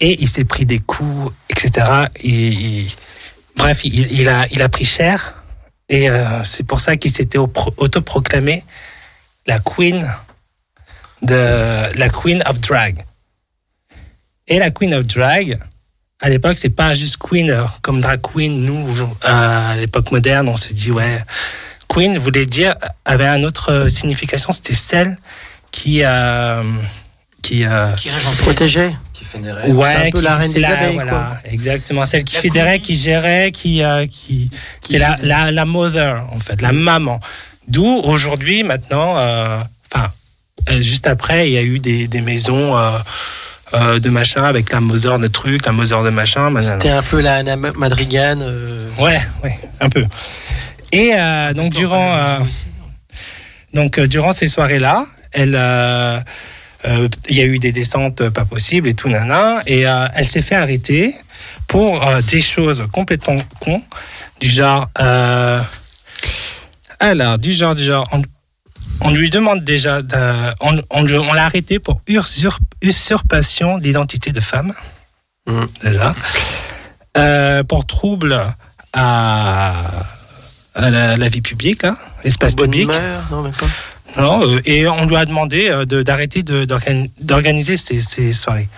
et 0.00 0.20
il 0.20 0.28
s'est 0.28 0.44
pris 0.44 0.66
des 0.66 0.80
coups, 0.80 1.32
etc. 1.48 2.08
Et, 2.22 2.86
bref, 3.56 3.84
il 3.84 4.28
a, 4.28 4.46
il 4.50 4.60
a 4.60 4.68
pris 4.68 4.84
cher 4.84 5.41
et 5.92 6.08
euh, 6.08 6.42
c'est 6.42 6.64
pour 6.66 6.80
ça 6.80 6.96
qu'il 6.96 7.12
s'était 7.12 7.36
au- 7.38 7.52
autoproclamé 7.76 8.64
la 9.46 9.58
queen 9.58 10.08
de 11.20 11.98
la 11.98 12.08
queen 12.08 12.42
of 12.48 12.58
drag. 12.60 13.04
Et 14.48 14.58
la 14.58 14.70
queen 14.70 14.94
of 14.94 15.04
drag, 15.06 15.58
à 16.18 16.28
l'époque, 16.30 16.56
c'est 16.56 16.70
pas 16.70 16.94
juste 16.94 17.16
queen 17.18 17.50
euh, 17.50 17.64
comme 17.82 18.00
drag 18.00 18.20
queen. 18.22 18.62
Nous, 18.64 19.00
euh, 19.00 19.06
à 19.22 19.76
l'époque 19.76 20.10
moderne, 20.12 20.48
on 20.48 20.56
se 20.56 20.72
dit 20.72 20.90
ouais, 20.90 21.22
queen 21.88 22.16
voulait 22.18 22.46
dire 22.46 22.74
avait 23.04 23.26
une 23.28 23.44
autre 23.44 23.88
signification. 23.88 24.50
C'était 24.52 24.74
celle 24.74 25.18
qui 25.70 26.02
euh, 26.04 26.62
qui 27.42 27.64
euh, 27.64 27.92
Qui 27.96 28.08
protégeait. 28.42 28.94
Qui 29.32 29.38
fédérait. 29.38 29.62
C'est 29.84 29.94
un 29.94 30.10
peu 30.10 30.18
qui- 30.18 30.24
la 30.24 30.36
reine 30.36 30.52
des 30.52 30.60
la- 30.60 30.78
abeilles, 30.78 30.94
voilà, 30.94 31.10
quoi. 31.12 31.36
Exactement, 31.44 32.04
celle 32.04 32.24
qui 32.24 32.34
La 32.36 32.40
fédérait, 32.42 32.80
qui 32.80 32.94
gérait, 32.94 33.50
qui, 33.52 33.82
euh, 33.82 34.06
qui, 34.06 34.50
c'est 34.88 34.98
la, 34.98 35.16
la, 35.22 35.50
la 35.50 35.64
mother 35.64 36.26
en 36.32 36.38
fait, 36.38 36.60
la 36.62 36.72
maman. 36.72 37.20
D'où 37.68 37.86
aujourd'hui, 37.86 38.62
maintenant, 38.62 39.14
euh, 39.18 39.58
enfin, 39.94 40.08
euh, 40.70 40.80
juste 40.80 41.06
après, 41.06 41.48
il 41.48 41.52
y 41.54 41.58
a 41.58 41.62
eu 41.62 41.78
des, 41.78 42.08
des 42.08 42.20
maisons 42.20 42.76
euh, 42.76 42.98
euh, 43.74 43.98
de 43.98 44.10
machin 44.10 44.42
avec 44.42 44.70
la 44.72 44.80
mother 44.80 45.18
de 45.18 45.28
truc, 45.28 45.64
la 45.66 45.72
mother 45.72 46.02
de 46.02 46.10
machin. 46.10 46.52
C'était 46.60 46.90
un 46.90 47.02
peu 47.02 47.20
la 47.20 47.36
Anna 47.36 47.56
Madrigan. 47.56 48.38
euh, 48.42 48.88
Ouais, 48.98 49.20
ouais, 49.44 49.58
un 49.80 49.88
peu. 49.88 50.04
Et 50.92 51.12
euh, 51.14 51.54
donc 51.54 51.72
durant, 51.72 52.12
euh, 52.14 52.38
donc 53.74 53.98
euh, 53.98 54.06
durant 54.06 54.32
ces 54.32 54.48
soirées-là, 54.48 55.06
elle, 55.32 55.54
euh, 55.54 56.18
euh, 56.18 56.20
il 57.28 57.36
y 57.36 57.40
a 57.40 57.44
eu 57.44 57.58
des 57.58 57.72
descentes 57.72 58.20
euh, 58.22 58.30
pas 58.30 58.44
possibles 58.44 58.88
et 58.88 58.94
tout 58.94 59.08
nana, 59.08 59.62
et 59.66 59.86
euh, 59.86 60.06
elle 60.14 60.26
s'est 60.26 60.42
fait 60.42 60.56
arrêter 60.56 61.14
pour 61.68 62.06
euh, 62.06 62.20
des 62.22 62.40
choses 62.40 62.84
complètement 62.92 63.38
cons, 63.60 63.82
du 64.40 64.48
genre, 64.50 64.88
euh, 65.00 65.60
alors 67.00 67.38
du 67.38 67.52
genre, 67.52 67.74
du 67.74 67.84
genre, 67.84 68.06
on, 68.12 68.22
on 69.00 69.10
lui 69.12 69.30
demande 69.30 69.62
déjà, 69.64 70.00
on, 70.60 70.80
on, 70.90 71.32
l'a 71.32 71.44
arrêté 71.44 71.78
pour 71.78 72.00
usurp- 72.08 72.58
usurpation 72.80 73.78
d'identité 73.78 74.32
de 74.32 74.40
femme, 74.40 74.72
Mhm. 75.46 75.68
déjà, 75.82 76.14
Euh, 77.18 77.62
pour 77.64 77.84
trouble 77.84 78.40
à, 78.94 79.74
à 80.74 80.90
la, 80.90 81.16
la 81.18 81.28
vie 81.28 81.40
publique, 81.42 81.84
hein, 81.84 81.96
espace 82.24 82.54
bonne 82.54 82.70
public. 82.70 82.88
non, 83.30 83.42
même 83.42 83.52
pas. 83.52 83.66
Non, 84.16 84.46
euh, 84.46 84.60
et 84.64 84.86
on 84.86 85.06
lui 85.06 85.16
a 85.16 85.24
demandé 85.24 85.68
euh, 85.68 85.84
d'arrêter 86.02 86.42
de- 86.42 86.64
d'organ- 86.64 87.08
d'organiser 87.20 87.76
ces, 87.76 88.00
ces 88.00 88.32
soirées. 88.32 88.68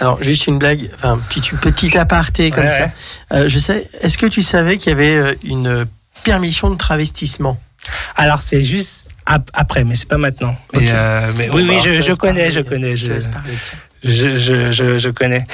Alors, 0.00 0.22
juste 0.22 0.46
une 0.46 0.58
blague, 0.58 0.90
enfin, 0.94 1.20
petit, 1.28 1.40
petit 1.60 1.96
aparté 1.98 2.50
comme 2.50 2.64
Ouais, 2.64 2.68
ça. 2.68 2.84
ouais. 2.84 2.92
Euh, 3.32 3.48
je 3.48 3.58
sais, 3.58 3.88
est-ce 4.00 4.16
que 4.18 4.26
tu 4.26 4.42
savais 4.42 4.78
qu'il 4.78 4.90
y 4.90 4.92
avait 4.94 5.36
une 5.44 5.86
permission 6.24 6.70
de 6.70 6.76
travestissement? 6.76 7.60
Alors 8.16 8.38
c'est 8.38 8.62
juste 8.62 9.10
ap- 9.26 9.50
après, 9.52 9.84
mais 9.84 9.94
c'est 9.96 10.08
pas 10.08 10.16
maintenant. 10.18 10.56
Mais, 10.72 10.78
Ok. 10.80 10.84
euh, 10.88 11.32
mais 11.36 11.48
Bon, 11.48 11.56
oui, 11.56 11.62
bah, 11.64 11.68
oui, 11.74 11.80
alors, 11.80 11.94
je, 11.94 12.00
te 12.00 12.06
je 12.06 12.12
connais, 12.12 12.50
je 12.50 12.60
connais, 12.60 12.96
Je 12.96 13.12
je, 14.36 15.08
connais. 15.10 15.46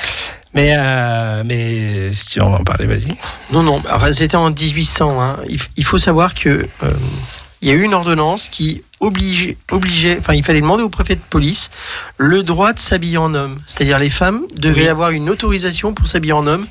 Mais, 0.54 0.72
euh, 0.76 1.42
mais 1.44 2.12
si 2.12 2.26
tu 2.30 2.38
veux 2.40 2.46
en 2.46 2.62
parler, 2.64 2.86
vas-y. 2.86 3.14
Non, 3.52 3.62
non, 3.62 3.82
c'était 4.12 4.36
en 4.36 4.50
1800. 4.50 5.20
hein. 5.22 5.36
Il, 5.48 5.58
il 5.76 5.84
faut 5.84 5.98
savoir 5.98 6.34
que 6.34 6.66
il 7.60 7.68
y 7.68 7.70
a 7.72 7.74
eu 7.74 7.82
une 7.82 7.94
ordonnance 7.94 8.48
qui 8.48 8.82
obligeait, 9.00 9.56
obligeait, 9.70 10.16
enfin, 10.18 10.34
il 10.34 10.44
fallait 10.44 10.60
demander 10.60 10.82
au 10.82 10.88
préfet 10.88 11.14
de 11.14 11.20
police 11.30 11.70
le 12.16 12.42
droit 12.42 12.72
de 12.72 12.78
s'habiller 12.78 13.18
en 13.18 13.34
homme. 13.34 13.60
C'est-à-dire 13.66 13.98
les 13.98 14.10
femmes 14.10 14.42
devaient 14.56 14.82
Oui. 14.82 14.88
avoir 14.88 15.10
une 15.10 15.30
autorisation 15.30 15.94
pour 15.94 16.06
s'habiller 16.06 16.32
en 16.32 16.46
homme. 16.46 16.66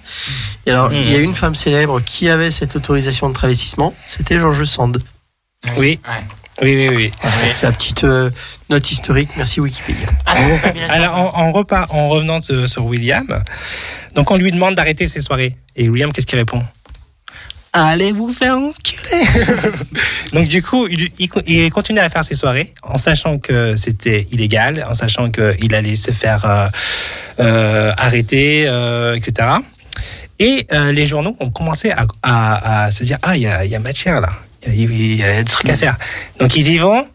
Et 0.65 0.71
alors, 0.71 0.91
il 0.93 1.09
y 1.11 1.15
a 1.15 1.19
une 1.19 1.35
femme 1.35 1.55
célèbre 1.55 2.01
qui 2.01 2.29
avait 2.29 2.51
cette 2.51 2.75
autorisation 2.75 3.29
de 3.29 3.33
travestissement. 3.33 3.93
C'était 4.07 4.39
Georges 4.39 4.65
Sand. 4.65 5.01
Oui. 5.77 5.99
Oui, 6.61 6.75
oui, 6.89 6.95
oui. 6.95 7.11
C'est 7.53 7.67
la 7.67 7.71
petite 7.71 8.03
euh, 8.03 8.31
note 8.71 8.91
historique. 8.91 9.29
Merci 9.37 9.61
Wikipédia. 9.61 10.07
Ah. 10.25 10.35
Alors, 10.89 11.15
en, 11.15 11.39
en, 11.43 11.51
repart, 11.51 11.93
en 11.93 12.09
revenant 12.09 12.41
sur, 12.41 12.67
sur 12.67 12.83
William, 12.85 13.43
donc 14.15 14.31
on 14.31 14.37
lui 14.37 14.51
demande 14.51 14.73
d'arrêter 14.73 15.05
ses 15.07 15.21
soirées. 15.21 15.55
Et 15.75 15.87
William, 15.87 16.11
qu'est-ce 16.11 16.25
qu'il 16.25 16.39
répond? 16.39 16.63
Allez 17.85 18.11
vous 18.11 18.31
faire 18.31 18.55
enculer 18.57 19.23
Donc 20.33 20.47
du 20.47 20.63
coup, 20.63 20.87
il, 20.87 21.09
il, 21.19 21.69
continue 21.71 21.99
à 21.99 22.09
faire 22.09 22.23
ses 22.23 22.33
soirées 22.35 22.73
en 22.81 22.97
sachant 22.97 23.37
que 23.37 23.75
c'était 23.75 24.25
illégal, 24.31 24.83
en 24.89 24.93
sachant 24.95 25.29
qu'il 25.29 25.75
allait 25.75 25.95
se 25.95 26.11
faire 26.11 26.43
euh, 26.45 26.67
euh, 27.39 27.93
arrêter, 27.97 28.65
euh, 28.67 29.15
etc. 29.15 29.49
Et 30.39 30.65
euh, 30.71 30.91
les 30.91 31.05
journaux 31.05 31.35
ont 31.39 31.49
commencé 31.51 31.91
à, 31.91 32.05
à- 32.23 32.85
à 32.85 32.91
se 32.91 33.03
dire, 33.03 33.17
ah, 33.21 33.35
il 33.37 33.43
y 33.43 33.47
a, 33.47 33.63
il 33.63 33.71
y 33.71 33.75
a 33.75 33.79
matière 33.79 34.21
là, 34.21 34.29
il 34.65 34.81
y, 34.81 34.85
a- 34.85 34.89
il 34.89 35.15
y 35.15 35.23
a 35.23 35.43
des 35.43 35.49
trucs 35.51 35.69
à 35.69 35.77
faire. 35.77 35.97
Donc 36.39 36.55
ils 36.55 36.67
y 36.69 36.77
vont, 36.79 37.07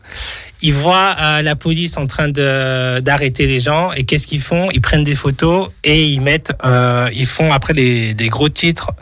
ils 0.63 0.73
voient 0.73 1.17
euh, 1.21 1.43
la 1.43 1.57
police 1.57 1.97
en 1.97 2.07
train 2.07 2.29
d'arrêter 2.29 3.47
les 3.47 3.61
gens 3.61 3.93
et 3.93 4.05
qu'est-ce 4.05 4.27
qu'ils 4.27 4.41
font? 4.41 4.71
Ils 4.73 4.81
prennent 4.81 5.05
des 5.05 5.15
photos 5.15 5.71
et 5.85 6.05
ils 6.07 6.21
mettent, 6.21 6.53
euh, 6.65 7.11
ils 7.13 7.27
font 7.27 7.53
après 7.53 7.75
des 7.75 8.29
gros 8.29 8.49
titres 8.49 8.93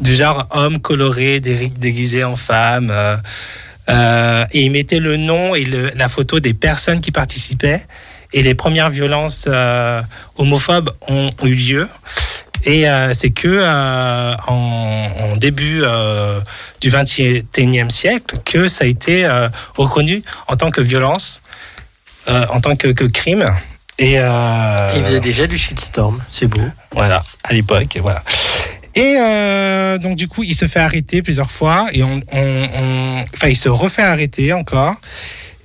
du 0.00 0.14
genre 0.16 0.48
homme 0.50 0.80
coloré, 0.80 1.40
dé- 1.40 1.70
déguisé 1.76 2.24
en 2.24 2.36
femme. 2.36 2.90
euh, 3.88 4.44
et 4.52 4.62
ils 4.62 4.70
mettaient 4.70 5.00
le 5.00 5.16
nom 5.16 5.54
et 5.54 5.64
la 5.96 6.08
photo 6.08 6.40
des 6.40 6.54
personnes 6.54 7.00
qui 7.00 7.10
participaient. 7.10 7.84
Et 8.32 8.42
les 8.44 8.54
premières 8.54 8.90
violences 8.90 9.48
homophobes 10.36 10.90
ont 11.08 11.32
eu 11.42 11.54
lieu. 11.54 11.88
Et 12.64 12.88
euh, 12.88 13.12
c'est 13.14 13.30
que 13.30 13.48
euh, 13.48 14.34
en, 14.46 15.08
en 15.32 15.36
début 15.36 15.80
euh, 15.82 16.40
du 16.80 16.90
XXIe 16.90 17.90
siècle 17.90 18.36
que 18.44 18.68
ça 18.68 18.84
a 18.84 18.86
été 18.86 19.26
reconnu 19.76 20.22
en 20.48 20.56
tant 20.56 20.70
que 20.70 20.80
violence, 20.80 21.40
en 22.28 22.60
tant 22.60 22.76
que, 22.76 22.88
que 22.88 23.04
crime. 23.04 23.52
Et, 23.98 24.12
Il 24.14 25.04
faisait 25.04 25.20
déjà 25.20 25.46
du 25.46 25.58
shitstorm, 25.58 26.22
c'est 26.30 26.46
beau. 26.46 26.60
voilà, 26.92 27.22
à 27.44 27.52
l'époque, 27.52 27.96
et 27.96 28.00
voilà. 28.00 28.22
Et 28.94 29.14
donc 30.00 30.16
du 30.16 30.26
coup, 30.28 30.42
il 30.42 30.54
se 30.54 30.66
fait 30.66 30.80
arrêter 30.80 31.22
plusieurs 31.22 31.50
fois 31.50 31.86
et 31.92 32.02
on, 32.02 32.20
on- 32.32 32.68
on- 32.74 33.24
enfin, 33.34 33.48
il 33.48 33.56
se 33.56 33.68
refait 33.68 34.02
arrêter 34.02 34.52
encore. 34.52 34.94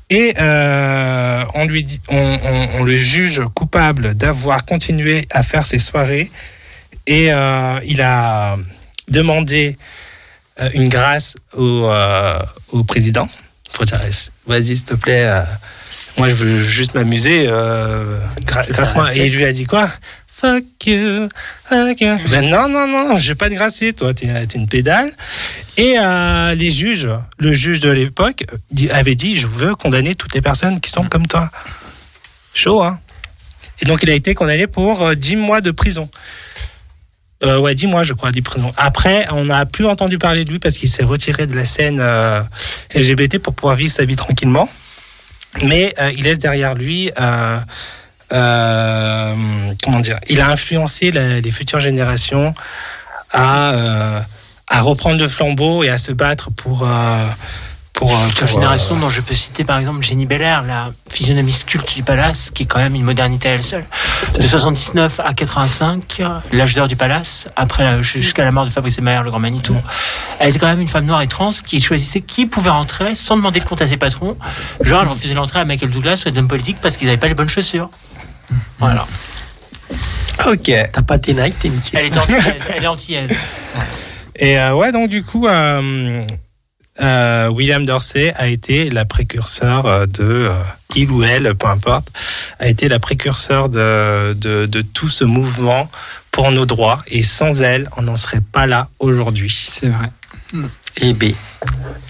Et 0.09 0.33
euh, 0.39 1.43
on 1.55 1.65
lui 1.65 1.83
dit, 1.83 1.99
on, 2.09 2.17
on- 2.17 2.69
on 2.79 2.83
le 2.83 2.95
juge 2.97 3.41
coupable 3.55 4.13
d'avoir 4.13 4.65
continué 4.65 5.27
à 5.31 5.41
faire 5.43 5.65
ses 5.65 5.79
soirées. 5.79 6.29
Et 7.07 7.31
euh, 7.31 7.79
il 7.85 8.01
a 8.01 8.57
demandé 9.07 9.77
euh, 10.59 10.69
une 10.73 10.87
grâce 10.89 11.35
au, 11.55 11.85
euh, 11.89 12.39
au 12.71 12.83
président. 12.83 13.29
Dire, 13.83 13.99
vas-y, 14.47 14.75
s'il 14.77 14.83
te 14.83 14.93
plaît. 14.93 15.25
euh, 15.25 15.41
moi, 16.17 16.29
je 16.29 16.35
veux 16.35 16.59
juste 16.59 16.93
m'amuser. 16.95 17.45
Gra- 17.45 18.67
grâce-moi. 18.69 19.13
Et 19.15 19.27
il 19.27 19.35
lui 19.35 19.45
a 19.45 19.51
dit 19.51 19.65
quoi? 19.65 19.89
Fuck 20.37 20.63
you, 20.85 21.27
fuck 21.65 21.99
you. 22.01 22.17
Ben 22.29 22.47
non, 22.49 22.67
non, 22.69 22.87
non, 22.87 23.17
je 23.17 23.29
vais 23.29 23.35
pas 23.35 23.49
te 23.49 23.53
grâcer, 23.55 23.93
toi, 23.93 24.13
t'es 24.13 24.27
une 24.55 24.67
pédale. 24.67 25.11
Et 25.77 25.95
les 26.55 26.71
juges, 26.71 27.09
le 27.37 27.53
juge 27.53 27.79
de 27.81 27.89
l'époque 27.89 28.45
avait 28.91 29.15
dit 29.15 29.35
Je 29.37 29.47
veux 29.47 29.75
condamner 29.75 30.15
toutes 30.15 30.33
les 30.33 30.41
personnes 30.41 30.79
qui 30.79 30.89
sont 30.89 31.03
comme 31.03 31.27
toi. 31.27 31.51
Chaud, 32.53 32.81
hein 32.81 32.99
Et 33.81 33.85
donc, 33.85 34.01
il 34.03 34.09
a 34.09 34.13
été 34.13 34.33
condamné 34.35 34.67
pour 34.67 35.01
euh, 35.03 35.15
10 35.15 35.35
mois 35.35 35.59
de 35.61 35.71
prison. 35.71 36.09
Euh, 37.43 37.57
ouais, 37.59 37.75
10 37.75 37.87
mois, 37.87 38.03
je 38.03 38.13
crois, 38.13 38.31
de 38.31 38.41
prison. 38.41 38.71
Après, 38.77 39.27
on 39.31 39.45
n'a 39.45 39.65
plus 39.65 39.85
entendu 39.85 40.17
parler 40.17 40.45
de 40.45 40.51
lui 40.51 40.59
parce 40.59 40.77
qu'il 40.77 40.89
s'est 40.89 41.03
retiré 41.03 41.47
de 41.47 41.55
la 41.55 41.65
scène 41.65 41.99
euh, 41.99 42.41
LGBT 42.93 43.39
pour 43.39 43.53
pouvoir 43.53 43.75
vivre 43.75 43.91
sa 43.91 44.05
vie 44.05 44.15
tranquillement. 44.15 44.69
Mais 45.63 45.93
euh, 45.99 46.11
il 46.15 46.23
laisse 46.23 46.39
derrière 46.39 46.75
lui. 46.75 47.11
euh, 47.19 47.59
comment 49.83 49.99
dire 49.99 50.17
Il 50.29 50.39
a 50.41 50.49
influencé 50.49 51.11
les 51.11 51.51
futures 51.51 51.79
générations 51.79 52.53
à 53.31 54.21
reprendre 54.81 55.19
le 55.19 55.27
flambeau 55.27 55.83
et 55.83 55.89
à 55.89 55.97
se 55.97 56.11
battre 56.11 56.51
pour. 56.51 56.87
Pour, 57.95 58.11
euh, 58.11 58.27
pour, 58.37 58.47
génération 58.47 58.95
euh, 58.97 58.99
dont 58.99 59.09
je 59.09 59.21
peux 59.21 59.33
citer 59.33 59.63
par 59.63 59.77
exemple 59.79 60.03
Jenny 60.03 60.25
Belair, 60.25 60.61
la 60.63 60.91
physionomie 61.09 61.55
culte 61.65 61.95
du 61.95 62.03
palace, 62.03 62.51
qui 62.51 62.63
est 62.63 62.65
quand 62.65 62.79
même 62.79 62.93
une 62.95 63.03
modernité 63.03 63.49
à 63.49 63.53
elle 63.53 63.63
seule. 63.63 63.85
De 64.37 64.45
79 64.45 65.21
à 65.23 65.33
85, 65.33 66.21
l'âge 66.51 66.75
d'or 66.75 66.87
du 66.87 66.95
palace, 66.95 67.47
après 67.55 67.83
la- 67.83 68.01
jusqu'à 68.01 68.43
la 68.43 68.51
mort 68.51 68.65
de 68.65 68.69
Fabrice 68.69 68.99
Mayer, 68.99 69.21
le 69.23 69.29
grand 69.29 69.39
Manitou, 69.39 69.75
elle 70.39 70.49
était 70.49 70.59
quand 70.59 70.67
même 70.67 70.81
une 70.81 70.87
femme 70.87 71.05
noire 71.05 71.21
et 71.21 71.27
trans 71.27 71.51
qui 71.65 71.79
choisissait 71.79 72.21
qui 72.21 72.45
pouvait 72.45 72.69
rentrer 72.69 73.15
sans 73.15 73.37
demander 73.37 73.59
de 73.61 73.65
compte 73.65 73.81
à 73.81 73.87
ses 73.87 73.97
patrons. 73.97 74.37
Genre, 74.81 75.01
elle 75.01 75.07
refusait 75.09 75.33
l'entrée 75.33 75.59
à 75.59 75.65
Michael 75.65 75.89
Douglas 75.89 76.21
ou 76.25 76.27
à 76.27 76.31
des 76.31 76.39
hommes 76.39 76.47
politiques 76.47 76.77
parce 76.81 76.97
qu'ils 76.97 77.07
n'avaient 77.07 77.17
pas 77.19 77.27
les 77.29 77.33
bonnes 77.35 77.49
chaussures. 77.49 77.89
Voilà. 78.79 79.07
Ok. 80.45 80.71
T'as 80.91 81.01
pas 81.01 81.17
tes 81.17 81.33
Nike, 81.33 81.57
t'es 81.59 81.69
nickel. 81.69 81.99
Elle 82.01 82.05
est 82.07 82.17
antillaise. 82.17 82.61
Elle 82.75 82.83
est 82.83 82.87
antillaise. 82.87 83.31
Et 84.35 84.59
euh, 84.59 84.73
ouais, 84.75 84.91
donc 84.91 85.09
du 85.09 85.23
coup, 85.23 85.47
euh, 85.47 86.23
euh, 87.01 87.49
William 87.49 87.83
Dorsey 87.85 88.33
a 88.35 88.47
été 88.47 88.89
la 88.89 89.05
précurseur 89.05 89.85
euh, 89.85 90.05
de, 90.05 90.23
euh, 90.23 90.53
il 90.95 91.09
ou 91.11 91.23
elle, 91.23 91.53
peu 91.55 91.67
importe, 91.67 92.07
a 92.59 92.67
été 92.69 92.87
la 92.87 92.99
précurseur 92.99 93.69
de, 93.69 94.33
de, 94.33 94.65
de 94.65 94.81
tout 94.81 95.09
ce 95.09 95.23
mouvement 95.25 95.89
pour 96.31 96.51
nos 96.51 96.65
droits. 96.65 97.03
Et 97.07 97.23
sans 97.23 97.61
elle, 97.61 97.89
on 97.97 98.03
n'en 98.03 98.15
serait 98.15 98.41
pas 98.41 98.65
là 98.67 98.87
aujourd'hui. 98.99 99.69
C'est 99.71 99.87
vrai. 99.89 100.09
Eh 101.01 101.13
ben, 101.13 101.33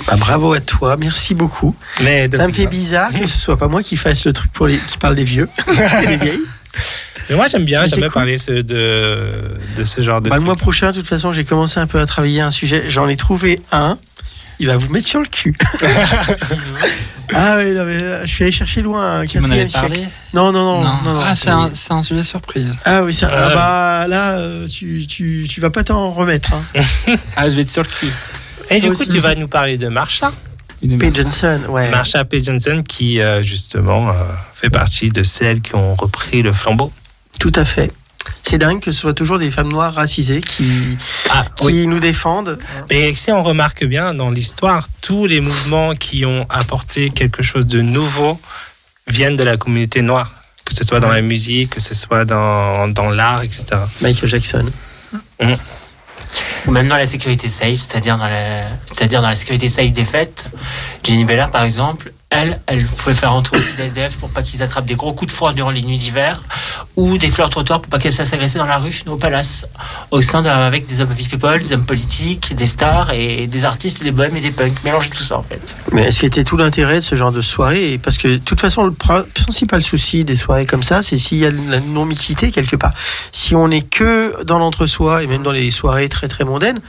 bah, 0.06 0.16
bravo 0.18 0.53
à 0.53 0.60
toi, 0.60 0.95
merci 0.98 1.34
beaucoup. 1.34 1.76
Mais 2.02 2.30
Ça 2.32 2.48
me 2.48 2.53
fait 2.53 2.68
bizarre 2.68 3.12
que 3.12 3.26
ce 3.26 3.38
soit 3.40 3.57
pas 3.57 3.68
moi 3.68 3.82
qui 3.82 3.98
fasse 3.98 4.26
le 4.26 4.34
truc 4.34 4.52
pour 4.52 4.68
les 4.68 4.78
qui 4.78 4.98
parle 4.99 5.16
des 5.16 5.24
vieux 5.24 5.49
et 6.03 6.07
des 6.07 6.18
vieilles. 6.18 6.44
Mais 7.30 7.36
moi, 7.36 7.48
j'aime 7.48 7.66
bien, 7.66 7.88
j'aime 7.88 7.99
bien 8.02 8.10
cool. 8.10 8.14
parler 8.14 8.38
ce- 8.38 8.52
de, 8.62 9.20
de 9.76 9.84
ce 9.84 10.02
genre 10.02 10.22
de 10.22 10.30
Bah, 10.30 10.36
le 10.36 10.44
mois 10.44 10.56
prochain, 10.56 10.91
de 10.91 10.98
toute 10.98 11.07
façon, 11.07 11.32
j'ai 11.32 11.44
commencé 11.45 11.80
un 11.80 11.88
peu 11.88 11.99
à 11.99 12.06
travailler 12.06 12.41
un 12.41 12.52
sujet. 12.52 12.84
J'en 12.88 13.07
ai 13.07 13.16
trouvé 13.16 13.62
un. 13.72 13.98
Il 14.60 14.68
va 14.68 14.77
vous 14.77 14.90
mettre 14.90 15.07
sur 15.07 15.19
le 15.19 15.27
cul. 15.27 15.56
ah 17.34 17.57
oui, 17.57 17.73
non, 17.73 17.86
mais, 17.86 18.02
euh, 18.02 18.22
je 18.22 18.27
suis 18.27 18.44
allé 18.44 18.52
chercher 18.52 18.82
loin. 18.82 19.26
Tu 19.26 19.40
m'en 19.40 19.49
avais 19.49 19.68
siècle. 19.68 19.88
parlé 19.88 20.07
Non, 20.34 20.52
non, 20.52 20.82
non, 20.82 20.82
non. 20.82 21.14
non, 21.14 21.22
ah, 21.23 21.36
c'est 21.36 21.49
un, 21.49 21.72
c'est 21.73 21.91
un 21.91 22.03
sujet 22.03 22.23
surprise. 22.23 22.73
Ah 22.86 23.03
oui, 23.03 23.14
ça, 23.14 23.30
ah 23.34 23.49
bah 23.49 24.07
là, 24.07 24.38
euh, 24.38 24.68
tu, 24.68 25.06
tu, 25.07 25.45
tu 25.49 25.61
vas 25.61 25.69
pas 25.69 25.84
t'en 25.84 26.11
remettre. 26.11 26.53
Hein. 26.53 26.82
Ah, 27.36 27.49
je 27.49 27.56
vais 27.56 27.64
être 27.64 27.72
sur 27.72 27.84
le 27.84 27.90
cul. 27.90 28.11
Et 28.69 28.80
du 28.80 28.91
coup, 28.91 29.06
tu 29.06 29.19
vas 29.19 29.36
nous 29.36 29.48
parler 29.48 29.77
de 29.77 29.88
Marsha. 29.88 30.32
P. 30.99 31.11
Johnson, 31.14 31.61
ouais. 31.69 31.90
Marsha 31.90 32.23
P. 32.26 32.40
Johnson, 32.41 32.84
qui 32.88 33.19
euh, 33.19 33.41
justement 33.41 34.10
euh, 34.10 34.14
fait 34.53 34.69
partie 34.69 35.10
de 35.10 35.23
celles 35.23 35.61
qui 35.61 35.76
ont 35.76 35.95
repris 35.95 36.41
le 36.41 36.53
flambeau. 36.53 36.91
Tout 37.40 37.52
à 37.56 37.65
fait. 37.65 37.91
C'est 38.43 38.57
dingue 38.57 38.80
que 38.80 38.91
ce 38.91 38.99
soit 38.99 39.14
toujours 39.14 39.39
des 39.39 39.52
femmes 39.52 39.72
noires 39.72 39.93
racisées 39.93 40.41
qui, 40.41 40.97
Ah, 41.30 41.45
qui 41.56 41.88
nous 41.88 41.99
défendent. 41.99 42.60
Et 42.89 43.14
si 43.15 43.31
on 43.31 43.43
remarque 43.43 43.84
bien 43.85 44.14
dans 44.14 44.30
l'histoire, 44.30 44.88
tous 45.02 45.26
les 45.26 45.41
mouvements 45.41 45.93
qui 45.95 46.26
ont 46.26 46.45
apporté 46.49 47.10
quelque 47.10 47.43
chose 47.43 47.68
de 47.68 47.81
nouveau 47.81 48.39
viennent 49.07 49.35
de 49.35 49.43
la 49.43 49.57
communauté 49.57 50.02
noire, 50.02 50.31
que 50.64 50.73
ce 50.73 50.84
soit 50.84 50.99
dans 50.99 51.10
la 51.10 51.22
musique, 51.22 51.72
que 51.72 51.80
ce 51.81 51.93
soit 51.93 52.26
dans, 52.26 52.88
dans 52.88 53.10
l'art, 53.10 53.43
etc. 53.43 53.65
Michael 54.02 54.30
Jackson. 54.30 54.65
Ou 56.68 56.72
même 56.72 56.88
dans 56.88 56.95
la 56.97 57.06
sécurité 57.06 57.47
safe, 57.47 57.80
c'est-à-dire 57.80 58.18
dans 58.18 58.26
la, 58.26 58.64
c'est-à-dire 58.85 59.22
dans 59.22 59.30
la 59.30 59.35
sécurité 59.35 59.69
safe 59.69 59.91
des 59.91 60.06
fêtes. 60.06 60.45
Jenny 61.03 61.23
Belair, 61.23 61.52
par 61.52 61.64
exemple, 61.64 62.11
elle, 62.36 62.60
elle 62.68 62.86
pouvait 62.86 63.16
faire 63.16 63.34
entrer 63.34 63.57
des 63.78 63.84
SDF 63.84 64.18
pour 64.18 64.30
pas 64.30 64.44
qu'ils 64.44 64.62
attrapent 64.64 64.86
des 64.86 64.95
gros 64.95 65.14
coups 65.14 65.32
de 65.32 65.36
froid 65.36 65.53
durant 65.53 65.72
les 65.72 65.82
nuits 65.82 65.98
d'hiver, 65.98 66.44
ou 66.95 67.18
des 67.18 67.32
fleurs 67.32 67.49
trottoirs 67.49 67.82
pour 67.82 67.90
pas 67.90 67.99
qu'elles 67.99 68.12
se 68.12 68.18
fassent 68.18 68.34
agresser 68.34 68.57
dans 68.57 68.66
la 68.66 68.78
rue, 68.78 69.02
au 69.07 69.16
palace, 69.16 69.66
au 70.12 70.22
sein 70.22 70.41
de, 70.41 70.49
avec 70.49 70.88
des 70.88 71.02
hommes 71.02 71.16
people, 71.16 71.62
des 71.62 71.74
hommes 71.74 71.86
politiques, 71.86 72.56
des 72.56 72.68
stars 72.68 73.12
et 73.12 73.48
des 73.48 73.66
artistes, 73.66 74.03
des 74.03 74.12
bohèmes 74.12 74.36
et 74.36 74.41
des 74.41 74.52
punks. 74.52 74.84
Mélanger 74.84 75.10
tout 75.10 75.24
ça, 75.24 75.38
en 75.38 75.44
fait. 75.44 75.76
Mais 75.91 76.12
ce 76.12 76.20
qui 76.22 76.26
était 76.26 76.44
tout 76.44 76.57
l'intérêt 76.57 76.95
de 76.95 76.99
ce 77.02 77.16
genre 77.16 77.32
de 77.32 77.41
soirée, 77.41 77.99
parce 78.02 78.18
que 78.18 78.28
de 78.28 78.38
toute 78.38 78.60
façon, 78.62 78.84
le 78.86 78.91
pr- 78.91 79.26
principal 79.34 79.82
souci 79.82 80.26
des 80.26 80.36
soirées 80.36 80.66
comme 80.66 80.84
ça, 80.84 81.03
c'est 81.03 81.18
s'il 81.18 81.38
y 81.38 81.45
a 81.45 81.52
la 81.52 81.80
non-mixité 81.80 82.52
quelque 82.52 82.76
part. 82.76 82.94
Si 83.32 83.56
on 83.56 83.68
n'est 83.68 83.82
que 83.82 84.44
dans 84.44 84.60
l'entre-soi, 84.60 85.24
et 85.24 85.28
même 85.28 85.44
dans 85.44 85.52
les 85.52 85.72
soirées 85.72 86.10
très 86.10 86.28
très 86.28 86.44
mondaines, 86.44 86.80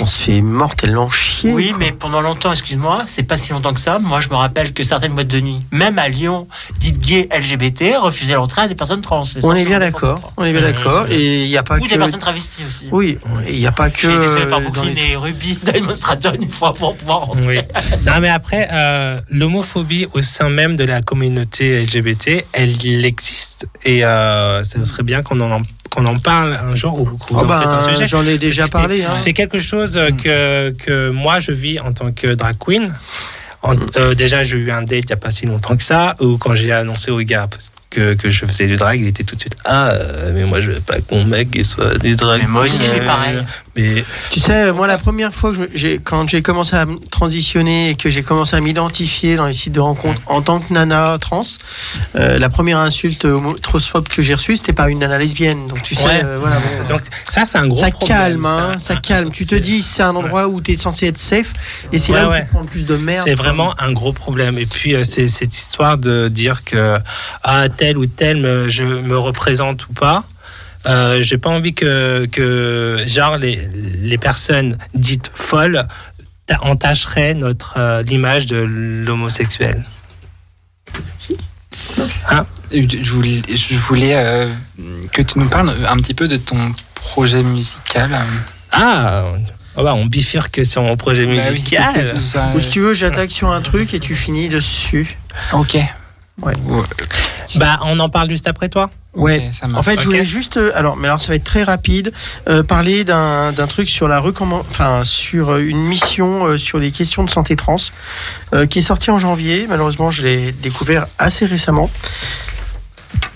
on 0.00 0.06
se 0.06 0.18
fait 0.18 0.40
mortellement 0.40 1.10
chier. 1.10 1.52
Oui, 1.52 1.74
mais 1.78 1.92
pendant 1.92 2.20
longtemps, 2.20 2.50
excuse-moi, 2.50 3.02
c'est 3.06 3.22
pas 3.22 3.36
si 3.36 3.52
longtemps 3.52 3.74
que 3.74 3.80
ça. 3.80 3.98
Moi, 3.98 4.20
je 4.20 4.28
me 4.30 4.34
rappelle 4.34 4.72
que 4.72 4.82
certaines 4.82 5.12
boîtes 5.12 5.28
de 5.28 5.40
nuit, 5.40 5.60
même 5.70 5.98
à 5.98 6.08
Lyon, 6.08 6.48
dites 6.78 6.98
gays 6.98 7.28
LGBT, 7.30 7.96
refusaient 8.00 8.34
l'entrée 8.34 8.62
à 8.62 8.68
des 8.68 8.74
personnes 8.74 9.02
trans. 9.02 9.22
On 9.42 9.54
est 9.54 9.64
bien 9.64 9.78
d'accord, 9.78 10.32
on 10.36 10.44
est 10.44 10.52
bien 10.52 10.62
d'accord, 10.62 11.06
et 11.10 11.44
il 11.44 11.48
n'y 11.48 11.56
a 11.56 11.62
pas 11.62 11.76
Ou 11.78 11.84
que... 11.84 11.88
des 11.90 11.98
personnes 11.98 12.20
travesties 12.20 12.64
aussi. 12.66 12.88
Oui, 12.90 13.18
et 13.46 13.52
il 13.52 13.58
n'y 13.60 13.66
a 13.66 13.72
pas 13.72 13.90
que... 13.90 14.08
J'ai 14.08 14.40
été 14.40 14.46
par 14.50 14.60
Brooklyn 14.60 14.92
les- 14.94 15.12
et 15.12 15.16
Ruby 15.16 15.58
Diamond 15.62 15.94
Stratton 15.94 16.32
une 16.40 16.50
fois 16.50 16.72
pour 16.72 16.96
pouvoir 16.96 17.26
rentrer. 17.26 17.62
Non, 18.06 18.18
mais 18.20 18.30
après, 18.30 18.68
euh, 18.72 19.20
l'homophobie 19.30 20.06
au 20.14 20.20
sein 20.20 20.48
même 20.48 20.74
de 20.74 20.84
la 20.84 21.02
communauté 21.02 21.80
LGBT, 21.84 22.44
elle 22.52 23.04
existe. 23.04 23.66
Et 23.84 24.04
euh, 24.04 24.64
ça 24.64 24.84
serait 24.84 25.02
bien 25.02 25.22
qu'on 25.22 25.40
en, 25.40 25.62
qu'on 25.94 26.06
en 26.06 26.18
parle 26.18 26.58
un 26.70 26.74
jour 26.74 26.98
ou 27.00 27.04
qu'on 27.04 27.36
Ah 27.38 27.42
en 27.42 27.46
bah, 27.46 27.60
fasse 27.64 27.86
un 27.86 27.92
sujet. 27.94 28.06
j'en 28.08 28.24
ai 28.26 28.38
déjà 28.38 28.64
que 28.66 28.70
parlé, 28.72 28.98
c'est- 29.00 29.04
hein. 29.04 29.18
C'est 29.18 29.32
quelque 29.34 29.58
chose 29.58 29.96
euh, 29.96 30.10
que, 30.10 30.70
que 30.70 31.10
moi, 31.10 31.38
je 31.40 31.52
vis 31.52 31.78
en 31.80 31.92
tant 31.92 32.10
que 32.12 32.28
drag 32.34 32.56
queen. 32.58 32.92
En- 33.64 33.74
Mm. 33.74 33.86
euh, 33.96 34.14
déjà, 34.14 34.42
j'ai 34.42 34.56
eu 34.56 34.70
un 34.72 34.82
date 34.82 35.04
il 35.04 35.06
n'y 35.06 35.12
a 35.12 35.16
pas 35.16 35.30
si 35.30 35.46
longtemps 35.46 35.76
que 35.76 35.84
ça, 35.84 36.16
ou 36.20 36.36
quand 36.38 36.54
j'ai 36.56 36.72
annoncé 36.72 37.10
au 37.12 37.18
gars, 37.20 37.48
que, 37.90 38.14
que 38.14 38.28
je 38.30 38.44
faisais 38.46 38.66
du 38.66 38.76
drag, 38.76 38.98
il 39.00 39.06
était 39.06 39.22
tout 39.22 39.36
de 39.36 39.40
suite 39.40 39.54
Ah, 39.64 39.90
euh, 39.90 40.32
mais 40.34 40.44
moi 40.46 40.60
je 40.62 40.70
veux 40.70 40.80
pas 40.80 40.96
que 40.96 41.14
mon 41.14 41.24
mec 41.26 41.48
il 41.54 41.64
soit 41.64 41.96
du 41.98 42.16
drag. 42.16 42.40
Mais 42.42 42.48
moi 42.48 42.62
aussi, 42.64 42.78
je 42.78 42.90
fais 42.90 43.04
pareil. 43.04 43.38
Mais 43.74 44.04
Tu 44.30 44.38
sais, 44.38 44.70
moi, 44.72 44.86
la 44.86 44.98
première 44.98 45.32
fois 45.32 45.52
que 45.52 45.70
j'ai, 45.74 45.98
quand 45.98 46.28
j'ai 46.28 46.42
commencé 46.42 46.76
à 46.76 46.84
transitionner 47.10 47.90
et 47.90 47.94
que 47.94 48.10
j'ai 48.10 48.22
commencé 48.22 48.54
à 48.54 48.60
m'identifier 48.60 49.36
dans 49.36 49.46
les 49.46 49.54
sites 49.54 49.72
de 49.72 49.80
rencontres 49.80 50.20
en 50.26 50.42
tant 50.42 50.60
que 50.60 50.72
nana 50.72 51.16
trans, 51.18 51.40
euh, 52.16 52.38
la 52.38 52.48
première 52.50 52.78
insulte 52.78 53.24
homo- 53.24 53.58
transphobe 53.58 54.08
que 54.08 54.20
j'ai 54.20 54.34
reçue, 54.34 54.56
c'était 54.58 54.74
pas 54.74 54.90
une 54.90 54.98
nana 54.98 55.18
lesbienne. 55.18 55.68
Donc, 55.68 55.82
tu 55.82 55.94
sais, 55.94 56.04
Ouais. 56.06 56.20
euh, 56.22 56.36
voilà. 56.38 56.56
bon. 56.56 56.88
donc 56.90 57.00
ça 57.28 57.44
c'est 57.46 57.56
un 57.56 57.66
gros 57.66 57.80
ça 57.80 57.90
problème. 57.90 58.18
calme, 58.18 58.44
hein, 58.46 58.72
ça, 58.78 58.94
ça. 58.94 58.96
calme. 59.00 59.30
Tu 59.32 59.46
te 59.46 59.54
dis, 59.54 59.82
c'est 59.82 60.02
un 60.02 60.14
endroit 60.16 60.48
où 60.48 60.60
tu 60.60 60.72
es 60.72 60.76
censé 60.76 61.06
être 61.06 61.16
safe, 61.18 61.52
et 61.92 61.98
c'est 61.98 62.12
là 62.12 62.28
où 62.28 62.32
tu 62.34 62.44
prends 62.50 62.60
le 62.60 62.66
plus 62.66 62.84
de 62.84 62.96
merde. 62.96 63.22
C'est 63.24 63.34
vraiment 63.34 63.74
un 63.80 63.92
gros 63.92 64.12
problème. 64.12 64.58
Et 64.58 64.66
puis, 64.66 64.94
euh, 64.94 65.02
c'est 65.04 65.28
cette 65.28 65.54
histoire 65.56 65.96
de 65.96 66.28
dire 66.28 66.64
que 66.64 66.98
ah, 67.42 67.68
tel 67.70 67.96
ou 67.96 68.04
tel 68.06 68.36
me, 68.36 68.68
je 68.68 68.84
me 68.84 69.16
représente 69.18 69.88
ou 69.88 69.92
pas. 69.94 70.24
Euh, 70.86 71.22
J'ai 71.22 71.38
pas 71.38 71.50
envie 71.50 71.74
que, 71.74 72.26
que 72.30 73.02
genre, 73.06 73.36
les, 73.38 73.60
les 74.00 74.18
personnes 74.18 74.76
dites 74.94 75.30
folles 75.34 75.86
ta- 76.46 76.62
entacheraient 76.62 77.34
notre 77.34 77.74
euh, 77.78 78.02
l'image 78.02 78.46
de 78.46 78.56
l'homosexuel. 78.56 79.84
Hein 82.28 82.46
Je 82.72 83.12
voulais, 83.12 83.42
je 83.48 83.74
voulais 83.76 84.14
euh, 84.16 84.48
que 85.12 85.22
tu 85.22 85.38
nous 85.38 85.48
parles 85.48 85.72
un 85.88 85.96
petit 85.98 86.14
peu 86.14 86.28
de 86.28 86.36
ton 86.36 86.72
projet 86.94 87.42
musical. 87.42 88.18
Ah, 88.70 89.24
oh 89.76 89.82
bah, 89.84 89.94
on 89.94 90.06
bifurque 90.06 90.64
sur 90.64 90.82
mon 90.82 90.96
projet 90.96 91.24
Bah 91.26 91.30
oui, 91.50 91.52
musical. 91.58 92.20
ça- 92.32 92.50
Ou 92.54 92.60
si 92.60 92.68
tu 92.70 92.80
veux, 92.80 92.94
j'attaque 92.94 93.30
sur 93.30 93.50
un 93.50 93.60
truc 93.60 93.94
et 93.94 94.00
tu 94.00 94.14
finis 94.14 94.48
dessus. 94.48 95.16
Ok. 95.52 95.76
Ouais. 96.40 96.54
Bah, 97.56 97.80
on 97.84 97.98
en 98.00 98.08
parle 98.08 98.30
juste 98.30 98.48
après 98.48 98.68
toi? 98.68 98.88
Ouais. 99.14 99.50
Ça. 99.52 99.66
En 99.74 99.82
fait, 99.82 100.00
je 100.00 100.06
voulais 100.06 100.24
juste, 100.24 100.56
euh, 100.56 100.72
alors, 100.74 100.96
mais 100.96 101.06
alors 101.06 101.20
ça 101.20 101.28
va 101.28 101.34
être 101.34 101.44
très 101.44 101.64
rapide, 101.64 102.12
euh, 102.48 102.62
parler 102.62 103.04
d'un 103.04 103.52
d'un 103.52 103.66
truc 103.66 103.88
sur 103.88 104.08
la 104.08 104.18
recommand, 104.20 104.64
enfin 104.70 105.04
sur 105.04 105.50
euh, 105.50 105.60
une 105.60 105.82
mission 105.84 106.46
euh, 106.46 106.58
sur 106.58 106.78
les 106.78 106.90
questions 106.92 107.22
de 107.22 107.28
santé 107.28 107.54
trans, 107.54 107.76
euh, 108.54 108.66
qui 108.66 108.78
est 108.78 108.82
sortie 108.82 109.10
en 109.10 109.18
janvier. 109.18 109.66
Malheureusement, 109.68 110.10
je 110.10 110.22
l'ai 110.22 110.52
découvert 110.52 111.06
assez 111.18 111.44
récemment, 111.44 111.90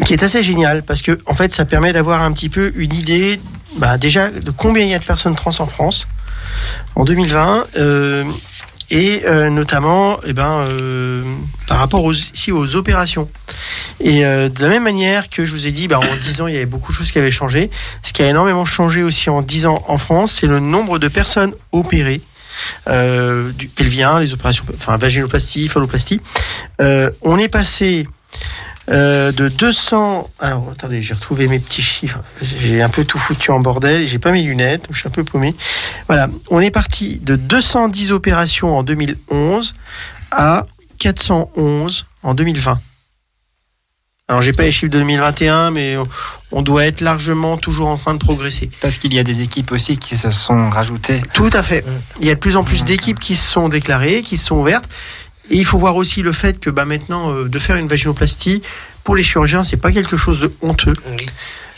qui 0.06 0.14
est 0.14 0.22
assez 0.22 0.42
génial 0.42 0.82
parce 0.82 1.02
que 1.02 1.18
en 1.26 1.34
fait, 1.34 1.52
ça 1.52 1.66
permet 1.66 1.92
d'avoir 1.92 2.22
un 2.22 2.32
petit 2.32 2.48
peu 2.48 2.72
une 2.76 2.94
idée, 2.94 3.38
bah, 3.76 3.98
déjà 3.98 4.30
de 4.30 4.50
combien 4.50 4.82
il 4.82 4.90
y 4.90 4.94
a 4.94 4.98
de 4.98 5.04
personnes 5.04 5.36
trans 5.36 5.58
en 5.58 5.66
France 5.66 6.06
en 6.94 7.04
2020. 7.04 7.66
Et 8.90 9.22
euh, 9.24 9.50
notamment 9.50 10.18
eh 10.26 10.32
ben, 10.32 10.62
euh, 10.62 11.24
par 11.66 11.78
rapport 11.78 12.04
aux, 12.04 12.12
aux 12.12 12.76
opérations. 12.76 13.28
Et 14.00 14.24
euh, 14.24 14.48
de 14.48 14.62
la 14.62 14.68
même 14.68 14.84
manière 14.84 15.28
que 15.28 15.44
je 15.46 15.52
vous 15.52 15.66
ai 15.66 15.72
dit, 15.72 15.88
bah, 15.88 15.98
en 15.98 16.16
10 16.16 16.40
ans, 16.40 16.46
il 16.46 16.54
y 16.54 16.56
avait 16.56 16.66
beaucoup 16.66 16.92
de 16.92 16.96
choses 16.96 17.10
qui 17.10 17.18
avaient 17.18 17.30
changé. 17.30 17.70
Ce 18.02 18.12
qui 18.12 18.22
a 18.22 18.28
énormément 18.28 18.64
changé 18.64 19.02
aussi 19.02 19.30
en 19.30 19.42
10 19.42 19.66
ans 19.66 19.84
en 19.88 19.98
France, 19.98 20.38
c'est 20.40 20.46
le 20.46 20.60
nombre 20.60 20.98
de 20.98 21.08
personnes 21.08 21.54
opérées. 21.72 22.20
Euh, 22.88 23.52
du 23.52 23.68
pelvien, 23.68 24.18
les 24.18 24.32
opérations, 24.32 24.64
enfin 24.74 24.96
vaginoplastie, 24.96 25.68
phalloplastie. 25.68 26.20
Euh, 26.80 27.10
on 27.20 27.38
est 27.38 27.48
passé 27.48 28.08
euh, 28.88 29.32
de 29.32 29.48
200. 29.48 30.30
Alors 30.38 30.68
attendez, 30.70 31.02
j'ai 31.02 31.14
retrouvé 31.14 31.48
mes 31.48 31.58
petits 31.58 31.82
chiffres. 31.82 32.20
J'ai 32.42 32.82
un 32.82 32.88
peu 32.88 33.04
tout 33.04 33.18
foutu 33.18 33.50
en 33.50 33.60
bordel. 33.60 34.06
J'ai 34.06 34.18
pas 34.18 34.32
mes 34.32 34.42
lunettes, 34.42 34.82
donc 34.84 34.94
je 34.94 35.00
suis 35.00 35.08
un 35.08 35.10
peu 35.10 35.24
paumé. 35.24 35.54
Voilà, 36.06 36.28
on 36.50 36.60
est 36.60 36.70
parti 36.70 37.18
de 37.18 37.36
210 37.36 38.12
opérations 38.12 38.76
en 38.76 38.82
2011 38.82 39.74
à 40.30 40.66
411 40.98 42.06
en 42.22 42.34
2020. 42.34 42.78
Alors 44.28 44.42
j'ai 44.42 44.52
pas 44.52 44.64
les 44.64 44.72
chiffres 44.72 44.90
de 44.90 44.98
2021, 44.98 45.70
mais 45.70 45.96
on- 45.96 46.08
on 46.50 46.60
doit 46.62 46.84
être 46.84 47.00
largement 47.00 47.56
toujours 47.58 47.86
en 47.86 47.96
train 47.96 48.12
de 48.12 48.18
progresser. 48.18 48.70
Parce 48.80 48.98
qu'il 48.98 49.14
y 49.14 49.20
a 49.20 49.22
des 49.22 49.40
équipes 49.40 49.70
aussi 49.70 49.98
qui 49.98 50.16
se 50.16 50.32
sont 50.32 50.68
rajoutées. 50.68 51.22
Tout 51.32 51.50
à 51.52 51.62
fait. 51.62 51.84
Il 52.20 52.26
y 52.26 52.30
a 52.30 52.34
de 52.34 52.40
plus 52.40 52.56
en 52.56 52.64
plus 52.64 52.82
d'équipes 52.84 53.20
qui 53.20 53.36
se 53.36 53.48
sont 53.48 53.68
déclarées, 53.68 54.22
qui 54.22 54.36
se 54.36 54.46
sont 54.46 54.56
ouvertes. 54.56 54.88
Et 55.50 55.56
il 55.56 55.64
faut 55.64 55.78
voir 55.78 55.96
aussi 55.96 56.22
le 56.22 56.32
fait 56.32 56.58
que 56.60 56.70
bah, 56.70 56.84
maintenant, 56.84 57.32
euh, 57.32 57.48
de 57.48 57.58
faire 57.58 57.76
une 57.76 57.88
vaginoplastie, 57.88 58.62
pour 59.04 59.14
les 59.14 59.22
chirurgiens, 59.22 59.62
c'est 59.62 59.76
pas 59.76 59.92
quelque 59.92 60.16
chose 60.16 60.40
de 60.40 60.52
honteux. 60.62 60.96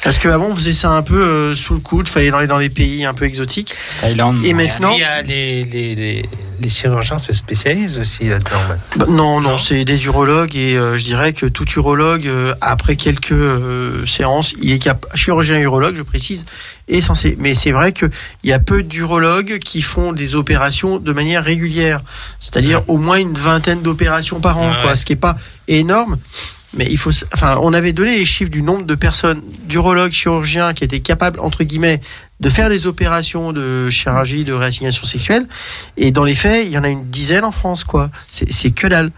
Parce 0.02 0.18
qu'avant, 0.18 0.46
on 0.46 0.56
faisait 0.56 0.72
ça 0.72 0.90
un 0.92 1.02
peu 1.02 1.20
euh, 1.20 1.54
sous 1.56 1.74
le 1.74 1.80
coude, 1.80 2.08
fallait 2.08 2.32
aller 2.32 2.46
dans 2.46 2.56
les 2.56 2.70
pays 2.70 3.04
un 3.04 3.12
peu 3.12 3.26
exotiques. 3.26 3.74
Thaïlande. 4.00 4.42
Et 4.44 4.54
maintenant, 4.54 4.94
Il 4.94 5.00
y 5.00 5.04
a 5.04 5.22
les, 5.22 5.64
les, 5.64 5.94
les, 5.94 6.28
les 6.60 6.68
chirurgiens 6.68 7.18
se 7.18 7.32
spécialisent 7.32 7.98
aussi 7.98 8.28
là-dedans. 8.28 8.62
Bah, 8.96 9.06
non, 9.08 9.40
non, 9.40 9.58
c'est 9.58 9.84
des 9.84 10.04
urologues 10.06 10.56
et 10.56 10.76
euh, 10.76 10.96
je 10.96 11.04
dirais 11.04 11.32
que 11.32 11.46
tout 11.46 11.68
urologue, 11.76 12.26
euh, 12.26 12.54
après 12.60 12.96
quelques 12.96 13.32
euh, 13.32 14.06
séances, 14.06 14.54
il 14.62 14.72
est 14.72 14.78
cap 14.78 15.04
chirurgien 15.14 15.58
urologue, 15.58 15.96
je 15.96 16.02
précise, 16.02 16.46
est 16.88 17.00
censé. 17.00 17.36
Mais 17.38 17.54
c'est 17.54 17.70
vrai 17.72 17.92
qu'il 17.92 18.10
y 18.44 18.52
a 18.52 18.58
peu 18.58 18.82
d'urologues 18.82 19.58
qui 19.58 19.82
font 19.82 20.12
des 20.12 20.34
opérations 20.34 20.98
de 20.98 21.12
manière 21.12 21.44
régulière, 21.44 22.00
c'est-à-dire 22.40 22.82
au 22.88 22.96
moins 22.98 23.16
une 23.18 23.34
vingtaine 23.34 23.82
d'opérations 23.82 24.40
par 24.40 24.58
an, 24.58 24.70
Ouais. 24.70 24.76
quoi, 24.82 24.96
ce 24.96 25.04
qui 25.04 25.12
est 25.12 25.16
pas 25.16 25.36
énorme. 25.68 26.18
Mais 26.76 26.86
il 26.90 26.98
faut, 26.98 27.10
enfin, 27.32 27.56
on 27.62 27.72
avait 27.72 27.94
donné 27.94 28.18
les 28.18 28.26
chiffres 28.26 28.50
du 28.50 28.60
nombre 28.62 28.84
de 28.84 28.94
personnes, 28.94 29.42
d'urologues, 29.64 30.12
chirurgiens, 30.12 30.74
qui 30.74 30.84
étaient 30.84 31.00
capables, 31.00 31.40
entre 31.40 31.64
guillemets, 31.64 32.02
de 32.40 32.50
faire 32.50 32.68
des 32.68 32.86
opérations 32.86 33.52
de 33.54 33.88
chirurgie, 33.88 34.44
de 34.44 34.52
réassignation 34.52 35.04
sexuelle. 35.04 35.48
Et 35.96 36.10
dans 36.10 36.24
les 36.24 36.34
faits, 36.34 36.66
il 36.66 36.72
y 36.72 36.78
en 36.78 36.84
a 36.84 36.88
une 36.90 37.08
dizaine 37.08 37.42
en 37.44 37.52
France, 37.52 37.84
quoi. 37.84 38.10
C'est 38.28 38.70
que 38.70 38.86
dalle. 38.86 39.10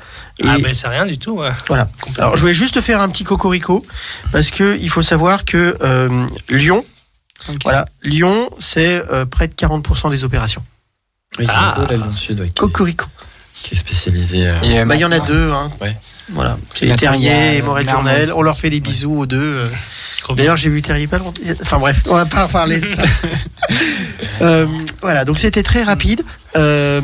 Et 0.43 0.47
Ah, 0.47 0.57
ben 0.63 0.73
c'est 0.73 0.87
rien 0.89 1.05
du 1.05 1.19
tout. 1.19 1.33
ouais. 1.33 1.51
voilà. 1.67 1.91
Alors, 2.19 2.37
je 2.37 2.41
voulais 2.43 2.55
juste 2.55 2.77
te 2.77 2.81
faire 2.81 3.01
un 3.01 3.09
petit 3.09 3.25
cocorico 3.25 3.85
parce 4.33 4.51
que 4.53 4.79
il 4.81 4.89
faut 4.89 5.03
savoir 5.03 5.45
que 5.45 5.77
euh, 5.83 6.27
Lyon, 6.49 6.85
voilà, 7.63 7.87
Lyon, 8.03 8.51
c'est 8.59 9.03
euh, 9.11 9.25
près 9.27 9.49
de 9.49 9.55
40% 9.55 10.11
des 10.11 10.25
opérations. 10.25 10.63
Oui, 11.39 11.47
Ah. 11.49 11.87
ah. 11.91 12.17
sud, 12.17 12.41
ouais, 12.41 12.49
qui, 12.49 12.55
Cocorico. 12.55 13.07
qui 13.63 13.75
est 13.75 13.79
spécialisé. 13.79 14.47
euh, 14.47 14.61
Et, 14.63 14.81
euh, 14.81 14.85
Bah, 14.85 14.97
il 14.97 15.01
y 15.01 15.05
en 15.05 15.13
a 15.13 15.21
deux, 15.21 15.51
hein. 15.51 15.71
Ouais. 15.81 15.97
Voilà, 16.33 16.57
c'est 16.75 16.95
Terrier 16.97 17.57
et 17.57 17.63
Morel. 17.63 17.89
Journel. 17.89 18.33
On 18.37 18.43
leur 18.43 18.57
fait 18.57 18.71
des 18.71 18.79
bisous 18.81 19.19
aux 19.21 19.27
deux. 19.27 19.69
D'ailleurs, 20.37 20.57
j'ai 20.57 20.71
vu 20.71 20.81
Terrier 20.81 21.09
pas 21.09 21.19
longtemps. 21.19 21.43
Enfin 21.61 21.79
bref, 21.79 22.03
on 22.09 22.15
va 22.15 22.25
pas 22.27 22.47
reparler 22.47 22.81
de 22.81 22.87
ça. 22.95 23.03
Euh, 24.43 24.67
voilà, 25.03 25.25
donc 25.25 25.39
c'était 25.39 25.63
très 25.63 25.83
rapide. 25.83 26.23
Euh, 26.57 27.01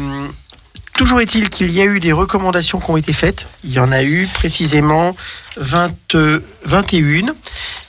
toujours 0.96 1.20
est-il 1.20 1.48
qu'il 1.48 1.70
y 1.70 1.80
a 1.80 1.84
eu 1.84 2.00
des 2.00 2.12
recommandations 2.12 2.80
qui 2.80 2.90
ont 2.90 2.96
été 2.96 3.12
faites. 3.12 3.46
Il 3.64 3.72
y 3.72 3.78
en 3.78 3.92
a 3.92 4.02
eu 4.02 4.28
précisément 4.32 5.16
20, 5.56 5.92
euh, 6.14 6.40
21. 6.64 7.34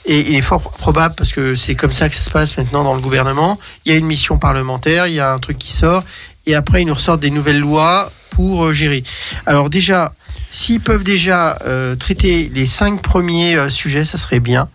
Et 0.06 0.30
il 0.30 0.36
est 0.36 0.42
fort 0.42 0.60
probable, 0.60 1.14
parce 1.16 1.32
que 1.32 1.54
c'est 1.54 1.74
comme 1.74 1.92
ça 1.92 2.08
que 2.08 2.14
ça 2.14 2.22
se 2.22 2.30
passe 2.30 2.56
maintenant 2.56 2.82
dans 2.84 2.94
le 2.94 3.00
gouvernement, 3.00 3.58
il 3.84 3.92
y 3.92 3.94
a 3.94 3.98
une 3.98 4.06
mission 4.06 4.38
parlementaire, 4.38 5.06
il 5.06 5.14
y 5.14 5.20
a 5.20 5.32
un 5.32 5.38
truc 5.38 5.58
qui 5.58 5.72
sort, 5.72 6.02
et 6.46 6.54
après 6.54 6.82
ils 6.82 6.86
nous 6.86 6.94
ressortent 6.94 7.20
des 7.20 7.30
nouvelles 7.30 7.58
lois 7.58 8.10
pour 8.30 8.66
euh, 8.66 8.72
gérer. 8.72 9.04
Alors 9.44 9.68
déjà, 9.68 10.14
s'ils 10.50 10.80
peuvent 10.80 11.04
déjà 11.04 11.58
euh, 11.66 11.94
traiter 11.94 12.50
les 12.54 12.66
cinq 12.66 13.02
premiers 13.02 13.56
euh, 13.56 13.68
sujets, 13.68 14.04
ça 14.04 14.16
serait 14.16 14.40
bien. 14.40 14.68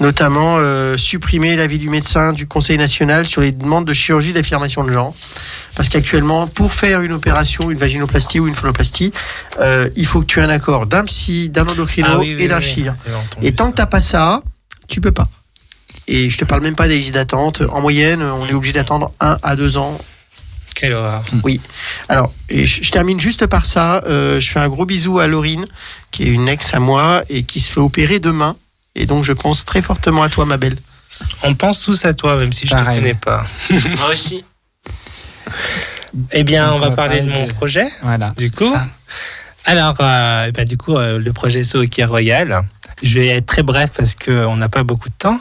Notamment 0.00 0.56
euh, 0.58 0.96
supprimer 0.96 1.56
l'avis 1.56 1.78
du 1.78 1.88
médecin 1.90 2.32
du 2.32 2.46
Conseil 2.46 2.76
national 2.78 3.26
sur 3.26 3.40
les 3.40 3.52
demandes 3.52 3.84
de 3.86 3.94
chirurgie 3.94 4.32
d'affirmation 4.32 4.84
de 4.84 4.92
genre. 4.92 5.14
Parce 5.74 5.88
qu'actuellement, 5.88 6.46
pour 6.46 6.72
faire 6.72 7.00
une 7.02 7.12
opération, 7.12 7.70
une 7.70 7.78
vaginoplastie 7.78 8.40
ou 8.40 8.48
une 8.48 8.54
phalloplastie, 8.54 9.12
euh, 9.60 9.88
il 9.96 10.06
faut 10.06 10.20
que 10.20 10.26
tu 10.26 10.38
aies 10.40 10.42
un 10.42 10.50
accord 10.50 10.86
d'un 10.86 11.04
psy, 11.04 11.48
d'un 11.48 11.66
endocrino 11.66 12.08
Ah 12.10 12.18
oui, 12.18 12.34
oui, 12.36 12.42
et 12.42 12.48
d'un 12.48 12.58
oui, 12.58 12.64
chir. 12.64 12.94
Et 13.42 13.54
tant 13.54 13.66
ça. 13.66 13.70
que 13.70 13.76
t'as 13.76 13.86
pas 13.86 14.00
ça, 14.00 14.42
tu 14.88 15.00
peux 15.00 15.12
pas. 15.12 15.28
Et 16.08 16.28
je 16.28 16.38
te 16.38 16.44
parle 16.44 16.62
même 16.62 16.74
pas 16.74 16.88
des 16.88 16.98
listes 16.98 17.14
d'attente. 17.14 17.62
En 17.70 17.80
moyenne, 17.80 18.22
on 18.22 18.46
est 18.46 18.52
obligé 18.52 18.72
d'attendre 18.72 19.12
un 19.20 19.38
à 19.42 19.54
deux 19.54 19.76
ans 19.76 19.96
Quelle 20.74 20.92
horreur. 20.92 21.22
oui. 21.44 21.60
Alors, 22.08 22.32
et 22.48 22.66
je, 22.66 22.82
je 22.82 22.90
termine 22.90 23.20
juste 23.20 23.46
par 23.46 23.64
ça. 23.64 24.02
Euh, 24.06 24.40
je 24.40 24.50
fais 24.50 24.58
un 24.58 24.68
gros 24.68 24.86
bisou 24.86 25.20
à 25.20 25.28
Laurine, 25.28 25.66
qui 26.10 26.24
est 26.24 26.30
une 26.30 26.48
ex 26.48 26.74
à 26.74 26.80
moi 26.80 27.22
et 27.30 27.44
qui 27.44 27.60
se 27.60 27.70
fait 27.72 27.80
opérer 27.80 28.18
demain. 28.18 28.56
Et 29.00 29.06
donc, 29.06 29.24
je 29.24 29.32
pense 29.32 29.64
très 29.64 29.80
fortement 29.82 30.22
à 30.22 30.28
toi, 30.28 30.44
ma 30.44 30.56
belle. 30.58 30.76
On 31.42 31.54
pense 31.54 31.80
tous 31.82 32.04
à 32.04 32.12
toi, 32.14 32.36
même 32.36 32.52
si 32.52 32.66
je 32.66 32.74
ne 32.74 32.80
te 32.80 32.84
connais 32.84 33.14
pas. 33.14 33.44
Moi 33.70 34.08
aussi. 34.12 34.44
Eh 36.32 36.44
bien, 36.44 36.72
on 36.72 36.78
va 36.78 36.90
parler 36.90 37.20
de 37.22 37.30
mon 37.30 37.46
de- 37.46 37.52
projet, 37.52 37.86
Voilà. 38.02 38.34
du 38.36 38.50
coup. 38.50 38.72
Ça. 38.72 38.86
Alors, 39.64 39.96
euh, 40.00 40.46
eh 40.48 40.52
ben, 40.52 40.64
du 40.66 40.76
coup, 40.76 40.96
euh, 40.96 41.18
le 41.18 41.32
projet 41.32 41.62
Sohoki 41.62 42.04
Royal. 42.04 42.62
Je 43.02 43.18
vais 43.20 43.28
être 43.28 43.46
très 43.46 43.62
bref 43.62 43.90
parce 43.96 44.14
qu'on 44.14 44.56
n'a 44.56 44.68
pas 44.68 44.82
beaucoup 44.82 45.08
de 45.08 45.14
temps. 45.16 45.40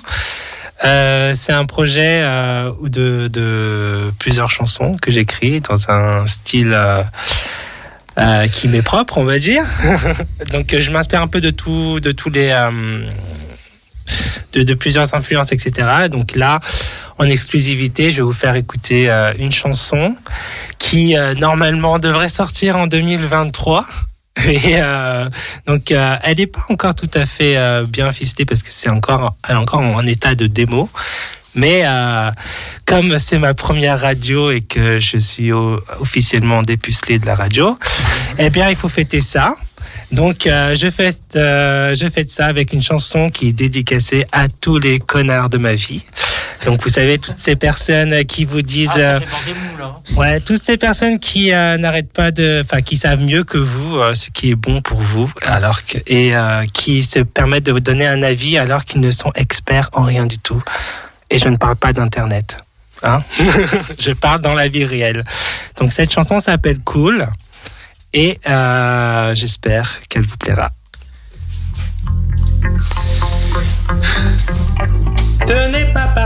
Euh, 0.85 1.33
c'est 1.35 1.51
un 1.51 1.65
projet 1.65 2.21
euh, 2.23 2.71
de, 2.83 3.27
de 3.27 4.11
plusieurs 4.19 4.49
chansons 4.49 4.95
que 5.01 5.11
j'écris 5.11 5.59
dans 5.59 5.89
un 5.91 6.25
style 6.25 6.71
euh, 6.73 7.03
euh, 8.17 8.47
qui 8.47 8.69
m'est 8.69 8.81
propre, 8.81 9.17
on 9.17 9.25
va 9.25 9.39
dire. 9.39 9.63
Donc, 10.53 10.73
je 10.77 10.91
m'inspire 10.91 11.21
un 11.21 11.27
peu 11.27 11.41
de 11.41 11.49
tout, 11.49 11.99
de 11.99 12.11
tous 12.13 12.29
les, 12.29 12.49
euh, 12.49 12.71
de, 14.53 14.73
plusieurs 14.73 15.13
influences, 15.13 15.51
etc. 15.51 16.07
Donc 16.09 16.35
là, 16.35 16.59
en 17.17 17.25
exclusivité, 17.25 18.11
je 18.11 18.17
vais 18.17 18.23
vous 18.23 18.31
faire 18.31 18.55
écouter 18.55 19.09
euh, 19.09 19.33
une 19.37 19.51
chanson 19.51 20.15
qui 20.77 21.17
euh, 21.17 21.33
normalement 21.35 21.99
devrait 21.99 22.29
sortir 22.29 22.77
en 22.77 22.87
2023. 22.87 23.85
Et 24.47 24.77
euh, 24.77 25.29
donc, 25.67 25.91
elle 25.91 26.37
n'est 26.37 26.47
pas 26.47 26.61
encore 26.69 26.95
tout 26.95 27.09
à 27.13 27.25
fait 27.25 27.57
bien 27.89 28.11
ficelée 28.11 28.45
parce 28.45 28.63
que 28.63 28.71
c'est 28.71 28.89
encore, 28.89 29.35
elle 29.47 29.55
est 29.55 29.59
encore 29.59 29.81
en 29.81 30.05
état 30.05 30.35
de 30.35 30.47
démo. 30.47 30.89
Mais 31.55 31.83
comme 32.85 33.19
c'est 33.19 33.39
ma 33.39 33.53
première 33.53 33.99
radio 33.99 34.51
et 34.51 34.61
que 34.61 34.99
je 34.99 35.17
suis 35.17 35.51
officiellement 35.51 36.61
dépucelé 36.61 37.19
de 37.19 37.25
la 37.25 37.35
radio, 37.35 37.77
eh 38.37 38.49
bien, 38.49 38.69
il 38.69 38.77
faut 38.77 38.87
fêter 38.87 39.19
ça. 39.19 39.55
Donc, 40.11 40.47
euh, 40.47 40.75
je 40.75 40.89
fête, 40.89 41.21
euh, 41.35 41.93
je 41.95 42.07
fête 42.09 42.31
ça 42.31 42.47
avec 42.47 42.73
une 42.73 42.81
chanson 42.81 43.29
qui 43.29 43.49
est 43.49 43.53
dédicacée 43.53 44.25
à 44.31 44.47
tous 44.47 44.79
les 44.79 44.99
connards 44.99 45.49
de 45.49 45.57
ma 45.57 45.73
vie. 45.73 46.03
Donc, 46.65 46.81
vous 46.83 46.89
savez, 46.89 47.19
toutes 47.19 47.37
ces 47.37 47.55
personnes 47.55 48.25
qui 48.25 48.43
vous 48.43 48.61
disent, 48.61 48.89
Ah, 48.91 48.93
ça 48.93 48.99
euh, 48.99 49.19
fait 49.19 49.25
bander 49.25 49.59
mou, 49.59 49.77
là. 49.77 49.95
Ouais, 50.17 50.39
toutes 50.39 50.61
ces 50.61 50.77
personnes 50.77 51.19
qui 51.19 51.53
euh, 51.53 51.77
n'arrêtent 51.77 52.11
pas 52.11 52.31
de, 52.31 52.63
enfin, 52.65 52.81
qui 52.81 52.97
savent 52.97 53.21
mieux 53.21 53.43
que 53.43 53.57
vous 53.57 53.97
euh, 53.97 54.13
ce 54.13 54.29
qui 54.31 54.49
est 54.49 54.55
bon 54.55 54.81
pour 54.81 54.99
vous, 54.99 55.31
alors 55.43 55.85
que 55.85 55.97
et 56.07 56.35
euh, 56.35 56.65
qui 56.73 57.03
se 57.03 57.19
permettent 57.19 57.65
de 57.65 57.71
vous 57.71 57.79
donner 57.79 58.07
un 58.07 58.21
avis 58.23 58.57
alors 58.57 58.85
qu'ils 58.85 59.01
ne 59.01 59.11
sont 59.11 59.31
experts 59.35 59.89
en 59.93 60.01
rien 60.01 60.25
du 60.25 60.37
tout. 60.39 60.61
Et 61.29 61.37
je 61.37 61.47
ne 61.47 61.57
parle 61.57 61.75
pas 61.75 61.93
d'internet, 61.93 62.57
hein. 63.03 63.19
je 63.99 64.11
parle 64.11 64.41
dans 64.41 64.55
la 64.55 64.67
vie 64.67 64.85
réelle. 64.85 65.23
Donc 65.77 65.91
cette 65.91 66.11
chanson 66.11 66.39
s'appelle 66.39 66.79
Cool 66.79 67.27
et 68.13 68.39
euh, 68.47 69.35
j'espère 69.35 69.99
qu'elle 70.07 70.25
vous 70.25 70.37
plaira. 70.37 70.71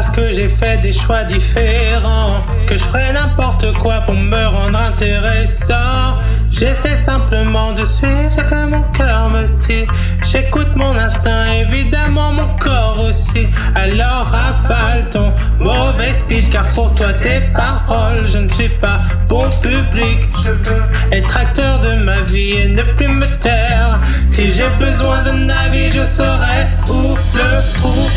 Parce 0.05 0.17
que 0.17 0.33
j'ai 0.33 0.49
fait 0.49 0.81
des 0.81 0.91
choix 0.91 1.23
différents 1.23 2.43
que 2.67 2.75
je 2.75 2.83
ferai 2.83 3.13
n'importe 3.13 3.71
quoi 3.77 4.01
pour 4.01 4.13
me 4.13 4.45
rendre 4.47 4.77
intéressant. 4.77 6.17
J'essaie 6.51 6.97
simplement 6.97 7.71
de 7.71 7.85
suivre 7.85 8.29
ce 8.29 8.41
que 8.41 8.65
mon 8.69 8.81
cœur 8.91 9.29
me 9.29 9.47
dit. 9.61 9.85
J'écoute 10.29 10.75
mon 10.75 10.93
instinct, 10.97 11.45
évidemment 11.53 12.33
mon 12.33 12.57
corps 12.57 12.99
aussi. 12.99 13.47
Alors 13.75 14.27
avale 14.27 15.09
ton 15.09 15.31
mauvais 15.57 16.11
speech, 16.11 16.49
car 16.49 16.67
pour 16.73 16.93
toi 16.95 17.13
tes 17.21 17.39
paroles, 17.53 18.27
je 18.27 18.39
ne 18.39 18.49
suis 18.49 18.69
pas 18.81 18.99
bon 19.29 19.49
public. 19.61 20.19
Je 20.43 20.51
veux 20.51 20.83
être 21.13 21.37
acteur 21.37 21.79
de 21.79 22.03
ma 22.03 22.19
vie 22.23 22.51
et 22.51 22.67
ne 22.67 22.83
plus 22.97 23.07
me 23.07 23.39
taire. 23.39 24.01
Si 24.27 24.51
j'ai 24.51 24.67
besoin 24.77 25.23
d'un 25.23 25.47
avis, 25.47 25.91
je 25.91 26.03
saurai 26.03 26.67
où 26.89 27.15
le 27.35 27.79
trouver. 27.79 28.12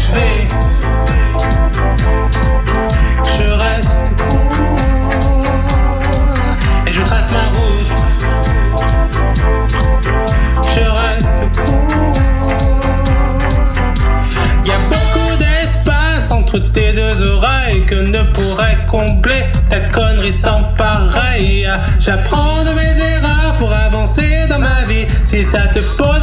Si 25.78 25.82
ça 25.82 26.15